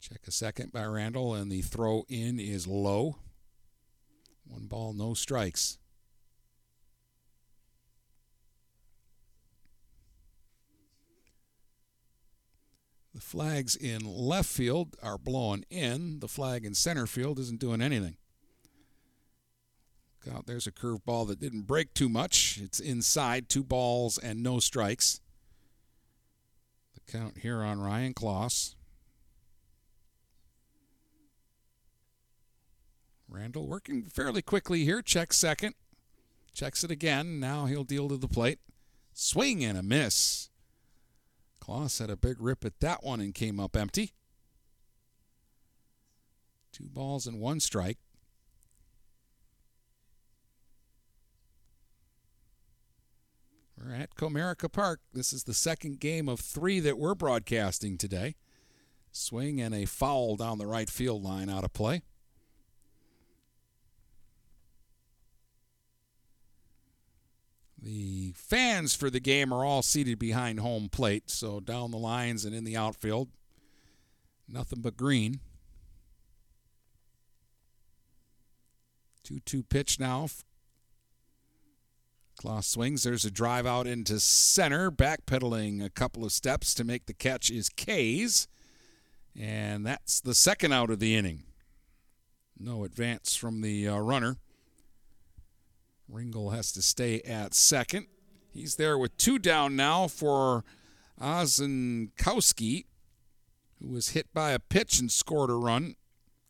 Check 0.00 0.20
a 0.26 0.30
second 0.30 0.72
by 0.72 0.84
Randall, 0.84 1.34
and 1.34 1.50
the 1.50 1.62
throw 1.62 2.04
in 2.08 2.38
is 2.38 2.66
low. 2.66 3.16
One 4.46 4.66
ball, 4.66 4.92
no 4.92 5.14
strikes. 5.14 5.78
The 13.20 13.26
flags 13.26 13.76
in 13.76 14.00
left 14.06 14.48
field 14.48 14.96
are 15.02 15.18
blowing 15.18 15.66
in. 15.68 16.20
The 16.20 16.26
flag 16.26 16.64
in 16.64 16.72
center 16.72 17.06
field 17.06 17.38
isn't 17.38 17.60
doing 17.60 17.82
anything. 17.82 18.16
God, 20.24 20.44
there's 20.46 20.66
a 20.66 20.72
curveball 20.72 21.28
that 21.28 21.38
didn't 21.38 21.66
break 21.66 21.92
too 21.92 22.08
much. 22.08 22.58
It's 22.62 22.80
inside, 22.80 23.50
two 23.50 23.62
balls 23.62 24.16
and 24.16 24.42
no 24.42 24.58
strikes. 24.58 25.20
The 26.94 27.12
count 27.12 27.36
here 27.38 27.62
on 27.62 27.78
Ryan 27.78 28.14
Kloss. 28.14 28.74
Randall 33.28 33.66
working 33.66 34.04
fairly 34.04 34.40
quickly 34.40 34.84
here. 34.84 35.02
Checks 35.02 35.36
second. 35.36 35.74
Checks 36.54 36.84
it 36.84 36.90
again. 36.90 37.38
Now 37.38 37.66
he'll 37.66 37.84
deal 37.84 38.08
to 38.08 38.16
the 38.16 38.28
plate. 38.28 38.60
Swing 39.12 39.62
and 39.62 39.76
a 39.76 39.82
miss. 39.82 40.49
Kloss 41.60 42.00
had 42.00 42.10
a 42.10 42.16
big 42.16 42.40
rip 42.40 42.64
at 42.64 42.80
that 42.80 43.04
one 43.04 43.20
and 43.20 43.34
came 43.34 43.60
up 43.60 43.76
empty. 43.76 44.12
Two 46.72 46.88
balls 46.88 47.26
and 47.26 47.40
one 47.40 47.60
strike. 47.60 47.98
We're 53.76 53.94
at 53.94 54.14
Comerica 54.14 54.70
Park. 54.70 55.00
This 55.12 55.32
is 55.32 55.44
the 55.44 55.54
second 55.54 56.00
game 56.00 56.28
of 56.28 56.40
three 56.40 56.80
that 56.80 56.98
we're 56.98 57.14
broadcasting 57.14 57.96
today. 57.96 58.36
Swing 59.10 59.60
and 59.60 59.74
a 59.74 59.86
foul 59.86 60.36
down 60.36 60.58
the 60.58 60.66
right 60.66 60.88
field 60.88 61.22
line 61.22 61.48
out 61.48 61.64
of 61.64 61.72
play. 61.72 62.02
The 67.82 68.32
fans 68.36 68.94
for 68.94 69.08
the 69.08 69.20
game 69.20 69.54
are 69.54 69.64
all 69.64 69.82
seated 69.82 70.18
behind 70.18 70.60
home 70.60 70.88
plate, 70.90 71.30
so 71.30 71.60
down 71.60 71.90
the 71.90 71.96
lines 71.96 72.44
and 72.44 72.54
in 72.54 72.64
the 72.64 72.76
outfield, 72.76 73.28
nothing 74.46 74.82
but 74.82 74.96
green. 74.96 75.40
2 79.24 79.40
2 79.40 79.62
pitch 79.62 79.98
now. 79.98 80.26
Kloss 82.38 82.64
swings. 82.64 83.02
There's 83.02 83.24
a 83.24 83.30
drive 83.30 83.66
out 83.66 83.86
into 83.86 84.18
center, 84.18 84.90
backpedaling 84.90 85.84
a 85.84 85.90
couple 85.90 86.24
of 86.24 86.32
steps 86.32 86.74
to 86.74 86.84
make 86.84 87.06
the 87.06 87.14
catch 87.14 87.50
is 87.50 87.68
Kays. 87.68 88.48
And 89.38 89.86
that's 89.86 90.20
the 90.20 90.34
second 90.34 90.72
out 90.72 90.90
of 90.90 90.98
the 90.98 91.14
inning. 91.14 91.44
No 92.58 92.84
advance 92.84 93.36
from 93.36 93.60
the 93.60 93.88
uh, 93.88 93.98
runner. 93.98 94.36
Ringel 96.12 96.54
has 96.54 96.72
to 96.72 96.82
stay 96.82 97.20
at 97.22 97.54
second. 97.54 98.06
He's 98.52 98.76
there 98.76 98.98
with 98.98 99.16
two 99.16 99.38
down 99.38 99.76
now 99.76 100.08
for 100.08 100.64
Ozenkowski, 101.20 102.86
who 103.80 103.88
was 103.88 104.10
hit 104.10 104.32
by 104.34 104.50
a 104.50 104.58
pitch 104.58 104.98
and 104.98 105.10
scored 105.10 105.50
a 105.50 105.54
run 105.54 105.94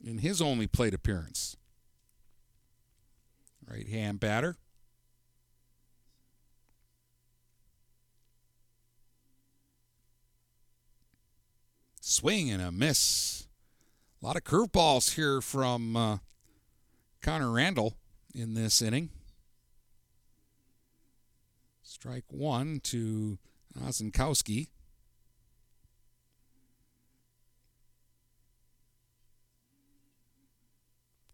in 0.03 0.19
his 0.19 0.41
only 0.41 0.67
plate 0.67 0.95
appearance. 0.95 1.57
Right 3.69 3.89
hand 3.89 4.19
batter. 4.19 4.57
Swing 12.01 12.51
and 12.51 12.63
a 12.63 12.73
miss. 12.73 13.47
A 14.21 14.27
lot 14.27 14.37
of 14.37 14.43
curveballs 14.43 15.15
here 15.15 15.41
from 15.41 15.97
uh, 15.97 16.19
Connor 17.21 17.53
Randall 17.53 17.95
in 18.35 18.55
this 18.55 18.83
inning. 18.83 19.11
Strike 22.01 22.25
one 22.31 22.81
to 22.85 23.37
Ozenkowski. 23.79 24.69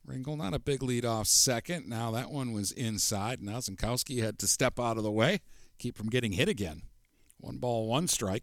Ringel, 0.04 0.36
not 0.36 0.54
a 0.54 0.58
big 0.58 0.82
lead 0.82 1.04
off 1.04 1.28
second. 1.28 1.88
Now 1.88 2.10
that 2.10 2.32
one 2.32 2.52
was 2.52 2.72
inside. 2.72 3.40
Now 3.40 3.58
Ozenkowski 3.58 4.20
had 4.20 4.40
to 4.40 4.48
step 4.48 4.80
out 4.80 4.96
of 4.96 5.04
the 5.04 5.12
way, 5.12 5.38
keep 5.78 5.96
from 5.96 6.10
getting 6.10 6.32
hit 6.32 6.48
again. 6.48 6.82
One 7.38 7.58
ball, 7.58 7.86
one 7.86 8.08
strike. 8.08 8.42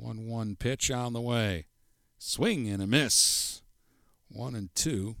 1 0.00 0.26
1 0.26 0.56
pitch 0.56 0.90
on 0.90 1.12
the 1.12 1.20
way. 1.20 1.66
Swing 2.18 2.68
and 2.68 2.82
a 2.82 2.86
miss. 2.86 3.62
One 4.28 4.54
and 4.54 4.74
two. 4.74 5.16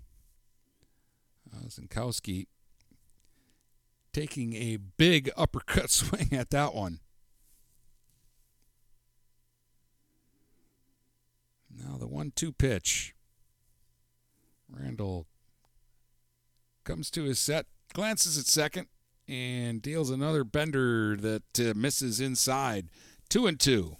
Ozenkowski 1.54 2.46
taking 4.12 4.54
a 4.54 4.76
big 4.76 5.30
uppercut 5.36 5.90
swing 5.90 6.28
at 6.32 6.50
that 6.50 6.74
one. 6.74 7.00
Now 11.70 11.96
the 11.96 12.08
1 12.08 12.32
2 12.34 12.52
pitch. 12.52 13.14
Randall 14.68 15.26
comes 16.84 17.10
to 17.10 17.24
his 17.24 17.38
set, 17.38 17.66
glances 17.92 18.38
at 18.38 18.46
second, 18.46 18.86
and 19.26 19.82
deals 19.82 20.10
another 20.10 20.44
bender 20.44 21.16
that 21.16 21.60
uh, 21.60 21.72
misses 21.74 22.20
inside. 22.20 22.88
Two 23.28 23.46
and 23.46 23.58
two. 23.58 23.96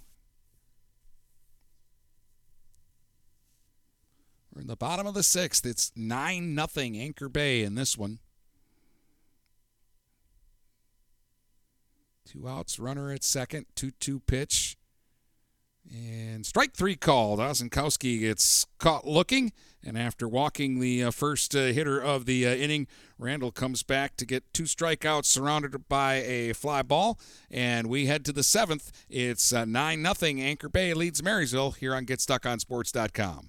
We're 4.52 4.62
in 4.62 4.66
the 4.66 4.77
bottom 4.77 5.06
of 5.06 5.14
the 5.14 5.22
sixth. 5.22 5.64
It's 5.64 5.93
9 5.94 6.55
nothing 6.55 6.98
Anchor 6.98 7.28
Bay 7.28 7.62
in 7.62 7.74
this 7.74 7.97
one. 7.97 8.18
Two 12.27 12.48
outs, 12.48 12.78
runner 12.78 13.12
at 13.12 13.24
second, 13.24 13.66
2 13.74 13.90
2 13.93 14.20
pitch. 14.20 14.77
And 15.90 16.47
strike 16.47 16.74
three 16.74 16.94
called. 16.94 17.40
Ozenkowski 17.40 18.20
gets 18.20 18.66
caught 18.78 19.06
looking, 19.06 19.52
and 19.82 19.98
after 19.98 20.28
walking 20.28 20.78
the 20.78 21.05
uh, 21.05 21.10
first 21.10 21.56
uh, 21.56 21.66
hitter 21.66 21.98
of 21.98 22.27
the 22.27 22.47
uh, 22.47 22.55
inning, 22.55 22.86
Randall 23.18 23.51
comes 23.51 23.82
back 23.82 24.16
to 24.18 24.27
get 24.27 24.44
two 24.52 24.64
strikeouts, 24.64 25.24
surrounded 25.24 25.89
by 25.89 26.16
a 26.16 26.52
fly 26.52 26.82
ball. 26.82 27.18
And 27.51 27.89
we 27.89 28.06
head 28.06 28.24
to 28.27 28.32
the 28.32 28.44
seventh. 28.44 28.93
It's 29.09 29.52
uh, 29.52 29.64
9 29.64 30.14
0. 30.14 30.39
Anchor 30.39 30.68
Bay 30.68 30.94
leads 30.94 31.22
Marysville 31.22 31.72
here 31.72 31.94
on 31.94 32.06
GetStuckOnSports.com. 32.06 33.48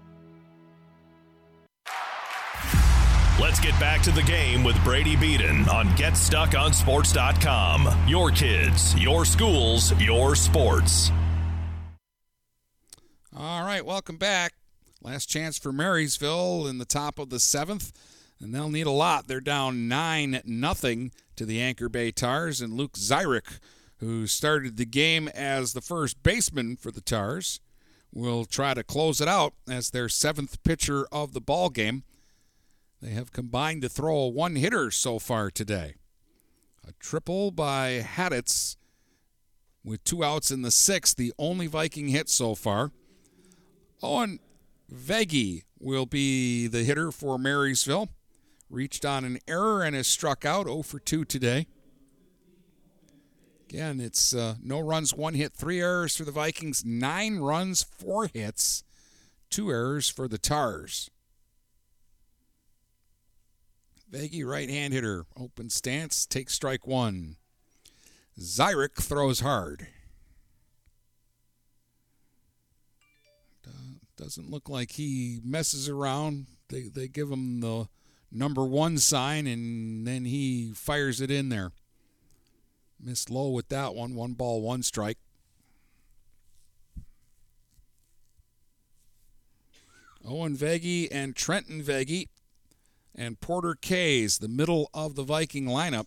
Let's 3.51 3.59
get 3.59 3.77
back 3.81 4.01
to 4.03 4.11
the 4.11 4.23
game 4.23 4.63
with 4.63 4.81
Brady 4.81 5.17
Beaton 5.17 5.67
on 5.67 5.89
GetStuckOnSports.com. 5.97 8.07
Your 8.07 8.31
kids, 8.31 8.97
your 8.97 9.25
schools, 9.25 9.91
your 9.99 10.37
sports. 10.37 11.11
All 13.35 13.65
right, 13.65 13.85
welcome 13.85 14.15
back. 14.15 14.53
Last 15.01 15.25
chance 15.25 15.57
for 15.57 15.73
Marysville 15.73 16.65
in 16.65 16.77
the 16.77 16.85
top 16.85 17.19
of 17.19 17.29
the 17.29 17.41
seventh, 17.41 17.91
and 18.39 18.55
they'll 18.55 18.69
need 18.69 18.87
a 18.87 18.91
lot. 18.91 19.27
They're 19.27 19.41
down 19.41 19.89
nine 19.89 20.39
nothing 20.45 21.11
to 21.35 21.45
the 21.45 21.61
Anchor 21.61 21.89
Bay 21.89 22.11
Tars, 22.11 22.61
and 22.61 22.71
Luke 22.71 22.93
Zyrick, 22.93 23.59
who 23.97 24.27
started 24.27 24.77
the 24.77 24.85
game 24.85 25.27
as 25.27 25.73
the 25.73 25.81
first 25.81 26.23
baseman 26.23 26.77
for 26.77 26.89
the 26.89 27.01
Tars, 27.01 27.59
will 28.13 28.45
try 28.45 28.73
to 28.73 28.81
close 28.81 29.19
it 29.19 29.27
out 29.27 29.55
as 29.69 29.89
their 29.89 30.07
seventh 30.07 30.63
pitcher 30.63 31.05
of 31.11 31.33
the 31.33 31.41
ball 31.41 31.69
game. 31.69 32.03
They 33.01 33.11
have 33.11 33.31
combined 33.31 33.81
to 33.81 33.89
throw 33.89 34.15
a 34.17 34.29
one 34.29 34.55
hitter 34.55 34.91
so 34.91 35.17
far 35.17 35.49
today. 35.49 35.95
A 36.87 36.91
triple 36.99 37.49
by 37.49 38.05
Haditz 38.05 38.77
with 39.83 40.03
two 40.03 40.23
outs 40.23 40.51
in 40.51 40.61
the 40.61 40.71
sixth, 40.71 41.17
the 41.17 41.33
only 41.39 41.65
Viking 41.65 42.09
hit 42.09 42.29
so 42.29 42.53
far. 42.53 42.91
Owen 44.03 44.39
Veggie 44.93 45.63
will 45.79 46.05
be 46.05 46.67
the 46.67 46.83
hitter 46.83 47.11
for 47.11 47.39
Marysville. 47.39 48.09
Reached 48.69 49.03
on 49.03 49.25
an 49.25 49.39
error 49.47 49.83
and 49.83 49.95
has 49.95 50.07
struck 50.07 50.45
out 50.45 50.67
0 50.67 50.83
for 50.83 50.99
2 50.99 51.25
today. 51.25 51.67
Again, 53.69 53.99
it's 53.99 54.33
uh, 54.33 54.55
no 54.61 54.79
runs, 54.79 55.13
one 55.13 55.33
hit, 55.33 55.53
three 55.53 55.81
errors 55.81 56.15
for 56.15 56.23
the 56.23 56.31
Vikings, 56.31 56.85
nine 56.85 57.37
runs, 57.37 57.83
four 57.83 58.27
hits, 58.27 58.83
two 59.49 59.69
errors 59.69 60.09
for 60.09 60.27
the 60.27 60.37
Tars. 60.37 61.09
Veggie, 64.11 64.45
right 64.45 64.69
hand 64.69 64.93
hitter, 64.93 65.25
open 65.39 65.69
stance, 65.69 66.25
takes 66.25 66.53
strike 66.53 66.85
one. 66.85 67.37
Zyrick 68.39 68.95
throws 68.95 69.39
hard. 69.39 69.87
Doesn't 74.21 74.51
look 74.51 74.69
like 74.69 74.91
he 74.91 75.39
messes 75.43 75.89
around. 75.89 76.45
They, 76.69 76.83
they 76.83 77.07
give 77.07 77.31
him 77.31 77.59
the 77.59 77.87
number 78.31 78.63
one 78.63 78.99
sign, 78.99 79.47
and 79.47 80.05
then 80.05 80.25
he 80.25 80.73
fires 80.75 81.21
it 81.21 81.31
in 81.31 81.49
there. 81.49 81.71
Missed 83.03 83.31
low 83.31 83.49
with 83.49 83.69
that 83.69 83.95
one. 83.95 84.13
One 84.13 84.33
ball, 84.33 84.61
one 84.61 84.83
strike. 84.83 85.17
Owen 90.23 90.55
Veggie 90.55 91.07
and 91.11 91.35
Trenton 91.35 91.81
Veggie 91.81 92.27
and 93.15 93.39
Porter 93.39 93.75
Kays, 93.79 94.39
the 94.39 94.47
middle 94.47 94.89
of 94.93 95.15
the 95.15 95.23
Viking 95.23 95.65
lineup. 95.65 96.05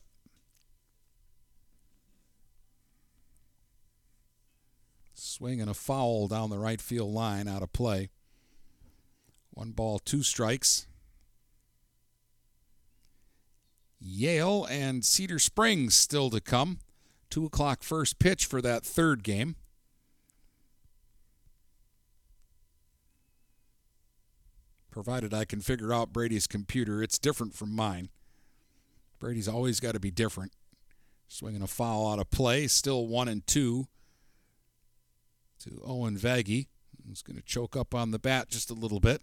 Swing 5.14 5.60
and 5.60 5.70
a 5.70 5.74
foul 5.74 6.28
down 6.28 6.50
the 6.50 6.58
right 6.58 6.80
field 6.80 7.12
line 7.12 7.48
out 7.48 7.62
of 7.62 7.72
play. 7.72 8.10
One 9.50 9.70
ball, 9.72 9.98
two 9.98 10.22
strikes. 10.22 10.86
Yale 14.00 14.66
and 14.68 15.04
Cedar 15.04 15.38
Springs 15.38 15.94
still 15.94 16.30
to 16.30 16.40
come. 16.40 16.78
Two 17.30 17.46
o'clock 17.46 17.82
first 17.82 18.18
pitch 18.18 18.46
for 18.46 18.60
that 18.60 18.84
third 18.84 19.22
game. 19.24 19.56
Provided 24.94 25.34
I 25.34 25.44
can 25.44 25.60
figure 25.60 25.92
out 25.92 26.12
Brady's 26.12 26.46
computer, 26.46 27.02
it's 27.02 27.18
different 27.18 27.52
from 27.52 27.74
mine. 27.74 28.10
Brady's 29.18 29.48
always 29.48 29.80
got 29.80 29.94
to 29.94 29.98
be 29.98 30.12
different. 30.12 30.52
Swinging 31.26 31.62
a 31.62 31.66
foul 31.66 32.12
out 32.12 32.20
of 32.20 32.30
play, 32.30 32.68
still 32.68 33.08
one 33.08 33.26
and 33.26 33.44
two 33.44 33.88
to 35.64 35.82
Owen 35.84 36.16
Vaggie, 36.16 36.68
who's 37.04 37.22
going 37.22 37.34
to 37.34 37.42
choke 37.42 37.76
up 37.76 37.92
on 37.92 38.12
the 38.12 38.20
bat 38.20 38.48
just 38.48 38.70
a 38.70 38.74
little 38.74 39.00
bit. 39.00 39.20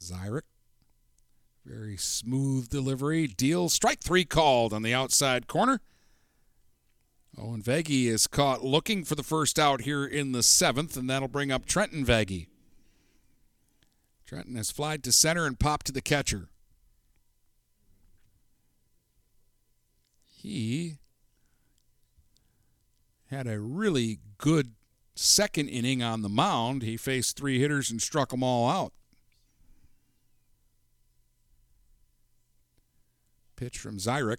Zyrick. 0.00 0.42
Very 1.64 1.96
smooth 1.96 2.68
delivery. 2.68 3.28
Deal. 3.28 3.68
Strike 3.68 4.00
three 4.00 4.24
called 4.24 4.72
on 4.72 4.82
the 4.82 4.94
outside 4.94 5.46
corner. 5.46 5.80
Oh, 7.38 7.48
Owen 7.48 7.62
Vaggie 7.62 8.06
is 8.06 8.26
caught 8.26 8.64
looking 8.64 9.04
for 9.04 9.14
the 9.14 9.22
first 9.22 9.58
out 9.58 9.82
here 9.82 10.04
in 10.04 10.32
the 10.32 10.42
seventh, 10.42 10.96
and 10.96 11.08
that'll 11.08 11.28
bring 11.28 11.50
up 11.50 11.66
Trenton 11.66 12.04
Vaggie. 12.04 12.46
Trenton 14.26 14.56
has 14.56 14.70
flied 14.70 15.02
to 15.04 15.12
center 15.12 15.46
and 15.46 15.58
popped 15.58 15.86
to 15.86 15.92
the 15.92 16.00
catcher. 16.00 16.48
He 20.24 20.98
had 23.30 23.46
a 23.46 23.60
really 23.60 24.18
good 24.38 24.72
second 25.14 25.68
inning 25.68 26.02
on 26.02 26.22
the 26.22 26.28
mound. 26.28 26.82
He 26.82 26.96
faced 26.96 27.36
three 27.36 27.58
hitters 27.58 27.90
and 27.90 28.00
struck 28.00 28.30
them 28.30 28.42
all 28.42 28.68
out. 28.68 28.92
Pitch 33.56 33.78
from 33.78 33.98
Zyrick 33.98 34.38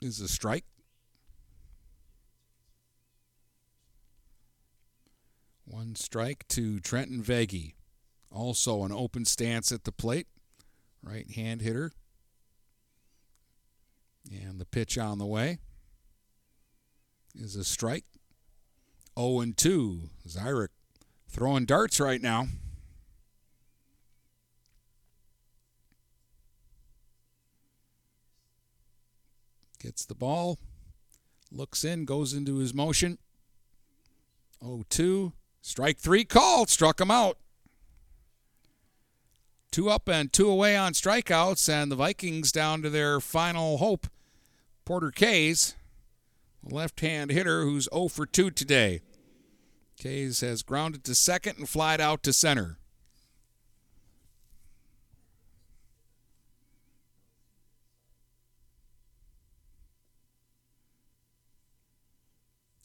is 0.00 0.20
a 0.20 0.28
strike. 0.28 0.64
One 5.64 5.94
strike 5.96 6.46
to 6.48 6.80
Trenton 6.80 7.22
Veggie. 7.22 7.74
Also 8.30 8.84
an 8.84 8.92
open 8.92 9.24
stance 9.24 9.72
at 9.72 9.84
the 9.84 9.92
plate. 9.92 10.26
Right 11.02 11.30
hand 11.30 11.62
hitter. 11.62 11.92
And 14.30 14.60
the 14.60 14.66
pitch 14.66 14.96
on 14.98 15.18
the 15.18 15.26
way 15.26 15.58
is 17.34 17.56
a 17.56 17.64
strike. 17.64 18.04
0 19.18 19.40
and 19.40 19.56
2. 19.56 20.10
Zyrick 20.26 20.68
throwing 21.28 21.66
darts 21.66 22.00
right 22.00 22.22
now. 22.22 22.46
Gets 29.80 30.06
the 30.06 30.14
ball, 30.14 30.58
looks 31.52 31.84
in, 31.84 32.06
goes 32.06 32.32
into 32.32 32.56
his 32.56 32.72
motion. 32.72 33.18
0 34.64 34.84
2. 34.88 35.32
Strike 35.66 35.96
three 35.96 36.26
called, 36.26 36.68
struck 36.68 37.00
him 37.00 37.10
out. 37.10 37.38
Two 39.72 39.88
up 39.88 40.10
and 40.10 40.30
two 40.30 40.50
away 40.50 40.76
on 40.76 40.92
strikeouts, 40.92 41.70
and 41.70 41.90
the 41.90 41.96
Vikings 41.96 42.52
down 42.52 42.82
to 42.82 42.90
their 42.90 43.18
final 43.18 43.78
hope. 43.78 44.06
Porter 44.84 45.10
Kays, 45.10 45.74
left 46.62 47.00
hand 47.00 47.30
hitter 47.30 47.62
who's 47.62 47.88
0 47.94 48.08
for 48.08 48.26
2 48.26 48.50
today. 48.50 49.00
Kays 49.98 50.42
has 50.42 50.62
grounded 50.62 51.02
to 51.04 51.14
second 51.14 51.56
and 51.56 51.68
flied 51.68 52.00
out 52.00 52.22
to 52.24 52.34
center. 52.34 52.76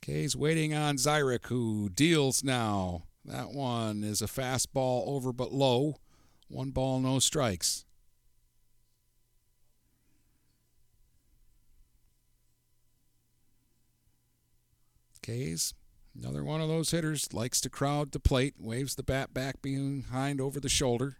Kays 0.09 0.35
waiting 0.35 0.73
on 0.73 0.97
Zyrick, 0.97 1.45
who 1.49 1.87
deals 1.87 2.43
now. 2.43 3.03
That 3.23 3.51
one 3.51 4.03
is 4.03 4.23
a 4.23 4.25
fastball 4.25 5.07
over 5.07 5.31
but 5.31 5.53
low. 5.53 5.97
One 6.47 6.71
ball, 6.71 6.99
no 6.99 7.19
strikes. 7.19 7.85
Kays, 15.21 15.75
another 16.19 16.43
one 16.43 16.59
of 16.59 16.69
those 16.69 16.89
hitters, 16.89 17.31
likes 17.31 17.61
to 17.61 17.69
crowd 17.69 18.11
the 18.11 18.19
plate, 18.19 18.55
waves 18.57 18.95
the 18.95 19.03
bat 19.03 19.31
back 19.31 19.61
behind 19.61 20.41
over 20.41 20.59
the 20.59 20.69
shoulder. 20.69 21.17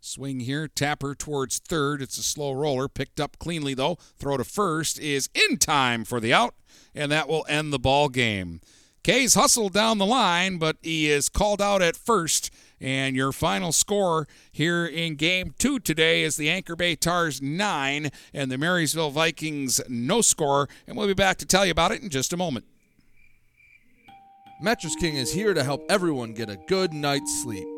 Swing 0.00 0.40
here, 0.40 0.68
tapper 0.68 1.14
towards 1.14 1.58
third. 1.58 2.00
It's 2.00 2.18
a 2.18 2.22
slow 2.22 2.52
roller, 2.52 2.88
picked 2.88 3.18
up 3.18 3.38
cleanly 3.38 3.74
though. 3.74 3.96
Throw 4.18 4.36
to 4.36 4.44
first 4.44 4.98
is 5.00 5.28
in 5.34 5.58
time 5.58 6.04
for 6.04 6.20
the 6.20 6.32
out, 6.32 6.54
and 6.94 7.10
that 7.10 7.28
will 7.28 7.44
end 7.48 7.72
the 7.72 7.78
ball 7.78 8.08
game. 8.08 8.60
Kays 9.02 9.34
hustled 9.34 9.72
down 9.72 9.98
the 9.98 10.06
line, 10.06 10.58
but 10.58 10.76
he 10.82 11.08
is 11.08 11.28
called 11.28 11.62
out 11.62 11.82
at 11.82 11.96
first. 11.96 12.52
And 12.80 13.16
your 13.16 13.32
final 13.32 13.72
score 13.72 14.28
here 14.52 14.86
in 14.86 15.16
game 15.16 15.54
two 15.58 15.80
today 15.80 16.22
is 16.22 16.36
the 16.36 16.48
Anchor 16.48 16.76
Bay 16.76 16.94
Tars 16.94 17.42
9 17.42 18.10
and 18.32 18.50
the 18.52 18.58
Marysville 18.58 19.10
Vikings 19.10 19.80
no 19.88 20.20
score. 20.20 20.68
And 20.86 20.96
we'll 20.96 21.06
be 21.08 21.14
back 21.14 21.38
to 21.38 21.46
tell 21.46 21.64
you 21.64 21.72
about 21.72 21.90
it 21.90 22.02
in 22.02 22.10
just 22.10 22.32
a 22.32 22.36
moment. 22.36 22.66
Mattress 24.60 24.94
King 24.96 25.16
is 25.16 25.32
here 25.32 25.54
to 25.54 25.64
help 25.64 25.84
everyone 25.88 26.34
get 26.34 26.50
a 26.50 26.56
good 26.68 26.92
night's 26.92 27.42
sleep. 27.42 27.77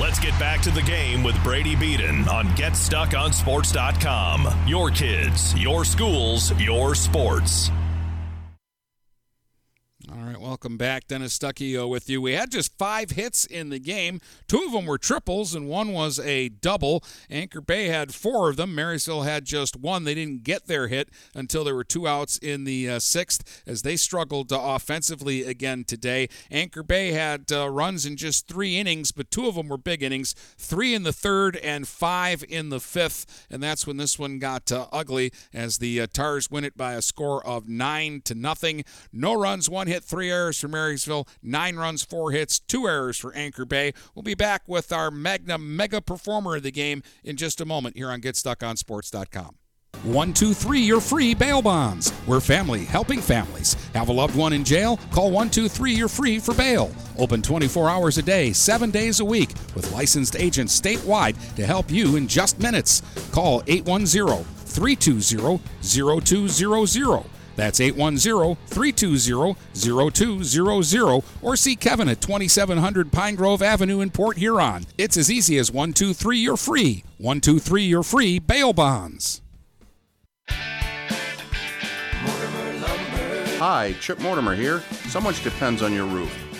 Let's 0.00 0.18
get 0.18 0.36
back 0.40 0.60
to 0.62 0.72
the 0.72 0.82
game 0.82 1.22
with 1.22 1.40
Brady 1.44 1.76
Beaton 1.76 2.28
on 2.28 2.48
GetStuckOnSports.com. 2.48 4.66
Your 4.66 4.90
kids, 4.90 5.56
your 5.56 5.84
schools, 5.84 6.50
your 6.60 6.96
sports. 6.96 7.70
All 10.24 10.30
right, 10.30 10.40
welcome 10.40 10.78
back. 10.78 11.06
Dennis 11.06 11.38
Stuckey 11.38 11.78
uh, 11.78 11.86
with 11.86 12.08
you. 12.08 12.22
We 12.22 12.32
had 12.32 12.50
just 12.50 12.78
five 12.78 13.10
hits 13.10 13.44
in 13.44 13.68
the 13.68 13.78
game. 13.78 14.22
Two 14.48 14.62
of 14.64 14.72
them 14.72 14.86
were 14.86 14.96
triples, 14.96 15.54
and 15.54 15.68
one 15.68 15.92
was 15.92 16.18
a 16.18 16.48
double. 16.48 17.04
Anchor 17.28 17.60
Bay 17.60 17.88
had 17.88 18.14
four 18.14 18.48
of 18.48 18.56
them. 18.56 18.74
Marysville 18.74 19.24
had 19.24 19.44
just 19.44 19.76
one. 19.76 20.04
They 20.04 20.14
didn't 20.14 20.42
get 20.42 20.66
their 20.66 20.88
hit 20.88 21.10
until 21.34 21.62
there 21.62 21.74
were 21.74 21.84
two 21.84 22.08
outs 22.08 22.38
in 22.38 22.64
the 22.64 22.88
uh, 22.88 22.98
sixth 23.00 23.62
as 23.66 23.82
they 23.82 23.96
struggled 23.96 24.50
uh, 24.50 24.58
offensively 24.62 25.42
again 25.42 25.84
today. 25.84 26.30
Anchor 26.50 26.82
Bay 26.82 27.12
had 27.12 27.52
uh, 27.52 27.68
runs 27.68 28.06
in 28.06 28.16
just 28.16 28.48
three 28.48 28.78
innings, 28.78 29.12
but 29.12 29.30
two 29.30 29.46
of 29.46 29.56
them 29.56 29.68
were 29.68 29.76
big 29.76 30.02
innings 30.02 30.32
three 30.56 30.94
in 30.94 31.02
the 31.02 31.12
third 31.12 31.56
and 31.56 31.86
five 31.86 32.42
in 32.48 32.70
the 32.70 32.80
fifth. 32.80 33.46
And 33.50 33.62
that's 33.62 33.86
when 33.86 33.98
this 33.98 34.18
one 34.18 34.38
got 34.38 34.72
uh, 34.72 34.86
ugly 34.90 35.32
as 35.52 35.76
the 35.76 36.00
uh, 36.00 36.06
Tars 36.10 36.50
win 36.50 36.64
it 36.64 36.78
by 36.78 36.94
a 36.94 37.02
score 37.02 37.46
of 37.46 37.68
nine 37.68 38.22
to 38.24 38.34
nothing. 38.34 38.86
No 39.12 39.38
runs, 39.38 39.68
one 39.68 39.86
hit, 39.86 40.02
three 40.14 40.30
errors 40.30 40.60
for 40.60 40.68
Marysville, 40.68 41.26
nine 41.42 41.74
runs, 41.74 42.04
four 42.04 42.30
hits, 42.30 42.60
two 42.60 42.86
errors 42.86 43.18
for 43.18 43.34
Anchor 43.34 43.64
Bay. 43.64 43.92
We'll 44.14 44.22
be 44.22 44.36
back 44.36 44.62
with 44.68 44.92
our 44.92 45.10
Magna 45.10 45.58
Mega 45.58 46.00
Performer 46.00 46.54
of 46.54 46.62
the 46.62 46.70
game 46.70 47.02
in 47.24 47.36
just 47.36 47.60
a 47.60 47.64
moment 47.64 47.96
here 47.96 48.10
on 48.10 48.20
GetStuckOnSports.com. 48.20 49.56
123 50.04 50.80
You're 50.80 51.00
free 51.00 51.34
bail 51.34 51.60
bonds. 51.62 52.12
We're 52.28 52.38
family 52.38 52.84
helping 52.84 53.20
families. 53.20 53.74
Have 53.92 54.08
a 54.08 54.12
loved 54.12 54.36
one 54.36 54.52
in 54.52 54.62
jail? 54.62 54.98
Call 55.10 55.32
123 55.32 55.92
You're 55.92 56.06
free 56.06 56.38
for 56.38 56.54
bail. 56.54 56.92
Open 57.18 57.42
24 57.42 57.90
hours 57.90 58.16
a 58.16 58.22
day, 58.22 58.52
7 58.52 58.92
days 58.92 59.18
a 59.18 59.24
week 59.24 59.48
with 59.74 59.90
licensed 59.90 60.36
agents 60.36 60.80
statewide 60.80 61.34
to 61.56 61.66
help 61.66 61.90
you 61.90 62.14
in 62.14 62.28
just 62.28 62.60
minutes. 62.60 63.02
Call 63.32 63.64
810 63.66 64.44
320 64.44 65.60
0200. 65.82 67.33
That's 67.56 67.80
810 67.80 68.56
320 68.66 69.56
0200 69.74 71.24
or 71.42 71.56
see 71.56 71.76
Kevin 71.76 72.08
at 72.08 72.20
2700 72.20 73.12
Pine 73.12 73.34
Grove 73.34 73.62
Avenue 73.62 74.00
in 74.00 74.10
Port 74.10 74.38
Huron. 74.38 74.86
It's 74.98 75.16
as 75.16 75.30
easy 75.30 75.58
as 75.58 75.70
123 75.70 76.38
You're 76.38 76.56
free. 76.56 77.04
123 77.18 77.84
You're 77.84 78.02
free 78.02 78.38
bail 78.38 78.72
bonds. 78.72 79.40
Hi, 83.58 83.94
Chip 84.00 84.20
Mortimer 84.20 84.54
here. 84.54 84.82
So 85.08 85.20
much 85.20 85.42
depends 85.42 85.80
on 85.80 85.92
your 85.92 86.06
roof. 86.06 86.30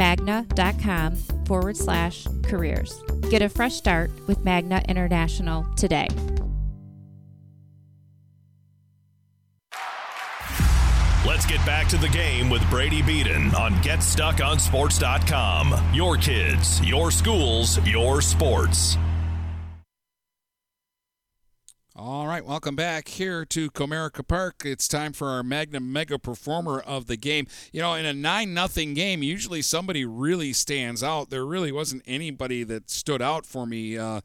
magna.com 0.00 1.14
forward 1.44 1.76
slash 1.76 2.26
careers. 2.42 3.04
Get 3.28 3.42
a 3.42 3.50
fresh 3.50 3.74
start 3.74 4.10
with 4.26 4.42
Magna 4.44 4.82
International 4.88 5.64
today. 5.76 6.08
Let's 11.26 11.44
get 11.44 11.64
back 11.66 11.86
to 11.88 11.98
the 11.98 12.08
game 12.08 12.48
with 12.48 12.62
Brady 12.70 13.02
Beaton 13.02 13.54
on 13.54 13.74
GetStuckOnSports.com. 13.74 15.94
Your 15.94 16.16
kids, 16.16 16.80
your 16.82 17.10
schools, 17.10 17.78
your 17.86 18.22
sports. 18.22 18.96
All 22.02 22.26
right, 22.26 22.42
welcome 22.42 22.76
back 22.76 23.08
here 23.08 23.44
to 23.44 23.70
Comerica 23.72 24.26
Park. 24.26 24.62
It's 24.64 24.88
time 24.88 25.12
for 25.12 25.28
our 25.28 25.42
Magna 25.42 25.80
Mega 25.80 26.18
Performer 26.18 26.80
of 26.80 27.08
the 27.08 27.16
game. 27.18 27.46
You 27.74 27.82
know, 27.82 27.92
in 27.92 28.06
a 28.06 28.14
9 28.14 28.54
nothing 28.54 28.94
game, 28.94 29.22
usually 29.22 29.60
somebody 29.60 30.06
really 30.06 30.54
stands 30.54 31.02
out. 31.02 31.28
There 31.28 31.44
really 31.44 31.70
wasn't 31.70 32.02
anybody 32.06 32.64
that 32.64 32.88
stood 32.88 33.20
out 33.20 33.44
for 33.44 33.66
me. 33.66 33.98
Uh, 33.98 34.22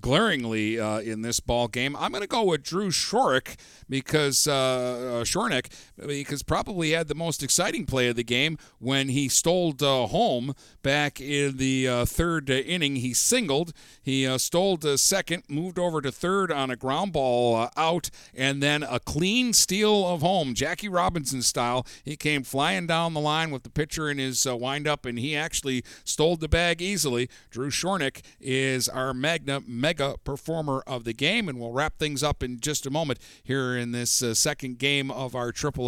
glaringly 0.00 0.78
uh, 0.78 0.98
in 0.98 1.22
this 1.22 1.40
ball 1.40 1.68
game. 1.68 1.96
I'm 1.96 2.10
going 2.10 2.22
to 2.22 2.28
go 2.28 2.42
with 2.44 2.62
Drew 2.62 2.90
Shorek 2.90 3.56
because 3.88 4.46
uh, 4.46 4.52
uh, 4.52 5.24
Shornack 5.24 5.72
because 6.06 6.42
probably 6.42 6.92
had 6.92 7.08
the 7.08 7.14
most 7.14 7.42
exciting 7.42 7.86
play 7.86 8.08
of 8.08 8.16
the 8.16 8.24
game 8.24 8.58
when 8.78 9.08
he 9.08 9.28
stole 9.28 9.74
uh, 9.80 10.06
home 10.06 10.54
back 10.82 11.20
in 11.20 11.56
the 11.56 11.88
uh, 11.88 12.04
third 12.04 12.50
uh, 12.50 12.54
inning. 12.54 12.96
He 12.96 13.12
singled, 13.14 13.72
he 14.02 14.26
uh, 14.26 14.38
stole 14.38 14.78
second, 14.96 15.44
moved 15.48 15.78
over 15.78 16.00
to 16.00 16.12
third 16.12 16.52
on 16.52 16.70
a 16.70 16.76
ground 16.76 17.12
ball 17.12 17.56
uh, 17.56 17.70
out, 17.76 18.10
and 18.34 18.62
then 18.62 18.82
a 18.82 19.00
clean 19.00 19.52
steal 19.52 20.06
of 20.06 20.20
home, 20.20 20.54
Jackie 20.54 20.88
Robinson 20.88 21.42
style. 21.42 21.86
He 22.04 22.16
came 22.16 22.42
flying 22.42 22.86
down 22.86 23.14
the 23.14 23.20
line 23.20 23.50
with 23.50 23.62
the 23.62 23.70
pitcher 23.70 24.08
in 24.08 24.18
his 24.18 24.46
uh, 24.46 24.56
windup, 24.56 25.04
and 25.04 25.18
he 25.18 25.36
actually 25.36 25.84
stole 26.04 26.36
the 26.36 26.48
bag 26.48 26.80
easily. 26.80 27.28
Drew 27.50 27.70
Shornack 27.70 28.22
is 28.40 28.88
our 28.88 29.12
Magna 29.12 29.62
mega 29.66 30.16
performer 30.24 30.82
of 30.86 31.04
the 31.04 31.12
game, 31.12 31.48
and 31.48 31.58
we'll 31.58 31.72
wrap 31.72 31.98
things 31.98 32.22
up 32.22 32.42
in 32.42 32.60
just 32.60 32.86
a 32.86 32.90
moment 32.90 33.18
here 33.42 33.76
in 33.76 33.92
this 33.92 34.22
second 34.32 34.78
game 34.78 35.10
of 35.10 35.34
our 35.34 35.52
triple 35.52 35.87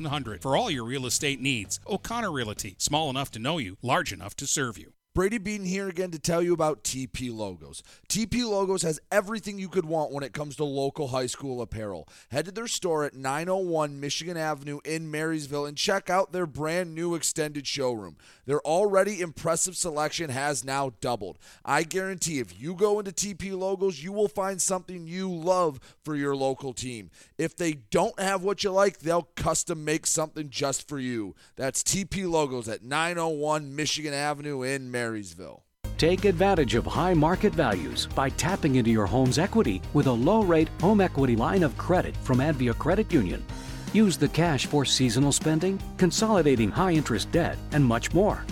8700 0.01 0.41
for 0.41 0.57
all 0.57 0.71
your 0.71 0.85
real 0.85 1.05
estate 1.05 1.39
needs. 1.39 1.79
O'Connor 1.87 2.31
Realty, 2.31 2.75
small 2.77 3.09
enough 3.09 3.31
to 3.31 3.39
know 3.39 3.57
you, 3.57 3.77
large 3.81 4.11
enough 4.11 4.35
to 4.37 4.47
serve 4.47 4.77
you. 4.77 4.93
Brady 5.13 5.39
Beaton 5.39 5.65
here 5.65 5.89
again 5.89 6.11
to 6.11 6.19
tell 6.19 6.41
you 6.41 6.53
about 6.53 6.85
TP 6.85 7.35
Logos. 7.35 7.83
TP 8.07 8.49
Logos 8.49 8.81
has 8.83 8.97
everything 9.11 9.59
you 9.59 9.67
could 9.67 9.83
want 9.83 10.13
when 10.13 10.23
it 10.23 10.31
comes 10.31 10.55
to 10.55 10.63
local 10.63 11.09
high 11.09 11.25
school 11.25 11.61
apparel. 11.61 12.07
Head 12.29 12.45
to 12.45 12.51
their 12.51 12.67
store 12.67 13.03
at 13.03 13.13
901 13.13 13.99
Michigan 13.99 14.37
Avenue 14.37 14.79
in 14.85 15.11
Marysville 15.11 15.65
and 15.65 15.75
check 15.75 16.09
out 16.09 16.31
their 16.31 16.45
brand 16.45 16.95
new 16.95 17.13
extended 17.13 17.67
showroom. 17.67 18.15
Their 18.51 18.67
already 18.67 19.21
impressive 19.21 19.77
selection 19.77 20.29
has 20.29 20.65
now 20.65 20.91
doubled. 20.99 21.39
I 21.63 21.83
guarantee 21.83 22.39
if 22.39 22.61
you 22.61 22.75
go 22.75 22.99
into 22.99 23.13
TP 23.13 23.57
Logos, 23.57 24.03
you 24.03 24.11
will 24.11 24.27
find 24.27 24.61
something 24.61 25.07
you 25.07 25.33
love 25.33 25.79
for 26.03 26.17
your 26.17 26.35
local 26.35 26.73
team. 26.73 27.11
If 27.37 27.55
they 27.55 27.71
don't 27.71 28.19
have 28.19 28.43
what 28.43 28.61
you 28.65 28.71
like, 28.71 28.99
they'll 28.99 29.29
custom 29.37 29.85
make 29.85 30.05
something 30.05 30.49
just 30.49 30.85
for 30.85 30.99
you. 30.99 31.33
That's 31.55 31.81
TP 31.81 32.29
Logos 32.29 32.67
at 32.67 32.83
901 32.83 33.73
Michigan 33.73 34.13
Avenue 34.13 34.63
in 34.63 34.91
Marysville. 34.91 35.63
Take 35.97 36.25
advantage 36.25 36.75
of 36.75 36.85
high 36.85 37.13
market 37.13 37.53
values 37.53 38.07
by 38.07 38.27
tapping 38.31 38.75
into 38.75 38.91
your 38.91 39.05
home's 39.05 39.39
equity 39.39 39.81
with 39.93 40.07
a 40.07 40.11
low 40.11 40.43
rate 40.43 40.67
home 40.81 40.99
equity 40.99 41.37
line 41.37 41.63
of 41.63 41.77
credit 41.77 42.17
from 42.17 42.39
Advia 42.39 42.77
Credit 42.77 43.13
Union. 43.13 43.45
Use 43.93 44.17
the 44.17 44.29
cash 44.29 44.67
for 44.67 44.85
seasonal 44.85 45.31
spending, 45.31 45.79
consolidating 45.97 46.71
high 46.71 46.93
interest 46.93 47.31
debt, 47.31 47.57
and 47.73 47.83
much 47.83 48.13
more. 48.13 48.45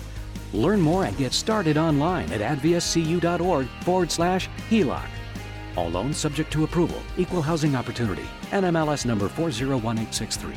Learn 0.52 0.82
more 0.82 1.06
and 1.06 1.16
get 1.18 1.32
started 1.32 1.78
online 1.78 2.32
at 2.32 2.41
adviacu.org 2.41 3.68
forward 3.84 4.11
slash 4.11 4.49
HELOC. 4.70 5.07
All 5.78 5.90
loans 5.90 6.18
subject 6.18 6.52
to 6.52 6.66
approval, 6.66 7.02
equal 7.18 7.41
housing 7.41 7.76
opportunity, 7.76 8.26
NMLS 8.52 9.06
number 9.06 9.30
401863. 9.30 10.56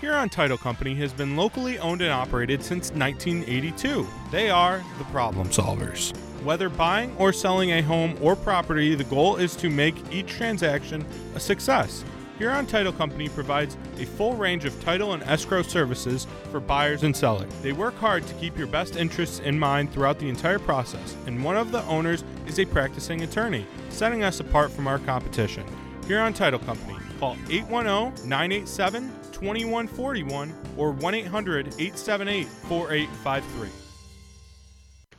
Huron 0.00 0.28
Title 0.28 0.58
Company 0.58 0.94
has 0.96 1.12
been 1.12 1.36
locally 1.36 1.78
owned 1.78 2.02
and 2.02 2.10
operated 2.10 2.62
since 2.62 2.90
1982. 2.90 4.06
They 4.30 4.50
are 4.50 4.82
the 4.98 5.04
problem 5.04 5.48
solvers. 5.48 6.12
Whether 6.44 6.68
buying 6.68 7.16
or 7.16 7.32
selling 7.32 7.72
a 7.72 7.80
home 7.80 8.18
or 8.20 8.36
property, 8.36 8.94
the 8.94 9.04
goal 9.04 9.36
is 9.36 9.56
to 9.56 9.70
make 9.70 9.94
each 10.12 10.26
transaction 10.26 11.04
a 11.34 11.40
success. 11.40 12.04
Huron 12.36 12.66
Title 12.66 12.92
Company 12.92 13.30
provides 13.30 13.78
a 13.98 14.04
full 14.04 14.34
range 14.34 14.66
of 14.66 14.78
title 14.84 15.14
and 15.14 15.22
escrow 15.22 15.62
services 15.62 16.26
for 16.50 16.60
buyers 16.60 17.02
and 17.02 17.16
sellers. 17.16 17.50
They 17.62 17.72
work 17.72 17.96
hard 17.96 18.26
to 18.26 18.34
keep 18.34 18.58
your 18.58 18.66
best 18.66 18.96
interests 18.96 19.38
in 19.38 19.58
mind 19.58 19.90
throughout 19.90 20.18
the 20.18 20.28
entire 20.28 20.58
process, 20.58 21.16
and 21.26 21.42
one 21.42 21.56
of 21.56 21.72
the 21.72 21.82
owners 21.84 22.24
is 22.46 22.58
a 22.58 22.66
practicing 22.66 23.22
attorney, 23.22 23.64
setting 23.88 24.22
us 24.22 24.40
apart 24.40 24.70
from 24.70 24.86
our 24.86 24.98
competition. 24.98 25.64
Huron 26.06 26.34
Title 26.34 26.58
Company. 26.58 26.98
Call 27.20 27.38
810 27.48 28.28
987 28.28 29.08
2141 29.32 30.54
or 30.76 30.90
1 30.90 31.14
800 31.14 31.66
878 31.78 32.46
4853. 32.46 33.83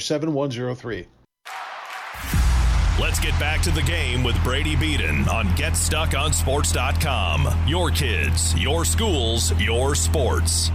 7103. 0.00 1.06
Let's 3.00 3.18
get 3.18 3.38
back 3.40 3.62
to 3.62 3.70
the 3.70 3.82
game 3.82 4.22
with 4.22 4.42
Brady 4.44 4.76
Beaton 4.76 5.26
on 5.28 5.46
GetStuckOnSports.com. 5.56 7.48
Your 7.66 7.90
kids, 7.90 8.54
your 8.60 8.84
schools, 8.84 9.58
your 9.58 9.94
sports. 9.94 10.70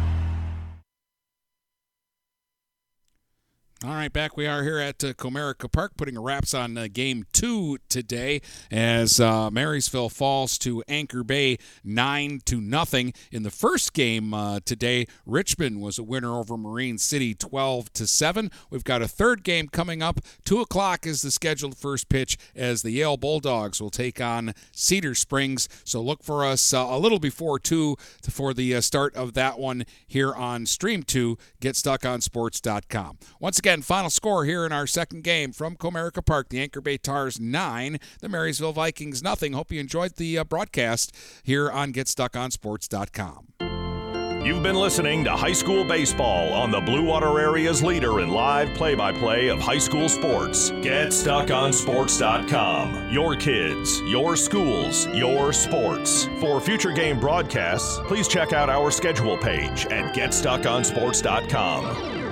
All 3.84 3.92
right, 3.94 4.12
back 4.12 4.38
we 4.38 4.48
are 4.48 4.64
here 4.64 4.80
at 4.80 5.04
uh, 5.04 5.12
Comerica 5.12 5.70
Park, 5.70 5.98
putting 5.98 6.18
wraps 6.18 6.54
on 6.54 6.78
uh, 6.78 6.88
game 6.92 7.26
two 7.34 7.78
today 7.90 8.42
as 8.72 9.20
uh, 9.20 9.52
Marysville 9.52 10.08
falls 10.08 10.58
to 10.60 10.82
Anchor 10.88 11.26
Bay 11.26 11.58
nine 11.84 12.40
to 12.46 12.62
nothing. 12.62 13.14
In 13.34 13.44
the 13.44 13.52
first 13.52 13.92
game 13.92 14.34
uh, 14.34 14.62
today, 14.64 15.08
Richmond 15.26 15.82
was 15.82 16.00
a 16.00 16.04
winner 16.04 16.40
over 16.40 16.56
Marine 16.56 16.98
City 16.98 17.36
twelve 17.36 17.92
to 17.94 18.08
seven. 18.08 18.50
We've 18.70 18.86
got 18.86 19.02
a 19.02 19.10
third 19.10 19.44
game 19.44 19.68
coming 19.68 20.02
up. 20.02 20.22
Two 20.46 20.62
o'clock 20.62 21.06
is 21.06 21.22
the 21.22 21.30
scheduled 21.30 21.78
first 21.78 22.08
pitch 22.08 22.38
as 22.56 22.82
the 22.82 22.92
Yale 22.92 23.18
Bulldogs 23.18 23.82
will 23.82 23.90
take 23.90 24.22
on 24.22 24.54
Cedar 24.72 25.16
Springs. 25.16 25.68
So 25.84 26.02
look 26.02 26.24
for 26.24 26.46
us 26.46 26.74
uh, 26.74 26.88
a 26.90 26.98
little 26.98 27.20
before 27.20 27.60
two 27.60 27.98
for 28.24 28.54
the 28.54 28.74
uh, 28.74 28.80
start 28.80 29.14
of 29.18 29.34
that 29.34 29.60
one 29.60 29.84
here 30.08 30.34
on 30.34 30.66
Stream 30.66 31.04
Two. 31.04 31.38
GetStuckOnSports.com. 31.60 33.18
Once 33.42 33.60
again. 33.60 33.65
Again, 33.66 33.82
final 33.82 34.12
score 34.12 34.46
here 34.46 34.64
in 34.64 34.72
our 34.72 34.86
second 34.86 35.24
game 35.24 35.52
from 35.52 35.76
Comerica 35.76 36.24
Park: 36.24 36.50
the 36.50 36.62
Anchor 36.62 36.82
Bay 36.82 37.00
Tars 37.00 37.40
nine, 37.40 38.00
the 38.22 38.30
Marysville 38.30 38.74
Vikings 38.74 39.24
nothing. 39.24 39.54
Hope 39.54 39.72
you 39.72 39.80
enjoyed 39.80 40.18
the 40.18 40.38
uh, 40.38 40.44
broadcast 40.44 41.12
here 41.42 41.72
on 41.72 41.92
GetStuckOnSports.com. 41.92 44.46
You've 44.46 44.62
been 44.62 44.76
listening 44.76 45.24
to 45.24 45.32
High 45.32 45.54
School 45.54 45.84
Baseball 45.84 46.54
on 46.54 46.70
the 46.70 46.80
Blue 46.80 47.06
Water 47.06 47.40
Area's 47.40 47.82
leader 47.82 48.20
in 48.20 48.30
live 48.30 48.72
play 48.76 48.94
by 48.94 49.12
play 49.12 49.48
of 49.48 49.60
high 49.60 49.80
school 49.80 50.10
sports. 50.10 50.70
GetStuckOnSports.com. 50.70 53.12
Your 53.12 53.36
kids, 53.36 54.00
your 54.02 54.36
schools, 54.36 55.08
your 55.08 55.52
sports. 55.52 56.26
For 56.40 56.62
future 56.62 56.92
game 56.92 57.20
broadcasts, 57.20 57.98
please 58.06 58.28
check 58.28 58.54
out 58.54 58.70
our 58.70 58.92
schedule 58.92 59.40
page 59.40 59.88
at 59.88 60.14
GetStuckOnSports.com. 60.14 62.25